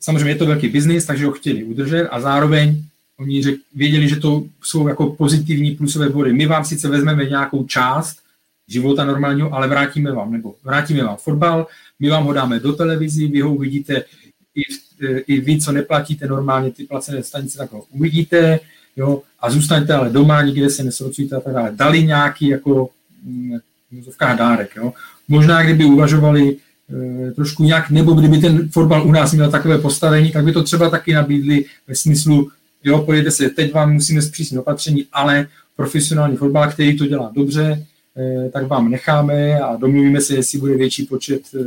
samozřejmě 0.00 0.30
je 0.30 0.34
to 0.34 0.46
velký 0.46 0.68
biznis, 0.68 1.06
takže 1.06 1.26
ho 1.26 1.32
chtěli 1.32 1.64
udržet 1.64 2.08
a 2.10 2.20
zároveň 2.20 2.82
oni 3.18 3.42
řek, 3.42 3.54
věděli, 3.74 4.08
že 4.08 4.16
to 4.16 4.44
jsou 4.62 4.88
jako 4.88 5.06
pozitivní 5.06 5.70
plusové 5.70 6.08
body. 6.08 6.32
My 6.32 6.46
vám 6.46 6.64
sice 6.64 6.88
vezmeme 6.88 7.24
nějakou 7.24 7.64
část, 7.64 8.18
života 8.68 9.04
normálního, 9.04 9.54
ale 9.54 9.68
vrátíme 9.68 10.12
vám, 10.12 10.32
nebo 10.32 10.54
vrátíme 10.64 11.04
vám 11.04 11.16
fotbal, 11.16 11.66
my 12.00 12.10
vám 12.10 12.24
ho 12.24 12.32
dáme 12.32 12.60
do 12.60 12.72
televizi, 12.72 13.28
vy 13.28 13.40
ho 13.40 13.54
uvidíte 13.54 14.04
i, 14.54 14.62
i 15.26 15.40
vy, 15.40 15.60
co 15.60 15.72
neplatíte 15.72 16.26
normálně 16.26 16.70
ty 16.70 16.84
placené 16.84 17.22
stanice, 17.22 17.58
tak 17.58 17.72
ho 17.72 17.84
uvidíte, 17.90 18.60
jo, 18.96 19.22
a 19.40 19.50
zůstaňte 19.50 19.94
ale 19.94 20.10
doma, 20.10 20.42
nikde 20.42 20.70
se 20.70 20.82
nesrocujte 20.82 21.36
a 21.36 21.40
tak 21.40 21.54
dále. 21.54 21.72
Dali 21.74 22.02
nějaký 22.04 22.48
jako 22.48 22.88
mm, 23.24 23.58
dárek, 24.38 24.76
jo. 24.76 24.92
Možná, 25.28 25.62
kdyby 25.62 25.84
uvažovali 25.84 26.56
e, 27.28 27.30
trošku 27.30 27.64
nějak, 27.64 27.90
nebo 27.90 28.12
kdyby 28.12 28.38
ten 28.38 28.68
fotbal 28.68 29.06
u 29.06 29.12
nás 29.12 29.32
měl 29.32 29.50
takové 29.50 29.78
postavení, 29.78 30.30
tak 30.30 30.44
by 30.44 30.52
to 30.52 30.62
třeba 30.62 30.90
taky 30.90 31.14
nabídli 31.14 31.64
ve 31.86 31.94
smyslu, 31.94 32.50
jo, 32.84 32.98
pojďte 32.98 33.30
se, 33.30 33.50
teď 33.50 33.72
vám 33.72 33.92
musíme 33.92 34.22
zpřísnit 34.22 34.60
opatření, 34.60 35.06
ale 35.12 35.46
profesionální 35.76 36.36
fotbal, 36.36 36.70
který 36.70 36.98
to 36.98 37.06
dělá 37.06 37.32
dobře, 37.34 37.86
tak 38.52 38.66
vám 38.66 38.90
necháme 38.90 39.60
a 39.60 39.76
domluvíme 39.76 40.20
se, 40.20 40.34
jestli 40.34 40.58
bude 40.58 40.76
větší 40.76 41.06
počet 41.06 41.42
eh, 41.54 41.58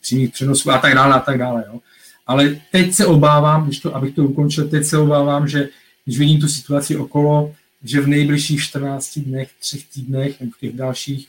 přímých 0.00 0.32
přenosů 0.32 0.70
a 0.70 0.78
tak 0.78 0.94
dále 0.94 1.14
a 1.14 1.20
tak 1.20 1.38
dále. 1.38 1.64
Jo. 1.66 1.80
Ale 2.26 2.60
teď 2.72 2.92
se 2.92 3.06
obávám, 3.06 3.64
když 3.64 3.80
to, 3.80 3.96
abych 3.96 4.14
to 4.14 4.24
ukončil, 4.24 4.68
teď 4.68 4.84
se 4.84 4.98
obávám, 4.98 5.48
že 5.48 5.68
když 6.04 6.18
vidím 6.18 6.40
tu 6.40 6.48
situaci 6.48 6.96
okolo, 6.96 7.54
že 7.84 8.00
v 8.00 8.08
nejbližších 8.08 8.62
14 8.62 9.18
dnech, 9.18 9.50
třech 9.60 9.86
týdnech 9.86 10.40
nebo 10.40 10.52
v 10.52 10.58
těch 10.58 10.72
dalších, 10.72 11.28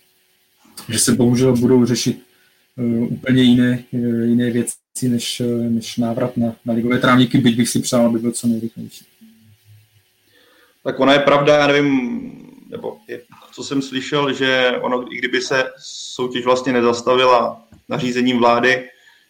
že 0.89 0.99
se 0.99 1.16
bohužel 1.16 1.58
budou 1.58 1.86
řešit 1.86 2.24
uh, 2.76 3.14
úplně 3.14 3.43
jiné, 3.43 3.84
uh, 3.91 4.24
jiné 4.24 4.51
věci 4.51 5.10
než, 5.10 5.39
uh, 5.39 5.72
než 5.72 5.97
návrat 5.97 6.38
na, 6.38 6.56
na 6.66 6.74
ligové 6.74 6.99
trávníky, 6.99 7.38
byť 7.38 7.58
bych 7.58 7.70
si 7.70 7.80
přál, 7.80 8.06
aby 8.06 8.20
byl 8.20 8.32
co 8.32 8.47
nejrychlejší. 8.47 9.06
Tak 10.84 10.99
ona 10.99 11.14
je 11.14 11.20
pravda, 11.20 11.58
já 11.58 11.68
nevím, 11.68 12.32
nebo 12.70 12.97
je 13.08 13.22
co 13.54 13.64
jsem 13.64 13.82
slyšel, 13.82 14.34
že 14.34 14.74
ono, 14.82 15.14
i 15.14 15.18
kdyby 15.18 15.41
se 15.41 15.72
soutěž 15.78 16.45
vlastně 16.45 16.74
nezastavila 16.74 17.62
nařízením 17.89 18.38
vlády, 18.38 18.89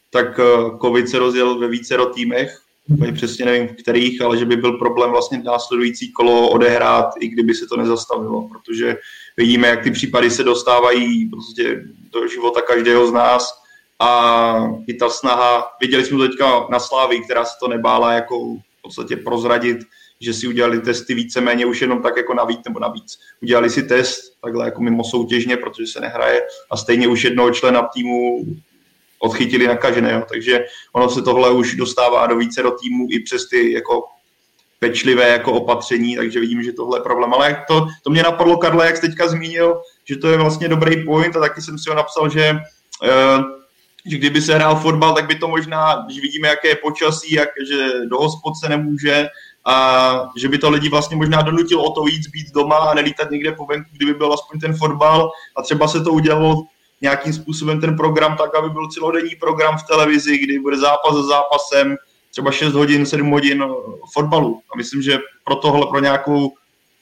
tak 0.09 0.39
eh, 0.39 0.43
COVID 0.82 1.09
se 1.09 1.19
rozjel 1.19 1.59
ve 1.59 1.67
více 1.67 1.97
týmech, 2.13 2.59
úplně 2.89 3.11
přesně 3.11 3.45
nevím 3.45 3.67
v 3.67 3.82
kterých, 3.82 4.21
ale 4.21 4.38
že 4.38 4.45
by 4.45 4.55
byl 4.55 4.78
problém 4.78 5.11
vlastně 5.11 5.38
následující 5.43 6.11
kolo 6.11 6.49
odehrát, 6.49 7.13
i 7.19 7.28
kdyby 7.28 7.55
se 7.55 7.65
to 7.67 7.78
nezastavilo, 7.78 8.49
protože 8.49 8.97
vidíme, 9.38 9.67
jak 9.67 9.84
ty 9.84 9.91
případy 9.91 10.32
se 10.32 10.43
dostávají 10.43 11.30
prostě 11.30 11.84
do 12.13 12.28
života 12.28 12.61
každého 12.61 13.07
z 13.07 13.11
nás 13.11 13.61
a 13.99 14.53
i 14.88 14.93
ta 14.93 15.09
snaha, 15.09 15.67
viděli 15.82 16.05
jsme 16.05 16.17
to 16.17 16.28
teďka 16.28 16.67
na 16.69 16.80
Slávii, 16.80 17.21
která 17.21 17.45
se 17.45 17.55
to 17.59 17.67
nebála 17.67 18.13
jako 18.13 18.55
v 18.55 18.82
podstatě 18.82 19.15
prozradit, 19.15 19.78
že 20.24 20.34
si 20.34 20.47
udělali 20.47 20.82
testy 20.82 21.13
víceméně 21.13 21.65
už 21.65 21.82
jenom 21.82 22.01
tak 22.01 22.17
jako 22.17 22.34
navíc 22.34 22.59
nebo 22.65 22.80
navíc. 22.80 23.19
Udělali 23.41 23.69
si 23.69 23.84
test 23.84 24.21
takhle 24.43 24.65
jako 24.65 24.82
mimo 24.82 25.03
soutěžně, 25.03 25.57
protože 25.57 25.88
se 25.88 25.99
nehraje 25.99 26.41
a 26.71 26.78
stejně 26.78 27.07
už 27.07 27.24
jednoho 27.24 27.51
člena 27.51 27.82
týmu 27.93 28.45
odchytili 29.19 29.67
nakaženého, 29.67 30.26
takže 30.30 30.65
ono 30.93 31.10
se 31.10 31.22
tohle 31.22 31.52
už 31.52 31.76
dostává 31.76 32.27
do 32.27 32.38
více 32.38 32.64
do 32.64 32.72
týmu 32.72 33.07
i 33.10 33.19
přes 33.19 33.49
ty 33.49 33.72
jako 33.72 34.03
pečlivé 34.80 35.30
jako 35.30 35.53
opatření, 35.53 36.15
takže 36.15 36.39
vidím, 36.39 36.64
že 36.64 36.72
tohle 36.72 36.99
je 36.99 37.03
problém. 37.03 37.34
Ale 37.34 37.64
to, 37.68 37.88
to 38.03 38.10
mě 38.10 38.23
napadlo, 38.23 38.57
Karle, 38.57 38.85
jak 38.85 38.97
jsi 38.97 39.02
teďka 39.02 39.27
zmínil, 39.27 39.81
že 40.06 40.18
to 40.18 40.27
je 40.27 40.38
vlastně 40.38 40.68
dobrý 40.68 41.06
point 41.06 41.35
a 41.35 41.39
taky 41.39 41.61
jsem 41.61 41.80
si 41.80 41.89
ho 41.89 41.95
napsal, 41.95 42.30
že 42.30 42.52
uh, 43.03 43.43
že 44.06 44.18
kdyby 44.18 44.41
se 44.41 44.56
hrál 44.56 44.76
fotbal, 44.76 45.14
tak 45.14 45.27
by 45.27 45.35
to 45.35 45.47
možná, 45.47 46.03
když 46.06 46.22
vidíme, 46.22 46.47
jaké 46.47 46.68
je 46.68 46.76
počasí, 46.76 47.35
jak, 47.35 47.49
že 47.69 48.06
do 48.06 48.18
hospod 48.18 48.53
se 48.60 48.69
nemůže, 48.69 49.27
a 49.65 50.30
že 50.38 50.49
by 50.49 50.57
to 50.57 50.69
lidi 50.69 50.90
vlastně 50.90 51.18
možná 51.18 51.41
donutilo 51.41 51.84
o 51.84 51.91
to 51.91 52.03
víc 52.03 52.27
být 52.27 52.52
doma 52.53 52.77
a 52.77 52.94
nelítat 52.94 53.31
někde 53.31 53.52
po 53.52 53.65
venku, 53.65 53.90
kdyby 53.91 54.14
byl 54.14 54.34
aspoň 54.34 54.60
ten 54.60 54.73
fotbal 54.77 55.31
a 55.56 55.61
třeba 55.61 55.88
se 55.88 56.03
to 56.03 56.11
udělalo 56.11 56.64
nějakým 57.02 57.34
způsobem 57.34 57.81
ten 57.81 57.98
program 57.98 58.38
tak, 58.38 58.56
aby 58.56 58.69
byl 58.69 58.90
celodenní 58.90 59.35
program 59.35 59.77
v 59.77 59.88
televizi, 59.88 60.38
kdy 60.38 60.60
bude 60.60 60.77
zápas 60.77 61.15
za 61.15 61.23
zápasem, 61.23 61.95
třeba 62.31 62.52
6 62.52 62.73
hodin, 62.73 63.06
7 63.06 63.31
hodin 63.31 63.65
fotbalu. 64.14 64.61
A 64.73 64.77
myslím, 64.77 65.02
že 65.02 65.18
pro 65.44 65.56
tohle, 65.56 65.88
pro 65.88 65.99
nějakou 65.99 66.53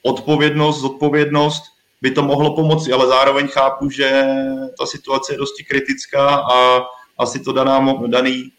odpovědnost, 0.03 0.81
zodpovědnost 0.81 1.63
by 2.01 2.11
to 2.11 2.23
mohlo 2.23 2.55
pomoci, 2.55 2.93
ale 2.93 3.07
zároveň 3.07 3.47
chápu, 3.47 3.89
že 3.89 4.23
ta 4.79 4.85
situace 4.85 5.33
je 5.33 5.37
dosti 5.37 5.63
kritická 5.63 6.35
a 6.35 6.81
asi 7.17 7.39
to 7.39 7.53
daná, 7.53 7.93
daný 8.07 8.51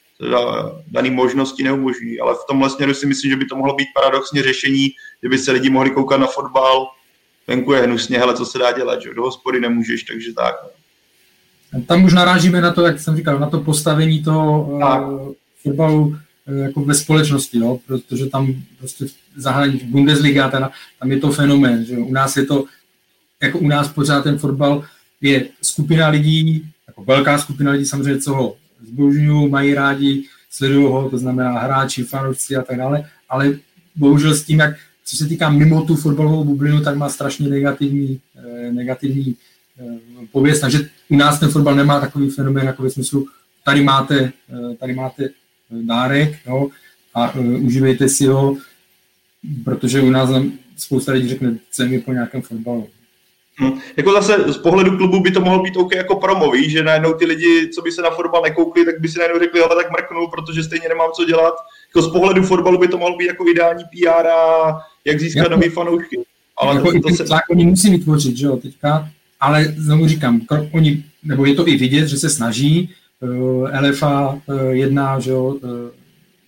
dané 0.86 1.10
možnosti 1.10 1.62
neumožňují. 1.62 2.20
Ale 2.20 2.34
v 2.34 2.46
tomhle 2.48 2.70
směru 2.70 2.94
si 2.94 3.06
myslím, 3.06 3.30
že 3.30 3.36
by 3.36 3.44
to 3.44 3.56
mohlo 3.56 3.74
být 3.74 3.88
paradoxně 3.94 4.42
řešení, 4.42 4.88
kdyby 5.20 5.38
se 5.38 5.52
lidi 5.52 5.70
mohli 5.70 5.90
koukat 5.90 6.20
na 6.20 6.26
fotbal, 6.26 6.88
venku 7.48 7.72
je 7.72 7.82
hnusně, 7.82 8.18
hele, 8.18 8.36
co 8.36 8.44
se 8.46 8.58
dá 8.58 8.72
dělat, 8.72 9.02
že 9.02 9.14
do 9.14 9.22
hospody 9.22 9.60
nemůžeš, 9.60 10.02
takže 10.02 10.32
tak. 10.32 10.54
Tam 11.86 12.04
už 12.04 12.12
narážíme 12.12 12.60
na 12.60 12.72
to, 12.72 12.86
jak 12.86 13.00
jsem 13.00 13.16
říkal, 13.16 13.38
na 13.38 13.50
to 13.50 13.60
postavení 13.60 14.22
toho 14.22 14.62
uh, 14.62 15.32
fotbalu 15.62 16.16
jako 16.46 16.80
ve 16.80 16.94
společnosti, 16.94 17.58
no, 17.58 17.78
protože 17.86 18.26
tam 18.26 18.54
prostě 18.78 19.04
v 19.04 19.14
zahraničí 19.36 19.86
Bundesliga, 19.86 20.50
teda, 20.50 20.70
tam 20.98 21.10
je 21.10 21.18
to 21.18 21.32
fenomén, 21.32 21.84
že 21.84 21.96
u 21.96 22.12
nás 22.12 22.36
je 22.36 22.46
to, 22.46 22.64
jako 23.42 23.58
u 23.58 23.68
nás 23.68 23.88
pořád 23.88 24.22
ten 24.22 24.38
fotbal 24.38 24.84
je 25.20 25.48
skupina 25.62 26.08
lidí, 26.08 26.68
jako 26.88 27.04
velká 27.04 27.38
skupina 27.38 27.72
lidí 27.72 27.86
samozřejmě, 27.86 28.20
co 28.20 28.34
ho 28.34 28.56
zbožňují, 28.86 29.50
mají 29.50 29.74
rádi, 29.74 30.24
sledují 30.50 30.86
ho, 30.86 31.10
to 31.10 31.18
znamená 31.18 31.58
hráči, 31.58 32.04
fanoušci 32.04 32.56
a 32.56 32.62
tak 32.62 32.76
dále, 32.76 33.04
ale 33.28 33.58
bohužel 33.96 34.34
s 34.34 34.44
tím, 34.44 34.58
jak 34.58 34.76
co 35.04 35.16
se 35.16 35.26
týká 35.26 35.50
mimo 35.50 35.82
tu 35.82 35.96
fotbalovou 35.96 36.44
bublinu, 36.44 36.80
tak 36.80 36.96
má 36.96 37.08
strašně 37.08 37.48
negativní, 37.48 38.20
eh, 38.36 38.72
negativní 38.72 39.36
eh, 39.80 40.26
pověst. 40.32 40.60
Takže 40.60 40.88
u 41.08 41.16
nás 41.16 41.40
ten 41.40 41.48
fotbal 41.48 41.74
nemá 41.74 42.00
takový 42.00 42.30
fenomén, 42.30 42.66
jako 42.66 42.82
ve 42.82 42.90
smyslu, 42.90 43.26
tady 43.64 43.82
máte, 43.82 44.32
eh, 44.50 44.76
tady 44.76 44.94
máte 44.94 45.28
dárek 45.80 46.38
jo, 46.46 46.68
a 47.14 47.34
uh, 47.34 47.64
užívejte 47.64 48.08
si 48.08 48.26
ho, 48.26 48.56
protože 49.64 50.00
u 50.00 50.10
nás 50.10 50.30
spousta 50.76 51.12
lidí 51.12 51.28
řekne, 51.28 51.58
chceme 51.70 51.90
mi 51.90 52.00
po 52.00 52.12
nějakém 52.12 52.42
fotbalu. 52.42 52.88
Hmm. 53.56 53.80
Jako 53.96 54.12
zase 54.12 54.52
z 54.52 54.58
pohledu 54.58 54.96
klubu 54.96 55.20
by 55.20 55.30
to 55.30 55.40
mohlo 55.40 55.62
být 55.62 55.76
OK 55.76 55.94
jako 55.94 56.16
promo, 56.16 56.50
víš, 56.50 56.72
že 56.72 56.82
najednou 56.82 57.12
ty 57.12 57.24
lidi, 57.24 57.68
co 57.74 57.82
by 57.82 57.92
se 57.92 58.02
na 58.02 58.10
fotbal 58.10 58.42
nekoukli, 58.42 58.84
tak 58.84 59.00
by 59.00 59.08
si 59.08 59.18
najednou 59.18 59.40
řekli, 59.40 59.60
ale 59.60 59.76
tak 59.76 59.90
mrknu, 59.90 60.28
protože 60.28 60.62
stejně 60.62 60.88
nemám 60.88 61.10
co 61.16 61.24
dělat. 61.24 61.54
Jako 61.88 62.02
z 62.02 62.12
pohledu 62.12 62.42
fotbalu 62.42 62.78
by 62.78 62.88
to 62.88 62.98
mohlo 62.98 63.16
být 63.16 63.26
jako 63.26 63.48
ideální 63.48 63.84
PR 63.84 64.26
a 64.26 64.78
jak 65.04 65.20
získat 65.20 65.40
jako, 65.40 65.54
nový 65.54 65.68
fanoušky. 65.68 66.20
Ale 66.56 66.76
jako 66.76 66.92
to, 66.92 67.08
to 67.08 67.14
se... 67.14 67.24
oni 67.50 67.64
musí 67.64 67.90
vytvořit, 67.90 68.36
že 68.36 68.46
jo, 68.46 68.56
teďka, 68.56 69.08
ale 69.40 69.64
znovu 69.64 70.08
říkám, 70.08 70.40
oni, 70.72 71.04
nebo 71.24 71.44
je 71.44 71.54
to 71.54 71.68
i 71.68 71.76
vidět, 71.76 72.08
že 72.08 72.16
se 72.16 72.30
snaží, 72.30 72.90
uh, 73.20 73.68
LFA 73.80 74.40
uh, 74.46 74.60
jedná, 74.70 75.20
že 75.20 75.30
jo, 75.30 75.44
uh, 75.44 75.70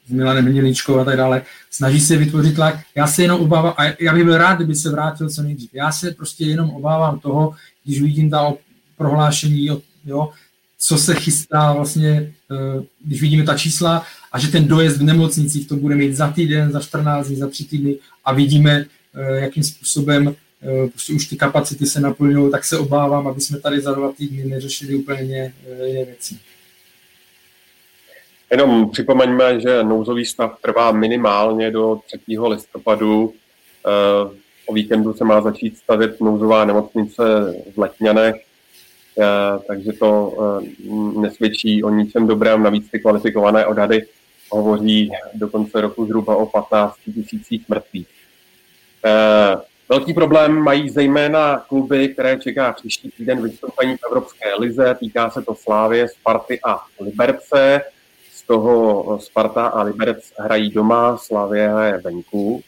s 0.06 0.10
Milanem 0.10 0.46
Hniličkou 0.46 0.98
a 0.98 1.04
tak 1.04 1.16
dále, 1.16 1.42
snaží 1.70 2.00
se 2.00 2.16
vytvořit 2.16 2.54
tlak. 2.54 2.74
Já 2.94 3.06
se 3.06 3.22
jenom 3.22 3.40
obávám, 3.40 3.74
a 3.76 3.84
já 4.00 4.14
bych 4.14 4.24
byl 4.24 4.38
rád, 4.38 4.54
kdyby 4.54 4.74
se 4.74 4.90
vrátil 4.90 5.30
co 5.30 5.42
nejdřív. 5.42 5.70
Já 5.74 5.92
se 5.92 6.10
prostě 6.10 6.44
jenom 6.44 6.70
obávám 6.70 7.18
toho, 7.18 7.54
když 7.84 8.02
vidím 8.02 8.30
ta 8.30 8.52
prohlášení, 8.96 9.68
jo, 10.06 10.30
co 10.78 10.98
se 10.98 11.14
chystá 11.14 11.72
vlastně, 11.72 12.32
když 13.04 13.20
vidíme 13.20 13.44
ta 13.44 13.58
čísla 13.58 14.06
a 14.32 14.38
že 14.38 14.48
ten 14.48 14.68
dojezd 14.68 14.96
v 14.96 15.02
nemocnicích 15.02 15.68
to 15.68 15.76
bude 15.76 15.94
mít 15.94 16.14
za 16.14 16.30
týden, 16.30 16.72
za 16.72 16.80
14 16.80 17.26
dní, 17.26 17.36
za 17.36 17.48
tři 17.48 17.64
týdny 17.64 17.96
a 18.24 18.32
vidíme, 18.32 18.84
jakým 19.34 19.62
způsobem 19.62 20.34
prostě 20.90 21.12
už 21.12 21.26
ty 21.26 21.36
kapacity 21.36 21.86
se 21.86 22.00
naplňují, 22.00 22.50
tak 22.50 22.64
se 22.64 22.78
obávám, 22.78 23.28
aby 23.28 23.40
jsme 23.40 23.60
tady 23.60 23.80
za 23.80 23.94
dva 23.94 24.12
týdny 24.12 24.44
neřešili 24.44 24.94
úplně 24.94 25.52
jiné 25.86 26.04
věci. 26.04 26.36
Jenom 28.54 28.90
připomeňme, 28.90 29.60
že 29.60 29.84
nouzový 29.84 30.24
stav 30.24 30.60
trvá 30.60 30.92
minimálně 30.92 31.70
do 31.70 32.00
3. 32.06 32.38
listopadu. 32.38 33.32
Eh, 33.86 34.38
o 34.66 34.72
víkendu 34.72 35.14
se 35.14 35.24
má 35.24 35.40
začít 35.40 35.78
stavět 35.78 36.20
nouzová 36.20 36.64
nemocnice 36.64 37.22
v 37.74 37.78
Letňanech, 37.78 38.34
eh, 39.18 39.24
takže 39.66 39.92
to 39.92 40.32
eh, 40.40 41.20
nesvědčí 41.20 41.84
o 41.84 41.90
ničem 41.90 42.26
dobrém. 42.26 42.62
Navíc 42.62 42.90
ty 42.90 43.00
kvalifikované 43.00 43.66
odhady 43.66 44.06
hovoří 44.50 45.10
do 45.34 45.48
konce 45.48 45.80
roku 45.80 46.06
zhruba 46.06 46.36
o 46.36 46.46
15 46.46 46.94
tisících 47.14 47.68
mrtvých. 47.68 48.08
Velký 49.88 50.14
problém 50.14 50.52
mají 50.52 50.90
zejména 50.90 51.58
kluby, 51.68 52.08
které 52.08 52.36
čeká 52.36 52.72
příští 52.72 53.10
týden 53.10 53.42
vystoupení 53.42 53.96
v 53.96 54.06
Evropské 54.06 54.54
lize. 54.54 54.96
Týká 55.00 55.30
se 55.30 55.42
to 55.42 55.54
Slávě, 55.54 56.08
Sparty 56.08 56.60
a 56.64 56.80
Liberce 57.00 57.82
toho 58.46 59.18
Sparta 59.22 59.66
a 59.66 59.82
Liberec 59.82 60.32
hrají 60.38 60.70
doma, 60.70 61.16
Slavě 61.16 61.70
je 61.84 62.00
venku. 62.04 62.62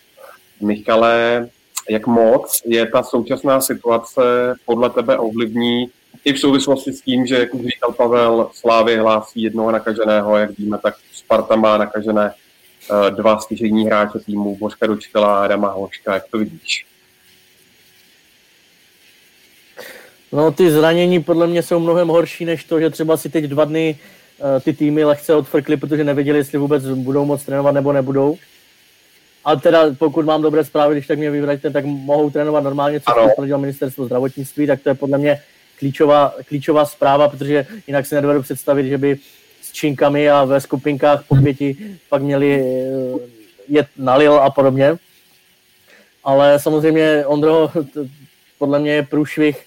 Michale, 0.61 1.49
jak 1.91 2.07
moc 2.07 2.63
je 2.65 2.87
ta 2.87 3.03
současná 3.03 3.61
situace 3.61 4.55
podle 4.65 4.91
tebe 4.91 5.19
ovlivní 5.19 5.87
i 6.25 6.33
v 6.33 6.41
souvislosti 6.41 6.93
s 6.93 7.01
tím, 7.01 7.27
že, 7.27 7.39
jak 7.39 7.55
už 7.55 7.63
říkal 7.63 7.93
Pavel, 7.93 8.51
Slávě 8.53 9.01
hlásí 9.01 9.43
jednoho 9.43 9.71
nakaženého, 9.71 10.37
jak 10.37 10.59
víme, 10.59 10.79
tak 10.79 10.95
Sparta 11.13 11.57
má 11.57 11.79
nakažené 11.79 12.33
uh, 12.91 13.11
dva 13.11 13.39
stěžení 13.39 13.87
hráče 13.87 14.19
týmu, 14.19 14.57
Božka 14.57 14.87
Dočkala 14.87 15.39
a 15.41 15.45
Adama 15.45 15.69
Hoška, 15.69 16.15
jak 16.15 16.25
to 16.31 16.39
vidíš? 16.39 16.87
No 20.33 20.53
ty 20.53 20.71
zranění 20.71 21.23
podle 21.23 21.47
mě 21.47 21.63
jsou 21.63 21.81
mnohem 21.81 22.09
horší 22.09 22.45
než 22.45 22.65
to, 22.65 22.81
že 22.81 22.91
třeba 22.91 23.17
si 23.17 23.29
teď 23.29 23.45
dva 23.45 23.65
dny 23.65 23.99
Eh, 23.99 24.16
ty 24.61 24.73
týmy 24.73 25.05
lehce 25.05 25.35
odfrkly, 25.35 25.77
protože 25.77 26.05
nevěděli, 26.05 26.39
jestli 26.39 26.59
vůbec 26.59 26.85
budou 26.87 27.25
moc 27.25 27.45
trénovat 27.45 27.75
nebo 27.75 27.93
nebudou. 27.93 28.37
A 29.45 29.57
teda 29.57 29.95
pokud 29.99 30.25
mám 30.25 30.43
dobré 30.43 30.65
zprávy, 30.65 30.95
když 30.95 31.07
tak 31.07 31.19
mě 31.19 31.31
vyvraťte, 31.31 31.71
tak 31.71 31.85
mohou 31.85 32.31
trénovat 32.31 32.65
normálně, 32.65 33.01
co 33.01 33.13
potvrdilo 33.29 33.59
ministerstvo 33.59 34.07
zdravotnictví, 34.07 34.67
tak 34.67 34.83
to 34.83 34.89
je 34.89 34.95
podle 34.95 35.19
mě 35.19 35.41
klíčová, 35.79 36.35
klíčová 36.49 36.85
zpráva, 36.85 37.29
protože 37.29 37.67
jinak 37.87 38.07
si 38.07 38.15
nedovedu 38.15 38.43
představit, 38.43 38.89
že 38.89 38.99
by 38.99 39.19
s 39.63 39.73
činkami 39.73 40.31
a 40.31 40.45
ve 40.45 40.61
skupinkách 40.61 41.25
po 41.29 41.37
pěti 41.37 41.77
pak 42.09 42.23
měli 42.23 42.61
eh, 42.61 43.19
jet 43.69 43.87
na 43.97 44.17
Lil 44.17 44.35
a 44.35 44.51
podobně. 44.51 44.97
Ale 46.25 46.59
samozřejmě 46.59 47.27
Ondro, 47.27 47.71
podle 48.59 48.79
mě 48.79 48.93
je 48.93 49.03
průšvih 49.03 49.67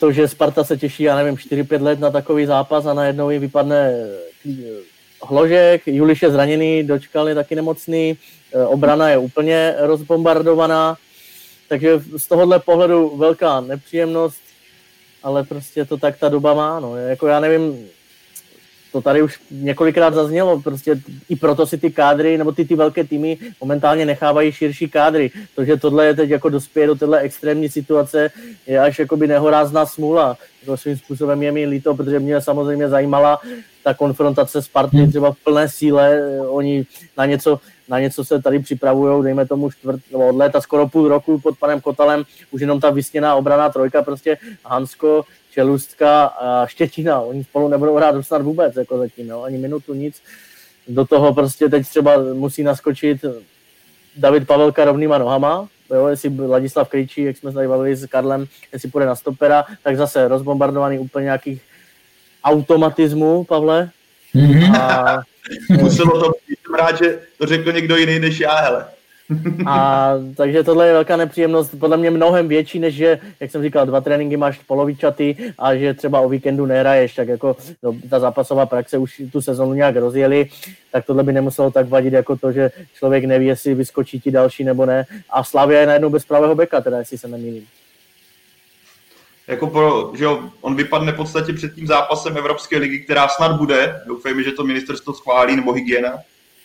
to, 0.00 0.12
že 0.12 0.28
Sparta 0.28 0.64
se 0.64 0.76
těší, 0.76 1.02
já 1.02 1.16
nevím, 1.16 1.34
4-5 1.34 1.82
let 1.82 2.00
na 2.00 2.10
takový 2.10 2.46
zápas 2.46 2.86
a 2.86 2.94
najednou 2.94 3.30
jim 3.30 3.40
vypadne 3.40 3.94
eh, 4.48 4.52
Hložek, 5.22 5.86
Juliš 5.86 6.22
je 6.22 6.30
zraněný, 6.30 6.82
Dočkal 6.82 7.28
je 7.28 7.34
taky 7.34 7.54
nemocný, 7.56 8.16
eh, 8.52 8.64
obrana 8.64 9.10
je 9.10 9.18
úplně 9.18 9.74
rozbombardovaná, 9.78 10.96
takže 11.68 12.00
z 12.16 12.28
tohohle 12.28 12.58
pohledu 12.58 13.16
velká 13.16 13.60
nepříjemnost, 13.60 14.40
ale 15.22 15.44
prostě 15.44 15.84
to 15.84 15.96
tak 15.96 16.18
ta 16.18 16.28
doba 16.28 16.54
má, 16.54 16.80
no. 16.80 16.96
Jako 16.96 17.26
já 17.26 17.40
nevím, 17.40 17.88
to 18.92 19.00
tady 19.00 19.22
už 19.22 19.40
několikrát 19.50 20.14
zaznělo, 20.14 20.60
prostě 20.60 21.00
i 21.28 21.36
proto 21.36 21.66
si 21.66 21.78
ty 21.78 21.90
kádry, 21.90 22.38
nebo 22.38 22.52
ty, 22.52 22.64
ty 22.64 22.74
velké 22.74 23.04
týmy 23.04 23.38
momentálně 23.60 24.06
nechávají 24.06 24.52
širší 24.52 24.88
kádry. 24.88 25.30
To, 25.54 25.64
že 25.64 25.76
tohle 25.76 26.06
je 26.06 26.14
teď 26.14 26.30
jako 26.30 26.48
dospěje 26.48 26.86
do 26.86 26.94
téhle 26.94 27.20
extrémní 27.20 27.68
situace, 27.68 28.30
je 28.66 28.80
až 28.80 28.98
jakoby 28.98 29.26
nehorázná 29.26 29.86
smůla. 29.86 30.36
To 30.66 30.76
svým 30.76 30.96
způsobem 30.96 31.42
je 31.42 31.52
mi 31.52 31.66
líto, 31.66 31.94
protože 31.94 32.18
mě 32.20 32.40
samozřejmě 32.40 32.88
zajímala 32.88 33.40
ta 33.84 33.94
konfrontace 33.94 34.62
s 34.62 34.68
partnery 34.68 35.02
hmm. 35.02 35.12
třeba 35.12 35.32
v 35.32 35.36
plné 35.44 35.68
síle, 35.68 36.20
oni 36.48 36.86
na 37.18 37.26
něco, 37.26 37.60
na 37.90 38.00
něco 38.00 38.24
se 38.24 38.42
tady 38.42 38.58
připravují, 38.58 39.24
dejme 39.24 39.46
tomu 39.46 39.70
čtvrt, 39.70 40.00
nebo 40.12 40.28
od 40.28 40.36
léta 40.36 40.60
skoro 40.60 40.88
půl 40.88 41.08
roku 41.08 41.40
pod 41.40 41.58
panem 41.58 41.80
Kotalem, 41.80 42.24
už 42.50 42.60
jenom 42.60 42.80
ta 42.80 42.90
vysněná 42.90 43.34
obraná 43.34 43.68
trojka, 43.68 44.02
prostě 44.02 44.38
Hansko, 44.64 45.24
Čelustka 45.52 46.24
a 46.24 46.66
Štětina. 46.66 47.20
Oni 47.20 47.44
spolu 47.44 47.68
nebudou 47.68 47.96
hrát 47.96 48.22
snad 48.22 48.42
vůbec, 48.42 48.76
jako 48.76 48.98
zatím, 48.98 49.28
jo? 49.28 49.42
ani 49.42 49.58
minutu, 49.58 49.94
nic. 49.94 50.22
Do 50.88 51.04
toho 51.04 51.34
prostě 51.34 51.68
teď 51.68 51.88
třeba 51.88 52.12
musí 52.32 52.62
naskočit 52.62 53.24
David 54.16 54.46
Pavelka 54.46 54.84
rovnýma 54.84 55.18
nohama, 55.18 55.68
jo, 55.90 56.06
jestli 56.06 56.46
Ladislav 56.46 56.88
Krejčí, 56.88 57.22
jak 57.22 57.36
jsme 57.36 57.50
se 57.50 57.54
tady 57.54 57.68
bavili 57.68 57.96
s 57.96 58.06
Karlem, 58.06 58.46
jestli 58.72 58.90
půjde 58.90 59.06
na 59.06 59.16
stopera, 59.16 59.64
tak 59.82 59.96
zase 59.96 60.28
rozbombardovaný 60.28 60.98
úplně 60.98 61.24
nějakých 61.24 61.62
automatismů, 62.44 63.44
Pavle. 63.44 63.90
Mm-hmm. 64.34 64.76
A... 64.76 65.20
Muselo 65.70 66.20
to 66.20 66.32
být, 66.48 66.58
rád, 66.78 66.98
že 66.98 67.18
to 67.38 67.46
řekl 67.46 67.72
někdo 67.72 67.96
jiný 67.96 68.18
než 68.18 68.40
já, 68.40 68.56
hele. 68.56 68.84
A 69.66 70.12
takže 70.36 70.64
tohle 70.64 70.86
je 70.86 70.92
velká 70.92 71.16
nepříjemnost, 71.16 71.78
podle 71.78 71.96
mě 71.96 72.10
mnohem 72.10 72.48
větší, 72.48 72.78
než 72.78 72.94
že, 72.94 73.18
jak 73.40 73.50
jsem 73.50 73.62
říkal, 73.62 73.86
dva 73.86 74.00
tréninky 74.00 74.36
máš 74.36 74.58
polovičatý 74.58 75.34
a 75.58 75.74
že 75.76 75.94
třeba 75.94 76.20
o 76.20 76.28
víkendu 76.28 76.66
nehraješ, 76.66 77.14
tak 77.14 77.28
jako 77.28 77.56
no, 77.82 77.96
ta 78.10 78.20
zápasová 78.20 78.66
praxe 78.66 78.98
už 78.98 79.22
tu 79.32 79.42
sezonu 79.42 79.74
nějak 79.74 79.96
rozjeli, 79.96 80.48
tak 80.92 81.06
tohle 81.06 81.22
by 81.22 81.32
nemuselo 81.32 81.70
tak 81.70 81.88
vadit 81.88 82.12
jako 82.12 82.36
to, 82.36 82.52
že 82.52 82.70
člověk 82.94 83.24
neví, 83.24 83.46
jestli 83.46 83.74
vyskočí 83.74 84.20
ti 84.20 84.30
další 84.30 84.64
nebo 84.64 84.86
ne. 84.86 85.06
A 85.30 85.44
Slavia 85.44 85.80
je 85.80 85.86
najednou 85.86 86.10
bez 86.10 86.24
pravého 86.24 86.54
beka, 86.54 86.80
teda 86.80 86.98
jestli 86.98 87.18
se 87.18 87.28
nemýlím. 87.28 87.66
Jako 89.50 89.66
pro, 89.66 90.12
že 90.14 90.24
jo, 90.24 90.50
on 90.60 90.76
vypadne 90.76 91.12
v 91.12 91.16
podstatě 91.16 91.52
před 91.52 91.74
tím 91.74 91.86
zápasem 91.86 92.36
Evropské 92.36 92.78
ligy, 92.78 92.98
která 93.00 93.28
snad 93.28 93.56
bude. 93.56 94.02
Doufejme, 94.06 94.42
že 94.42 94.52
to 94.52 94.64
ministerstvo 94.64 95.14
schválí 95.14 95.56
nebo 95.56 95.72
hygiena 95.72 96.12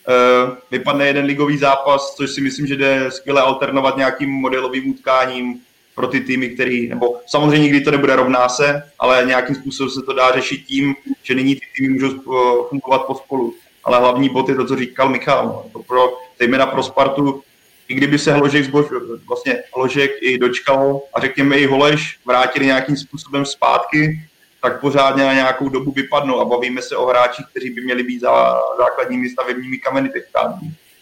Eh, 0.07 0.55
vypadne 0.71 1.07
jeden 1.07 1.25
ligový 1.25 1.57
zápas, 1.57 2.15
což 2.15 2.31
si 2.31 2.41
myslím, 2.41 2.67
že 2.67 2.75
jde 2.75 3.11
skvěle 3.11 3.41
alternovat 3.41 3.97
nějakým 3.97 4.29
modelovým 4.29 4.89
utkáním 4.89 5.59
pro 5.95 6.07
ty 6.07 6.21
týmy, 6.21 6.49
který, 6.49 6.87
nebo 6.87 7.15
samozřejmě 7.27 7.59
nikdy 7.59 7.81
to 7.81 7.91
nebude 7.91 8.15
rovná 8.15 8.49
se, 8.49 8.83
ale 8.99 9.23
nějakým 9.25 9.55
způsobem 9.55 9.89
se 9.89 10.01
to 10.01 10.13
dá 10.13 10.31
řešit 10.31 10.57
tím, 10.57 10.95
že 11.23 11.35
nyní 11.35 11.55
ty 11.55 11.61
týmy 11.77 11.93
můžou 11.93 12.07
eh, 12.07 12.67
fungovat 12.69 13.05
pospolu. 13.05 13.53
Ale 13.83 13.99
hlavní 13.99 14.29
bod 14.29 14.49
je 14.49 14.55
to, 14.55 14.65
co 14.65 14.75
říkal 14.75 15.09
Michal. 15.09 15.45
No. 15.45 15.65
To 15.73 15.83
pro, 15.83 16.17
zejména 16.39 16.65
pro 16.65 16.83
Spartu, 16.83 17.43
i 17.87 17.93
kdyby 17.93 18.19
se 18.19 18.33
Hložek, 18.33 18.65
zbož, 18.65 18.85
vlastně 19.27 19.63
Hložek 19.75 20.11
i 20.21 20.37
dočkal 20.37 21.01
a 21.13 21.19
řekněme 21.19 21.57
i 21.57 21.65
Holeš 21.65 22.19
vrátili 22.25 22.65
nějakým 22.65 22.97
způsobem 22.97 23.45
zpátky, 23.45 24.19
tak 24.61 24.81
pořádně 24.81 25.25
na 25.25 25.33
nějakou 25.33 25.69
dobu 25.69 25.91
vypadnou 25.91 26.39
a 26.39 26.45
bavíme 26.45 26.81
se 26.81 26.97
o 26.97 27.05
hráčích, 27.05 27.45
kteří 27.51 27.69
by 27.69 27.81
měli 27.81 28.03
být 28.03 28.19
za 28.19 28.61
základními 28.77 29.29
stavebními 29.29 29.77
kameny 29.77 30.09
těch 30.09 30.25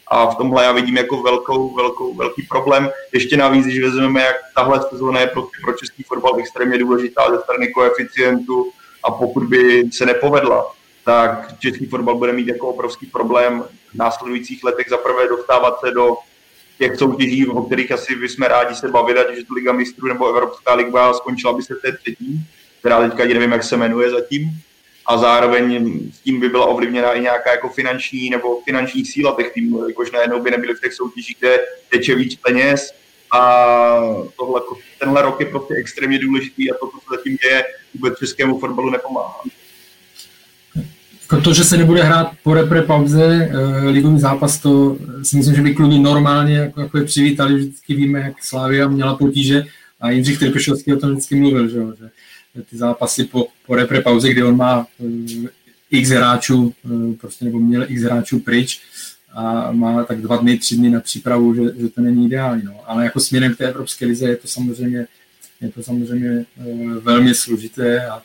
A 0.07 0.30
v 0.30 0.35
tomhle 0.35 0.64
já 0.64 0.72
vidím 0.72 0.97
jako 0.97 1.22
velkou, 1.23 1.76
velkou, 1.76 2.14
velký 2.14 2.43
problém. 2.49 2.89
Ještě 3.14 3.38
navíc, 3.38 3.65
když 3.65 3.84
vezmeme, 3.84 4.22
jak 4.22 4.35
tahle 4.55 4.81
sezóna 4.89 5.19
je 5.19 5.27
pro, 5.27 5.47
pro 5.64 5.73
český 5.73 6.03
fotbal 6.03 6.39
extrémně 6.39 6.77
důležitá 6.77 7.31
ze 7.31 7.41
strany 7.41 7.68
koeficientu 7.68 8.72
a 9.03 9.11
pokud 9.11 9.43
by 9.43 9.89
se 9.91 10.05
nepovedla, 10.05 10.72
tak 11.05 11.60
český 11.60 11.85
fotbal 11.85 12.15
bude 12.15 12.34
mít 12.34 12.47
jako 12.47 12.68
obrovský 12.68 13.05
problém 13.05 13.64
v 13.93 13.95
následujících 13.95 14.64
letech 14.64 14.89
za 14.89 14.97
prvé 14.97 15.27
dostávat 15.27 15.80
se 15.80 15.91
do 15.91 16.18
těch 16.88 16.97
soutěží, 16.97 17.47
o 17.47 17.61
kterých 17.61 17.91
asi 17.91 18.15
bychom 18.15 18.45
rádi 18.45 18.76
se 18.76 18.88
bavili, 18.88 19.19
ať 19.19 19.38
je 19.38 19.45
to 19.45 19.53
Liga 19.53 19.72
mistrů 19.72 20.07
nebo 20.07 20.30
Evropská 20.30 20.73
liga, 20.73 21.14
skončila 21.14 21.53
by 21.53 21.64
se 21.64 21.76
té 21.76 21.97
třetí, 21.97 22.39
která 22.80 23.10
teďka 23.10 23.26
nevím, 23.26 23.51
jak 23.51 23.64
se 23.64 23.77
jmenuje 23.77 24.10
zatím. 24.10 24.49
A 25.05 25.18
zároveň 25.18 25.99
s 26.14 26.19
tím 26.19 26.39
by 26.39 26.49
byla 26.49 26.65
ovlivněna 26.65 27.14
i 27.14 27.22
nějaká 27.22 27.51
jako 27.51 27.69
finanční 27.69 28.30
nebo 28.30 28.61
finanční 28.61 29.05
síla 29.05 29.35
těch 29.35 29.53
týmů, 29.53 29.88
jakož 29.88 30.11
najednou 30.11 30.39
by 30.41 30.51
nebyly 30.51 30.73
v 30.76 30.81
těch 30.81 30.93
soutěžích, 30.93 31.38
kde 31.39 31.60
teče 31.89 32.15
víc 32.15 32.35
peněz. 32.35 32.93
A 33.34 33.41
tohle, 34.38 34.61
tenhle 34.99 35.22
rok 35.22 35.39
je 35.39 35.45
prostě 35.45 35.73
extrémně 35.77 36.19
důležitý 36.19 36.72
a 36.72 36.76
to, 36.80 36.88
co 36.88 36.97
se 36.97 37.05
zatím 37.18 37.38
děje, 37.38 37.64
vůbec 37.93 38.19
českému 38.19 38.60
fotbalu 38.60 38.89
nepomáhá. 38.89 39.41
To, 41.41 41.53
že 41.53 41.64
se 41.64 41.77
nebude 41.77 42.03
hrát 42.03 42.31
po 42.43 42.53
repre 42.53 42.81
pauze 42.81 43.49
uh, 43.49 43.89
ligový 43.91 44.19
zápas, 44.19 44.57
to 44.57 44.97
si 45.23 45.38
myslím, 45.38 45.55
že 45.55 45.61
by 45.61 45.73
kluby 45.73 45.99
normálně 45.99 46.55
jako, 46.57 46.81
jako 46.81 46.97
je 46.97 47.03
přivítali. 47.03 47.55
Vždycky 47.55 47.95
víme, 47.95 48.19
jak 48.19 48.43
Slávia 48.43 48.88
měla 48.88 49.15
potíže 49.15 49.65
a 50.01 50.10
Jindřich 50.10 50.39
Trpišovský 50.39 50.93
o 50.93 50.99
tom 50.99 51.11
vždycky 51.11 51.35
mluvil, 51.35 51.68
že, 51.68 51.80
že 52.55 52.61
ty 52.69 52.77
zápasy 52.77 53.23
po, 53.23 53.47
po 53.68 53.76
repre 53.76 54.01
pauze, 54.01 54.30
kdy 54.30 54.43
on 54.43 54.57
má 54.57 54.88
uh, 54.97 55.45
x 55.91 56.10
hráčů, 56.10 56.73
uh, 56.84 57.15
prostě 57.15 57.45
nebo 57.45 57.60
měl 57.60 57.85
x 57.88 58.01
hráčů 58.01 58.39
pryč 58.39 58.81
a 59.34 59.72
má 59.72 60.03
tak 60.03 60.22
dva 60.22 60.38
dny, 60.38 60.57
tři 60.57 60.76
dny 60.76 60.89
na 60.89 60.99
přípravu, 60.99 61.55
že, 61.55 61.61
že 61.80 61.89
to 61.89 62.01
není 62.01 62.26
ideální. 62.26 62.61
No. 62.65 62.80
Ale 62.85 63.03
jako 63.03 63.19
směrem 63.19 63.53
k 63.53 63.57
té 63.57 63.69
Evropské 63.69 64.05
lize 64.05 64.30
je 64.30 64.35
to 64.35 64.47
samozřejmě, 64.47 65.07
je 65.61 65.69
to 65.69 65.84
samozřejmě 65.84 66.45
velmi 67.01 67.35
složité 67.35 68.07
a 68.07 68.22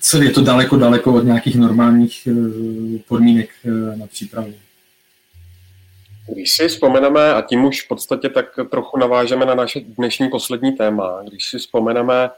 co 0.00 0.22
je 0.22 0.30
to 0.30 0.40
daleko, 0.40 0.76
daleko 0.76 1.14
od 1.14 1.24
nějakých 1.24 1.56
normálních 1.56 2.28
eh, 2.28 2.32
podmínek 3.08 3.50
eh, 3.64 3.96
na 3.96 4.06
přípravu. 4.06 4.54
Když 6.34 6.50
si 6.50 6.68
vzpomeneme, 6.68 7.34
a 7.34 7.42
tím 7.42 7.64
už 7.64 7.84
v 7.84 7.88
podstatě 7.88 8.28
tak 8.28 8.46
trochu 8.70 8.98
navážeme 8.98 9.46
na 9.46 9.54
naše 9.54 9.80
dnešní 9.80 10.28
poslední 10.28 10.72
téma, 10.72 11.22
když 11.28 11.48
si 11.48 11.58
vzpomeneme 11.58 12.30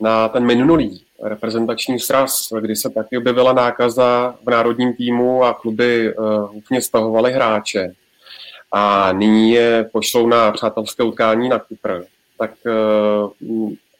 na 0.00 0.28
ten 0.28 0.44
minulý 0.46 1.04
reprezentační 1.22 2.00
sraz, 2.00 2.52
kdy 2.60 2.76
se 2.76 2.90
taky 2.90 3.18
objevila 3.18 3.52
nákaza 3.52 4.34
v 4.46 4.50
národním 4.50 4.94
týmu 4.94 5.44
a 5.44 5.54
kluby 5.54 6.14
uh, 6.14 6.56
úplně 6.56 6.82
stahovaly 6.82 7.32
hráče 7.32 7.92
a 8.72 9.12
nyní 9.12 9.50
je 9.50 9.88
pošlou 9.92 10.26
na 10.26 10.52
přátelské 10.52 11.02
utkání 11.02 11.48
na 11.48 11.58
Kypr, 11.58 12.02
tak 12.38 12.50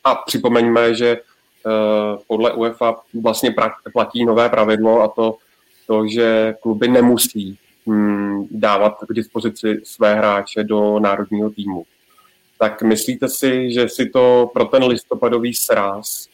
a 0.04 0.14
připomeňme, 0.14 0.94
že 0.94 1.16
Eh, 1.16 1.27
podle 2.26 2.52
UEFA 2.52 2.96
vlastně 3.22 3.54
platí 3.92 4.24
nové 4.24 4.48
pravidlo 4.48 5.02
a 5.02 5.08
to, 5.08 5.36
to 5.86 6.06
že 6.06 6.54
kluby 6.62 6.88
nemusí 6.88 7.58
hm, 7.86 8.46
dávat 8.50 8.94
k 9.08 9.14
dispozici 9.14 9.80
své 9.84 10.14
hráče 10.14 10.64
do 10.64 10.98
národního 10.98 11.50
týmu. 11.50 11.84
Tak 12.58 12.82
myslíte 12.82 13.28
si, 13.28 13.72
že 13.72 13.88
si 13.88 14.06
to 14.06 14.50
pro 14.54 14.64
ten 14.64 14.84
listopadový 14.84 15.54
sraz 15.54 16.28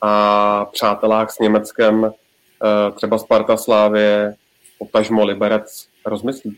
a 0.00 0.64
přátelák 0.64 1.30
s 1.32 1.38
Německem 1.38 2.04
eh, 2.04 2.92
třeba 2.92 3.18
Sparta 3.18 3.56
Slávě, 3.56 4.34
potažmo 4.78 5.24
Liberec 5.24 5.88
rozmyslí? 6.04 6.56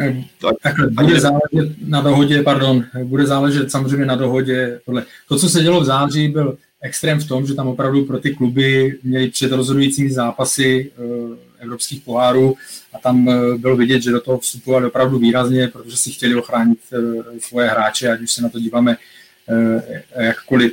Eh, 0.00 0.24
takhle, 0.62 0.86
bude 0.90 1.20
záležet 1.20 1.76
na 1.86 2.00
dohodě, 2.00 2.42
pardon, 2.42 2.84
bude 3.04 3.26
záležet 3.26 3.70
samozřejmě 3.70 4.06
na 4.06 4.16
dohodě. 4.16 4.80
Podle. 4.84 5.04
To, 5.28 5.38
co 5.38 5.48
se 5.48 5.62
dělo 5.62 5.80
v 5.80 5.84
září, 5.84 6.28
byl 6.28 6.56
extrém 6.82 7.20
v 7.20 7.28
tom, 7.28 7.46
že 7.46 7.54
tam 7.54 7.68
opravdu 7.68 8.04
pro 8.04 8.18
ty 8.18 8.34
kluby 8.34 8.98
měli 9.02 9.28
před 9.30 9.52
rozhodujícími 9.52 10.12
zápasy 10.12 10.90
uh, 10.96 11.36
evropských 11.58 12.02
pohárů 12.02 12.56
a 12.92 12.98
tam 12.98 13.26
uh, 13.26 13.54
bylo 13.56 13.76
vidět, 13.76 14.02
že 14.02 14.10
do 14.10 14.20
toho 14.20 14.38
vstupovali 14.38 14.86
opravdu 14.86 15.18
výrazně, 15.18 15.68
protože 15.68 15.96
si 15.96 16.10
chtěli 16.10 16.34
ochránit 16.34 16.78
uh, 16.92 17.22
svoje 17.38 17.68
hráče, 17.68 18.12
ať 18.12 18.20
už 18.20 18.32
se 18.32 18.42
na 18.42 18.48
to 18.48 18.58
díváme 18.58 18.96
jakkoliv. 20.16 20.72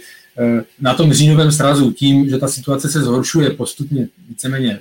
Na 0.80 0.94
tom 0.94 1.14
říjnovém 1.14 1.52
srazu 1.52 1.92
tím, 1.92 2.30
že 2.30 2.38
ta 2.38 2.48
situace 2.48 2.90
se 2.90 3.02
zhoršuje 3.02 3.50
postupně 3.50 4.08
víceméně 4.30 4.80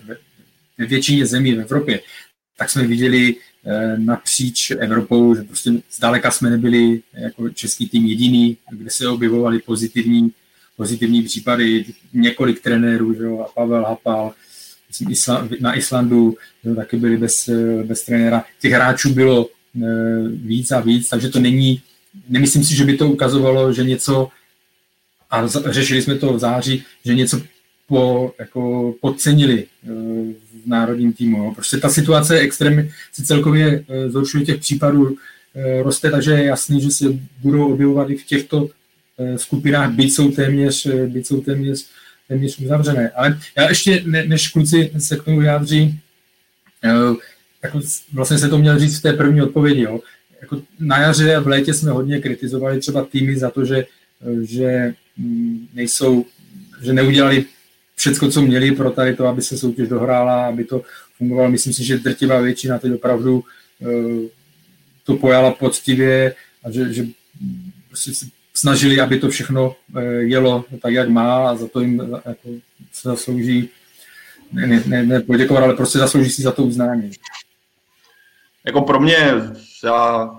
ve 0.78 0.86
většině 0.86 1.26
zemí 1.26 1.52
v 1.52 1.60
Evropě, 1.60 2.00
tak 2.56 2.70
jsme 2.70 2.86
viděli 2.86 3.34
napříč 3.96 4.70
Evropou, 4.70 5.34
že 5.34 5.42
prostě 5.42 5.70
zdaleka 5.96 6.30
jsme 6.30 6.50
nebyli 6.50 7.00
jako 7.12 7.48
český 7.48 7.88
tým 7.88 8.06
jediný, 8.06 8.56
kde 8.70 8.90
se 8.90 9.08
objevovali 9.08 9.58
pozitivní 9.58 10.30
pozitivní 10.78 11.22
případy, 11.22 11.84
několik 12.12 12.62
trenérů, 12.62 13.14
že 13.14 13.22
jo, 13.22 13.38
a 13.40 13.52
Pavel 13.54 13.84
Hapal, 13.84 14.32
na 15.60 15.74
Islandu 15.74 16.36
že, 16.64 16.74
taky 16.74 16.96
byli 16.96 17.16
bez, 17.16 17.50
bez 17.84 18.04
trenéra. 18.04 18.44
Těch 18.60 18.72
hráčů 18.72 19.14
bylo 19.14 19.46
e, 19.46 19.48
víc 20.28 20.70
a 20.70 20.80
víc, 20.80 21.08
takže 21.08 21.28
to 21.28 21.40
není, 21.40 21.82
nemyslím 22.28 22.64
si, 22.64 22.76
že 22.76 22.84
by 22.84 22.96
to 22.96 23.10
ukazovalo, 23.10 23.72
že 23.72 23.84
něco, 23.84 24.28
a 25.30 25.46
řešili 25.46 26.02
jsme 26.02 26.14
to 26.14 26.32
v 26.32 26.38
září, 26.38 26.82
že 27.04 27.14
něco 27.14 27.40
po, 27.86 28.32
jako 28.38 28.94
podcenili 29.00 29.58
e, 29.58 29.66
v 30.62 30.66
národním 30.66 31.12
týmu. 31.12 31.44
Jo. 31.44 31.52
Prostě 31.54 31.76
ta 31.76 31.88
situace 31.88 32.38
extrémně, 32.38 32.90
se 33.12 33.24
celkově 33.24 33.84
e, 33.88 34.10
zhoršuje 34.10 34.44
těch 34.44 34.60
případů, 34.60 35.16
roste, 35.82 36.10
takže 36.10 36.30
je 36.30 36.44
jasný, 36.44 36.80
že 36.80 36.90
se 36.90 37.04
budou 37.42 37.72
objevovat 37.72 38.10
i 38.10 38.16
v 38.16 38.24
těchto 38.24 38.68
skupinách, 39.36 39.90
byť 39.90 40.12
jsou 40.12 40.30
téměř, 40.30 40.86
eh, 40.86 41.06
byť 41.06 41.26
jsou 41.26 41.40
téměř, 41.40 41.86
téměř 42.28 42.58
uzavřené. 42.58 43.10
Ale 43.10 43.38
já 43.56 43.68
ještě, 43.68 44.02
ne, 44.06 44.24
než 44.24 44.48
kluci 44.48 44.90
se 44.98 45.16
k 45.16 45.22
tomu 45.22 45.40
vyjádří, 45.40 46.00
eh, 46.84 47.14
tak 47.60 47.72
vlastně 48.12 48.38
se 48.38 48.48
to 48.48 48.58
měl 48.58 48.78
říct 48.78 48.98
v 48.98 49.02
té 49.02 49.12
první 49.12 49.42
odpovědi. 49.42 49.82
Jo. 49.82 50.00
Jako 50.40 50.62
na 50.78 50.98
jaře 50.98 51.36
a 51.36 51.40
v 51.40 51.46
létě 51.46 51.74
jsme 51.74 51.90
hodně 51.90 52.20
kritizovali 52.20 52.80
třeba 52.80 53.04
týmy 53.04 53.38
za 53.38 53.50
to, 53.50 53.64
že, 53.64 53.86
že 54.42 54.94
mm, 55.16 55.68
nejsou, 55.74 56.24
že 56.82 56.92
neudělali 56.92 57.44
všechno, 57.96 58.30
co 58.30 58.42
měli 58.42 58.72
pro 58.72 58.90
tady 58.90 59.16
to, 59.16 59.26
aby 59.26 59.42
se 59.42 59.58
soutěž 59.58 59.88
dohrála, 59.88 60.46
aby 60.46 60.64
to 60.64 60.82
fungovalo. 61.16 61.50
Myslím 61.50 61.72
si, 61.72 61.84
že 61.84 61.98
drtivá 61.98 62.40
většina 62.40 62.78
teď 62.78 62.92
opravdu 62.92 63.44
to 65.04 65.16
pojala 65.16 65.50
poctivě 65.50 66.34
a 66.64 66.70
že, 66.70 66.92
že 66.92 67.06
prostě 67.88 68.12
snažili, 68.58 69.00
aby 69.00 69.18
to 69.18 69.28
všechno 69.28 69.76
eh, 69.96 70.02
jelo 70.04 70.64
tak, 70.82 70.92
jak 70.92 71.08
má 71.08 71.48
a 71.48 71.54
za 71.54 71.68
to 71.68 71.80
jim 71.80 72.00
jako, 72.26 72.48
se 72.92 73.08
zaslouží 73.08 73.70
ne, 74.52 74.66
ne, 74.66 74.82
ne, 74.86 75.02
ne 75.02 75.20
poděkovat, 75.20 75.62
ale 75.62 75.74
prostě 75.74 75.98
zaslouží 75.98 76.30
si 76.30 76.42
za 76.42 76.52
to 76.52 76.62
uznání. 76.62 77.10
Jako 78.66 78.82
pro 78.82 79.00
mě, 79.00 79.34
já, 79.84 80.30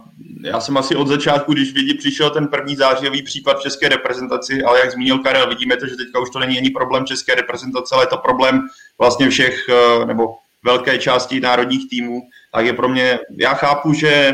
já 0.43 0.59
jsem 0.59 0.77
asi 0.77 0.95
od 0.95 1.07
začátku, 1.07 1.53
když 1.53 1.73
vidí, 1.73 1.93
přišel 1.93 2.29
ten 2.29 2.47
první 2.47 2.75
zářivý 2.75 3.23
případ 3.23 3.59
v 3.59 3.61
české 3.61 3.89
reprezentaci, 3.89 4.63
ale 4.63 4.79
jak 4.79 4.91
zmínil 4.91 5.19
Karel, 5.19 5.49
vidíme 5.49 5.77
to, 5.77 5.87
že 5.87 5.95
teďka 5.95 6.19
už 6.19 6.29
to 6.29 6.39
není 6.39 6.57
ani 6.57 6.69
problém 6.69 7.05
české 7.05 7.35
reprezentace, 7.35 7.95
ale 7.95 8.03
je 8.03 8.07
to 8.07 8.17
problém 8.17 8.61
vlastně 8.97 9.29
všech, 9.29 9.69
eh, 9.69 10.05
nebo 10.05 10.35
velké 10.63 10.97
části 10.97 11.39
národních 11.39 11.89
týmů, 11.89 12.21
tak 12.53 12.65
je 12.65 12.73
pro 12.73 12.89
mě, 12.89 13.19
já 13.37 13.53
chápu, 13.53 13.93
že 13.93 14.33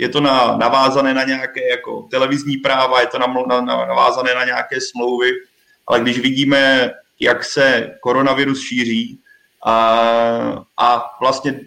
je 0.00 0.08
to 0.08 0.20
na, 0.20 0.56
navázané 0.56 1.14
na 1.14 1.24
nějaké 1.24 1.68
jako 1.68 2.02
televizní 2.10 2.56
práva, 2.56 3.00
je 3.00 3.06
to 3.06 3.18
na, 3.18 3.26
na, 3.26 3.60
na, 3.60 3.86
navázané 3.86 4.34
na 4.34 4.44
nějaké 4.44 4.80
smlouvy, 4.80 5.30
ale 5.86 6.00
když 6.00 6.18
vidíme, 6.18 6.90
jak 7.20 7.44
se 7.44 7.90
koronavirus 8.00 8.60
šíří 8.60 9.18
a, 9.66 9.74
a 10.78 11.16
vlastně 11.20 11.60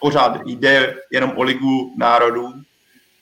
pořád 0.00 0.40
jde 0.46 0.96
jenom 1.12 1.32
o 1.36 1.42
ligu 1.42 1.94
národů, 1.98 2.52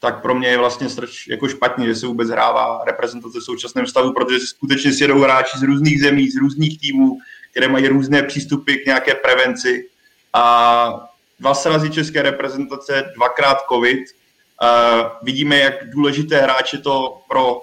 tak 0.00 0.22
pro 0.22 0.34
mě 0.34 0.48
je 0.48 0.58
vlastně 0.58 0.88
strač, 0.88 1.26
jako 1.28 1.48
špatně, 1.48 1.86
že 1.86 1.94
se 1.94 2.06
vůbec 2.06 2.28
hrává 2.28 2.84
reprezentace 2.86 3.38
v 3.40 3.44
současném 3.44 3.86
stavu, 3.86 4.12
protože 4.12 4.40
skutečně 4.40 4.92
si 4.92 5.04
jedou 5.04 5.20
hráči 5.20 5.58
z 5.58 5.62
různých 5.62 6.02
zemí, 6.02 6.30
z 6.30 6.36
různých 6.36 6.80
týmů, 6.80 7.18
které 7.50 7.68
mají 7.68 7.88
různé 7.88 8.22
přístupy 8.22 8.74
k 8.74 8.86
nějaké 8.86 9.14
prevenci. 9.14 9.88
A 10.32 11.08
dva 11.40 11.54
srazy 11.54 11.90
české 11.90 12.22
reprezentace, 12.22 13.12
dvakrát 13.16 13.58
covid, 13.72 14.17
Uh, 14.62 15.06
vidíme, 15.22 15.58
jak 15.58 15.90
důležité 15.90 16.40
hráče 16.40 16.78
to 16.78 17.20
pro 17.28 17.60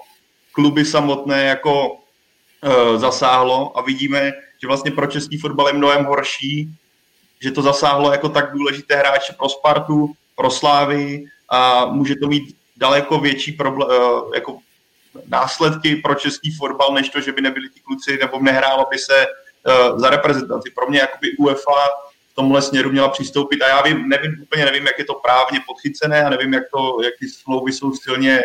kluby 0.52 0.84
samotné 0.84 1.44
jako 1.44 1.92
uh, 1.92 2.96
zasáhlo 2.96 3.78
a 3.78 3.82
vidíme, 3.82 4.32
že 4.62 4.66
vlastně 4.66 4.90
pro 4.90 5.06
český 5.06 5.38
fotbal 5.38 5.66
je 5.66 5.72
mnohem 5.72 6.04
horší, 6.04 6.70
že 7.40 7.50
to 7.50 7.62
zasáhlo 7.62 8.12
jako 8.12 8.28
tak 8.28 8.52
důležité 8.52 8.96
hráče 8.96 9.32
pro 9.32 9.48
Spartu, 9.48 10.12
pro 10.36 10.50
Slávy 10.50 11.24
a 11.48 11.86
může 11.86 12.14
to 12.16 12.28
mít 12.28 12.56
daleko 12.76 13.18
větší 13.18 13.52
problém, 13.52 13.88
uh, 13.88 14.34
jako 14.34 14.58
následky 15.28 15.96
pro 15.96 16.14
český 16.14 16.52
fotbal, 16.52 16.94
než 16.94 17.08
to, 17.08 17.20
že 17.20 17.32
by 17.32 17.40
nebyli 17.40 17.68
ti 17.68 17.80
kluci 17.80 18.18
nebo 18.20 18.40
nehrálo 18.40 18.86
by 18.90 18.98
se 18.98 19.26
za 19.96 20.10
reprezentaci. 20.10 20.70
Pro 20.74 20.86
mě 20.86 20.98
jakoby 20.98 21.36
UEFA 21.38 21.88
tomhle 22.36 22.62
směru 22.62 22.90
měla 22.90 23.08
přistoupit 23.08 23.62
a 23.62 23.68
já 23.68 23.82
vím, 23.82 24.08
nevím, 24.08 24.42
úplně 24.42 24.64
nevím, 24.64 24.86
jak 24.86 24.98
je 24.98 25.04
to 25.04 25.14
právně 25.14 25.60
podchycené 25.66 26.24
a 26.24 26.30
nevím, 26.30 26.52
jak, 26.54 26.62
to, 26.72 26.98
jak 27.04 27.14
ty 27.20 27.28
smlouvy 27.28 27.72
jsou 27.72 27.94
silně 27.94 28.40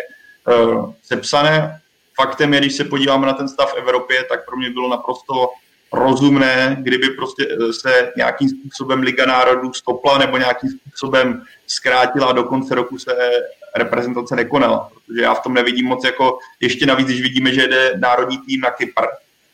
uh, 0.46 0.92
sepsané. 1.02 1.80
Faktem 2.16 2.54
je, 2.54 2.60
když 2.60 2.74
se 2.74 2.84
podíváme 2.84 3.26
na 3.26 3.32
ten 3.32 3.48
stav 3.48 3.72
v 3.72 3.76
Evropě, 3.76 4.24
tak 4.24 4.46
pro 4.46 4.56
mě 4.56 4.70
bylo 4.70 4.88
naprosto 4.88 5.48
rozumné, 5.92 6.76
kdyby 6.80 7.10
prostě 7.10 7.48
se 7.80 8.12
nějakým 8.16 8.48
způsobem 8.48 9.02
Liga 9.02 9.26
národů 9.26 9.72
stopla 9.72 10.18
nebo 10.18 10.36
nějakým 10.36 10.70
způsobem 10.70 11.42
zkrátila 11.66 12.26
a 12.26 12.32
do 12.32 12.44
konce 12.44 12.74
roku 12.74 12.98
se 12.98 13.12
reprezentace 13.76 14.36
nekonala, 14.36 14.90
protože 15.06 15.22
já 15.22 15.34
v 15.34 15.42
tom 15.42 15.54
nevidím 15.54 15.86
moc 15.86 16.04
jako, 16.04 16.38
ještě 16.60 16.86
navíc, 16.86 17.06
když 17.06 17.22
vidíme, 17.22 17.54
že 17.54 17.68
jde 17.68 17.92
národní 17.96 18.38
tým 18.38 18.60
na 18.60 18.70
Kypr 18.70 19.04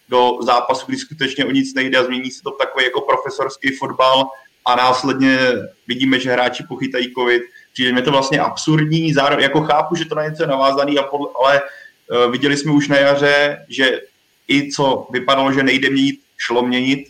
do 0.08 0.38
zápasu, 0.42 0.86
kdy 0.86 0.96
skutečně 0.96 1.44
o 1.44 1.50
nic 1.50 1.74
nejde 1.74 1.98
a 1.98 2.04
změní 2.04 2.30
se 2.30 2.42
to 2.42 2.50
takový 2.50 2.84
jako 2.84 3.00
profesorský 3.00 3.76
fotbal 3.76 4.28
a 4.66 4.76
následně 4.76 5.38
vidíme, 5.86 6.20
že 6.20 6.32
hráči 6.32 6.64
pochytají 6.68 7.14
covid. 7.14 7.42
Přijde 7.72 7.92
mi 7.92 8.02
to 8.02 8.10
vlastně 8.10 8.40
absurdní, 8.40 9.12
zároveň 9.12 9.42
jako 9.42 9.60
chápu, 9.60 9.94
že 9.94 10.04
to 10.04 10.14
na 10.14 10.28
něco 10.28 10.42
je 10.42 10.46
navázaný, 10.46 10.98
ale 10.98 11.62
uh, 11.62 12.32
viděli 12.32 12.56
jsme 12.56 12.72
už 12.72 12.88
na 12.88 12.96
jaře, 12.96 13.66
že 13.68 14.00
i 14.48 14.72
co 14.72 15.06
vypadalo, 15.10 15.52
že 15.52 15.62
nejde 15.62 15.90
měnit, 15.90 16.20
šlo 16.36 16.62
měnit, 16.62 17.08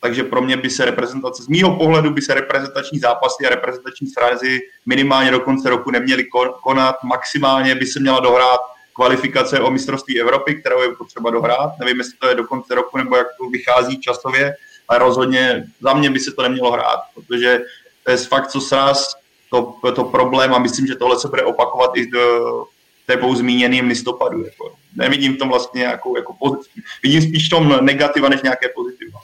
takže 0.00 0.24
pro 0.24 0.42
mě 0.42 0.56
by 0.56 0.70
se 0.70 0.84
reprezentace, 0.84 1.42
z 1.42 1.48
mýho 1.48 1.76
pohledu 1.76 2.10
by 2.10 2.22
se 2.22 2.34
reprezentační 2.34 2.98
zápasy 2.98 3.46
a 3.46 3.50
reprezentační 3.50 4.06
srazy 4.06 4.60
minimálně 4.86 5.30
do 5.30 5.40
konce 5.40 5.70
roku 5.70 5.90
neměly 5.90 6.24
konat, 6.62 6.96
maximálně 7.04 7.74
by 7.74 7.86
se 7.86 8.00
měla 8.00 8.20
dohrát 8.20 8.60
kvalifikace 8.94 9.60
o 9.60 9.70
mistrovství 9.70 10.20
Evropy, 10.20 10.54
kterou 10.54 10.82
je 10.82 10.88
potřeba 10.98 11.30
dohrát. 11.30 11.78
Nevím, 11.80 11.98
jestli 11.98 12.14
to 12.18 12.28
je 12.28 12.34
do 12.34 12.44
konce 12.44 12.74
roku 12.74 12.98
nebo 12.98 13.16
jak 13.16 13.26
to 13.38 13.50
vychází 13.50 14.00
časově, 14.00 14.54
ale 14.88 14.98
rozhodně 14.98 15.64
za 15.80 15.94
mě 15.94 16.10
by 16.10 16.20
se 16.20 16.32
to 16.32 16.42
nemělo 16.42 16.72
hrát, 16.72 17.00
protože 17.14 17.60
to 18.04 18.10
je 18.10 18.16
fakt 18.16 18.48
co 18.48 18.60
sraz, 18.60 19.14
to, 19.50 19.74
to 19.94 20.04
problém 20.04 20.54
a 20.54 20.58
myslím, 20.58 20.86
že 20.86 20.94
tohle 20.94 21.20
se 21.20 21.28
bude 21.28 21.42
opakovat 21.42 21.90
i 21.96 22.06
do 22.06 22.64
tebou 23.06 23.34
zmíněným 23.34 23.86
listopadu. 23.86 24.44
Jako. 24.44 24.74
Nevidím 24.96 25.34
v 25.34 25.38
tom 25.38 25.48
vlastně 25.48 25.78
nějakou, 25.78 26.16
jako, 26.16 26.60
vidím 27.02 27.22
spíš 27.22 27.48
tom 27.48 27.78
negativa 27.80 28.28
než 28.28 28.42
nějaké 28.42 28.68
pozitiva. 28.74 29.20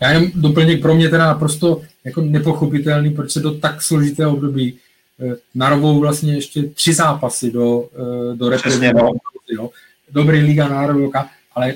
Já 0.00 0.10
jenom 0.10 0.30
doplněk 0.34 0.82
pro 0.82 0.94
mě 0.94 1.08
teda 1.08 1.26
naprosto 1.26 1.82
jako 2.04 2.20
nepochopitelný, 2.20 3.10
proč 3.10 3.32
se 3.32 3.40
do 3.40 3.58
tak 3.58 3.82
složitého 3.82 4.32
období 4.32 4.78
narovou 5.54 6.00
vlastně 6.00 6.34
ještě 6.34 6.62
tři 6.62 6.94
zápasy 6.94 7.50
do, 7.50 7.88
eh, 7.94 8.36
do 8.36 8.48
reprezentace. 8.48 9.18
No. 9.56 9.70
Dobrý 10.10 10.38
Liga 10.38 10.68
národovka, 10.68 11.30
ale 11.54 11.74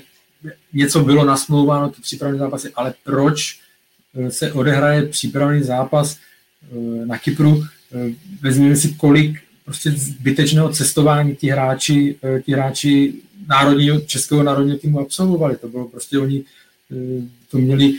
něco 0.72 1.04
bylo 1.04 1.24
nasmlouváno, 1.24 1.88
ty 1.88 2.02
přípravné 2.02 2.38
zápasy, 2.38 2.72
ale 2.74 2.94
proč 3.04 3.60
eh, 4.14 4.30
se 4.30 4.52
odehraje 4.52 5.06
přípravný 5.06 5.62
zápas 5.62 6.16
na 7.04 7.18
Kypru, 7.18 7.64
vezměme 8.40 8.76
si, 8.76 8.94
kolik 8.94 9.40
prostě 9.64 9.90
zbytečného 9.90 10.72
cestování 10.72 11.36
ti 11.36 11.50
hráči, 11.50 12.16
ti 12.44 12.52
hráči 12.52 13.14
národního, 13.48 14.00
českého 14.00 14.42
národního 14.42 14.78
týmu 14.78 15.00
absolvovali. 15.00 15.56
To 15.56 15.68
bylo 15.68 15.88
prostě 15.88 16.18
oni 16.18 16.44
to 17.50 17.58
měli 17.58 17.94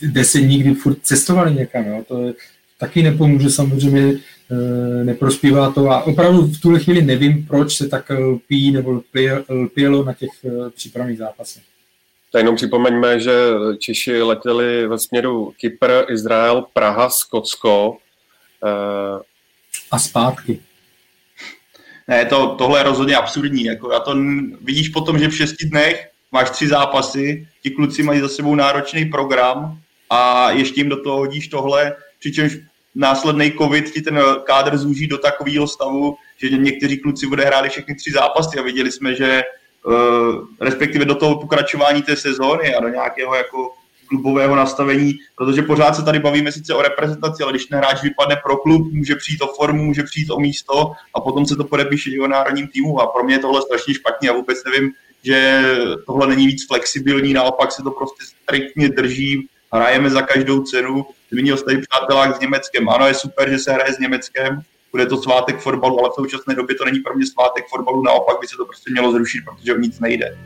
kde 0.00 0.24
se 0.24 0.40
nikdy 0.40 0.74
furt 0.74 0.98
cestovali 1.02 1.54
někam. 1.54 1.86
Jo. 1.86 2.04
To 2.08 2.22
je, 2.22 2.34
taky 2.78 3.02
nepomůže 3.02 3.50
samozřejmě, 3.50 4.18
neprospívá 5.04 5.70
to 5.70 5.90
a 5.90 6.02
opravdu 6.02 6.42
v 6.42 6.60
tuhle 6.60 6.80
chvíli 6.80 7.02
nevím, 7.02 7.46
proč 7.46 7.76
se 7.76 7.88
tak 7.88 8.10
lpí 8.10 8.72
nebo 8.72 9.02
lpělo 9.48 10.04
na 10.04 10.12
těch 10.12 10.44
e, 10.44 10.70
přípravných 10.70 11.18
zápasech. 11.18 11.62
Tak 12.32 12.40
jenom 12.40 12.56
připomeňme, 12.56 13.20
že 13.20 13.32
Češi 13.78 14.22
letěli 14.22 14.86
ve 14.86 14.98
směru 14.98 15.52
Kypr, 15.60 16.04
Izrael, 16.08 16.64
Praha, 16.72 17.10
Skotsko. 17.10 17.96
A 19.90 19.98
zpátky. 19.98 20.60
Ne, 22.08 22.24
to, 22.24 22.54
tohle 22.58 22.80
je 22.80 22.82
rozhodně 22.82 23.16
absurdní. 23.16 23.64
Jako, 23.64 23.92
a 23.92 24.00
to 24.00 24.16
vidíš 24.60 24.88
potom, 24.88 25.18
že 25.18 25.28
v 25.28 25.36
šesti 25.36 25.66
dnech 25.66 26.08
máš 26.32 26.50
tři 26.50 26.68
zápasy, 26.68 27.48
ti 27.62 27.70
kluci 27.70 28.02
mají 28.02 28.20
za 28.20 28.28
sebou 28.28 28.54
náročný 28.54 29.04
program 29.04 29.78
a 30.10 30.50
ještě 30.50 30.80
jim 30.80 30.88
do 30.88 31.02
toho 31.02 31.16
hodíš 31.16 31.48
tohle, 31.48 31.96
přičemž 32.18 32.58
následný 32.94 33.52
covid 33.52 33.90
ti 33.90 34.02
ten 34.02 34.20
kádr 34.44 34.76
zúží 34.76 35.06
do 35.06 35.18
takového 35.18 35.68
stavu, 35.68 36.16
že 36.36 36.48
někteří 36.48 36.98
kluci 36.98 37.26
odehráli 37.26 37.68
všechny 37.68 37.94
tři 37.94 38.12
zápasy 38.12 38.58
a 38.58 38.62
viděli 38.62 38.92
jsme, 38.92 39.14
že 39.14 39.42
uh, 39.86 39.94
respektive 40.60 41.04
do 41.04 41.14
toho 41.14 41.40
pokračování 41.40 42.02
té 42.02 42.16
sezóny 42.16 42.74
a 42.74 42.80
do 42.80 42.88
nějakého 42.88 43.34
jako 43.34 43.70
klubového 44.08 44.56
nastavení, 44.56 45.12
protože 45.36 45.62
pořád 45.62 45.96
se 45.96 46.02
tady 46.02 46.18
bavíme 46.18 46.52
sice 46.52 46.74
o 46.74 46.82
reprezentaci, 46.82 47.42
ale 47.42 47.52
když 47.52 47.66
ten 47.66 47.78
hráč 47.78 48.02
vypadne 48.02 48.36
pro 48.44 48.56
klub, 48.56 48.92
může 48.92 49.16
přijít 49.16 49.42
o 49.42 49.46
formu, 49.46 49.84
může 49.84 50.02
přijít 50.02 50.30
o 50.30 50.40
místo 50.40 50.92
a 51.14 51.20
potom 51.20 51.46
se 51.46 51.56
to 51.56 51.64
podepíše 51.64 52.10
i 52.10 52.20
o 52.20 52.28
národním 52.28 52.68
týmu. 52.68 53.00
A 53.00 53.06
pro 53.06 53.24
mě 53.24 53.34
je 53.34 53.38
tohle 53.38 53.62
strašně 53.62 53.94
špatně. 53.94 54.30
A 54.30 54.32
vůbec 54.32 54.58
nevím, 54.64 54.92
že 55.22 55.62
tohle 56.06 56.26
není 56.26 56.46
víc 56.46 56.66
flexibilní, 56.66 57.32
naopak 57.32 57.72
se 57.72 57.82
to 57.82 57.90
prostě 57.90 58.24
striktně 58.24 58.88
drží, 58.88 59.48
hrajeme 59.74 60.10
za 60.10 60.22
každou 60.22 60.62
cenu. 60.62 61.06
Zmínil 61.30 61.56
jste 61.56 61.78
přátelák 61.78 62.36
s 62.36 62.40
Německem. 62.40 62.88
Ano, 62.88 63.06
je 63.06 63.14
super, 63.14 63.50
že 63.50 63.58
se 63.58 63.72
hraje 63.72 63.92
s 63.92 63.98
Německem, 63.98 64.60
bude 64.92 65.06
to 65.06 65.16
svátek 65.16 65.60
fotbalu, 65.60 65.98
ale 66.00 66.10
v 66.10 66.14
současné 66.14 66.54
době 66.54 66.76
to 66.76 66.84
není 66.84 67.00
pro 67.00 67.14
mě 67.14 67.26
svátek 67.26 67.64
fotbalu, 67.68 68.02
naopak 68.02 68.36
by 68.40 68.46
se 68.46 68.56
to 68.56 68.64
prostě 68.64 68.90
mělo 68.90 69.12
zrušit, 69.12 69.44
protože 69.44 69.74
o 69.74 69.78
nic 69.78 70.00
nejde. 70.00 70.38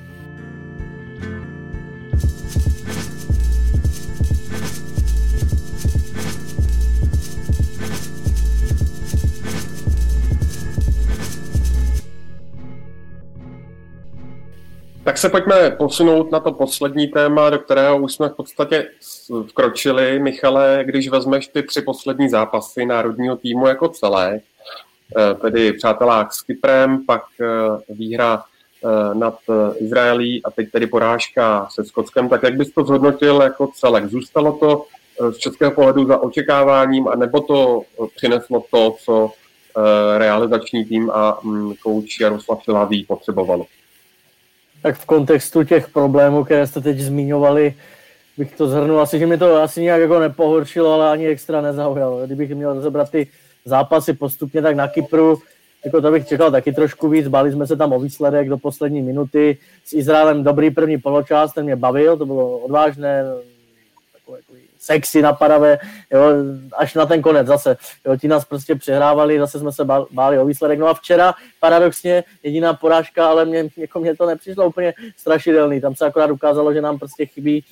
Tak 15.09 15.19
se 15.19 15.29
pojďme 15.29 15.71
posunout 15.71 16.31
na 16.31 16.41
to 16.41 16.53
poslední 16.53 17.07
téma, 17.07 17.51
do 17.51 17.59
kterého 17.59 17.99
už 17.99 18.15
jsme 18.15 18.29
v 18.29 18.35
podstatě 18.35 18.89
vkročili. 19.47 20.19
Michale, 20.19 20.83
když 20.85 21.09
vezmeš 21.09 21.49
ty 21.49 21.63
tři 21.63 21.83
poslední 21.83 22.29
zápasy 22.29 22.87
národního 22.87 23.37
týmu 23.37 23.67
jako 23.67 23.89
celé, 23.89 24.41
eh, 25.19 25.35
tedy 25.35 25.73
přátelák 25.73 26.33
s 26.33 26.43
Kyprem, 26.43 27.07
pak 27.07 27.23
eh, 27.41 27.47
výhra 27.89 28.43
eh, 28.85 29.15
nad 29.15 29.39
Izraelí 29.79 30.43
a 30.45 30.51
teď 30.51 30.71
tedy 30.71 30.87
porážka 30.87 31.69
se 31.71 31.85
Skotskem, 31.85 32.29
tak 32.29 32.43
jak 32.43 32.57
bys 32.57 32.73
to 32.73 32.85
zhodnotil 32.85 33.43
jako 33.43 33.67
celek? 33.67 34.07
Zůstalo 34.07 34.53
to 34.53 34.85
z 35.31 35.37
českého 35.37 35.71
pohledu 35.71 36.07
za 36.07 36.19
očekáváním, 36.19 37.09
anebo 37.09 37.41
to 37.41 37.83
přineslo 38.17 38.65
to, 38.71 38.97
co 39.05 39.33
realizační 40.19 40.85
tým 40.85 41.11
a 41.11 41.39
mm, 41.43 41.75
kouč 41.83 42.21
Jaroslav 42.21 42.63
Šilavý 42.63 43.05
potřebovalo? 43.05 43.67
Tak 44.83 44.97
v 44.97 45.07
kontextu 45.07 45.65
těch 45.65 45.89
problémů, 45.89 46.45
které 46.45 46.67
jste 46.67 46.81
teď 46.81 46.99
zmiňovali, 46.99 47.75
bych 48.39 48.57
to 48.57 48.69
zhrnul 48.69 49.01
asi, 49.01 49.19
že 49.19 49.27
mi 49.27 49.39
to 49.39 49.63
asi 49.63 49.83
nějak 49.83 50.01
jako 50.01 50.19
nepohoršilo, 50.19 50.93
ale 50.93 51.11
ani 51.11 51.27
extra 51.27 51.61
nezaujalo. 51.61 52.27
Kdybych 52.27 52.51
měl 52.55 52.75
rozebrat 52.75 53.11
ty 53.11 53.29
zápasy 53.65 54.13
postupně, 54.13 54.63
tak 54.63 54.77
na 54.77 54.89
Kypru, 54.89 55.39
jako 55.85 56.01
to 56.01 56.11
bych 56.11 56.29
čekal 56.29 56.51
taky 56.51 56.73
trošku 56.73 57.09
víc, 57.09 57.29
bali 57.29 57.53
jsme 57.53 57.67
se 57.67 57.77
tam 57.77 57.93
o 57.93 58.01
výsledek 58.01 58.49
do 58.49 58.59
poslední 58.59 59.03
minuty. 59.03 59.59
S 59.85 59.93
Izraelem 59.93 60.45
dobrý 60.45 60.71
první 60.71 60.99
poločas, 60.99 61.55
ten 61.55 61.65
mě 61.65 61.77
bavil, 61.77 62.17
to 62.17 62.27
bylo 62.27 62.59
odvážné, 62.59 63.25
takové 64.13 64.39
jako 64.39 64.68
sexy 64.79 65.23
napadavé, 65.23 65.79
jo, 66.11 66.23
až 66.77 66.95
na 66.95 67.07
ten 67.07 67.23
konec 67.23 67.47
zase. 67.47 67.77
Jo, 68.07 68.17
ti 68.17 68.29
nás 68.29 68.45
prostě 68.45 68.75
přehrávali, 68.75 69.39
zase 69.39 69.59
jsme 69.59 69.73
se 69.73 69.85
báli 70.11 70.39
o 70.39 70.47
výsledek. 70.47 70.79
No 70.79 70.87
a 70.87 70.95
včera 70.95 71.35
paradoxně 71.61 72.25
jediná 72.43 72.75
porážka, 72.75 73.29
ale 73.29 73.45
mě, 73.45 73.69
jako 73.77 74.01
mě 74.01 74.17
to 74.17 74.27
nepřišlo 74.27 74.67
úplně 74.67 74.95
strašidelný. 75.17 75.81
Tam 75.81 75.95
se 75.95 76.07
akorát 76.07 76.31
ukázalo, 76.31 76.75
že 76.75 76.81
nám 76.81 76.99
prostě 76.99 77.27
chybí 77.27 77.65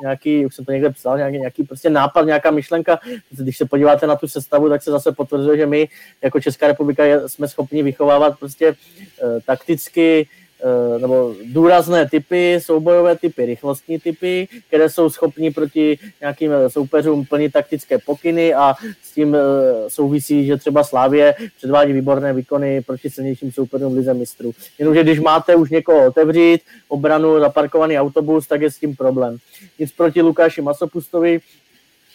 nějaký, 0.00 0.46
už 0.46 0.54
jsem 0.54 0.64
to 0.64 0.72
někde 0.72 0.90
psal, 0.90 1.16
nějaký, 1.16 1.38
nějaký 1.38 1.64
prostě 1.64 1.90
nápad, 1.90 2.22
nějaká 2.22 2.50
myšlenka. 2.50 3.00
Když 3.30 3.56
se 3.56 3.64
podíváte 3.64 4.06
na 4.06 4.16
tu 4.16 4.28
sestavu, 4.28 4.68
tak 4.68 4.82
se 4.82 4.90
zase 4.90 5.12
potvrzuje, 5.12 5.56
že 5.56 5.66
my 5.66 5.88
jako 6.22 6.40
Česká 6.40 6.66
republika 6.66 7.02
jsme 7.26 7.48
schopni 7.48 7.82
vychovávat 7.82 8.38
prostě 8.38 8.66
e, 8.68 8.74
takticky 9.46 10.28
nebo 10.98 11.34
důrazné 11.44 12.08
typy, 12.08 12.58
soubojové 12.62 13.16
typy, 13.16 13.46
rychlostní 13.46 13.98
typy, 13.98 14.48
které 14.68 14.88
jsou 14.88 15.10
schopni 15.10 15.50
proti 15.50 15.98
nějakým 16.20 16.52
eh, 16.52 16.70
soupeřům 16.70 17.26
plnit 17.26 17.52
taktické 17.52 17.98
pokyny 17.98 18.54
a 18.54 18.74
s 19.02 19.12
tím 19.14 19.34
eh, 19.34 19.40
souvisí, 19.88 20.46
že 20.46 20.56
třeba 20.56 20.84
Slávě 20.84 21.34
předvádí 21.56 21.92
výborné 21.92 22.32
výkony 22.32 22.82
proti 22.82 23.10
silnějším 23.10 23.52
soupeřům 23.52 23.94
Lize 23.94 24.14
mistrů. 24.14 24.52
Jenomže 24.78 25.02
když 25.02 25.20
máte 25.20 25.56
už 25.56 25.70
někoho 25.70 26.06
otevřít, 26.06 26.60
obranu, 26.88 27.40
zaparkovaný 27.40 27.98
autobus, 27.98 28.46
tak 28.46 28.60
je 28.60 28.70
s 28.70 28.78
tím 28.78 28.96
problém. 28.96 29.36
Nic 29.78 29.92
proti 29.92 30.22
Lukáši 30.22 30.62
Masopustovi, 30.62 31.40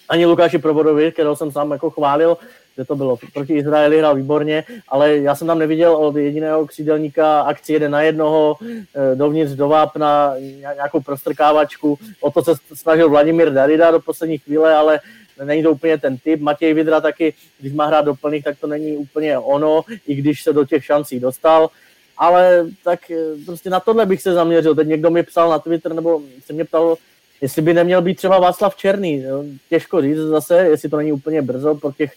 ani 0.09 0.25
Lukáši 0.25 0.57
Provodovi, 0.57 1.11
kterého 1.11 1.35
jsem 1.35 1.51
sám 1.51 1.71
jako 1.71 1.89
chválil, 1.89 2.37
že 2.77 2.85
to 2.85 2.95
bylo. 2.95 3.17
Proti 3.33 3.53
Izraeli 3.53 3.97
hrál 3.97 4.15
výborně, 4.15 4.63
ale 4.87 5.17
já 5.17 5.35
jsem 5.35 5.47
tam 5.47 5.59
neviděl 5.59 5.95
od 5.95 6.15
jediného 6.15 6.67
křídelníka 6.67 7.41
akci 7.41 7.73
jeden 7.73 7.91
na 7.91 8.01
jednoho, 8.01 8.57
eh, 8.61 9.15
dovnitř 9.15 9.51
do 9.51 9.67
vápna, 9.67 10.33
nějakou 10.75 10.99
prostrkávačku. 11.01 11.99
O 12.19 12.31
to 12.31 12.43
se 12.43 12.51
snažil 12.73 13.09
Vladimír 13.09 13.53
Darida 13.53 13.91
do 13.91 13.99
poslední 13.99 14.37
chvíle, 14.37 14.75
ale 14.75 14.99
není 15.43 15.63
to 15.63 15.71
úplně 15.71 15.97
ten 15.97 16.17
typ. 16.17 16.41
Matěj 16.41 16.73
Vidra 16.73 17.01
taky, 17.01 17.33
když 17.59 17.73
má 17.73 17.85
hrát 17.85 18.05
doplných, 18.05 18.43
tak 18.43 18.59
to 18.59 18.67
není 18.67 18.97
úplně 18.97 19.37
ono, 19.37 19.81
i 20.07 20.15
když 20.15 20.43
se 20.43 20.53
do 20.53 20.65
těch 20.65 20.85
šancí 20.85 21.19
dostal. 21.19 21.69
Ale 22.17 22.65
tak 22.83 23.11
eh, 23.11 23.15
prostě 23.45 23.69
na 23.69 23.79
tohle 23.79 24.05
bych 24.05 24.21
se 24.21 24.33
zaměřil. 24.33 24.75
Teď 24.75 24.87
někdo 24.87 25.09
mi 25.09 25.23
psal 25.23 25.49
na 25.49 25.59
Twitter, 25.59 25.93
nebo 25.93 26.21
se 26.45 26.53
mě 26.53 26.65
ptal, 26.65 26.95
jestli 27.41 27.61
by 27.61 27.73
neměl 27.73 28.01
být 28.01 28.15
třeba 28.15 28.39
Václav 28.39 28.75
Černý. 28.75 29.23
Těžko 29.69 30.01
říct 30.01 30.17
zase, 30.17 30.57
jestli 30.57 30.89
to 30.89 30.97
není 30.97 31.11
úplně 31.11 31.41
brzo 31.41 31.75
po 31.75 31.91
těch 31.91 32.11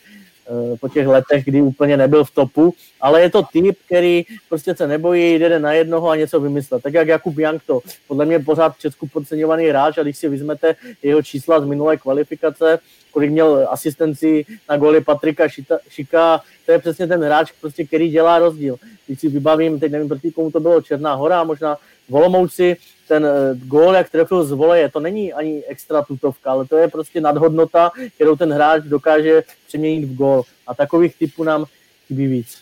Eh, 0.51 0.77
po 0.77 0.89
těch 0.89 1.07
letech, 1.07 1.45
kdy 1.45 1.63
úplně 1.63 1.97
nebyl 1.97 2.25
v 2.25 2.31
topu, 2.31 2.75
ale 3.01 3.23
je 3.23 3.31
to 3.31 3.43
typ, 3.43 3.79
který 3.87 4.25
prostě 4.49 4.75
se 4.75 4.87
nebojí, 4.87 5.35
jde 5.35 5.59
na 5.59 5.73
jednoho 5.73 6.09
a 6.09 6.17
něco 6.17 6.41
vymyslet. 6.41 6.83
Tak 6.83 6.95
jak 6.95 7.09
Jakub 7.09 7.35
to 7.67 7.81
podle 8.09 8.27
mě 8.27 8.39
pořád 8.39 8.77
v 8.77 8.79
Česku 8.79 9.09
podceňovaný 9.09 9.67
hráč 9.67 9.99
a 9.99 10.03
když 10.03 10.19
si 10.19 10.29
vezmete 10.29 10.77
jeho 11.03 11.23
čísla 11.23 11.61
z 11.61 11.65
minulé 11.65 11.97
kvalifikace, 11.97 12.79
kolik 13.11 13.31
měl 13.31 13.69
asistenci 13.71 14.47
na 14.71 14.77
góly 14.77 15.01
Patrika 15.01 15.49
Šita, 15.49 15.79
Šika, 15.89 16.41
to 16.67 16.73
je 16.73 16.79
přesně 16.79 17.07
ten 17.07 17.25
hráč, 17.25 17.53
prostě, 17.61 17.85
který 17.85 18.09
dělá 18.09 18.39
rozdíl. 18.39 18.77
Když 19.07 19.21
si 19.21 19.29
vybavím, 19.29 19.81
teď 19.81 19.93
nevím, 19.93 20.09
proti 20.09 20.31
komu 20.31 20.51
to 20.51 20.61
bylo, 20.61 20.83
Černá 20.83 21.15
hora, 21.15 21.45
možná 21.45 21.77
Volomouci, 22.09 22.77
ten 23.09 23.27
eh, 23.27 23.55
gól, 23.55 23.95
jak 23.95 24.11
trefil 24.11 24.45
z 24.45 24.53
voleje, 24.53 24.89
to 24.89 25.01
není 25.01 25.33
ani 25.33 25.65
extra 25.65 26.03
tutovka, 26.03 26.51
ale 26.51 26.67
to 26.67 26.77
je 26.77 26.89
prostě 26.89 27.21
nadhodnota, 27.21 27.91
kterou 28.15 28.37
ten 28.37 28.53
hráč 28.53 28.83
dokáže 28.85 29.43
přeměnit 29.69 30.05
v 30.05 30.15
gól. 30.15 30.43
A 30.67 30.75
takových 30.75 31.17
typů 31.17 31.45
nám 31.45 31.65
chybí 32.07 32.27
víc. 32.27 32.59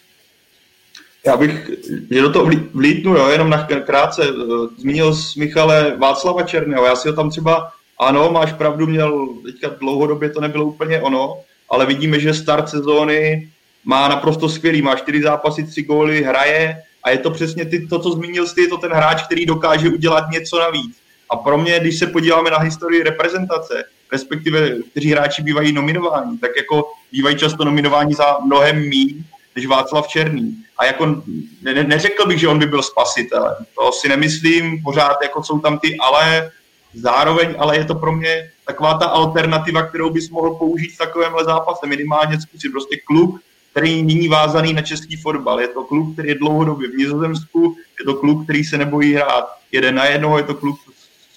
Já 1.27 1.37
bych, 1.37 1.71
že 2.11 2.23
do 2.23 2.33
toho 2.33 2.51
vlítnu, 2.75 3.17
jo, 3.17 3.29
jenom 3.29 3.51
na 3.51 3.65
krátce, 3.65 4.23
eh, 4.29 4.33
zmínil 4.79 5.15
s 5.15 5.35
Michale 5.37 5.97
Václava 5.97 6.43
Černého, 6.43 6.87
já 6.87 6.97
si 6.97 7.09
ho 7.09 7.15
tam 7.15 7.31
třeba, 7.31 7.73
ano, 8.01 8.31
máš 8.31 8.53
pravdu, 8.53 8.87
měl, 8.87 9.29
teďka 9.45 9.69
dlouhodobě 9.69 10.31
to 10.31 10.41
nebylo 10.41 10.65
úplně 10.65 11.01
ono, 11.01 11.39
ale 11.71 11.87
vidíme, 11.87 12.21
že 12.21 12.35
start 12.35 12.69
sezóny 12.69 13.49
má 13.85 14.09
naprosto 14.09 14.49
skvělý, 14.49 14.83
má 14.83 14.97
čtyři 14.97 15.23
zápasy, 15.23 15.67
tři 15.67 15.83
góly, 15.83 16.23
hraje, 16.23 16.83
a 17.07 17.11
je 17.11 17.19
to 17.19 17.31
přesně 17.31 17.65
ty, 17.65 17.87
to, 17.87 17.99
co 17.99 18.11
zmínil 18.11 18.47
jsi, 18.47 18.61
je 18.61 18.69
to 18.69 18.77
ten 18.77 18.93
hráč, 18.93 19.23
který 19.23 19.47
dokáže 19.47 19.89
udělat 19.89 20.31
něco 20.31 20.59
navíc. 20.59 20.97
A 21.31 21.37
pro 21.37 21.59
mě, 21.59 21.81
když 21.81 21.99
se 21.99 22.07
podíváme 22.07 22.51
na 22.51 22.59
historii 22.59 23.03
reprezentace, 23.03 23.85
respektive 24.13 24.71
kteří 24.91 25.11
hráči 25.11 25.43
bývají 25.43 25.73
nominováni, 25.73 26.39
tak 26.39 26.51
jako 26.57 26.93
bývají 27.13 27.37
často 27.37 27.65
nominováni 27.65 28.15
za 28.15 28.39
mnohem 28.45 28.89
míň 28.89 29.25
než 29.57 29.67
Václav 29.67 30.09
Černý. 30.09 30.57
A 30.79 30.85
jako 30.85 31.23
ne, 31.63 31.85
neřekl 31.85 32.27
bych, 32.27 32.41
že 32.41 32.49
on 32.49 32.59
by 32.59 32.67
byl 32.67 32.83
spasitelem. 32.83 33.55
To 33.79 33.93
si 33.93 34.09
nemyslím, 34.09 34.83
pořád 34.83 35.17
jako 35.23 35.43
jsou 35.43 35.59
tam 35.59 35.79
ty 35.79 35.97
ale, 35.99 36.51
zároveň, 36.95 37.55
ale 37.59 37.77
je 37.77 37.85
to 37.85 37.95
pro 37.95 38.13
mě 38.13 38.51
taková 38.67 38.99
ta 38.99 39.07
alternativa, 39.07 39.83
kterou 39.83 40.11
bys 40.11 40.31
mohl 40.31 40.55
použít 40.55 40.95
v 40.95 40.99
takovémhle 40.99 41.45
zápase, 41.45 41.87
minimálně 41.87 42.41
zkusit 42.41 42.71
prostě 42.73 42.97
klub, 43.07 43.41
který 43.77 44.03
není 44.03 44.29
vázaný 44.29 44.73
na 44.73 44.83
český 44.83 45.17
fotbal. 45.17 45.61
Je 45.61 45.69
to 45.69 45.85
klub, 45.85 46.13
který 46.13 46.29
je 46.29 46.35
dlouhodobě 46.35 46.89
v 46.89 46.95
Nizozemsku, 46.95 47.77
je 48.01 48.05
to 48.05 48.15
klub, 48.15 48.45
který 48.45 48.65
se 48.65 48.79
nebojí 48.79 49.15
hrát 49.15 49.45
jeden 49.73 49.95
na 49.95 50.05
jednoho, 50.05 50.39
je 50.39 50.45
to 50.45 50.55
klub, 50.55 50.77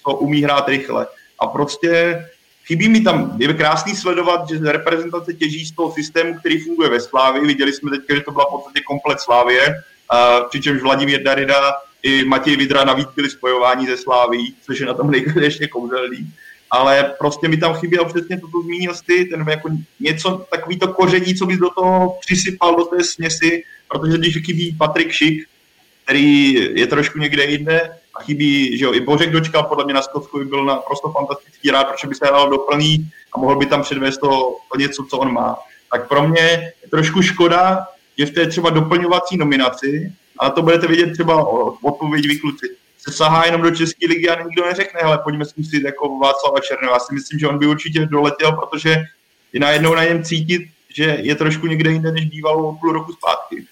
co 0.02 0.16
umí 0.16 0.42
hrát 0.42 0.68
rychle. 0.68 1.06
A 1.40 1.46
prostě 1.46 2.20
chybí 2.66 2.88
mi 2.88 3.00
tam, 3.00 3.36
je 3.38 3.54
krásný 3.54 3.96
sledovat, 3.96 4.48
že 4.48 4.72
reprezentace 4.72 5.34
těží 5.34 5.66
z 5.66 5.72
toho 5.72 5.92
systému, 5.92 6.38
který 6.38 6.60
funguje 6.60 6.88
ve 6.88 7.00
Slávii. 7.00 7.46
Viděli 7.46 7.72
jsme 7.72 7.90
teď, 7.90 8.00
že 8.16 8.20
to 8.20 8.32
byla 8.32 8.44
v 8.44 8.50
podstatě 8.50 8.80
komplet 8.80 9.20
Slávie, 9.20 9.74
přičemž 10.48 10.82
Vladimír 10.82 11.22
Darida 11.22 11.72
i 12.02 12.24
Matěj 12.24 12.56
Vidra 12.56 12.84
navíc 12.84 13.08
byli 13.16 13.30
spojování 13.30 13.86
ze 13.86 13.96
Sláví, 13.96 14.54
což 14.66 14.80
je 14.80 14.86
na 14.86 14.94
tom 14.94 15.14
ještě 15.14 15.68
kouzelný 15.68 16.32
ale 16.70 17.14
prostě 17.18 17.48
mi 17.48 17.56
tam 17.56 17.74
chybělo 17.74 18.04
přesně 18.04 18.40
to, 18.40 18.46
co 18.46 18.62
zmínil 18.62 18.92
ty, 19.06 19.24
ten 19.24 19.44
jako 19.48 19.68
něco, 20.00 20.46
takový 20.50 20.78
to 20.78 20.88
koření, 20.88 21.34
co 21.34 21.46
bys 21.46 21.58
do 21.58 21.70
toho 21.70 22.18
přisypal, 22.20 22.76
do 22.76 22.84
té 22.84 23.04
směsi, 23.04 23.64
protože 23.88 24.18
když 24.18 24.44
chybí 24.46 24.76
Patrik 24.78 25.12
Šik, 25.12 25.46
který 26.04 26.52
je 26.80 26.86
trošku 26.86 27.18
někde 27.18 27.44
jinde, 27.44 27.90
a 28.16 28.22
chybí, 28.22 28.78
že 28.78 28.84
jo, 28.84 28.92
i 28.92 29.00
Bořek 29.00 29.30
dočkal, 29.30 29.62
podle 29.62 29.84
mě 29.84 29.94
na 29.94 30.02
Skotsku 30.02 30.38
by 30.38 30.44
byl 30.44 30.64
naprosto 30.64 31.10
fantastický 31.10 31.70
rád, 31.70 31.84
protože 31.84 32.08
by 32.08 32.14
se 32.14 32.26
hrál 32.26 32.50
doplný 32.50 33.10
a 33.32 33.38
mohl 33.38 33.56
by 33.56 33.66
tam 33.66 33.82
předvést 33.82 34.18
to, 34.18 34.56
to 34.72 34.78
něco, 34.78 35.06
co 35.10 35.18
on 35.18 35.32
má. 35.32 35.56
Tak 35.92 36.08
pro 36.08 36.28
mě 36.28 36.40
je 36.40 36.72
trošku 36.90 37.22
škoda, 37.22 37.86
že 38.18 38.26
v 38.26 38.30
té 38.30 38.46
třeba 38.46 38.70
doplňovací 38.70 39.36
nominaci, 39.36 40.12
a 40.38 40.50
to 40.50 40.62
budete 40.62 40.86
vidět 40.86 41.12
třeba 41.12 41.48
odpověď 41.82 42.26
vy 42.28 42.38
kluci, 42.38 42.76
se 43.04 43.12
sahá 43.12 43.44
jenom 43.44 43.62
do 43.62 43.70
České 43.70 44.06
ligy 44.06 44.28
a 44.28 44.42
nikdo 44.42 44.64
neřekne, 44.64 45.00
ale 45.00 45.18
pojďme 45.18 45.44
zkusit 45.44 45.82
jako 45.82 46.18
Václava 46.18 46.60
Černého. 46.60 46.92
Já 46.92 46.98
si 46.98 47.14
myslím, 47.14 47.38
že 47.38 47.48
on 47.48 47.58
by 47.58 47.66
určitě 47.66 48.06
doletěl, 48.06 48.52
protože 48.52 49.04
je 49.52 49.60
najednou 49.60 49.94
na 49.94 50.04
něm 50.04 50.24
cítit, 50.24 50.62
že 50.94 51.18
je 51.20 51.34
trošku 51.34 51.66
někde 51.66 51.90
jinde, 51.90 52.12
než 52.12 52.24
bývalo 52.24 52.76
půl 52.80 52.92
roku 52.92 53.12
zpátky. 53.12 53.66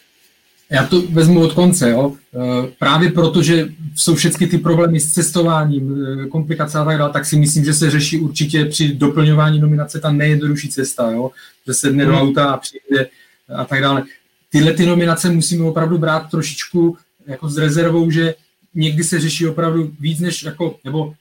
Já 0.70 0.86
to 0.86 1.02
vezmu 1.02 1.40
od 1.40 1.52
konce, 1.52 1.90
jo. 1.90 2.12
E, 2.34 2.66
právě 2.78 3.12
proto, 3.12 3.42
že 3.42 3.68
jsou 3.94 4.14
všechny 4.14 4.46
ty 4.46 4.58
problémy 4.58 5.00
s 5.00 5.12
cestováním, 5.12 6.04
e, 6.04 6.26
komplikace 6.26 6.78
a 6.78 6.84
tak 6.84 6.98
dále, 6.98 7.12
tak 7.12 7.26
si 7.26 7.36
myslím, 7.36 7.64
že 7.64 7.74
se 7.74 7.90
řeší 7.90 8.20
určitě 8.20 8.64
při 8.64 8.94
doplňování 8.94 9.60
nominace 9.60 10.00
ta 10.00 10.12
nejjednodušší 10.12 10.68
cesta, 10.68 11.10
jo. 11.10 11.30
že 11.66 11.74
se 11.74 11.90
dne 11.90 12.04
do 12.04 12.12
hmm. 12.12 12.20
auta 12.20 12.50
a 12.50 12.56
přijde 12.56 13.08
a 13.56 13.64
tak 13.64 13.80
dále. 13.80 14.02
Tyhle 14.50 14.72
ty 14.72 14.86
nominace 14.86 15.30
musíme 15.30 15.64
opravdu 15.64 15.98
brát 15.98 16.30
trošičku 16.30 16.96
jako 17.26 17.48
s 17.48 17.56
rezervou, 17.56 18.10
že 18.10 18.34
někdy 18.74 19.04
se 19.04 19.20
řeší 19.20 19.46
opravdu 19.46 19.92
víc 20.00 20.20
než 20.20 20.42
jako, 20.42 20.76
nebo 20.84 21.14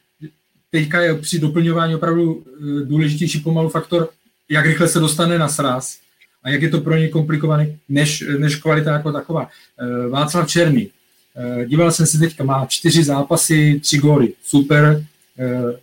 teďka 0.72 1.02
je 1.02 1.16
při 1.16 1.40
doplňování 1.40 1.96
opravdu 1.96 2.44
eh, 2.46 2.86
důležitější 2.86 3.40
pomalu 3.40 3.70
faktor, 3.70 4.10
jak 4.50 4.66
rychle 4.66 4.88
se 4.88 5.00
dostane 5.00 5.40
na 5.40 5.48
sraz 5.48 5.98
a 6.44 6.50
jak 6.50 6.62
je 6.62 6.70
to 6.70 6.82
pro 6.82 6.98
ně 6.98 7.08
komplikovaný, 7.08 7.78
než, 7.90 8.24
než 8.38 8.56
kvalita 8.56 8.92
jako 8.92 9.12
taková. 9.12 9.50
Eh, 9.80 10.10
Václav 10.10 10.50
Černý, 10.50 10.90
eh, 11.36 11.66
díval 11.66 11.92
jsem 11.92 12.06
si 12.06 12.20
teďka, 12.20 12.44
má 12.44 12.66
čtyři 12.66 13.04
zápasy, 13.04 13.80
tři 13.84 13.98
góly, 13.98 14.34
super, 14.44 15.06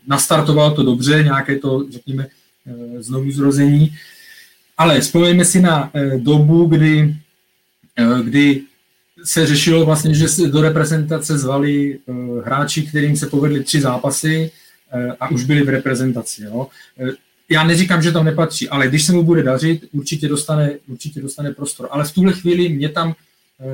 nastartoval 0.07 0.75
to 0.75 0.83
dobře, 0.83 1.23
nějaké 1.23 1.59
to, 1.59 1.87
řekněme, 1.91 2.27
znovu 2.99 3.31
zrození, 3.31 3.97
ale 4.79 5.01
vzpomeňme 5.01 5.45
si 5.45 5.61
na 5.61 5.91
dobu, 6.19 6.67
kdy, 6.67 7.15
kdy 8.23 8.63
se 9.25 9.47
řešilo 9.47 9.85
vlastně, 9.85 10.15
že 10.15 10.29
se 10.29 10.49
do 10.49 10.63
reprezentace 10.63 11.39
zvali 11.39 11.99
uh, 12.07 12.45
hráči, 12.45 12.83
kterým 12.83 13.17
se 13.17 13.27
povedly 13.27 13.65
tři 13.65 13.81
zápasy 13.81 14.51
uh, 14.95 15.13
a 15.21 15.31
už 15.31 15.45
byli 15.45 15.63
v 15.63 15.69
reprezentaci. 15.69 16.45
Jo. 16.45 16.67
Uh, 17.01 17.11
já 17.49 17.65
neříkám, 17.65 18.03
že 18.03 18.13
tam 18.13 18.25
nepatří, 18.25 18.69
ale 18.69 18.89
když 18.89 19.05
se 19.05 19.13
mu 19.13 19.23
bude 19.23 19.43
dařit, 19.43 19.89
určitě 19.93 20.29
dostane, 20.29 20.71
určitě 20.87 21.21
dostane 21.21 21.53
prostor. 21.53 21.89
Ale 21.91 22.05
v 22.05 22.13
tuhle 22.13 22.33
chvíli 22.33 22.69
mě 22.69 22.89
tam 22.89 23.15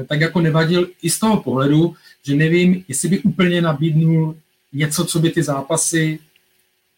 tak 0.09 0.21
jako 0.21 0.41
nevadil 0.41 0.89
i 1.03 1.11
z 1.11 1.19
toho 1.19 1.43
pohledu, 1.43 1.95
že 2.23 2.35
nevím, 2.35 2.85
jestli 2.89 3.09
by 3.09 3.19
úplně 3.19 3.63
nabídnul 3.63 4.37
něco, 4.73 5.05
co 5.05 5.19
by 5.19 5.31
ty 5.31 5.43
zápasy 5.43 6.19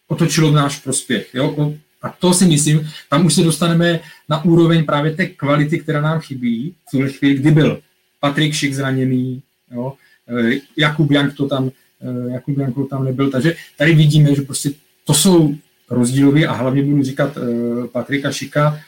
otočilo 0.09 0.51
v 0.51 0.55
náš 0.55 0.79
prospěch. 0.79 1.35
Jo? 1.35 1.75
A 2.03 2.09
to 2.11 2.35
si 2.35 2.47
myslím, 2.47 2.91
tam 3.11 3.27
už 3.27 3.35
se 3.35 3.43
dostaneme 3.43 4.01
na 4.29 4.45
úroveň 4.45 4.85
právě 4.85 5.15
té 5.15 5.27
kvality, 5.27 5.79
která 5.79 6.01
nám 6.01 6.21
chybí 6.21 6.75
v 6.89 6.91
tuhle 6.91 7.09
chvíli, 7.09 7.35
kdy 7.35 7.51
byl 7.51 7.81
Patrik 8.23 8.55
Šik 8.55 8.75
zraněný, 8.75 9.43
jo, 9.71 9.93
e, 10.29 10.61
Jakub 10.77 11.11
Jank 11.11 11.35
to 11.35 11.49
tam, 11.49 11.71
e, 12.01 12.33
Jakub 12.33 12.59
Jank 12.59 12.75
to 12.75 12.85
tam 12.85 13.05
nebyl, 13.05 13.31
takže 13.31 13.55
tady 13.79 13.95
vidíme, 13.95 14.35
že 14.35 14.43
prostě 14.43 14.71
to 15.05 15.15
jsou 15.15 15.55
rozdíloví 15.91 16.47
a 16.47 16.53
hlavně 16.53 16.83
budu 16.83 17.03
říkat 17.03 17.37
e, 17.37 17.41
Patrika 17.89 18.33
Šika, 18.33 18.81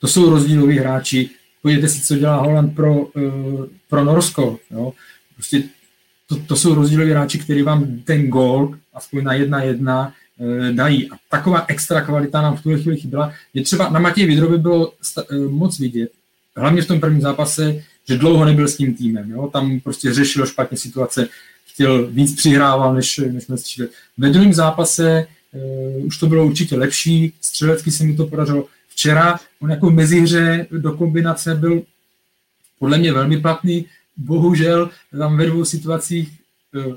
to 0.00 0.08
jsou 0.08 0.30
rozdíloví 0.30 0.78
hráči. 0.78 1.30
Podívejte 1.62 1.88
si, 1.88 2.00
co 2.00 2.16
dělá 2.16 2.36
Holland 2.36 2.74
pro, 2.74 3.06
pro 3.88 4.04
Norsko. 4.04 4.58
Jo. 4.70 4.92
Prostě 5.34 5.62
to, 6.28 6.36
to 6.36 6.56
jsou 6.56 6.74
rozdíloví 6.74 7.10
hráči, 7.10 7.38
kteří 7.38 7.62
vám 7.62 8.00
ten 8.04 8.28
gol, 8.28 8.74
aspoň 8.94 9.24
na 9.24 9.32
jedna 9.32 9.62
jedna, 9.62 10.12
dají. 10.72 11.10
A 11.10 11.14
taková 11.30 11.64
extra 11.68 12.00
kvalita 12.00 12.42
nám 12.42 12.56
v 12.56 12.62
tuhle 12.62 12.78
chvíli 12.78 12.96
chyběla. 12.96 13.32
Je 13.54 13.62
třeba 13.62 13.88
na 13.88 14.00
Matěji 14.00 14.26
Vidrovi 14.26 14.58
bylo 14.58 14.92
moc 15.48 15.78
vidět, 15.78 16.10
hlavně 16.56 16.82
v 16.82 16.86
tom 16.86 17.00
prvním 17.00 17.20
zápase, 17.20 17.82
že 18.08 18.18
dlouho 18.18 18.44
nebyl 18.44 18.68
s 18.68 18.76
tím 18.76 18.94
týmem. 18.94 19.30
Jo? 19.30 19.50
Tam 19.52 19.80
prostě 19.80 20.14
řešil 20.14 20.46
špatně 20.46 20.78
situace, 20.78 21.28
chtěl 21.66 22.06
víc 22.06 22.36
přihrával, 22.36 22.94
než, 22.94 23.20
než 23.32 23.44
jsme 23.44 23.58
střílet. 23.58 23.90
Ve 24.18 24.30
druhém 24.30 24.52
zápase 24.52 25.26
uh, 25.52 26.06
už 26.06 26.18
to 26.18 26.26
bylo 26.26 26.46
určitě 26.46 26.76
lepší, 26.76 27.32
střelecky 27.40 27.90
se 27.90 28.04
mu 28.04 28.16
to 28.16 28.26
podařilo. 28.26 28.66
Včera 28.88 29.40
on 29.60 29.70
jako 29.70 29.90
mezihře 29.90 30.66
do 30.70 30.92
kombinace 30.92 31.54
byl 31.54 31.82
podle 32.78 32.98
mě 32.98 33.12
velmi 33.12 33.40
platný, 33.40 33.86
bohužel 34.16 34.90
tam 35.18 35.36
ve 35.36 35.46
dvou 35.46 35.64
situacích 35.64 36.28
uh, 36.74 36.94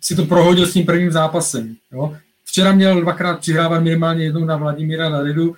si 0.00 0.16
to 0.16 0.24
prohodil 0.24 0.66
s 0.66 0.72
tím 0.72 0.86
prvním 0.86 1.12
zápasem. 1.12 1.76
Jo? 1.92 2.16
včera 2.44 2.72
měl 2.72 3.00
dvakrát 3.00 3.40
přihrávat 3.40 3.82
minimálně 3.82 4.24
jednou 4.24 4.44
na 4.44 4.56
Vladimíra 4.56 5.08
Naridu, 5.08 5.56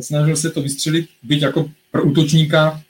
snažil 0.00 0.36
se 0.36 0.50
to 0.50 0.62
vystřelit, 0.62 1.08
byť 1.22 1.42
jako 1.42 1.70
pro 1.90 2.04
útočníka 2.04 2.82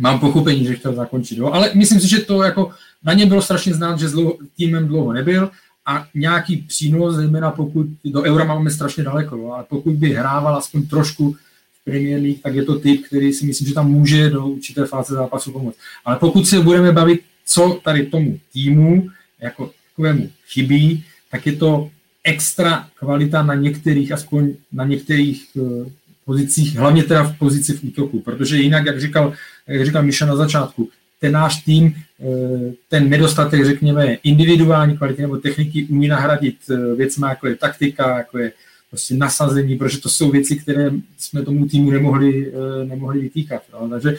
mám 0.00 0.20
pochopení, 0.20 0.64
že 0.64 0.76
chtěl 0.76 0.94
zakončit. 0.94 1.38
Jo? 1.38 1.46
Ale 1.52 1.70
myslím 1.74 2.00
si, 2.00 2.08
že 2.08 2.18
to 2.18 2.42
jako 2.42 2.70
na 3.04 3.12
něm 3.12 3.28
bylo 3.28 3.42
strašně 3.42 3.74
znát, 3.74 3.98
že 3.98 4.08
s 4.08 4.16
týmem 4.56 4.88
dlouho 4.88 5.12
nebyl 5.12 5.50
a 5.86 6.06
nějaký 6.14 6.56
přínos, 6.56 7.16
zejména 7.16 7.50
pokud 7.50 7.86
do 8.04 8.22
eura 8.22 8.44
máme 8.44 8.70
strašně 8.70 9.04
daleko, 9.04 9.36
jo? 9.36 9.52
ale 9.52 9.64
pokud 9.68 9.94
by 9.94 10.10
hrával 10.10 10.56
aspoň 10.56 10.86
trošku 10.86 11.36
v 11.80 11.84
Premier 11.84 12.22
League, 12.22 12.42
tak 12.42 12.54
je 12.54 12.62
to 12.62 12.78
typ, 12.78 13.06
který 13.06 13.32
si 13.32 13.46
myslím, 13.46 13.68
že 13.68 13.74
tam 13.74 13.90
může 13.90 14.30
do 14.30 14.46
určité 14.46 14.86
fáze 14.86 15.14
zápasu 15.14 15.52
pomoct. 15.52 15.76
Ale 16.04 16.16
pokud 16.16 16.46
se 16.46 16.60
budeme 16.60 16.92
bavit, 16.92 17.20
co 17.46 17.80
tady 17.84 18.06
tomu 18.06 18.38
týmu 18.52 19.08
jako 19.40 19.70
takovému 19.90 20.30
chybí, 20.48 21.04
tak 21.30 21.46
je 21.46 21.52
to 21.52 21.90
extra 22.24 22.88
kvalita 22.94 23.42
na 23.42 23.54
některých, 23.54 24.12
aspoň 24.12 24.54
na 24.72 24.84
některých 24.84 25.46
eh, 25.56 25.90
pozicích, 26.24 26.76
hlavně 26.76 27.02
teda 27.02 27.22
v 27.24 27.38
pozici 27.38 27.72
v 27.72 27.84
útoku, 27.84 28.20
protože 28.20 28.56
jinak, 28.56 28.86
jak 28.86 29.00
říkal, 29.00 29.32
jak 29.70 29.86
říkal 29.86 30.02
Miša 30.02 30.26
na 30.26 30.36
začátku, 30.36 30.88
ten 31.20 31.32
náš 31.32 31.62
tým, 31.62 31.94
eh, 32.20 32.72
ten 32.88 33.10
nedostatek, 33.10 33.64
řekněme, 33.64 34.14
individuální 34.14 34.96
kvality 34.96 35.22
nebo 35.22 35.36
techniky 35.36 35.84
umí 35.84 36.08
nahradit 36.08 36.56
eh, 36.70 36.94
věcmi, 36.94 37.26
jako 37.28 37.46
je 37.46 37.56
taktika, 37.56 38.16
jako 38.16 38.38
je 38.38 38.52
prostě 38.90 39.14
nasazení, 39.14 39.76
protože 39.76 40.00
to 40.00 40.08
jsou 40.08 40.30
věci, 40.30 40.56
které 40.56 40.90
jsme 41.18 41.42
tomu 41.42 41.66
týmu 41.66 41.90
nemohli, 41.90 42.52
eh, 42.52 42.84
nemohli 42.84 43.20
vytýkat. 43.20 43.62
No. 43.72 43.88
Takže 43.88 44.16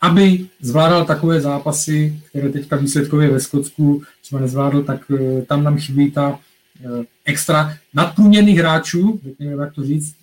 aby 0.00 0.46
zvládal 0.60 1.04
takové 1.04 1.40
zápasy, 1.40 2.20
které 2.28 2.48
teďka 2.48 2.76
výsledkově 2.76 3.30
ve 3.30 3.40
Skotsku 3.40 4.02
jsme 4.22 4.40
nezvládl, 4.40 4.82
tak 4.82 5.00
tam 5.46 5.64
nám 5.64 5.78
chybí 5.78 6.10
ta 6.10 6.38
extra 7.24 7.76
nadprůměrných 7.94 8.58
hráčů, 8.58 9.20
řekněme, 9.24 9.62
jak 9.62 9.74
to 9.74 9.84
říct, 9.84 10.16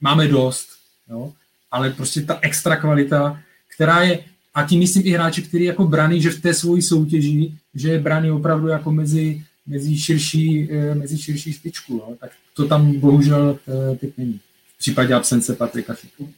máme 0.00 0.28
dost, 0.28 0.68
jo? 1.10 1.32
ale 1.70 1.90
prostě 1.90 2.22
ta 2.22 2.38
extra 2.42 2.76
kvalita, 2.76 3.42
která 3.74 4.02
je, 4.02 4.24
a 4.54 4.64
tím 4.64 4.78
myslím 4.78 5.06
i 5.06 5.10
hráči, 5.10 5.42
který 5.42 5.64
jako 5.64 5.84
braný, 5.84 6.22
že 6.22 6.30
v 6.30 6.40
té 6.40 6.54
svoji 6.54 6.82
soutěži, 6.82 7.52
že 7.74 7.90
je 7.90 7.98
braný 7.98 8.30
opravdu 8.30 8.68
jako 8.68 8.92
mezi, 8.92 9.42
mezi, 9.66 9.98
širší, 9.98 10.68
eh, 10.70 10.94
mezi 10.94 11.18
širší 11.18 11.52
špičku, 11.52 11.94
jo? 11.94 12.16
tak 12.20 12.30
to 12.54 12.68
tam 12.68 12.92
bohužel 12.92 13.58
eh, 13.68 13.96
teď 13.96 14.10
není. 14.18 14.40
V 14.76 14.78
případě 14.78 15.14
absence 15.14 15.54
Patrika 15.54 15.94
Fiku. 15.94 16.28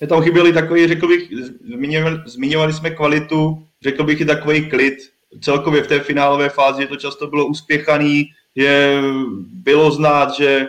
Je 0.00 0.06
tam 0.06 0.22
chyběli 0.22 0.52
takový, 0.52 0.88
řekl 0.88 1.08
bych, 1.08 1.28
zmiňovali, 1.74 2.18
zmiňovali 2.26 2.72
jsme 2.72 2.90
kvalitu, 2.90 3.66
řekl 3.82 4.04
bych 4.04 4.20
i 4.20 4.24
takový 4.24 4.70
klid. 4.70 4.94
Celkově 5.40 5.82
v 5.82 5.86
té 5.86 6.00
finálové 6.00 6.48
fázi 6.48 6.86
to 6.86 6.96
často 6.96 7.26
bylo 7.26 7.46
uspěchaný, 7.46 8.24
je, 8.54 9.02
bylo 9.52 9.90
znát, 9.90 10.34
že 10.38 10.68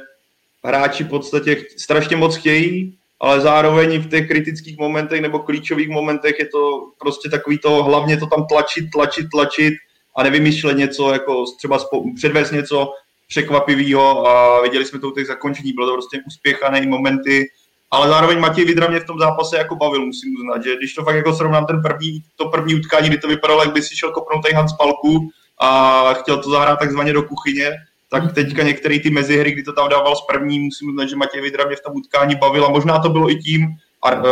hráči 0.63 1.03
v 1.03 1.07
podstatě 1.07 1.65
strašně 1.77 2.15
moc 2.15 2.35
chtějí, 2.35 2.97
ale 3.21 3.41
zároveň 3.41 3.99
v 3.99 4.09
těch 4.09 4.27
kritických 4.27 4.77
momentech 4.77 5.21
nebo 5.21 5.39
klíčových 5.39 5.89
momentech 5.89 6.39
je 6.39 6.47
to 6.47 6.91
prostě 6.99 7.29
takový 7.29 7.57
to, 7.57 7.83
hlavně 7.83 8.17
to 8.17 8.27
tam 8.27 8.45
tlačit, 8.47 8.89
tlačit, 8.93 9.27
tlačit 9.31 9.73
a 10.15 10.23
nevymýšlet 10.23 10.77
něco, 10.77 11.13
jako 11.13 11.43
třeba 11.57 11.79
předvést 12.15 12.51
něco 12.51 12.93
překvapivého 13.27 14.27
a 14.27 14.61
viděli 14.61 14.85
jsme 14.85 14.99
to 14.99 15.07
u 15.07 15.11
těch 15.11 15.27
zakončení, 15.27 15.73
bylo 15.73 15.87
to 15.87 15.93
prostě 15.93 16.19
uspěchané 16.27 16.87
momenty, 16.87 17.45
ale 17.91 18.07
zároveň 18.07 18.39
Matěj 18.39 18.65
Vidra 18.65 18.87
mě 18.87 18.99
v 18.99 19.05
tom 19.05 19.19
zápase 19.19 19.57
jako 19.57 19.75
bavil, 19.75 20.05
musím 20.05 20.35
uznat, 20.35 20.63
že 20.63 20.77
když 20.77 20.93
to 20.93 21.03
fakt 21.03 21.15
jako 21.15 21.33
srovnám 21.33 21.65
ten 21.65 21.81
první, 21.81 22.23
to 22.35 22.49
první 22.49 22.75
utkání, 22.75 23.09
kdy 23.09 23.17
to 23.17 23.27
vypadalo, 23.27 23.63
jak 23.63 23.73
by 23.73 23.81
si 23.81 23.97
šel 23.97 24.11
kopnout 24.11 24.51
Hans 24.55 24.73
Palku 24.73 25.29
a 25.61 26.13
chtěl 26.13 26.43
to 26.43 26.49
zahrát 26.49 26.79
takzvaně 26.79 27.13
do 27.13 27.23
kuchyně, 27.23 27.71
tak 28.13 28.33
teďka 28.33 28.63
některé 28.63 28.99
ty 28.99 29.09
mezihry, 29.09 29.51
kdy 29.51 29.63
to 29.63 29.73
tam 29.73 29.89
dával 29.89 30.15
z 30.15 30.21
první, 30.21 30.59
musím 30.59 30.89
uznat, 30.89 31.05
že 31.05 31.15
Matěj 31.15 31.41
Vidra 31.41 31.65
mě 31.65 31.75
v 31.75 31.81
tom 31.81 31.93
utkání 31.95 32.35
bavil 32.35 32.65
a 32.65 32.69
možná 32.69 32.99
to 32.99 33.09
bylo 33.09 33.29
i 33.29 33.35
tím, 33.35 33.67
a, 34.03 34.11
uh, 34.15 34.23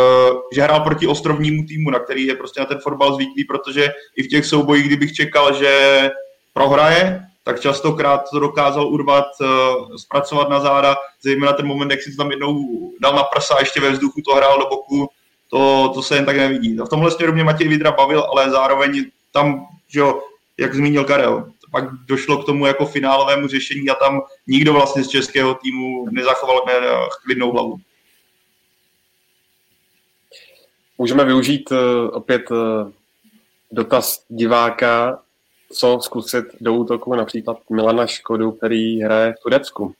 že 0.54 0.62
hrál 0.62 0.80
proti 0.80 1.06
ostrovnímu 1.06 1.64
týmu, 1.66 1.90
na 1.90 1.98
který 1.98 2.26
je 2.26 2.34
prostě 2.34 2.60
na 2.60 2.66
ten 2.66 2.78
fotbal 2.78 3.14
zvyklý, 3.14 3.44
protože 3.44 3.92
i 4.16 4.22
v 4.22 4.28
těch 4.28 4.46
soubojích, 4.46 4.86
kdybych 4.86 5.12
čekal, 5.12 5.54
že 5.54 6.10
prohraje, 6.52 7.20
tak 7.44 7.60
častokrát 7.60 8.30
to 8.30 8.40
dokázal 8.40 8.86
urvat, 8.86 9.26
uh, 9.40 9.96
zpracovat 9.96 10.48
na 10.48 10.60
záda, 10.60 10.96
zejména 11.22 11.52
ten 11.52 11.66
moment, 11.66 11.90
jak 11.90 12.02
si 12.02 12.10
to 12.10 12.16
tam 12.16 12.30
jednou 12.30 12.54
dal 13.00 13.14
na 13.14 13.22
prsa 13.22 13.54
a 13.54 13.60
ještě 13.60 13.80
ve 13.80 13.90
vzduchu 13.90 14.20
to 14.20 14.34
hrál 14.34 14.58
do 14.58 14.66
boku, 14.68 15.08
to, 15.50 15.90
to 15.94 16.02
se 16.02 16.14
jen 16.14 16.24
tak 16.24 16.36
nevidí. 16.36 16.80
A 16.80 16.84
v 16.84 16.88
tomhle 16.88 17.10
směru 17.10 17.32
mě 17.32 17.44
Matěj 17.44 17.68
Vidra 17.68 17.92
bavil, 17.92 18.26
ale 18.32 18.50
zároveň 18.50 19.04
tam, 19.32 19.66
že 19.88 20.00
jo, 20.00 20.22
jak 20.58 20.74
zmínil 20.74 21.04
Karel, 21.04 21.51
pak 21.72 21.84
došlo 22.06 22.42
k 22.42 22.46
tomu 22.46 22.66
jako 22.66 22.86
finálovému 22.86 23.48
řešení 23.48 23.90
a 23.90 23.94
tam 23.94 24.20
nikdo 24.46 24.72
vlastně 24.72 25.04
z 25.04 25.08
českého 25.08 25.54
týmu 25.54 26.06
nezachoval 26.10 26.60
klidnou 27.24 27.52
hlavu. 27.52 27.76
Můžeme 30.98 31.24
využít 31.24 31.70
uh, 31.70 31.78
opět 32.12 32.50
uh, 32.50 32.90
dotaz 33.70 34.24
diváka, 34.28 35.18
co 35.72 35.98
zkusit 36.02 36.44
do 36.60 36.74
útoku 36.74 37.14
například 37.14 37.58
Milana 37.70 38.06
Škodu, 38.06 38.52
který 38.52 39.02
hraje 39.02 39.32
v 39.32 39.42
Turecku. 39.42 39.94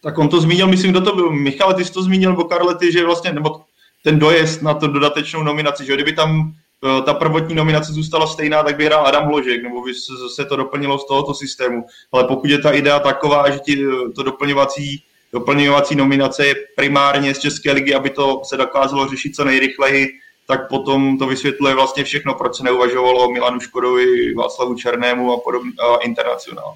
Tak 0.00 0.18
on 0.18 0.28
to 0.28 0.40
zmínil, 0.40 0.68
myslím, 0.68 0.90
kdo 0.90 1.00
to 1.00 1.14
byl. 1.14 1.30
Michal, 1.30 1.74
ty 1.74 1.84
jsi 1.84 1.92
to 1.92 2.02
zmínil, 2.02 2.30
nebo 2.30 2.44
Karle, 2.44 2.74
ty, 2.74 2.92
že 2.92 3.04
vlastně, 3.04 3.32
nebo 3.32 3.64
ten 4.02 4.18
dojezd 4.18 4.62
na 4.62 4.74
to 4.74 4.86
dodatečnou 4.86 5.42
nominaci, 5.42 5.86
že 5.86 5.94
kdyby 5.94 6.12
tam 6.12 6.54
Eh, 6.54 6.63
ta 7.04 7.14
prvotní 7.14 7.54
nominace 7.54 7.92
zůstala 7.92 8.26
stejná, 8.26 8.62
tak 8.62 8.76
by 8.76 8.84
hrál 8.84 9.06
Adam 9.06 9.24
Hložek, 9.24 9.62
nebo 9.62 9.82
by 9.82 9.94
se 10.34 10.44
to 10.44 10.56
doplnilo 10.56 10.98
z 10.98 11.06
tohoto 11.06 11.34
systému. 11.34 11.84
Ale 12.12 12.24
pokud 12.24 12.50
je 12.50 12.58
ta 12.58 12.72
idea 12.72 13.00
taková, 13.00 13.50
že 13.50 13.58
ti 13.58 13.84
eh, 13.84 14.12
to 14.12 14.22
doplňovací, 14.22 15.02
doplňovací 15.32 15.96
nominace 15.96 16.46
je 16.46 16.54
primárně 16.76 17.34
z 17.34 17.38
České 17.38 17.72
ligy, 17.72 17.94
aby 17.94 18.10
to 18.10 18.40
se 18.44 18.56
dokázalo 18.56 19.08
řešit 19.08 19.36
co 19.36 19.44
nejrychleji, 19.44 20.08
tak 20.46 20.68
potom 20.68 21.18
to 21.18 21.26
vysvětluje 21.26 21.74
vlastně 21.74 22.04
všechno, 22.04 22.34
proč 22.34 22.56
se 22.56 22.64
neuvažovalo 22.64 23.24
o 23.24 23.30
Milanu 23.30 23.60
Škodovi, 23.60 24.34
Václavu 24.34 24.74
Černému 24.74 25.32
a 25.32 25.40
podobně, 25.40 25.72
a 25.80 25.96
internacionál. 25.96 26.74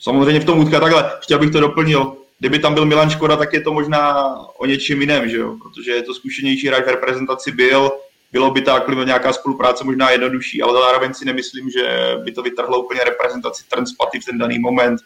Samozřejmě 0.00 0.40
v 0.40 0.44
tom 0.44 0.58
útka 0.58 0.80
takhle, 0.80 1.12
chtěl 1.20 1.38
bych 1.38 1.50
to 1.50 1.60
doplnil, 1.60 2.16
kdyby 2.40 2.58
tam 2.58 2.74
byl 2.74 2.84
Milan 2.86 3.10
Škoda, 3.10 3.36
tak 3.36 3.52
je 3.52 3.60
to 3.60 3.72
možná 3.72 4.34
o 4.58 4.66
něčem 4.66 5.00
jiném, 5.00 5.28
že 5.28 5.36
jo? 5.36 5.56
protože 5.62 5.90
je 5.90 6.02
to 6.02 6.14
zkušenější 6.14 6.68
hráč 6.68 6.84
v 6.84 6.88
reprezentaci 6.88 7.52
byl, 7.52 7.92
bylo 8.32 8.50
by 8.50 8.60
ta 8.60 8.84
nějaká 9.04 9.32
spolupráce 9.32 9.84
možná 9.84 10.10
jednodušší, 10.10 10.62
ale 10.62 10.80
zároveň 10.80 11.14
si 11.14 11.24
nemyslím, 11.24 11.70
že 11.70 12.14
by 12.24 12.32
to 12.32 12.42
vytrhlo 12.42 12.82
úplně 12.82 13.00
reprezentaci 13.04 13.64
Transpaty 13.68 14.20
v 14.20 14.24
ten 14.24 14.38
daný 14.38 14.58
moment. 14.58 15.00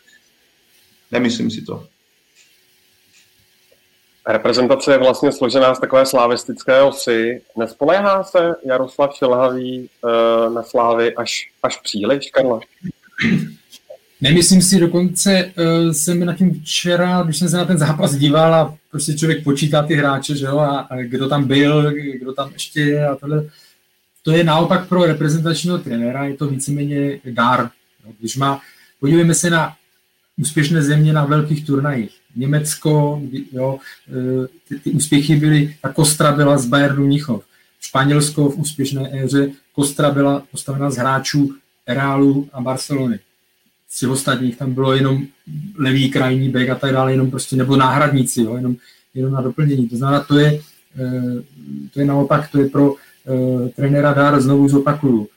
Nemyslím 1.11 1.51
si 1.51 1.63
to. 1.63 1.87
Reprezentace 4.27 4.93
je 4.93 4.99
vlastně 4.99 5.33
složená 5.33 5.75
z 5.75 5.81
takové 5.81 6.07
slavistické 6.07 6.83
osy. 6.83 7.43
Nespoléhá 7.57 8.25
se 8.25 8.55
Jaroslav 8.67 9.17
Šilhavý 9.17 9.89
uh, 10.01 10.55
na 10.55 10.63
slávy 10.63 11.15
až, 11.15 11.51
až 11.63 11.81
příliš, 11.81 12.31
Karla? 12.31 12.61
Nemyslím 14.25 14.63
si, 14.63 14.81
dokonce 14.81 15.45
uh, 15.45 15.93
jsem 15.93 16.25
na 16.25 16.35
tím 16.35 16.61
včera, 16.61 17.23
když 17.23 17.39
jsem 17.39 17.49
se 17.49 17.57
na 17.57 17.65
ten 17.65 17.79
zápas 17.79 18.15
díval 18.15 18.55
a 18.55 18.77
prostě 18.91 19.15
člověk 19.15 19.45
počítá 19.45 19.83
ty 19.83 19.95
hráče, 19.95 20.37
že 20.37 20.45
jo, 20.45 20.59
a, 20.59 20.79
a 20.79 20.97
kdo 20.97 21.29
tam 21.29 21.45
byl, 21.45 21.93
kdo 22.21 22.33
tam 22.33 22.53
ještě 22.53 22.81
je 22.81 23.09
a 23.09 23.17
tohle. 23.17 23.45
To 24.23 24.33
je 24.33 24.45
naopak 24.45 24.89
pro 24.89 25.05
reprezentačního 25.05 25.79
trenéra, 25.79 26.25
je 26.25 26.35
to 26.35 26.47
víceméně 26.47 27.21
dar. 27.31 27.71
Jo. 28.05 28.13
Když 28.21 28.37
má, 28.37 28.61
podívejme 29.01 29.35
se 29.35 29.51
na 29.51 29.75
úspěšné 30.37 30.83
země 30.83 31.13
na 31.13 31.25
velkých 31.25 31.67
turnajích. 31.67 32.11
Německo, 32.37 33.23
jo, 33.53 33.79
e, 34.09 34.47
ty, 34.69 34.79
ty 34.79 34.91
úspěchy 34.91 35.37
byly, 35.37 35.77
ta 35.83 35.93
Kostra 35.93 36.33
byla 36.33 36.59
z 36.59 36.67
Bayernu 36.67 37.07
Mnichov. 37.07 37.45
Španělsko 37.81 38.51
v 38.51 38.59
úspěšné 38.59 39.25
éře, 39.25 39.51
Kostra 39.75 40.11
byla 40.11 40.43
postavena 40.51 40.91
z 40.91 40.97
hráčů 40.97 41.55
Realu 41.89 42.49
a 42.53 42.61
Barcelony 42.61 43.19
z 43.95 44.01
těch 44.01 44.09
ostatních 44.09 44.57
tam 44.57 44.75
bylo 44.75 44.95
jenom 44.95 45.27
levý 45.79 46.11
krajní 46.11 46.49
back 46.49 46.69
a 46.69 46.75
tak 46.75 46.93
dále, 46.93 47.13
jenom 47.13 47.31
prostě, 47.31 47.57
nebo 47.57 47.77
náhradníci, 47.77 48.43
jo, 48.43 48.57
jenom, 48.57 48.77
jenom 49.15 49.33
na 49.33 49.41
doplnění. 49.41 49.89
To 49.89 49.97
znamená, 49.97 50.23
to 50.23 50.39
je, 50.39 50.61
eh, 50.99 51.43
to 51.93 52.01
je 52.01 52.07
naopak, 52.07 52.51
to 52.51 52.59
je 52.59 52.69
pro 52.69 52.93
uh, 52.93 53.69
trenéra 53.69 54.13
Dár, 54.13 54.41
znovu 54.41 54.69
zopakuju. 54.69 55.21
Uh, 55.21 55.29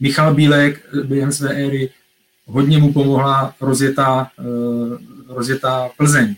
Michal 0.00 0.34
Bílek 0.34 0.84
během 1.04 1.32
své 1.32 1.54
éry 1.54 1.90
hodně 2.46 2.78
mu 2.78 2.92
pomohla 2.92 3.54
rozjetá, 3.60 4.30
rozjetá 5.28 5.90
Plzeň, 5.96 6.34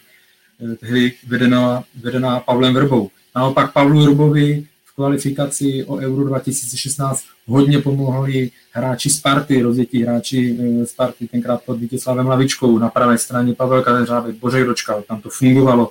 tehdy 0.81 1.13
vedená, 1.27 1.85
vedená 2.03 2.41
Pavlem 2.41 2.75
Vrbou. 2.75 3.11
Naopak 3.37 3.73
Pavlu 3.73 4.03
Vrbovi 4.03 4.67
kvalifikaci 4.99 5.85
o 5.85 5.97
Euro 5.97 6.25
2016 6.25 7.25
hodně 7.47 7.79
pomohli 7.79 8.51
hráči 8.73 9.11
Sparty, 9.11 9.62
rozjetí 9.62 10.03
hráči 10.03 10.59
eh, 10.59 10.87
Sparty, 10.87 11.29
tenkrát 11.29 11.62
pod 11.62 11.79
Vítězslavem 11.79 12.27
Lavičkou, 12.27 12.79
na 12.79 12.89
pravé 12.89 13.19
straně 13.19 13.55
Pavel 13.55 13.83
Kadeřávek, 13.83 14.37
Bořek 14.37 14.66
Dočkal, 14.66 15.03
tam 15.09 15.20
to 15.20 15.31
fungovalo, 15.31 15.91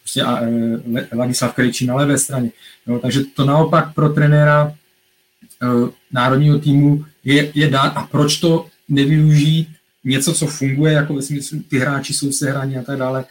prostě 0.00 0.22
a 0.22 0.40
e, 0.40 1.16
Ladislav 1.16 1.54
Krejčí 1.54 1.86
na 1.86 1.94
levé 1.94 2.18
straně. 2.18 2.50
No, 2.86 2.98
takže 2.98 3.24
to 3.36 3.44
naopak 3.44 3.94
pro 3.94 4.08
trenéra 4.08 4.72
e, 4.72 5.66
národního 6.12 6.58
týmu 6.58 7.04
je, 7.24 7.52
je 7.54 7.70
dát. 7.70 7.92
A 7.96 8.06
proč 8.06 8.36
to 8.36 8.66
nevyužít? 8.88 9.68
Něco, 10.04 10.34
co 10.34 10.46
funguje, 10.46 10.92
jako 10.92 11.14
ve 11.14 11.22
smyslu, 11.22 11.60
ty 11.68 11.78
hráči 11.78 12.14
jsou 12.14 12.32
sehraní 12.32 12.78
a 12.78 12.82
tak 12.82 12.98
dále, 12.98 13.24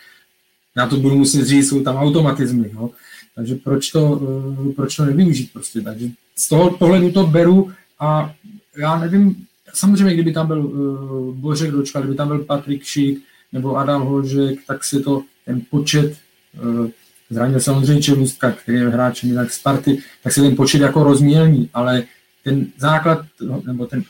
já 0.77 0.87
to 0.87 0.97
budu 0.97 1.15
muset 1.15 1.45
říct, 1.45 1.69
jsou 1.69 1.83
tam 1.83 1.95
automatizmy, 1.95 2.69
jo? 2.73 2.89
Takže 3.35 3.55
proč 3.55 3.91
to, 3.91 4.21
eh, 4.69 4.73
proč 4.73 4.95
to 4.95 5.05
nevyužít 5.05 5.53
prostě, 5.53 5.81
takže 5.81 6.09
z 6.35 6.49
toho 6.49 6.77
pohledu 6.77 7.11
to 7.11 7.27
beru 7.27 7.71
a 7.99 8.33
já 8.77 8.99
nevím, 8.99 9.45
samozřejmě, 9.73 10.13
kdyby 10.13 10.33
tam 10.33 10.47
byl 10.47 10.65
uh, 10.65 11.35
Bořek 11.35 11.71
Dočka, 11.71 11.99
kdyby 11.99 12.15
tam 12.15 12.27
byl 12.27 12.39
Patrik 12.39 12.83
Šík 12.83 13.23
nebo 13.51 13.75
Adam 13.75 14.01
Holžek, 14.01 14.59
tak 14.67 14.83
se 14.83 14.99
to, 14.99 15.23
ten 15.45 15.61
počet, 15.69 16.17
uh, 16.63 16.87
zranil 17.29 17.59
samozřejmě 17.59 18.01
Čelůstka, 18.01 18.51
který 18.51 18.77
je 18.77 18.89
hráčem 18.89 19.29
jinak 19.29 19.51
Sparty, 19.51 19.99
tak 20.23 20.33
se 20.33 20.41
ten 20.41 20.55
počet 20.55 20.81
jako 20.81 21.03
rozmělní, 21.03 21.69
ale 21.73 22.03
ten 22.43 22.67
základ, 22.77 23.25
nebo 23.65 23.85
ten 23.85 24.03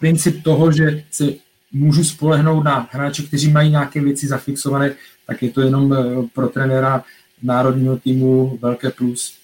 princip 0.00 0.42
toho, 0.42 0.72
že 0.72 1.04
se 1.10 1.24
můžu 1.72 2.04
spolehnout 2.04 2.64
na 2.64 2.88
hráče, 2.90 3.22
kteří 3.22 3.52
mají 3.52 3.70
nějaké 3.70 4.00
věci 4.00 4.26
zafixované, 4.26 4.94
tak 5.26 5.42
je 5.42 5.50
to 5.50 5.60
jenom 5.60 5.96
pro 6.34 6.48
trenéra 6.48 7.04
národního 7.42 7.96
týmu 7.96 8.58
velké 8.62 8.90
plus. 8.90 9.38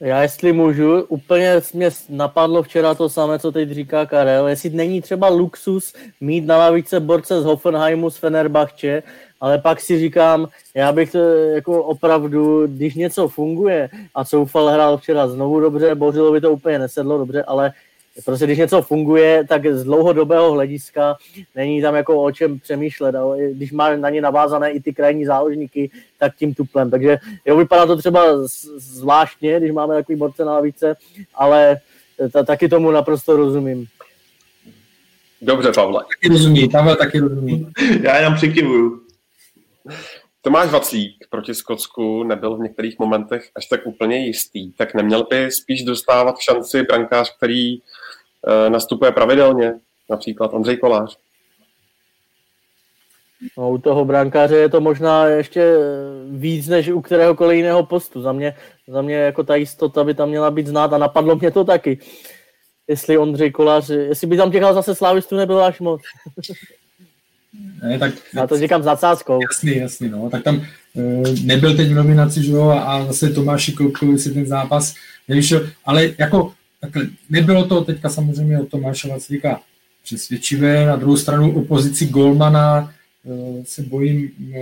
Já 0.00 0.22
jestli 0.22 0.52
můžu, 0.52 1.02
úplně 1.02 1.60
mě 1.74 1.90
napadlo 2.08 2.62
včera 2.62 2.94
to 2.94 3.08
samé, 3.08 3.38
co 3.38 3.52
teď 3.52 3.70
říká 3.70 4.06
Karel, 4.06 4.48
jestli 4.48 4.70
není 4.70 5.02
třeba 5.02 5.28
luxus 5.28 5.94
mít 6.20 6.46
na 6.46 6.58
lavice 6.58 7.00
borce 7.00 7.42
z 7.42 7.44
Hoffenheimu, 7.44 8.10
z 8.10 8.16
Fenerbahče, 8.16 9.02
ale 9.40 9.58
pak 9.58 9.80
si 9.80 9.98
říkám, 9.98 10.48
já 10.74 10.92
bych 10.92 11.12
to 11.12 11.18
jako 11.34 11.84
opravdu, 11.84 12.66
když 12.66 12.94
něco 12.94 13.28
funguje 13.28 13.90
a 14.14 14.24
Soufal 14.24 14.68
hrál 14.68 14.98
včera 14.98 15.28
znovu 15.28 15.60
dobře, 15.60 15.94
Bořilovi 15.94 16.40
to 16.40 16.52
úplně 16.52 16.78
nesedlo 16.78 17.18
dobře, 17.18 17.42
ale 17.42 17.72
prostě 18.24 18.46
když 18.46 18.58
něco 18.58 18.82
funguje, 18.82 19.44
tak 19.48 19.66
z 19.66 19.84
dlouhodobého 19.84 20.52
hlediska 20.52 21.16
není 21.54 21.82
tam 21.82 21.94
jako 21.94 22.22
o 22.22 22.32
čem 22.32 22.58
přemýšlet. 22.58 23.14
Když 23.52 23.72
má 23.72 23.96
na 23.96 24.10
ně 24.10 24.20
navázané 24.20 24.70
i 24.70 24.80
ty 24.80 24.94
krajní 24.94 25.24
záložníky, 25.24 25.90
tak 26.18 26.36
tím 26.36 26.54
tuplem. 26.54 26.90
Takže 26.90 27.18
jo, 27.44 27.56
vypadá 27.56 27.86
to 27.86 27.96
třeba 27.96 28.46
zvláštně, 28.76 29.58
když 29.58 29.72
máme 29.72 29.94
takový 29.94 30.18
borce 30.18 30.44
na 30.44 30.52
lavice, 30.52 30.96
ale 31.34 31.76
ta, 32.32 32.42
taky 32.42 32.68
tomu 32.68 32.90
naprosto 32.90 33.36
rozumím. 33.36 33.86
Dobře, 35.42 35.72
Pavle. 35.72 36.04
Taky 36.14 36.28
rozumí, 36.28 36.68
Pavel 36.68 36.96
taky 36.96 37.20
rozumí. 37.20 37.66
Já 38.02 38.16
jenom 38.16 38.34
přikivuju. 38.34 39.00
Tomáš 40.44 40.70
Vaclík 40.70 41.26
proti 41.30 41.54
Skotsku 41.54 42.22
nebyl 42.24 42.56
v 42.56 42.60
některých 42.60 42.98
momentech 42.98 43.50
až 43.54 43.66
tak 43.66 43.86
úplně 43.86 44.26
jistý, 44.26 44.72
tak 44.72 44.94
neměl 44.94 45.26
by 45.30 45.50
spíš 45.50 45.82
dostávat 45.84 46.40
šanci 46.40 46.82
brankář, 46.82 47.36
který 47.36 47.78
nastupuje 48.68 49.12
pravidelně, 49.12 49.74
například 50.10 50.54
Ondřej 50.54 50.76
Kolář. 50.76 51.18
No, 53.58 53.70
u 53.70 53.78
toho 53.78 54.04
brankáře 54.04 54.56
je 54.56 54.68
to 54.68 54.80
možná 54.80 55.26
ještě 55.26 55.76
víc 56.30 56.68
než 56.68 56.88
u 56.88 57.00
kteréhokoliv 57.00 57.56
jiného 57.56 57.86
postu. 57.86 58.22
Za 58.22 58.32
mě, 58.32 58.54
za 58.88 59.02
mě 59.02 59.14
jako 59.14 59.42
ta 59.42 59.56
jistota 59.56 60.04
by 60.04 60.14
tam 60.14 60.28
měla 60.28 60.50
být 60.50 60.66
znát 60.66 60.92
a 60.92 60.98
napadlo 60.98 61.36
mě 61.36 61.50
to 61.50 61.64
taky. 61.64 61.98
Jestli 62.88 63.18
Ondřej 63.18 63.50
Kolář, 63.50 63.90
jestli 63.90 64.26
by 64.26 64.36
tam 64.36 64.50
těch 64.50 64.62
zase 64.62 64.94
slávistů 64.94 65.36
nebylo 65.36 65.62
až 65.62 65.80
moc. 65.80 66.00
Ne, 67.82 67.98
tak, 67.98 68.14
Já 68.34 68.46
to 68.46 68.58
říkám 68.58 68.82
za 68.82 68.96
cáskou. 68.96 69.38
Jasný, 69.42 69.76
jasný, 69.76 70.08
no. 70.08 70.30
Tak 70.30 70.42
tam 70.42 70.56
e, 70.56 71.22
nebyl 71.44 71.76
teď 71.76 71.88
v 71.88 71.94
nominaci, 71.94 72.42
že 72.44 72.52
jo, 72.52 72.68
a 72.68 73.04
zase 73.04 73.30
Tomáši 73.30 73.72
Koupkovi 73.72 74.18
si 74.18 74.34
ten 74.34 74.46
zápas 74.46 74.94
nevyšel, 75.28 75.68
ale 75.84 76.10
jako 76.18 76.52
Takhle, 76.82 77.06
nebylo 77.30 77.64
to 77.64 77.84
teďka 77.84 78.08
samozřejmě 78.08 78.60
od 78.60 78.68
Tomáše 78.68 79.08
Vaclíka 79.08 79.60
přesvědčivé. 80.02 80.86
Na 80.86 80.96
druhou 80.96 81.16
stranu 81.16 81.58
o 81.58 81.62
pozici 81.62 82.06
Golmana 82.06 82.94
eh, 83.26 83.64
se 83.64 83.82
bojím 83.82 84.30
eh, 84.54 84.58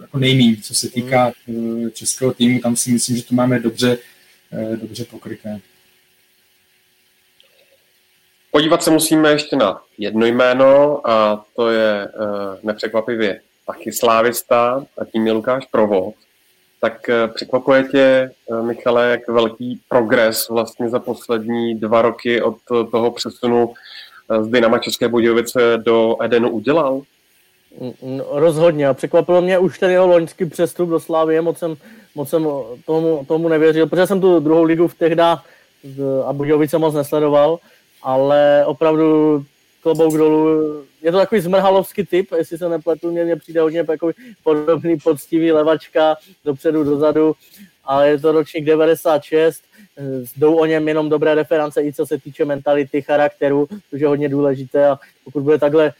jako 0.00 0.18
nejmín, 0.18 0.62
co 0.62 0.74
se 0.74 0.90
týká 0.90 1.32
eh, 1.48 1.90
českého 1.90 2.34
týmu. 2.34 2.60
Tam 2.60 2.76
si 2.76 2.90
myslím, 2.90 3.16
že 3.16 3.22
to 3.22 3.34
máme 3.34 3.58
dobře, 3.58 3.98
dobře 4.80 5.04
pokryté. 5.04 5.60
Podívat 8.50 8.82
se 8.82 8.90
musíme 8.90 9.30
ještě 9.30 9.56
na 9.56 9.82
jedno 9.98 10.26
jméno 10.26 11.00
a 11.10 11.44
to 11.56 11.70
je 11.70 12.08
nepřekvapivě 12.62 13.40
taky 13.66 13.92
slávista 13.92 14.86
a 14.98 15.04
tím 15.04 15.26
je 15.26 15.32
Lukáš 15.32 15.66
Provod 15.66 16.14
tak 16.80 17.08
eh, 17.08 17.28
překvapuje 17.28 17.84
tě, 17.84 18.30
eh, 18.50 18.62
Michale, 18.62 19.10
jak 19.10 19.28
velký 19.28 19.80
progres 19.88 20.48
vlastně 20.48 20.88
za 20.88 20.98
poslední 20.98 21.74
dva 21.74 22.02
roky 22.02 22.42
od 22.42 22.56
toho 22.90 23.10
přesunu 23.10 23.74
eh, 24.30 24.44
z 24.44 24.48
Dynama 24.48 24.78
České 24.78 25.08
Budějovice 25.08 25.60
do 25.76 26.16
Edenu 26.22 26.50
udělal? 26.50 27.02
No, 28.02 28.24
rozhodně. 28.30 28.94
Překvapilo 28.94 29.42
mě 29.42 29.58
už 29.58 29.78
ten 29.78 29.90
jeho 29.90 30.06
loňský 30.06 30.44
přestup 30.44 30.88
do 30.88 31.00
Slávy. 31.00 31.40
Moc 31.40 31.58
jsem, 31.58 31.76
moc 32.14 32.28
jsem 32.28 32.48
tomu, 32.86 33.24
tomu 33.28 33.48
nevěřil, 33.48 33.86
protože 33.86 34.06
jsem 34.06 34.20
tu 34.20 34.40
druhou 34.40 34.62
ligu 34.62 34.88
v 34.88 34.94
tehda 34.94 35.42
a 36.26 36.32
Budějovice 36.32 36.78
moc 36.78 36.94
nesledoval, 36.94 37.58
ale 38.02 38.64
opravdu 38.66 39.44
klobouk 39.82 40.16
dolů 40.16 40.82
je 41.06 41.12
to 41.12 41.18
takový 41.18 41.40
zmrhalovský 41.40 42.06
typ, 42.06 42.32
jestli 42.36 42.58
se 42.58 42.68
nepletu, 42.68 43.10
mě, 43.10 43.24
mě 43.24 43.36
přijde 43.36 43.60
hodně 43.60 43.84
takový 43.84 44.14
podobný, 44.42 44.96
poctivý 44.96 45.52
levačka 45.52 46.16
dopředu, 46.44 46.84
dozadu, 46.84 47.34
ale 47.84 48.08
je 48.08 48.18
to 48.18 48.32
ročník 48.32 48.64
96, 48.64 49.62
jdou 50.36 50.54
o 50.54 50.64
něm 50.64 50.88
jenom 50.88 51.08
dobré 51.08 51.34
reference, 51.34 51.82
i 51.82 51.92
co 51.92 52.06
se 52.06 52.18
týče 52.18 52.44
mentality, 52.44 53.02
charakteru, 53.02 53.68
což 53.90 54.00
je 54.00 54.06
hodně 54.06 54.28
důležité 54.28 54.88
a 54.88 54.98
pokud 55.24 55.42
bude 55.42 55.58
takhle, 55.58 55.92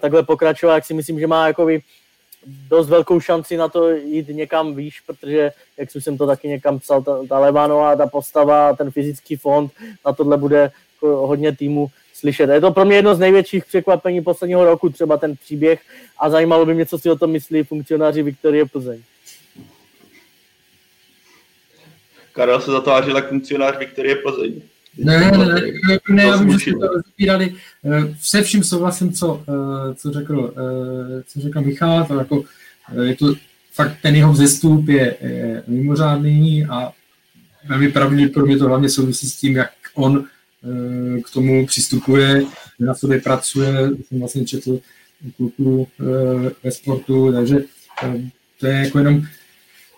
takhle 0.00 0.22
pokračovat, 0.22 0.74
tak 0.74 0.84
si 0.84 0.94
myslím, 0.94 1.20
že 1.20 1.26
má 1.26 1.46
jakoby 1.46 1.80
dost 2.46 2.88
velkou 2.88 3.20
šanci 3.20 3.56
na 3.56 3.68
to 3.68 3.90
jít 3.90 4.28
někam 4.28 4.74
výš, 4.74 5.00
protože, 5.00 5.52
jak 5.76 5.90
jsem 5.90 6.18
to 6.18 6.26
taky 6.26 6.48
někam 6.48 6.78
psal, 6.78 7.02
ta, 7.02 7.18
ta 7.28 7.38
Levanová, 7.38 7.96
ta 7.96 8.06
postava, 8.06 8.76
ten 8.76 8.90
fyzický 8.90 9.36
fond, 9.36 9.72
na 10.06 10.12
tohle 10.12 10.36
bude 10.36 10.72
jako 10.94 11.26
hodně 11.26 11.56
týmu 11.56 11.88
slyšet. 12.18 12.50
Je 12.50 12.60
to 12.60 12.70
pro 12.70 12.84
mě 12.84 12.96
jedno 12.96 13.14
z 13.14 13.18
největších 13.18 13.64
překvapení 13.64 14.20
posledního 14.20 14.64
roku, 14.64 14.88
třeba 14.88 15.16
ten 15.16 15.36
příběh 15.36 15.80
a 16.20 16.30
zajímalo 16.30 16.66
by 16.66 16.74
mě, 16.74 16.86
co 16.86 16.98
si 16.98 17.10
o 17.10 17.16
tom 17.16 17.30
myslí 17.30 17.62
funkcionáři 17.62 18.22
Viktorie 18.22 18.64
Plzeň. 18.66 19.02
Karel 22.32 22.60
se 22.60 22.70
zatvářil 22.70 23.16
jako 23.16 23.28
funkcionář 23.28 23.78
Viktorie 23.78 24.16
Plzeň. 24.16 24.60
Ne, 24.98 25.18
ne, 25.18 25.30
ne, 25.30 25.46
ne, 25.88 25.98
ne 26.10 26.22
já 26.22 26.36
vím, 26.36 26.58
že 26.58 26.58
jsme 26.58 26.72
to 26.72 26.86
rozbírali. 26.86 27.54
Eh, 27.84 28.14
se 28.20 28.42
vším 28.42 28.64
souhlasím, 28.64 29.12
co, 29.12 29.44
eh, 29.48 29.94
co, 29.94 30.12
řekl, 30.12 30.54
eh, 30.56 31.22
co 31.26 31.40
řekl 31.40 31.60
Michal, 31.60 32.04
to 32.04 32.14
jako, 32.14 32.44
je 33.02 33.16
to 33.16 33.34
fakt 33.72 33.96
ten 34.02 34.16
jeho 34.16 34.32
vzestup 34.32 34.88
je, 34.88 35.16
je 35.20 35.62
mimořádný 35.66 36.66
a 36.66 36.92
velmi 37.68 37.92
pravděpodobně 37.92 38.58
to 38.58 38.68
hlavně 38.68 38.88
souvisí 38.88 39.30
s 39.30 39.36
tím, 39.36 39.56
jak 39.56 39.70
on 39.94 40.24
k 41.24 41.30
tomu 41.30 41.66
přistupuje, 41.66 42.44
na 42.80 42.94
sobě 42.94 43.20
pracuje, 43.20 43.90
jsem 44.08 44.18
vlastně 44.18 44.44
četl 44.44 44.80
kluku 45.36 45.88
eh, 46.00 46.50
ve 46.64 46.70
sportu, 46.70 47.32
takže 47.32 47.58
eh, 48.04 48.20
to 48.60 48.66
je 48.66 48.74
jako 48.74 48.98
jenom, 48.98 49.22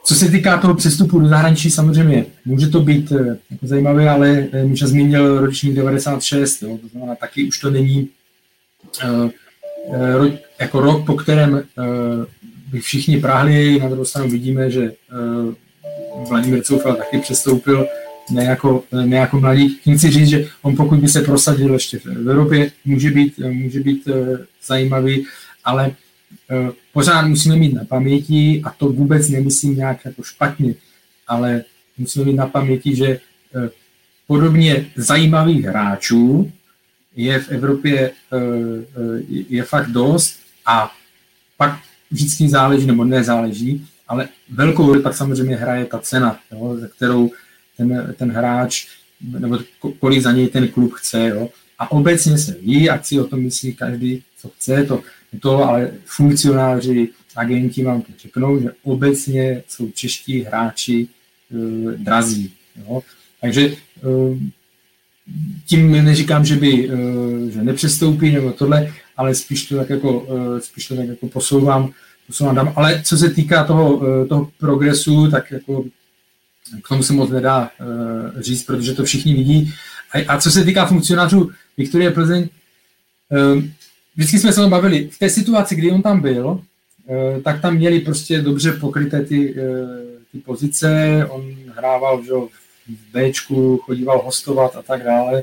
co 0.05 0.15
se 0.15 0.31
týká 0.31 0.59
toho 0.59 0.75
přestupu 0.75 1.21
do 1.21 1.29
zahraničí, 1.29 1.71
samozřejmě 1.71 2.27
může 2.45 2.69
to 2.69 2.81
být 2.81 3.13
jako 3.51 3.67
zajímavé, 3.67 4.11
ale 4.11 4.49
Míša 4.65 4.87
zmínil 4.87 5.41
ročník 5.41 5.75
96, 5.75 6.63
jo, 6.63 6.79
to 6.83 6.89
znamená, 6.89 7.15
taky 7.15 7.49
už 7.49 7.59
to 7.59 7.71
není 7.71 8.09
jako 10.61 10.81
rok, 10.81 11.07
po 11.07 11.15
kterém 11.15 11.63
by 12.71 12.81
všichni 12.81 13.21
práhli, 13.21 13.79
na 13.79 13.89
druhou 13.89 14.05
stranu 14.05 14.31
vidíme, 14.31 14.71
že 14.71 14.93
Vladimír 16.29 16.63
Coufal 16.63 16.95
taky 16.97 17.19
přestoupil 17.19 17.87
ne 18.31 18.45
jako, 18.45 18.85
ne 19.05 19.17
jako 19.17 19.41
mladý. 19.41 19.79
Tím 19.85 19.99
chci 19.99 20.11
říct, 20.11 20.29
že 20.29 20.49
on 20.63 20.77
pokud 20.77 20.99
by 20.99 21.09
se 21.09 21.23
prosadil 21.23 21.73
ještě 21.73 21.99
v 21.99 22.07
Evropě, 22.07 22.73
může 22.85 23.11
být, 23.11 23.39
může 23.39 23.81
být 23.81 24.07
uh, 24.07 24.15
zajímavý, 24.67 25.27
ale 25.65 25.89
uh, 25.89 26.71
pořád 26.93 27.27
musíme 27.27 27.57
mít 27.57 27.75
na 27.75 27.85
paměti, 27.85 28.63
a 28.65 28.71
to 28.71 28.89
vůbec 28.89 29.29
nemyslím 29.29 29.77
nějak 29.77 30.05
jako 30.05 30.23
špatně, 30.23 30.75
ale 31.29 31.65
musíme 31.99 32.25
mít 32.25 32.37
na 32.37 32.47
paměti, 32.47 32.97
že 32.97 33.21
uh, 33.55 33.69
podobně 34.27 34.87
zajímavých 34.97 35.65
hráčů 35.65 36.53
je 37.17 37.39
v 37.39 37.49
Evropě 37.49 38.11
je 39.49 39.63
fakt 39.63 39.91
dost 39.91 40.39
a 40.67 40.93
pak 41.57 41.81
vždycky 42.11 42.49
záleží, 42.49 42.87
nebo 42.87 43.05
nezáleží, 43.05 43.87
ale 44.09 44.29
velkou 44.51 44.87
roli 44.87 45.01
pak 45.01 45.17
samozřejmě 45.17 45.57
hraje 45.57 45.85
ta 45.85 45.99
cena, 45.99 46.39
jo, 46.53 46.77
za 46.81 46.89
kterou 46.89 47.31
ten, 47.81 48.15
ten 48.19 48.31
hráč, 48.31 48.87
nebo 49.39 49.59
kolik 49.99 50.23
za 50.23 50.33
něj 50.33 50.49
ten 50.49 50.69
klub 50.69 50.93
chce. 50.93 51.29
Jo. 51.29 51.49
A 51.79 51.93
obecně 51.93 52.39
se 52.39 52.57
ví, 52.63 52.91
ať 52.91 53.07
si 53.07 53.21
o 53.21 53.25
tom 53.25 53.41
myslí 53.41 53.75
každý, 53.75 54.23
co 54.39 54.49
chce, 54.49 54.85
to, 54.85 55.03
to 55.41 55.65
ale 55.65 55.91
funkcionáři, 56.05 57.09
agenti 57.37 57.85
vám 57.85 58.03
to 58.03 58.13
řeknou, 58.19 58.61
že 58.61 58.69
obecně 58.83 59.63
jsou 59.69 59.91
čeští 59.91 60.41
hráči 60.43 61.09
e, 61.09 61.97
drazí. 61.97 62.53
Jo. 62.77 63.03
Takže 63.41 63.67
e, 63.67 63.75
tím 65.67 66.05
neříkám, 66.05 66.45
že 66.45 66.57
by 66.57 66.89
e, 66.89 67.51
že 67.51 67.63
nepřestoupí 67.63 68.31
nebo 68.31 68.53
tohle, 68.53 68.93
ale 69.17 69.35
spíš 69.35 69.67
to 69.67 69.77
tak 69.77 69.91
jako, 69.91 70.27
spíš 70.61 70.89
to 70.89 70.97
tak 70.97 71.09
jako 71.09 71.29
posouvám, 71.29 71.93
posouvám 72.27 72.55
dám. 72.55 72.73
Ale 72.77 73.03
co 73.05 73.17
se 73.17 73.31
týká 73.31 73.65
toho, 73.65 74.03
toho 74.27 74.51
progresu, 74.59 75.31
tak 75.31 75.51
jako 75.51 75.85
k 76.85 76.89
tomu 76.89 77.03
se 77.03 77.13
moc 77.13 77.31
nedá 77.31 77.71
říct, 78.39 78.65
protože 78.65 78.95
to 78.95 79.05
všichni 79.05 79.35
vidí. 79.35 79.75
A, 80.13 80.33
a 80.35 80.41
co 80.41 80.51
se 80.51 80.65
týká 80.65 80.87
funkcionářů 80.87 81.51
Viktorie 81.77 82.11
Plzeň, 82.11 82.49
vždycky 84.17 84.39
jsme 84.39 84.53
se 84.53 84.61
o 84.61 84.63
tom 84.65 84.71
bavili. 84.71 85.09
V 85.13 85.19
té 85.19 85.31
situaci, 85.31 85.77
kdy 85.77 85.91
on 85.91 86.03
tam 86.03 86.21
byl, 86.21 86.61
Eh, 87.11 87.41
tak 87.41 87.63
tam 87.63 87.75
měli 87.75 88.01
prostě 88.01 88.43
dobře 88.43 88.73
pokryté 88.73 89.25
ty, 89.25 89.55
eh, 89.59 90.23
ty 90.33 90.39
pozice, 90.39 91.27
on 91.31 91.55
hrával 91.77 92.25
že, 92.25 92.33
v 92.33 93.13
Bčku, 93.13 93.77
chodíval 93.77 94.23
hostovat 94.25 94.77
a 94.77 94.83
tak 94.83 95.05
dále. 95.05 95.43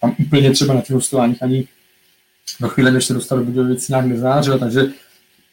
Tam 0.00 0.16
úplně 0.18 0.50
třeba 0.50 0.74
na 0.74 0.80
těch 0.80 0.94
hostováních 0.94 1.42
ani 1.42 1.68
do 2.60 2.68
chvíle, 2.68 2.90
než 2.90 3.04
se 3.04 3.14
dostal 3.14 3.38
do 3.38 3.44
Budějovic, 3.44 3.88
nějak 3.88 4.06
nezářil, 4.06 4.58
takže 4.58 4.82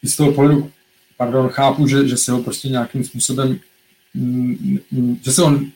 z 0.02 0.16
toho 0.16 0.32
pohledu, 0.32 0.70
pardon, 1.16 1.48
chápu, 1.48 1.86
že, 1.86 2.08
že 2.08 2.16
se 2.16 2.32
ho 2.32 2.42
prostě 2.42 2.68
nějakým 2.68 3.04
způsobem, 3.04 3.58
že 5.22 5.32
se 5.32 5.42
on 5.42 5.70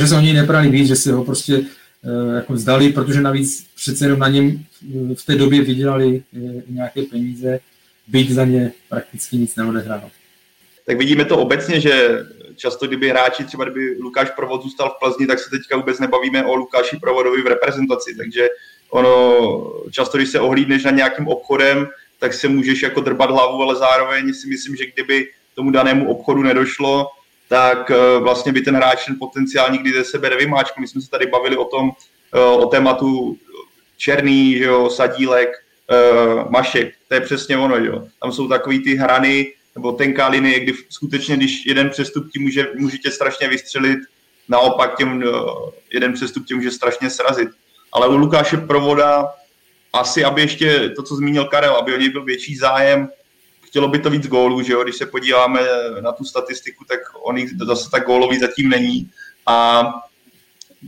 že 0.00 0.06
se 0.06 0.16
o 0.16 0.20
něj 0.20 0.32
nebrali 0.32 0.68
víc, 0.68 0.88
že 0.88 0.96
si 0.96 1.10
ho 1.10 1.24
prostě 1.24 1.58
uh, 1.58 2.34
jako 2.34 2.52
vzdali, 2.52 2.92
protože 2.92 3.20
navíc 3.20 3.66
přece 3.74 4.04
jenom 4.04 4.18
na 4.18 4.28
něm 4.28 4.64
v 5.14 5.26
té 5.26 5.34
době 5.34 5.62
vydělali 5.62 6.22
nějaké 6.68 7.02
peníze, 7.02 7.60
byť 8.06 8.30
za 8.30 8.44
ně 8.44 8.72
prakticky 8.88 9.36
nic 9.36 9.56
neodehrál. 9.56 10.10
Tak 10.86 10.98
vidíme 10.98 11.24
to 11.24 11.38
obecně, 11.38 11.80
že 11.80 12.18
často, 12.56 12.86
kdyby 12.86 13.08
hráči, 13.08 13.44
třeba 13.44 13.64
kdyby 13.64 13.96
Lukáš 14.00 14.30
Provod 14.30 14.62
zůstal 14.62 14.90
v 14.90 14.98
Plzni, 14.98 15.26
tak 15.26 15.38
se 15.38 15.50
teďka 15.50 15.76
vůbec 15.76 15.98
nebavíme 15.98 16.44
o 16.44 16.54
Lukáši 16.54 16.96
Provodovi 16.96 17.42
v 17.42 17.46
reprezentaci, 17.46 18.14
takže 18.16 18.48
ono, 18.90 19.72
často, 19.90 20.18
když 20.18 20.28
se 20.28 20.40
ohlídneš 20.40 20.84
na 20.84 20.90
nějakým 20.90 21.28
obchodem, 21.28 21.86
tak 22.18 22.34
se 22.34 22.48
můžeš 22.48 22.82
jako 22.82 23.00
drbat 23.00 23.30
hlavu, 23.30 23.62
ale 23.62 23.76
zároveň 23.76 24.34
si 24.34 24.48
myslím, 24.48 24.76
že 24.76 24.86
kdyby 24.86 25.28
tomu 25.54 25.70
danému 25.70 26.10
obchodu 26.10 26.42
nedošlo, 26.42 27.06
tak 27.48 27.90
eh, 27.90 28.18
vlastně 28.20 28.52
by 28.52 28.60
ten 28.60 28.76
hráč 28.76 29.04
ten 29.04 29.16
potenciál 29.18 29.70
nikdy 29.70 29.92
ze 29.92 30.04
sebe 30.04 30.30
nevymáčkal. 30.30 30.80
My 30.80 30.88
jsme 30.88 31.00
se 31.00 31.10
tady 31.10 31.26
bavili 31.26 31.56
o 31.56 31.64
tom, 31.64 31.90
eh, 32.34 32.40
o 32.40 32.66
tématu 32.66 33.38
Černý, 33.96 34.58
že 34.58 34.64
jo, 34.64 34.90
Sadílek, 34.90 35.48
uh, 35.90 36.50
Mašek, 36.50 36.94
to 37.08 37.14
je 37.14 37.20
přesně 37.20 37.56
ono, 37.56 37.76
jo. 37.76 38.04
Tam 38.22 38.32
jsou 38.32 38.48
takový 38.48 38.78
ty 38.78 38.94
hrany, 38.94 39.52
nebo 39.74 39.92
tenká 39.92 40.28
linie, 40.28 40.60
kdy 40.60 40.72
skutečně, 40.88 41.36
když 41.36 41.66
jeden 41.66 41.90
přestup 41.90 42.32
ti 42.32 42.38
může, 42.38 42.66
může 42.78 42.98
tě 42.98 43.10
strašně 43.10 43.48
vystřelit, 43.48 43.98
naopak 44.48 44.96
těm, 44.96 45.24
jeden 45.92 46.12
přestup 46.12 46.46
tě 46.46 46.54
může 46.54 46.70
strašně 46.70 47.10
srazit. 47.10 47.48
Ale 47.92 48.08
u 48.08 48.16
Lukáše 48.16 48.56
Provoda 48.56 49.28
asi, 49.92 50.24
aby 50.24 50.40
ještě 50.40 50.88
to, 50.88 51.02
co 51.02 51.16
zmínil 51.16 51.44
Karel, 51.44 51.76
aby 51.76 51.94
o 51.94 51.98
něj 51.98 52.08
byl 52.08 52.24
větší 52.24 52.56
zájem, 52.56 53.08
chtělo 53.74 53.88
by 53.88 53.98
to 53.98 54.10
víc 54.10 54.26
gólů, 54.26 54.62
že 54.62 54.72
jo? 54.72 54.82
když 54.82 54.96
se 54.96 55.06
podíváme 55.06 55.60
na 56.00 56.12
tu 56.12 56.24
statistiku, 56.24 56.84
tak 56.84 57.00
on 57.22 57.38
jich 57.38 57.50
zase 57.66 57.90
tak 57.90 58.06
gólový 58.06 58.38
zatím 58.38 58.68
není. 58.68 59.10
A 59.46 59.82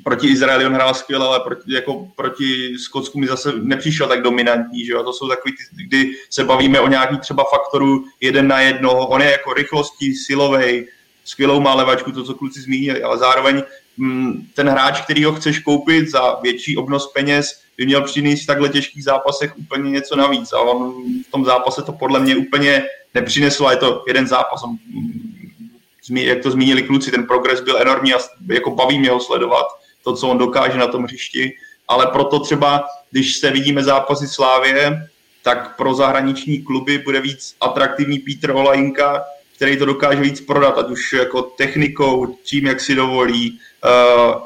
proti 0.04 0.28
Izraeli 0.28 0.66
on 0.66 0.74
hrál 0.74 0.94
skvěle, 0.94 1.26
ale 1.26 1.40
proti, 1.40 1.74
jako 1.74 2.08
proti 2.16 2.78
Skotsku 2.78 3.18
mi 3.18 3.26
zase 3.26 3.52
nepřišel 3.62 4.08
tak 4.08 4.22
dominantní, 4.22 4.84
že 4.84 4.92
jo? 4.92 5.02
to 5.02 5.12
jsou 5.12 5.28
takový, 5.28 5.54
kdy 5.86 6.12
se 6.30 6.44
bavíme 6.44 6.80
o 6.80 6.88
nějaký 6.88 7.18
třeba 7.18 7.44
faktoru 7.50 8.04
jeden 8.20 8.48
na 8.48 8.60
jedno, 8.60 9.06
on 9.06 9.22
je 9.22 9.30
jako 9.30 9.54
rychlostí, 9.54 10.14
silovej, 10.14 10.88
skvělou 11.27 11.61
má 11.61 11.74
levačku, 11.74 12.12
to, 12.12 12.24
co 12.24 12.35
kluci 12.35 12.61
zmínili, 12.61 13.03
ale 13.03 13.19
zároveň 13.19 13.62
mm, 13.97 14.47
ten 14.55 14.69
hráč, 14.69 15.01
který 15.01 15.24
ho 15.24 15.35
chceš 15.35 15.59
koupit 15.59 16.09
za 16.09 16.40
větší 16.43 16.77
obnos 16.77 17.12
peněz, 17.12 17.61
by 17.77 17.86
měl 17.86 18.03
přinést 18.03 18.43
v 18.43 18.47
takhle 18.47 18.69
těžkých 18.69 19.05
zápasech 19.05 19.59
úplně 19.59 19.90
něco 19.90 20.16
navíc 20.16 20.53
a 20.53 20.61
on 20.61 20.94
v 21.28 21.31
tom 21.31 21.44
zápase 21.44 21.82
to 21.82 21.93
podle 21.93 22.20
mě 22.20 22.36
úplně 22.36 22.85
nepřinesl 23.15 23.66
a 23.66 23.70
je 23.70 23.77
to 23.77 24.05
jeden 24.07 24.27
zápas. 24.27 24.62
On, 24.62 24.70
mm, 24.70 26.16
jak 26.16 26.43
to 26.43 26.51
zmínili 26.51 26.82
kluci, 26.82 27.11
ten 27.11 27.27
progres 27.27 27.61
byl 27.61 27.82
enormní 27.82 28.15
a 28.15 28.19
jako 28.48 28.70
baví 28.70 28.98
mě 28.98 29.11
ho 29.11 29.20
sledovat 29.20 29.66
to, 30.05 30.16
co 30.16 30.28
on 30.28 30.39
dokáže 30.39 30.78
na 30.78 30.86
tom 30.86 31.05
hřišti, 31.05 31.53
ale 31.89 32.07
proto 32.07 32.40
třeba, 32.40 32.85
když 33.11 33.36
se 33.36 33.51
vidíme 33.51 33.85
zápasy 33.85 34.28
Slávě, 34.28 35.09
tak 35.43 35.77
pro 35.77 35.94
zahraniční 35.94 36.62
kluby 36.62 36.98
bude 36.98 37.20
víc 37.20 37.57
atraktivní 37.61 38.19
Petr 38.19 38.51
Olajinka, 38.51 39.24
který 39.56 39.76
to 39.76 39.84
dokáže 39.84 40.20
víc 40.20 40.40
prodat, 40.40 40.78
ať 40.78 40.90
už 40.90 41.12
jako 41.12 41.42
technikou, 41.42 42.26
tím, 42.42 42.66
jak 42.66 42.80
si 42.80 42.94
dovolí. 42.94 43.60
Uh, 43.84 44.42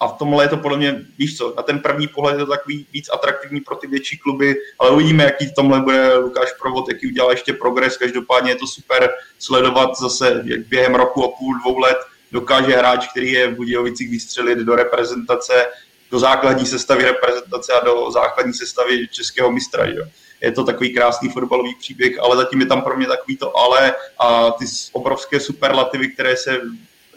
a 0.00 0.08
v 0.08 0.18
tomhle 0.18 0.44
je 0.44 0.48
to 0.48 0.56
podle 0.56 0.78
mě, 0.78 1.04
víš 1.18 1.36
co, 1.36 1.54
na 1.56 1.62
ten 1.62 1.78
první 1.78 2.08
pohled 2.08 2.32
je 2.32 2.44
to 2.44 2.50
takový 2.50 2.86
víc 2.92 3.08
atraktivní 3.12 3.60
pro 3.60 3.76
ty 3.76 3.86
větší 3.86 4.18
kluby, 4.18 4.56
ale 4.78 4.90
uvidíme, 4.90 5.24
jaký 5.24 5.46
v 5.46 5.54
tomhle 5.54 5.80
bude 5.80 6.14
Lukáš 6.16 6.48
Provod, 6.60 6.88
jaký 6.88 7.06
udělá 7.06 7.30
ještě 7.30 7.52
progres. 7.52 7.96
Každopádně 7.96 8.50
je 8.50 8.56
to 8.56 8.66
super 8.66 9.10
sledovat 9.38 9.90
zase 10.00 10.42
jak 10.44 10.60
během 10.60 10.94
roku 10.94 11.24
a 11.24 11.28
půl, 11.28 11.58
dvou 11.58 11.78
let, 11.78 11.96
dokáže 12.32 12.76
hráč, 12.76 13.08
který 13.10 13.32
je 13.32 13.48
v 13.48 13.56
Budějovicích 13.56 14.10
vystřelit 14.10 14.58
do 14.58 14.76
reprezentace, 14.76 15.66
do 16.10 16.18
základní 16.18 16.66
sestavy 16.66 17.04
reprezentace 17.04 17.72
a 17.72 17.84
do 17.84 18.10
základní 18.10 18.54
sestavy 18.54 19.08
českého 19.08 19.52
mistra. 19.52 19.86
Jo. 19.86 20.04
Je 20.42 20.52
to 20.52 20.64
takový 20.64 20.94
krásný 20.94 21.28
fotbalový 21.28 21.74
příběh, 21.74 22.18
ale 22.18 22.36
zatím 22.36 22.60
je 22.60 22.66
tam 22.66 22.82
pro 22.82 22.96
mě 22.96 23.06
takový 23.06 23.36
to 23.36 23.56
ale 23.56 23.94
a 24.18 24.50
ty 24.50 24.64
obrovské 24.92 25.40
superlativy, 25.40 26.08
které 26.08 26.36
se 26.36 26.60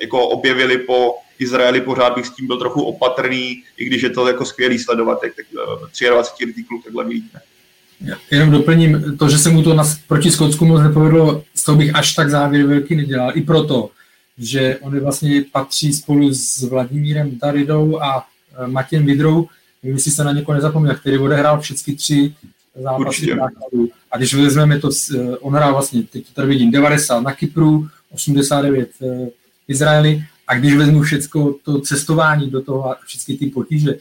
jako 0.01 0.27
objevily 0.27 0.77
po 0.77 1.15
Izraeli, 1.39 1.81
pořád 1.81 2.15
bych 2.15 2.25
s 2.25 2.35
tím 2.35 2.47
byl 2.47 2.57
trochu 2.57 2.81
opatrný, 2.83 3.63
i 3.77 3.85
když 3.85 4.01
je 4.01 4.09
to 4.09 4.27
jako 4.27 4.45
skvělý 4.45 4.79
sledovat, 4.79 5.23
jak 5.23 5.35
tak 5.35 5.45
23 6.09 6.45
letý 6.45 6.63
kluk 6.63 6.83
takhle 6.83 7.03
vylítne. 7.03 7.41
Jenom 8.31 8.51
doplním, 8.51 9.17
to, 9.17 9.29
že 9.29 9.37
se 9.37 9.49
mu 9.49 9.63
to 9.63 9.73
na, 9.73 9.83
proti 10.07 10.31
Skotsku 10.31 10.65
moc 10.65 10.81
nepovedlo, 10.81 11.43
z 11.55 11.63
toho 11.63 11.77
bych 11.77 11.95
až 11.95 12.13
tak 12.13 12.29
závěr 12.29 12.65
velký 12.65 12.95
nedělal. 12.95 13.31
I 13.35 13.41
proto, 13.41 13.89
že 14.37 14.77
oni 14.81 14.99
vlastně 14.99 15.45
patří 15.51 15.93
spolu 15.93 16.33
s 16.33 16.63
Vladimírem 16.63 17.39
Daridou 17.41 18.01
a 18.01 18.25
e, 18.63 18.67
Matějem 18.67 19.05
Vidrou, 19.05 19.47
nevím, 19.83 19.95
jestli 19.95 20.11
se 20.11 20.23
na 20.23 20.31
někoho 20.31 20.55
nezapomněl, 20.55 20.95
který 20.95 21.17
odehrál 21.17 21.61
všechny 21.61 21.95
tři 21.95 22.33
zápasy 22.75 23.25
základů. 23.25 23.89
A 24.11 24.17
když 24.17 24.33
vezmeme 24.33 24.79
to, 24.79 24.89
e, 25.15 25.37
on 25.37 25.53
hrál 25.53 25.73
vlastně, 25.73 26.03
teď 26.03 26.27
to 26.27 26.33
tady 26.33 26.47
vidím, 26.47 26.71
90 26.71 27.19
na 27.19 27.33
Kypru, 27.33 27.87
89 28.11 28.89
v 28.99 29.29
Izraeli, 29.67 30.23
a 30.47 30.55
když 30.55 30.73
vezmu 30.75 31.01
všechno 31.01 31.55
to 31.63 31.81
cestování 31.81 32.49
do 32.49 32.61
toho 32.61 32.89
a 32.89 32.97
všechny 33.05 33.37
ty 33.37 33.45
potíže, 33.45 33.95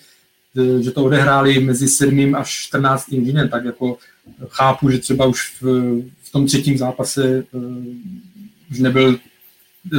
e, 0.56 0.82
že 0.82 0.90
to 0.90 1.04
odehráli 1.04 1.60
mezi 1.60 1.88
7. 1.88 2.34
až 2.34 2.50
14. 2.50 3.10
dnem, 3.10 3.48
tak 3.48 3.64
jako 3.64 3.98
chápu, 4.48 4.90
že 4.90 4.98
třeba 4.98 5.26
už 5.26 5.60
v, 5.60 5.64
v 6.22 6.32
tom 6.32 6.46
třetím 6.46 6.78
zápase 6.78 7.44
už 8.70 8.78
nebyl 8.78 9.18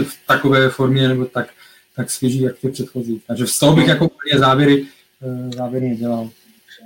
v 0.03 0.17
takové 0.27 0.69
formě 0.69 1.07
nebo 1.07 1.25
tak, 1.25 1.49
tak 1.95 2.11
svěží, 2.11 2.41
jak 2.41 2.57
ty 2.57 2.69
předchozí. 2.69 3.21
Takže 3.27 3.47
z 3.47 3.59
toho 3.59 3.75
bych 3.75 3.87
jako 3.87 4.05
úplně 4.05 4.39
závěry, 4.39 4.85
eh, 5.21 5.55
závěry 5.55 5.89
nedělal. 5.89 6.29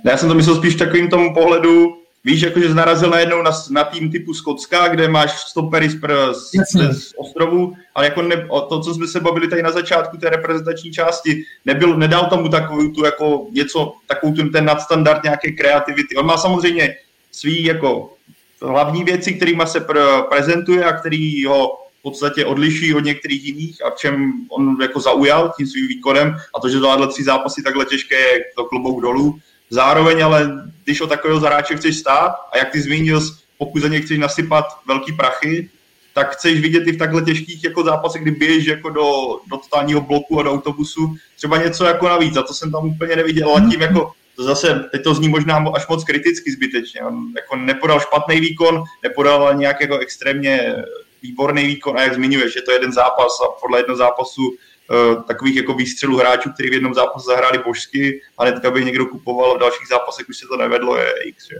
Já 0.04 0.16
jsem 0.16 0.28
to 0.28 0.34
myslel 0.34 0.56
spíš 0.56 0.74
takovým 0.74 1.08
tomu 1.08 1.34
pohledu, 1.34 1.96
víš, 2.24 2.40
jakože 2.40 2.74
narazil 2.74 3.10
najednou 3.10 3.42
na, 3.42 3.50
na 3.70 3.84
tým 3.84 4.10
typu 4.10 4.34
Skotska, 4.34 4.88
kde 4.88 5.08
máš 5.08 5.40
stopery 5.40 5.88
z, 5.88 6.00
z, 6.32 6.92
z 6.92 7.12
ostrovů, 7.16 7.74
ale 7.94 8.04
jako 8.04 8.22
ne, 8.22 8.48
to, 8.68 8.80
co 8.80 8.94
jsme 8.94 9.06
se 9.06 9.20
bavili 9.20 9.48
tady 9.48 9.62
na 9.62 9.70
začátku 9.70 10.16
té 10.16 10.30
reprezentační 10.30 10.92
části, 10.92 11.44
nebyl, 11.64 11.96
nedal 11.96 12.26
tomu 12.26 12.48
takovou 12.48 12.88
tu 12.88 13.04
jako 13.04 13.46
něco, 13.50 13.92
takovou 14.06 14.32
tu, 14.32 14.48
ten 14.48 14.64
nadstandard 14.64 15.24
nějaké 15.24 15.52
kreativity. 15.52 16.16
On 16.16 16.26
má 16.26 16.36
samozřejmě 16.36 16.96
svý 17.32 17.64
jako 17.64 18.12
hlavní 18.62 19.04
věci, 19.04 19.32
kterými 19.32 19.62
se 19.66 19.86
pr- 19.86 20.22
prezentuje 20.22 20.84
a 20.84 20.92
který 20.92 21.44
ho 21.44 21.68
v 21.98 22.02
podstatě 22.02 22.44
odliší 22.44 22.94
od 22.94 23.04
některých 23.04 23.44
jiných 23.44 23.84
a 23.84 23.90
v 23.90 23.96
čem 23.96 24.32
on 24.48 24.76
jako 24.82 25.00
zaujal 25.00 25.52
tím 25.56 25.66
svým 25.66 25.88
výkonem 25.88 26.36
a 26.56 26.60
to, 26.60 26.68
že 26.68 26.78
zvládl 26.78 27.06
tři 27.06 27.24
zápasy 27.24 27.62
takhle 27.62 27.84
těžké, 27.84 28.16
je 28.16 28.44
to 28.56 28.64
klobouk 28.64 29.02
dolů. 29.02 29.38
Zároveň 29.70 30.24
ale, 30.24 30.50
když 30.84 31.00
o 31.00 31.06
takového 31.06 31.40
zaráče 31.40 31.76
chceš 31.76 31.96
stát 31.96 32.32
a 32.52 32.58
jak 32.58 32.70
ty 32.70 32.80
zmínil, 32.80 33.20
pokud 33.58 33.82
za 33.82 33.88
ně 33.88 34.00
chceš 34.00 34.18
nasypat 34.18 34.64
velký 34.86 35.12
prachy, 35.12 35.70
tak 36.14 36.32
chceš 36.32 36.60
vidět 36.60 36.86
i 36.86 36.92
v 36.92 36.98
takhle 36.98 37.22
těžkých 37.22 37.64
jako 37.64 37.84
zápasech, 37.84 38.22
kdy 38.22 38.30
běžíš 38.30 38.66
jako 38.66 38.90
do, 38.90 39.10
do 39.50 39.56
totálního 39.56 40.00
bloku 40.00 40.40
a 40.40 40.42
do 40.42 40.52
autobusu, 40.52 41.16
třeba 41.36 41.56
něco 41.56 41.84
jako 41.84 42.08
navíc. 42.08 42.36
A 42.36 42.42
to 42.42 42.54
jsem 42.54 42.72
tam 42.72 42.86
úplně 42.86 43.16
neviděl. 43.16 43.56
A 43.56 43.60
tím 43.70 43.80
jako 43.80 44.12
to 44.36 44.44
zase, 44.44 44.88
teď 44.92 45.02
to 45.02 45.14
zní 45.14 45.28
možná 45.28 45.64
až 45.74 45.88
moc 45.88 46.04
kriticky 46.04 46.52
zbytečně. 46.52 47.00
On 47.00 47.32
jako 47.36 47.56
nepodal 47.56 48.00
špatný 48.00 48.40
výkon, 48.40 48.84
nepodal 49.02 49.54
nějak 49.54 49.80
jako 49.80 49.98
extrémně 49.98 50.74
výborný 51.22 51.66
výkon 51.66 51.98
a 51.98 52.02
jak 52.02 52.14
zmiňuješ, 52.14 52.56
je 52.56 52.62
to 52.62 52.72
jeden 52.72 52.92
zápas 52.92 53.40
a 53.44 53.60
podle 53.60 53.78
jednoho 53.78 53.96
zápasu 53.96 54.56
takových 55.26 55.56
jako 55.56 55.74
výstřelů 55.74 56.16
hráčů, 56.16 56.50
kteří 56.52 56.70
v 56.70 56.72
jednom 56.72 56.94
zápase 56.94 57.26
zahráli 57.26 57.58
božsky 57.58 58.22
a 58.38 58.44
hnedka 58.44 58.70
by 58.70 58.84
někdo 58.84 59.06
kupoval 59.06 59.56
v 59.56 59.60
dalších 59.60 59.88
zápasech, 59.88 60.28
už 60.28 60.38
se 60.38 60.46
to 60.46 60.56
nevedlo, 60.56 60.96
je 60.96 61.12
X. 61.24 61.48
Že? 61.48 61.56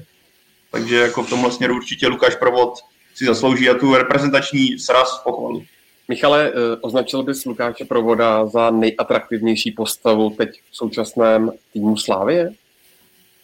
Takže 0.71 0.97
jako 0.97 1.23
v 1.23 1.31
tomhle 1.31 1.53
směru 1.53 1.77
určitě 1.77 2.09
Lukáš 2.09 2.37
Provod 2.37 2.79
si 3.15 3.25
zaslouží 3.27 3.71
a 3.71 3.75
tu 3.75 3.95
reprezentační 3.95 4.79
sraz 4.79 5.21
pochvalu. 5.25 5.65
Michale, 6.09 6.49
eh, 6.49 6.77
označil 6.81 7.23
bys 7.23 7.45
Lukáše 7.45 7.85
Provoda 7.85 8.47
za 8.47 8.71
nejatraktivnější 8.71 9.71
postavu 9.71 10.31
teď 10.31 10.51
v 10.71 10.77
současném 10.77 11.53
týmu 11.73 11.97
Slávie? 11.97 12.53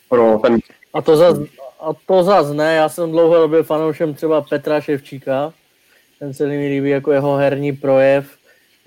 Pro 0.09 0.39
ten 0.43 0.59
A 0.95 1.03
to 1.03 1.17
zas, 1.17 1.39
a 1.81 1.91
to 2.07 2.23
zas 2.23 2.51
ne, 2.51 2.75
já 2.75 2.89
jsem 2.89 3.11
dlouhodobě 3.11 3.63
fanoušem 3.63 4.15
třeba 4.15 4.41
Petra 4.41 4.81
Ševčíka, 4.81 5.53
ten 6.19 6.35
se 6.35 6.47
mi 6.47 6.69
líbí 6.69 6.91
jako 6.91 7.13
jeho 7.13 7.37
herní 7.37 7.73
projev, 7.73 8.36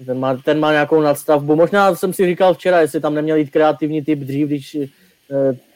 ten 0.06 0.20
má, 0.20 0.38
ten 0.38 0.60
má 0.60 0.72
nějakou 0.72 1.02
nadstavbu. 1.02 1.56
Možná 1.56 1.96
jsem 1.96 2.14
si 2.14 2.26
říkal 2.26 2.54
včera, 2.54 2.82
jestli 2.82 3.00
tam 3.00 3.14
neměl 3.14 3.38
jít 3.38 3.52
kreativní 3.52 4.02
typ 4.02 4.20
dřív, 4.20 4.48
když 4.48 4.76
eh, 4.76 4.88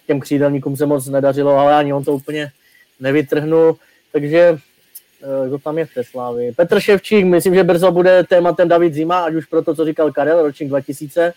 těm 0.07 0.19
křídelníkům 0.19 0.77
se 0.77 0.85
moc 0.85 1.07
nedařilo, 1.07 1.57
ale 1.57 1.75
ani 1.75 1.93
on 1.93 2.03
to 2.03 2.13
úplně 2.13 2.51
nevytrhnul. 2.99 3.77
Takže 4.11 4.39
eh, 4.39 5.47
kdo 5.47 5.59
tam 5.59 5.77
je 5.77 5.85
v 5.85 5.93
té 5.93 6.03
slávy? 6.03 6.51
Petr 6.55 6.79
Ševčík, 6.79 7.25
myslím, 7.25 7.55
že 7.55 7.63
brzo 7.63 7.91
bude 7.91 8.23
tématem 8.23 8.67
David 8.67 8.93
Zima, 8.93 9.23
ať 9.23 9.33
už 9.33 9.45
pro 9.45 9.61
to, 9.61 9.75
co 9.75 9.85
říkal 9.85 10.11
Karel, 10.11 10.41
ročník 10.41 10.69
2000. 10.69 11.33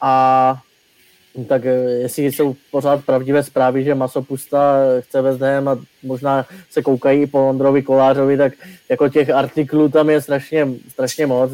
A 0.00 0.62
tak 1.48 1.66
eh, 1.66 1.90
jestli 1.90 2.32
jsou 2.32 2.56
pořád 2.70 3.04
pravdivé 3.04 3.42
zprávy, 3.42 3.84
že 3.84 3.94
Masopusta 3.94 4.76
chce 5.00 5.22
West 5.22 5.40
Ham 5.40 5.68
a 5.68 5.78
možná 6.02 6.46
se 6.70 6.82
koukají 6.82 7.26
po 7.26 7.48
Ondrovi 7.48 7.82
Kolářovi, 7.82 8.36
tak 8.36 8.52
jako 8.88 9.08
těch 9.08 9.30
artiklů 9.30 9.88
tam 9.88 10.10
je 10.10 10.20
strašně, 10.20 10.68
strašně 10.88 11.26
moc. 11.26 11.50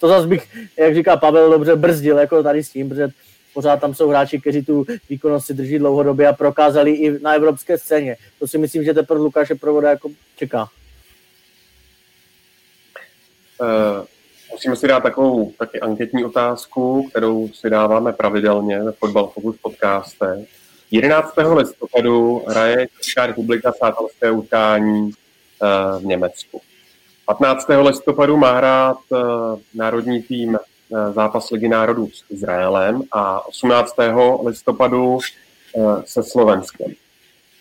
To 0.00 0.08
zase 0.08 0.26
bych, 0.26 0.48
jak 0.78 0.94
říká 0.94 1.16
Pavel, 1.16 1.50
dobře 1.50 1.76
brzdil 1.76 2.18
jako 2.18 2.42
tady 2.42 2.64
s 2.64 2.70
tím, 2.70 2.88
protože 2.88 3.08
pořád 3.54 3.80
tam 3.80 3.94
jsou 3.94 4.08
hráči, 4.08 4.40
kteří 4.40 4.64
tu 4.64 4.86
výkonnost 5.10 5.46
si 5.46 5.54
drží 5.54 5.78
dlouhodobě 5.78 6.28
a 6.28 6.32
prokázali 6.32 6.90
i 6.90 7.20
na 7.22 7.34
evropské 7.34 7.78
scéně. 7.78 8.16
To 8.38 8.48
si 8.48 8.58
myslím, 8.58 8.84
že 8.84 8.94
teprve 8.94 9.20
Lukáše 9.20 9.54
Provoda 9.54 9.90
jako 9.90 10.10
čeká. 10.36 10.68
Uh, 13.60 14.04
musíme 14.54 14.76
si 14.76 14.88
dát 14.88 15.02
takovou 15.02 15.52
taky 15.58 15.80
anketní 15.80 16.24
otázku, 16.24 17.08
kterou 17.10 17.48
si 17.48 17.70
dáváme 17.70 18.12
pravidelně 18.12 18.82
ve 18.82 18.92
Fotbal 18.92 19.26
Focus 19.26 19.56
podcaste. 19.62 20.44
11. 20.90 21.34
listopadu 21.54 22.42
hraje 22.48 22.86
Česká 23.00 23.26
republika 23.26 23.72
sátelské 23.72 24.30
utkání 24.30 25.02
uh, 25.02 26.02
v 26.02 26.04
Německu. 26.04 26.60
15. 27.26 27.66
listopadu 27.82 28.36
má 28.36 28.52
hrát 28.52 28.98
uh, 29.10 29.18
národní 29.74 30.22
tým 30.22 30.58
Eh, 30.92 31.12
zápas 31.12 31.50
Ligy 31.50 31.68
národů 31.68 32.08
s 32.12 32.24
Izraelem 32.30 33.02
a 33.12 33.46
18. 33.46 33.94
listopadu 34.46 35.18
eh, 35.76 35.80
se 36.04 36.22
Slovenskem. 36.22 36.92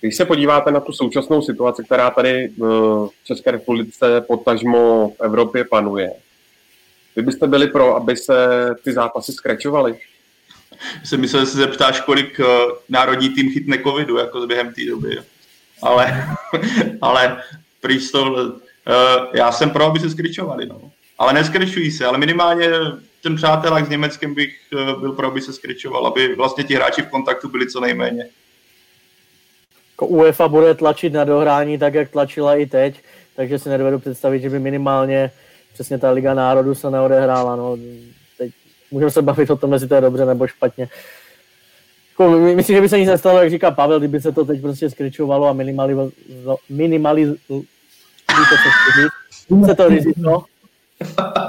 Když 0.02 0.16
se 0.16 0.26
podíváte 0.26 0.72
na 0.72 0.80
tu 0.80 0.92
současnou 0.92 1.42
situaci, 1.42 1.84
která 1.84 2.10
tady 2.10 2.52
v 2.58 3.10
České 3.24 3.52
republice, 3.52 4.22
potažmo 4.22 5.10
v 5.10 5.22
Evropě 5.22 5.66
panuje, 5.66 6.12
vy 7.16 7.22
byste 7.22 7.48
byli 7.48 7.68
pro, 7.68 7.96
aby 7.96 8.18
se 8.18 8.36
ty 8.84 8.94
zápasy 8.94 9.32
skračovaly? 9.32 9.98
Jsem 11.04 11.22
myslel, 11.22 11.46
že 11.46 11.52
se 11.52 11.58
zeptáš, 11.58 12.02
kolik 12.02 12.40
eh, 12.40 12.46
národní 12.90 13.30
tým 13.30 13.52
chytne 13.52 13.78
covidu 13.78 14.18
jako 14.18 14.48
během 14.48 14.74
té 14.74 14.86
doby. 14.86 15.18
Ale, 15.82 16.28
ale 17.02 17.44
prý 17.82 18.10
to, 18.10 18.54
já 19.34 19.52
jsem 19.52 19.70
pro, 19.70 19.86
aby 19.86 20.00
se 20.00 20.10
skryčovali. 20.10 20.66
No. 20.66 20.92
Ale 21.18 21.34
neskryčují 21.34 21.92
se, 21.92 22.06
ale 22.06 22.18
minimálně 22.18 22.70
ten 23.24 23.36
přátelák 23.36 23.86
s 23.86 23.90
Německem 23.90 24.34
bych 24.34 24.56
eh, 24.74 25.00
byl 25.00 25.12
pro, 25.12 25.28
aby 25.28 25.42
se 25.42 25.54
skryčoval, 25.54 26.08
aby 26.08 26.36
vlastně 26.36 26.64
ti 26.64 26.76
hráči 26.76 27.02
v 27.02 27.08
kontaktu 27.08 27.50
byli 27.50 27.68
co 27.68 27.80
nejméně. 27.80 28.26
Jako 29.92 30.08
UEFA 30.08 30.48
bude 30.48 30.74
tlačit 30.74 31.14
na 31.14 31.24
dohrání 31.24 31.78
tak, 31.78 31.94
jak 31.94 32.10
tlačila 32.10 32.56
i 32.56 32.66
teď, 32.66 33.00
takže 33.36 33.60
si 33.60 33.70
nedovedu 33.70 34.00
představit, 34.00 34.42
že 34.42 34.50
by 34.50 34.60
minimálně 34.60 35.32
přesně 35.74 35.98
ta 35.98 36.12
Liga 36.12 36.34
národů 36.34 36.76
se 36.76 36.92
neodehrála. 36.92 37.56
No. 37.56 37.78
Teď 38.38 38.52
můžeme 38.92 39.12
se 39.12 39.22
bavit 39.22 39.50
o 39.50 39.56
tom, 39.56 39.74
jestli 39.74 39.88
to 39.88 39.96
je 39.96 40.02
dobře 40.02 40.26
nebo 40.26 40.48
špatně. 40.48 40.90
Jako, 42.12 42.32
myslím, 42.32 42.76
že 42.76 42.82
by 42.82 42.90
se 42.90 43.00
nic 43.00 43.08
nestalo, 43.08 43.40
jak 43.40 43.50
říká 43.50 43.72
Pavel, 43.72 44.00
kdyby 44.00 44.22
se 44.22 44.32
to 44.32 44.46
teď 44.46 44.62
prostě 44.62 44.90
skryčovalo 44.90 45.48
a 45.48 45.54
minimalizovalo 45.54 46.58
minimaliz, 46.70 47.30
se 49.66 49.76
to 49.76 49.90
riziko, 49.90 50.44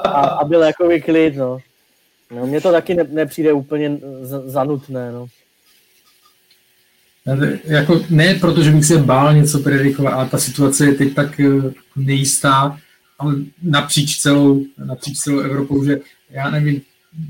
a, 0.05 0.21
a 0.21 0.45
byl 0.45 0.63
jako 0.63 0.89
klid, 1.05 1.37
no. 1.37 1.59
no. 2.31 2.47
Mně 2.47 2.61
to 2.61 2.73
taky 2.73 2.95
ne, 2.95 3.05
nepřijde 3.05 3.53
úplně 3.53 3.99
zanutné, 4.45 5.13
no. 5.13 5.27
Jako, 7.65 8.01
ne 8.11 8.35
protože 8.35 8.71
bych 8.71 8.85
se 8.85 8.99
bál 8.99 9.35
něco 9.35 9.59
predikovat, 9.59 10.15
ale 10.15 10.29
ta 10.29 10.39
situace 10.39 10.87
je 10.87 10.95
teď 10.95 11.15
tak 11.15 11.41
eh, 11.41 11.73
nejistá, 11.97 12.79
ale 13.25 13.35
napříč 13.63 14.19
celou, 14.19 14.65
napříč 14.85 15.19
celou 15.19 15.39
Evropou, 15.39 15.85
že 15.85 16.01
já 16.31 16.51
nevím, 16.51 16.81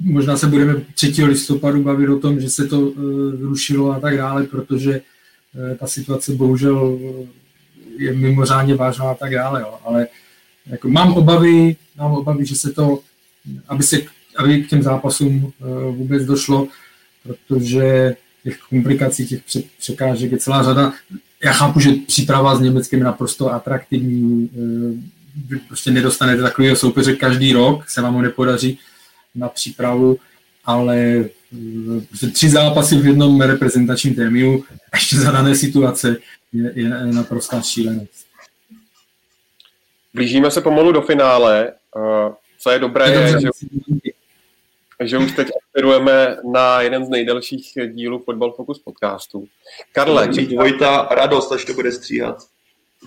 možná 0.01 0.37
se 0.37 0.47
budeme 0.47 0.75
3. 0.95 1.25
listopadu 1.25 1.83
bavit 1.83 2.09
o 2.09 2.19
tom, 2.19 2.41
že 2.41 2.51
se 2.51 2.67
to 2.67 2.81
uh, 2.81 2.95
zrušilo 3.39 3.93
a 3.93 4.01
tak 4.01 4.17
dále, 4.17 4.45
protože 4.45 5.01
uh, 5.01 5.77
ta 5.77 5.87
situace 5.87 6.33
bohužel 6.33 6.99
je 7.99 8.13
mimořádně 8.13 8.75
vážná 8.75 9.11
a 9.11 9.15
tak 9.15 9.33
dále, 9.33 9.61
jo. 9.61 9.75
ale 9.85 10.07
jako 10.67 10.89
mám 10.89 11.13
obavy, 11.13 11.77
mám 11.97 12.13
obavy, 12.13 12.47
že 12.47 12.57
se 12.57 12.73
to, 12.73 12.99
aby, 13.69 13.83
se, 13.83 13.97
aby 14.37 14.63
k 14.63 14.69
těm 14.69 14.83
zápasům 14.83 15.53
eh, 15.61 15.65
vůbec 15.91 16.25
došlo, 16.25 16.69
protože 17.23 18.17
těch 18.45 18.59
komplikací, 18.59 19.27
těch 19.27 19.41
překážek 19.79 20.33
je 20.33 20.39
celá 20.39 20.63
řada. 20.63 20.93
Já 21.45 21.53
chápu, 21.53 21.81
že 21.81 21.93
příprava 22.07 22.57
s 22.57 22.61
Německem 22.61 22.99
je 22.99 23.05
naprosto 23.05 23.53
atraktivní, 23.53 24.51
eh, 25.55 25.59
prostě 25.69 25.91
nedostanete 25.91 26.43
takového 26.43 26.77
soupeře 26.77 27.17
každý 27.17 27.53
rok, 27.53 27.91
se 27.91 28.03
vám 28.03 28.15
ho 28.15 28.23
nepodaří 28.23 28.79
na 29.35 29.49
přípravu, 29.49 30.19
ale 30.65 30.97
eh, 30.99 32.01
prostě 32.09 32.27
tři 32.27 32.49
zápasy 32.49 32.97
v 32.97 33.07
jednom 33.07 33.41
reprezentačním 33.41 34.15
termínu 34.15 34.65
ještě 34.95 35.17
za 35.17 35.31
dané 35.31 35.55
situace 35.55 36.17
je, 36.53 36.73
je 36.75 36.89
naprostá 36.89 37.63
šílenost. 37.63 38.27
Blížíme 40.15 40.51
se 40.51 40.61
pomalu 40.61 40.93
do 40.93 41.03
finále. 41.03 41.73
Co 42.59 42.71
je 42.71 42.79
dobré, 42.79 43.11
je, 43.11 43.41
že, 43.41 43.49
že 45.01 45.19
už 45.19 45.33
teď 45.33 45.49
aspirujeme 45.63 46.37
na 46.53 46.81
jeden 46.81 47.07
z 47.07 47.09
nejdelších 47.09 47.73
dílů 47.93 48.19
Football 48.19 48.53
Focus 48.53 48.79
podcastu. 48.79 49.49
Karle, 49.93 50.29
Mít 50.29 50.53
Vojta 50.53 51.09
radost, 51.11 51.53
až 51.53 51.65
to 51.65 51.75
bude 51.75 51.93
stříhat. 51.93 52.37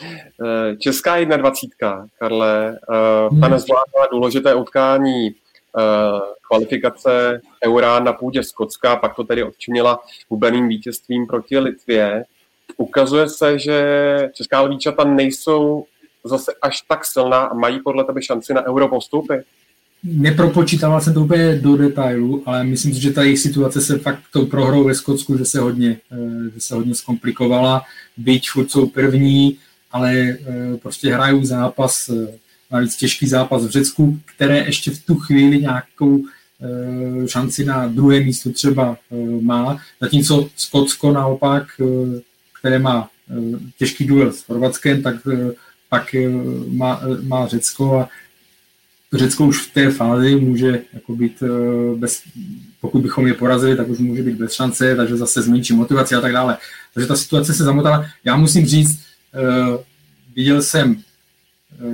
Eh, 0.01 0.75
Česká 0.75 1.23
21. 1.23 2.07
Karle, 2.19 2.79
ta 2.87 3.27
hmm. 3.31 3.41
nezvládla 3.41 4.07
důležité 4.11 4.55
utkání 4.55 5.27
eh, 5.27 5.31
kvalifikace 6.47 7.41
Eura 7.65 7.99
na 7.99 8.13
půdě 8.13 8.43
Skotska, 8.43 8.95
pak 8.95 9.15
to 9.15 9.23
tedy 9.23 9.43
odčinila 9.43 9.99
hubeným 10.29 10.67
vítězstvím 10.67 11.27
proti 11.27 11.59
Litvě. 11.59 12.23
Ukazuje 12.77 13.29
se, 13.29 13.59
že 13.59 14.29
česká 14.33 14.61
lvíčata 14.61 15.03
nejsou 15.03 15.85
zase 16.23 16.51
až 16.61 16.81
tak 16.81 17.05
silná 17.05 17.39
a 17.45 17.53
mají 17.53 17.79
podle 17.79 18.03
tebe 18.03 18.21
šanci 18.21 18.53
na 18.53 18.65
euro 18.65 18.87
postupy? 18.87 19.43
Nepropočítával 20.03 21.01
jsem 21.01 21.13
to 21.13 21.21
úplně 21.21 21.55
do 21.55 21.77
detailu, 21.77 22.43
ale 22.45 22.63
myslím 22.63 22.93
si, 22.93 23.01
že 23.01 23.11
ta 23.11 23.23
jejich 23.23 23.39
situace 23.39 23.81
se 23.81 23.97
fakt 23.97 24.19
tou 24.33 24.45
prohrou 24.45 24.83
ve 24.83 24.95
Skotsku, 24.95 25.37
že 25.37 25.45
se 25.45 25.59
hodně, 25.59 25.97
eh, 26.11 26.51
že 26.53 26.61
se 26.61 26.75
hodně 26.75 26.95
zkomplikovala. 26.95 27.81
Byť 28.17 28.49
furt 28.49 28.71
jsou 28.71 28.87
první, 28.87 29.57
ale 29.97 30.13
eh, 30.13 30.77
prostě 30.81 31.13
hrajou 31.13 31.45
zápas, 31.45 32.09
eh, 32.09 32.37
navíc 32.71 32.95
těžký 32.95 33.27
zápas 33.27 33.65
v 33.65 33.69
Řecku, 33.69 34.19
které 34.35 34.57
ještě 34.57 34.91
v 34.91 35.05
tu 35.05 35.15
chvíli 35.15 35.61
nějakou 35.61 36.23
šanci 37.25 37.65
na 37.65 37.87
druhé 37.87 38.19
místo 38.19 38.49
třeba 38.49 38.97
má. 39.41 39.77
Zatímco 40.01 40.49
Skotsko 40.55 41.11
naopak, 41.11 41.67
které 42.59 42.79
má 42.79 43.09
těžký 43.77 44.05
duel 44.05 44.33
s 44.33 44.43
Chorvatskem, 44.43 45.01
tak 45.01 45.15
pak 45.89 46.15
eh, 46.15 46.29
má, 46.67 47.01
eh, 47.03 47.21
má 47.21 47.47
Řecko 47.47 47.99
a 47.99 48.09
Řecko 49.13 49.45
už 49.45 49.67
v 49.67 49.73
té 49.73 49.91
fázi 49.91 50.35
může 50.35 50.81
jako 50.93 51.15
být 51.15 51.43
eh, 51.43 51.95
bez, 51.95 52.21
pokud 52.81 53.01
bychom 53.01 53.27
je 53.27 53.33
porazili, 53.33 53.75
tak 53.75 53.89
už 53.89 53.99
může 53.99 54.23
být 54.23 54.35
bez 54.35 54.53
šance, 54.53 54.95
takže 54.95 55.17
zase 55.17 55.41
zmenší 55.41 55.73
motivaci 55.73 56.15
a 56.15 56.21
tak 56.21 56.31
dále. 56.31 56.57
Takže 56.93 57.07
ta 57.07 57.15
situace 57.15 57.53
se 57.53 57.63
zamotala. 57.63 58.05
Já 58.23 58.35
musím 58.35 58.65
říct, 58.65 58.99
viděl 60.37 60.61
jsem 60.61 61.03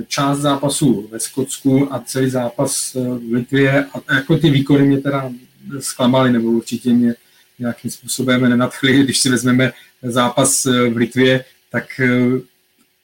část 0.08 0.38
zápasu 0.38 1.08
ve 1.12 1.20
Skotsku 1.20 1.94
a 1.94 1.98
celý 1.98 2.30
zápas 2.30 2.94
v 2.94 3.32
Litvě 3.32 3.84
a 3.84 4.14
jako 4.14 4.38
ty 4.38 4.50
výkony 4.50 4.84
mě 4.86 4.98
teda 4.98 5.32
zklamaly, 5.80 6.32
nebo 6.32 6.48
určitě 6.48 6.92
mě 6.92 7.14
nějakým 7.58 7.90
způsobem 7.90 8.42
nenadchly. 8.42 9.02
Když 9.04 9.18
si 9.18 9.30
vezmeme 9.30 9.72
zápas 10.02 10.64
v 10.64 10.96
Litvě, 10.96 11.44
tak 11.70 12.00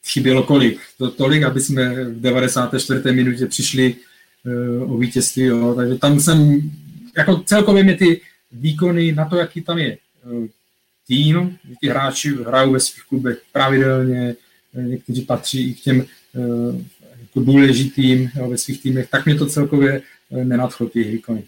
chybělo 0.06 0.42
kolik? 0.42 0.80
To, 0.98 1.10
tolik, 1.10 1.42
aby 1.42 1.60
jsme 1.60 2.04
v 2.04 2.20
94. 2.20 3.12
minutě 3.12 3.46
přišli 3.46 3.94
o 4.86 4.98
vítězství, 4.98 5.42
jo. 5.42 5.74
takže 5.74 5.94
tam 5.94 6.20
jsem, 6.20 6.70
jako 7.16 7.42
celkově 7.46 7.84
mě 7.84 7.96
ty 7.96 8.20
výkony 8.52 9.12
na 9.12 9.24
to, 9.24 9.36
jaký 9.36 9.60
tam 9.60 9.78
je 9.78 9.98
tým, 11.06 11.58
ti 11.80 11.88
hráči 11.88 12.36
hrajou 12.36 12.72
ve 12.72 12.80
svých 12.80 13.04
klubech 13.08 13.42
pravidelně, 13.52 14.34
někteří 14.74 15.22
patří 15.22 15.70
i 15.70 15.74
k 15.74 15.80
těm 15.80 16.06
uh, 16.34 16.76
jako 17.20 17.40
důležitým 17.40 18.30
jo, 18.36 18.50
ve 18.50 18.58
svých 18.58 18.82
týmech, 18.82 19.10
tak 19.10 19.26
mě 19.26 19.34
to 19.34 19.46
celkově 19.46 20.02
uh, 20.28 20.44
nenadchlo 20.44 20.88
ty 20.88 21.04
výkony. 21.04 21.44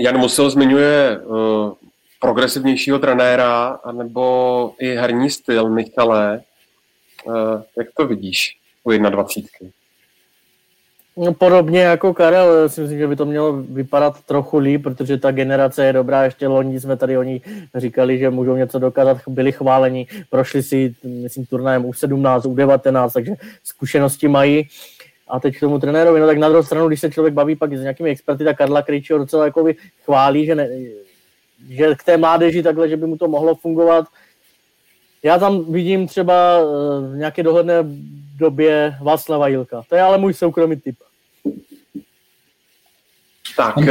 Jan 0.00 0.18
Musel 0.18 0.50
zmiňuje 0.50 1.18
uh, 1.18 1.72
progresivnějšího 2.20 2.98
trenéra, 2.98 3.66
anebo 3.84 4.74
i 4.78 4.94
herní 4.94 5.30
styl 5.30 5.70
Michale. 5.70 6.42
Eh, 7.28 7.62
jak 7.76 7.88
to 7.96 8.06
vidíš 8.06 8.58
u 8.84 8.92
21? 8.92 9.70
No, 11.18 11.34
podobně 11.34 11.80
jako 11.80 12.14
Karel, 12.14 12.68
si 12.68 12.80
myslím, 12.80 12.98
že 12.98 13.06
by 13.06 13.16
to 13.16 13.26
mělo 13.26 13.52
vypadat 13.52 14.20
trochu 14.26 14.58
líp, 14.58 14.82
protože 14.82 15.18
ta 15.18 15.30
generace 15.30 15.86
je 15.86 15.92
dobrá. 15.92 16.24
Ještě 16.24 16.46
loni 16.46 16.80
jsme 16.80 16.96
tady 16.96 17.18
oni 17.18 17.40
říkali, 17.74 18.18
že 18.18 18.30
můžou 18.30 18.56
něco 18.56 18.78
dokázat, 18.78 19.18
byli 19.28 19.52
chváleni, 19.52 20.06
prošli 20.30 20.62
si, 20.62 20.94
myslím, 21.04 21.46
turnajem 21.46 21.82
U17, 21.82 22.40
U19, 22.40 23.10
takže 23.14 23.32
zkušenosti 23.64 24.28
mají. 24.28 24.68
A 25.28 25.40
teď 25.40 25.56
k 25.56 25.60
tomu 25.60 25.78
trenérovi, 25.78 26.20
no 26.20 26.26
tak 26.26 26.38
na 26.38 26.48
druhou 26.48 26.64
stranu, 26.64 26.88
když 26.88 27.00
se 27.00 27.10
člověk 27.10 27.34
baví 27.34 27.56
pak 27.56 27.76
s 27.76 27.80
nějakými 27.80 28.10
experty, 28.10 28.44
tak 28.44 28.56
Karla 28.56 28.82
Krejčího 28.82 29.18
docela 29.18 29.44
jako 29.44 29.68
chválí, 30.04 30.46
že, 30.46 30.54
ne, 30.54 30.68
že 31.68 31.94
k 31.94 32.04
té 32.04 32.16
mládeži 32.16 32.62
takhle, 32.62 32.88
že 32.88 32.96
by 32.96 33.06
mu 33.06 33.16
to 33.16 33.28
mohlo 33.28 33.54
fungovat. 33.54 34.04
Já 35.22 35.38
tam 35.38 35.72
vidím 35.72 36.06
třeba 36.06 36.58
eh, 36.58 36.64
v 37.12 37.16
nějaké 37.16 37.42
dohledné 37.42 37.74
době 38.38 38.96
Václava 39.02 39.48
Jilka. 39.48 39.82
To 39.88 39.94
je 39.94 40.02
ale 40.02 40.18
můj 40.18 40.34
soukromý 40.34 40.76
typ. 40.76 40.96
Tak, 43.56 43.76
uh... 43.76 43.86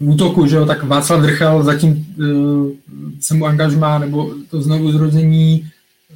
v 0.00 0.08
útoku, 0.08 0.46
že 0.46 0.56
jo, 0.56 0.66
tak 0.66 0.84
Václav 0.84 1.22
Drchal 1.22 1.62
zatím 1.62 2.14
uh, 2.18 2.70
se 3.20 3.34
mu 3.34 3.46
angažmá, 3.46 3.98
nebo 3.98 4.34
to 4.50 4.62
znovu 4.62 4.92
zrození 4.92 5.70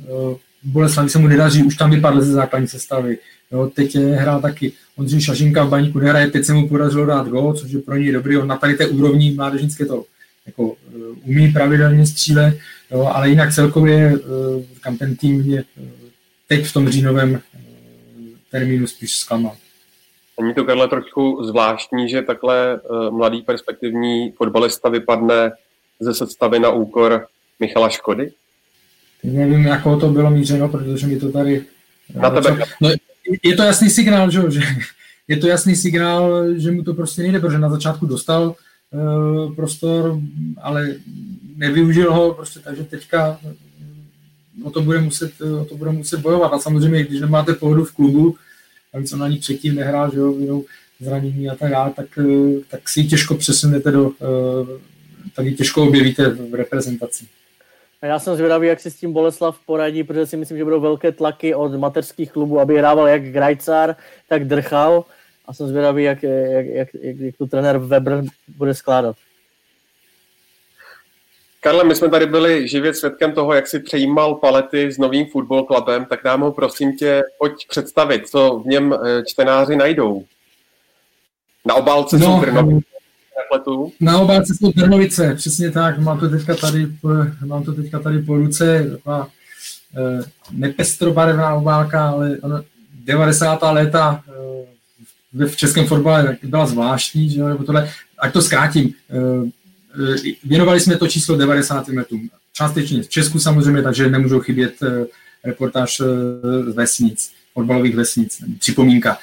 uh, 0.08 0.36
Boleslavi 0.64 1.08
se 1.08 1.18
mu 1.18 1.28
nedaří, 1.28 1.62
už 1.62 1.76
tam 1.76 1.90
vypadl 1.90 2.20
ze 2.20 2.32
základní 2.32 2.68
sestavy. 2.68 3.18
Jo, 3.52 3.70
teď 3.74 3.94
je 3.94 4.16
hrál 4.16 4.40
taky 4.40 4.72
Ondřej 4.96 5.20
Šašinka 5.20 5.64
v 5.64 5.68
baníku 5.68 5.98
nehraje, 5.98 6.30
teď 6.30 6.44
se 6.44 6.54
mu 6.54 6.68
podařilo 6.68 7.06
dát 7.06 7.28
gol, 7.28 7.54
což 7.54 7.70
je 7.70 7.80
pro 7.80 7.96
něj 7.96 8.12
dobrý, 8.12 8.36
on 8.36 8.48
na 8.48 8.56
tady 8.56 8.74
té 8.74 8.86
úrovni 8.86 9.34
mládežnické 9.34 9.86
to 9.86 10.04
jako, 10.46 10.62
uh, 10.62 10.74
umí 11.24 11.52
pravidelně 11.52 12.06
střílet, 12.06 12.58
jo, 12.90 13.10
ale 13.14 13.28
jinak 13.28 13.54
celkově 13.54 14.16
uh, 14.16 14.62
kam 14.80 14.96
ten 14.96 15.16
tým 15.16 15.40
je 15.40 15.64
uh, 15.76 15.88
teď 16.48 16.66
v 16.66 16.72
tom 16.72 16.88
říjnovém 16.88 17.30
uh, 17.30 17.38
termínu 18.50 18.86
spíš 18.86 19.16
zklamal. 19.16 19.56
Není 20.40 20.54
to, 20.54 20.64
Karle, 20.64 20.88
trošku 20.88 21.44
zvláštní, 21.44 22.09
že 22.09 22.22
takhle 22.22 22.80
uh, 22.80 23.10
mladý 23.10 23.42
perspektivní 23.42 24.32
fotbalista 24.32 24.88
vypadne 24.88 25.52
ze 26.00 26.14
sestavy 26.14 26.59
na 26.59 26.70
úkor 26.70 27.26
Michala 27.60 27.88
Škody? 27.88 28.32
Nevím, 29.24 29.64
jako 29.64 29.96
to 29.96 30.09
bylo 30.09 30.30
mířeno, 30.30 30.68
protože 30.68 31.06
mi 31.06 31.20
to 31.20 31.32
tady... 31.32 31.64
Na 32.14 32.30
tebe. 32.30 32.64
No, 32.80 32.90
je 33.42 33.56
to 33.56 33.62
jasný 33.62 33.90
signál, 33.90 34.30
že, 34.30 34.50
že 34.50 34.60
je 35.28 35.36
to 35.36 35.46
jasný 35.46 35.76
signál, 35.76 36.54
že 36.56 36.70
mu 36.70 36.82
to 36.82 36.94
prostě 36.94 37.22
nejde, 37.22 37.40
protože 37.40 37.59
na 37.59 37.70
začátku 37.70 38.06
dostal 38.06 38.54
uh, 38.90 39.54
prostor, 39.54 40.18
ale 40.62 40.94
nevyužil 41.56 42.12
ho, 42.12 42.34
prostě, 42.34 42.60
takže 42.60 42.84
teďka 42.84 43.38
o 44.64 44.70
to 44.70 44.82
bude 44.82 45.00
muset, 45.00 45.32
o 45.60 45.64
to 45.64 45.76
bude 45.76 45.90
muset 45.90 46.20
bojovat. 46.20 46.52
A 46.52 46.59
samozřejmě, 46.59 47.04
když 47.04 47.20
nemáte 47.20 47.54
pohodu 47.54 47.84
v 47.84 47.92
klubu, 47.92 48.36
a 48.93 48.98
víc 48.98 49.12
on 49.12 49.23
ani 49.23 49.39
předtím 49.39 49.74
nehrál, 49.74 50.10
že 50.12 50.19
jo, 50.19 50.35
jinou 50.39 50.64
zranění 51.01 51.48
a 51.48 51.55
tak 51.55 51.70
dále, 51.70 51.93
tak, 51.97 52.19
eh, 52.19 52.60
tak 52.70 52.89
si 52.89 53.01
ji 53.01 53.09
těžko 53.09 53.35
přesunete 53.35 53.90
do, 53.90 54.05
uh, 54.05 54.12
tak 55.36 55.47
ji 55.47 55.55
těžko 55.55 55.82
objevíte 55.82 56.28
v 56.28 56.55
reprezentaci. 56.55 57.24
A 58.02 58.06
já 58.06 58.19
jsem 58.19 58.36
zvědavý, 58.36 58.69
jak 58.69 58.81
si 58.81 58.90
s 58.90 58.97
tím 58.97 59.12
Boleslav 59.12 59.59
poradí, 59.66 60.05
protože 60.05 60.27
si 60.27 60.36
myslím, 60.36 60.59
že 60.59 60.64
budou 60.64 60.81
velké 60.81 61.12
tlaky 61.12 61.55
od 61.55 61.74
mateřských 61.74 62.32
klubů, 62.32 62.60
aby 62.60 62.78
hrával 62.78 63.09
jak 63.09 63.23
Grajcar, 63.23 63.97
tak 64.28 64.44
Drchal. 64.44 65.05
A 65.47 65.55
jsem 65.55 65.69
zvědavý, 65.69 66.05
jak, 66.05 66.23
jak, 66.23 66.66
jak, 66.66 66.89
jak, 67.02 67.16
jak 67.19 67.36
to 67.36 67.47
trenér 67.47 67.78
Weber 67.78 68.24
bude 68.56 68.74
skládat. 68.74 69.16
Karle, 71.64 71.84
my 71.84 71.94
jsme 71.94 72.09
tady 72.09 72.26
byli 72.26 72.68
živě 72.68 72.94
svědkem 72.94 73.32
toho, 73.32 73.52
jak 73.52 73.66
si 73.66 73.80
přejímal 73.80 74.34
palety 74.34 74.93
s 74.93 74.98
novým 74.98 75.26
fotbal 75.26 75.62
klubem, 75.62 76.05
tak 76.05 76.24
nám 76.24 76.40
ho 76.40 76.52
prosím 76.52 76.97
tě 76.97 77.22
pojď 77.39 77.52
představit, 77.68 78.28
co 78.28 78.62
v 78.64 78.66
něm 78.66 78.93
eh, 78.94 79.22
čtenáři 79.26 79.76
najdou. 79.76 80.24
Na 81.66 81.74
obálce 81.74 82.18
no, 82.18 82.26
jsou 82.26 82.40
Trnovice. 82.40 82.86
Na 84.01 84.18
obálce 84.18 84.55
jsou 84.55 84.72
Trnovice, 84.72 85.34
přesně 85.34 85.70
tak, 85.70 85.98
mám 85.98 86.20
to 86.20 86.28
teďka 86.28 86.55
tady, 86.55 86.86
mám 87.47 87.64
to 87.64 87.72
teďka 87.72 87.98
tady 87.98 88.18
po 88.18 88.36
ruce, 88.36 88.90
taková 88.90 89.28
eh, 89.97 90.24
nepestrobarevná 90.51 91.55
obálka, 91.55 92.09
ale 92.09 92.39
ono, 92.43 92.62
90. 93.05 93.62
léta 93.62 94.22
eh, 95.39 95.47
v 95.47 95.56
českém 95.56 95.86
fotbale 95.86 96.36
byla 96.43 96.66
zvláštní, 96.66 97.30
že 97.30 97.40
jo, 97.40 97.48
nebo 97.48 97.64
tohle, 97.64 97.90
ať 98.18 98.32
to 98.32 98.43
zkrátím, 98.43 98.94
věnovali 100.44 100.81
jsme 100.81 100.97
to 100.97 101.09
číslo 101.09 101.36
90 101.36 101.89
letům. 101.89 102.31
Částečně 102.52 103.02
v 103.02 103.09
Česku 103.09 103.39
samozřejmě, 103.39 103.82
takže 103.82 104.10
nemůžou 104.10 104.40
chybět 104.40 104.74
eh, 104.82 105.06
reportáž 105.44 105.97
z 105.97 106.01
eh, 106.01 106.73
vesnic, 106.73 107.32
fotbalových 107.55 107.97
vesnic, 107.97 108.43
připomínka. 108.59 109.19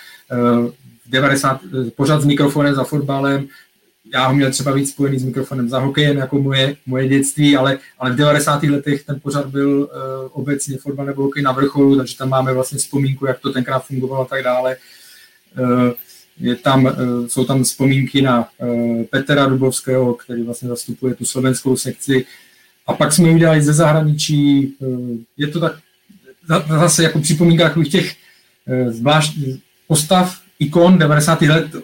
V 1.05 1.09
90, 1.09 1.61
pořád 1.95 2.21
s 2.21 2.25
mikrofonem 2.25 2.75
za 2.75 2.83
fotbalem, 2.83 3.47
já 4.13 4.27
ho 4.27 4.35
měl 4.35 4.51
třeba 4.51 4.71
víc 4.71 4.89
spojený 4.89 5.19
s 5.19 5.23
mikrofonem 5.23 5.69
za 5.69 5.79
hokejem, 5.79 6.17
jako 6.17 6.41
moje, 6.41 6.75
moje 6.85 7.07
dětství, 7.07 7.57
ale, 7.57 7.77
ale 7.99 8.11
v 8.11 8.15
90. 8.15 8.63
letech 8.63 9.03
ten 9.03 9.19
pořad 9.19 9.45
byl 9.45 9.79
uh, 9.79 9.87
obecně 10.31 10.77
fotbal 10.77 11.05
nebo 11.05 11.23
hokej 11.23 11.43
na 11.43 11.51
vrcholu, 11.51 11.97
takže 11.97 12.17
tam 12.17 12.29
máme 12.29 12.53
vlastně 12.53 12.77
vzpomínku, 12.77 13.25
jak 13.25 13.39
to 13.39 13.53
tenkrát 13.53 13.79
fungovalo 13.79 14.25
a 14.25 14.27
tak 14.27 14.43
dále. 14.43 14.77
Uh, 15.59 15.91
je 16.39 16.55
tam, 16.55 16.87
eh, 16.87 16.93
jsou 17.29 17.45
tam 17.45 17.63
vzpomínky 17.63 18.21
na 18.21 18.47
eh, 18.61 19.03
Petra 19.03 19.45
Dubovského, 19.45 20.13
který 20.13 20.43
vlastně 20.43 20.69
zastupuje 20.69 21.15
tu 21.15 21.25
slovenskou 21.25 21.75
sekci. 21.77 22.25
A 22.87 22.93
pak 22.93 23.13
jsme 23.13 23.29
udělali 23.29 23.61
ze 23.61 23.73
zahraničí, 23.73 24.73
eh, 24.81 24.85
je 25.37 25.47
to 25.47 25.59
tak 25.59 25.73
zase 26.67 27.03
jako 27.03 27.19
připomínka 27.19 27.63
takových 27.63 27.91
těch 27.91 28.15
zvlášť 28.89 29.37
postav, 29.87 30.41
ikon 30.59 30.97
90. 30.97 31.47
let. 31.47 31.75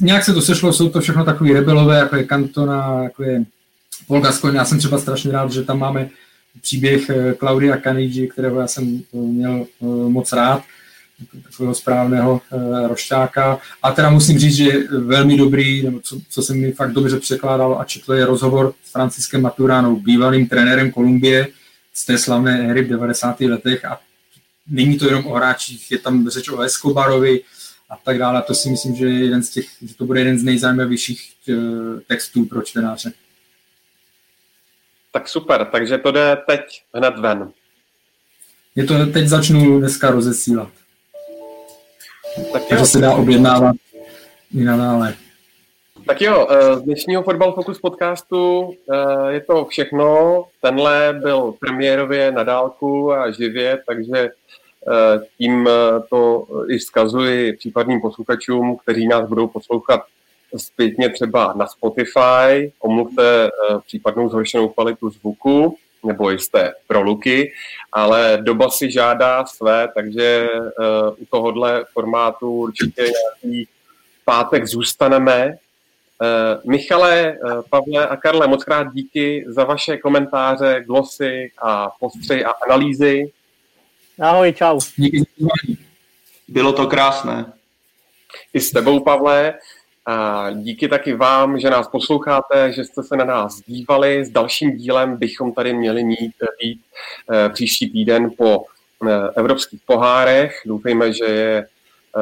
Nějak 0.00 0.24
se 0.24 0.34
to 0.34 0.42
sešlo, 0.42 0.72
jsou 0.72 0.88
to 0.88 1.00
všechno 1.00 1.24
takové 1.24 1.52
rebelové, 1.52 1.98
jako 1.98 2.16
je 2.16 2.24
Cantona, 2.24 3.02
jako 3.02 3.22
je 3.22 3.44
Paul 4.06 4.20
Gascoigne. 4.20 4.58
Já 4.58 4.64
jsem 4.64 4.78
třeba 4.78 4.98
strašně 4.98 5.32
rád, 5.32 5.52
že 5.52 5.62
tam 5.62 5.78
máme 5.78 6.08
příběh 6.60 7.10
Claudia 7.38 7.76
Canigi, 7.76 8.28
kterého 8.28 8.60
já 8.60 8.66
jsem 8.66 9.02
měl 9.12 9.66
moc 10.08 10.32
rád 10.32 10.62
takového 11.42 11.74
správného 11.74 12.40
uh, 12.50 12.88
rošťáka. 12.88 13.58
A 13.82 13.92
teda 13.92 14.10
musím 14.10 14.38
říct, 14.38 14.56
že 14.56 14.64
je 14.64 14.88
velmi 14.88 15.36
dobrý, 15.36 15.82
nebo 15.82 16.00
co, 16.00 16.20
co 16.28 16.42
se 16.42 16.54
mi 16.54 16.72
fakt 16.72 16.92
dobře 16.92 17.20
překládalo 17.20 17.80
a 17.80 17.84
četl 17.84 18.14
je 18.14 18.26
rozhovor 18.26 18.74
s 18.84 18.92
Franciskem 18.92 19.42
Maturánou, 19.42 19.96
bývalým 19.96 20.48
trenérem 20.48 20.90
Kolumbie 20.90 21.48
z 21.94 22.06
té 22.06 22.18
slavné 22.18 22.70
éry 22.70 22.84
v 22.84 22.88
90. 22.88 23.40
letech 23.40 23.84
a 23.84 24.00
není 24.66 24.98
to 24.98 25.06
jenom 25.06 25.26
o 25.26 25.34
hráčích, 25.34 25.90
je 25.90 25.98
tam 25.98 26.28
řeč 26.28 26.48
o 26.48 26.60
Escobarovi 26.60 27.40
a 27.90 27.96
tak 27.96 28.18
dále. 28.18 28.38
A 28.38 28.42
to 28.42 28.54
si 28.54 28.70
myslím, 28.70 28.96
že, 28.96 29.06
je 29.06 29.24
jeden 29.24 29.42
z 29.42 29.50
těch, 29.50 29.66
že 29.82 29.94
to 29.94 30.04
bude 30.04 30.20
jeden 30.20 30.38
z 30.38 30.42
nejzajímavějších 30.42 31.32
uh, 31.48 31.56
textů 32.06 32.44
pro 32.44 32.62
čtenáře. 32.62 33.12
Tak 35.12 35.28
super, 35.28 35.68
takže 35.72 35.98
to 35.98 36.12
jde 36.12 36.36
teď 36.46 36.60
hned 36.94 37.18
ven. 37.18 37.50
Je 38.76 38.84
to 38.84 39.06
teď 39.06 39.26
začnu 39.26 39.78
dneska 39.78 40.10
rozesílat. 40.10 40.70
Tak 42.52 42.62
Takže 42.68 42.86
se 42.86 43.00
dá 43.00 43.14
objednávat 43.14 43.76
i 44.54 44.64
nadále. 44.64 45.14
Tak 46.06 46.20
jo, 46.20 46.48
eh, 46.50 46.76
z 46.76 46.82
dnešního 46.82 47.22
Football 47.22 47.52
Focus 47.52 47.80
podcastu 47.80 48.74
eh, 48.92 49.32
je 49.32 49.40
to 49.40 49.64
všechno. 49.64 50.44
Tenhle 50.60 51.18
byl 51.22 51.54
premiérově 51.60 52.32
na 52.32 52.42
dálku 52.42 53.12
a 53.12 53.30
živě, 53.30 53.82
takže 53.86 54.18
eh, 54.18 55.20
tím 55.38 55.68
to 56.10 56.46
i 56.68 56.78
vzkazuji 56.78 57.52
případným 57.52 58.00
posluchačům, 58.00 58.76
kteří 58.76 59.08
nás 59.08 59.28
budou 59.28 59.48
poslouchat 59.48 60.00
zpětně 60.56 61.08
třeba 61.08 61.52
na 61.56 61.66
Spotify. 61.66 62.72
Omluvte 62.80 63.50
případnou 63.86 64.28
zhoršenou 64.28 64.68
kvalitu 64.68 65.10
zvuku 65.10 65.76
nebo 66.04 66.30
jisté 66.30 66.72
proluky, 66.86 67.52
ale 67.92 68.38
doba 68.42 68.70
si 68.70 68.90
žádá 68.90 69.46
své, 69.46 69.88
takže 69.94 70.48
uh, 70.52 71.22
u 71.22 71.26
tohohle 71.30 71.84
formátu 71.92 72.50
určitě 72.50 73.02
nějaký 73.02 73.68
pátek 74.24 74.66
zůstaneme. 74.66 75.46
Uh, 75.48 76.70
Michale, 76.70 77.36
uh, 77.44 77.62
Pavle 77.70 78.08
a 78.08 78.16
Karle, 78.16 78.46
moc 78.46 78.64
krát 78.64 78.94
díky 78.94 79.44
za 79.48 79.64
vaše 79.64 79.96
komentáře, 79.96 80.84
glosy 80.86 81.50
a 81.58 81.90
postřehy 82.00 82.44
a 82.44 82.50
analýzy. 82.50 83.32
Ahoj, 84.20 84.52
čau. 84.52 84.80
Díky. 84.96 85.24
Bylo 86.48 86.72
to 86.72 86.86
krásné. 86.86 87.52
I 88.52 88.60
s 88.60 88.70
tebou, 88.70 89.00
Pavle. 89.00 89.54
A 90.06 90.50
díky 90.50 90.88
taky 90.88 91.14
vám, 91.14 91.58
že 91.58 91.70
nás 91.70 91.88
posloucháte, 91.88 92.72
že 92.72 92.84
jste 92.84 93.02
se 93.02 93.16
na 93.16 93.24
nás 93.24 93.62
dívali. 93.66 94.24
S 94.24 94.30
dalším 94.30 94.76
dílem 94.76 95.16
bychom 95.16 95.52
tady 95.52 95.74
měli 95.74 96.04
mít 96.04 96.32
být 96.62 96.80
eh, 97.32 97.48
příští 97.48 97.90
týden 97.90 98.30
po 98.38 98.64
eh, 99.08 99.28
evropských 99.36 99.80
pohárech. 99.86 100.62
Doufejme, 100.66 101.12
že 101.12 101.24
je 101.24 101.58
eh, 101.58 102.20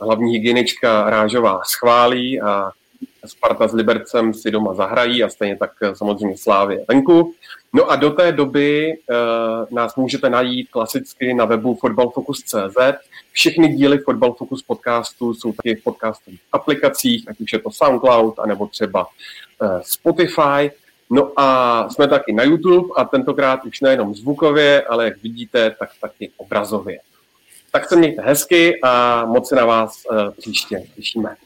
hlavní 0.00 0.32
hygienička 0.32 1.10
Rážová 1.10 1.60
schválí 1.64 2.40
a 2.40 2.70
Sparta 3.26 3.68
s 3.68 3.72
Libercem 3.72 4.34
si 4.34 4.50
doma 4.50 4.74
zahrají 4.74 5.22
a 5.22 5.28
stejně 5.28 5.56
tak 5.56 5.70
samozřejmě 5.94 6.36
Slávě 6.38 6.84
venku. 6.88 7.34
No 7.72 7.90
a 7.90 7.96
do 7.96 8.10
té 8.10 8.32
doby 8.32 8.94
nás 9.70 9.96
můžete 9.96 10.30
najít 10.30 10.70
klasicky 10.70 11.34
na 11.34 11.44
webu 11.44 11.74
fotbalfocus.cz. 11.74 12.76
Všechny 13.36 13.68
díly 13.68 13.98
Football 13.98 14.32
Focus 14.32 14.62
podcastu 14.62 15.34
jsou 15.34 15.52
taky 15.52 15.74
v 15.74 15.82
podcastových 15.82 16.40
aplikacích, 16.52 17.28
ať 17.28 17.40
už 17.40 17.52
je 17.52 17.58
to 17.58 17.70
SoundCloud, 17.70 18.38
anebo 18.38 18.66
třeba 18.66 19.06
uh, 19.06 19.80
Spotify. 19.82 20.70
No 21.10 21.32
a 21.36 21.88
jsme 21.88 22.08
taky 22.08 22.32
na 22.32 22.42
YouTube 22.42 22.88
a 22.96 23.04
tentokrát 23.04 23.64
už 23.64 23.80
nejenom 23.80 24.14
zvukově, 24.14 24.82
ale 24.82 25.04
jak 25.04 25.22
vidíte, 25.22 25.76
tak 25.78 25.90
taky 26.00 26.30
obrazově. 26.36 26.98
Tak 27.72 27.88
se 27.88 27.96
mějte 27.96 28.22
hezky 28.22 28.80
a 28.82 29.24
moc 29.24 29.48
se 29.48 29.56
na 29.56 29.64
vás 29.64 30.02
uh, 30.10 30.30
příště 30.30 30.82
těšíme. 30.96 31.36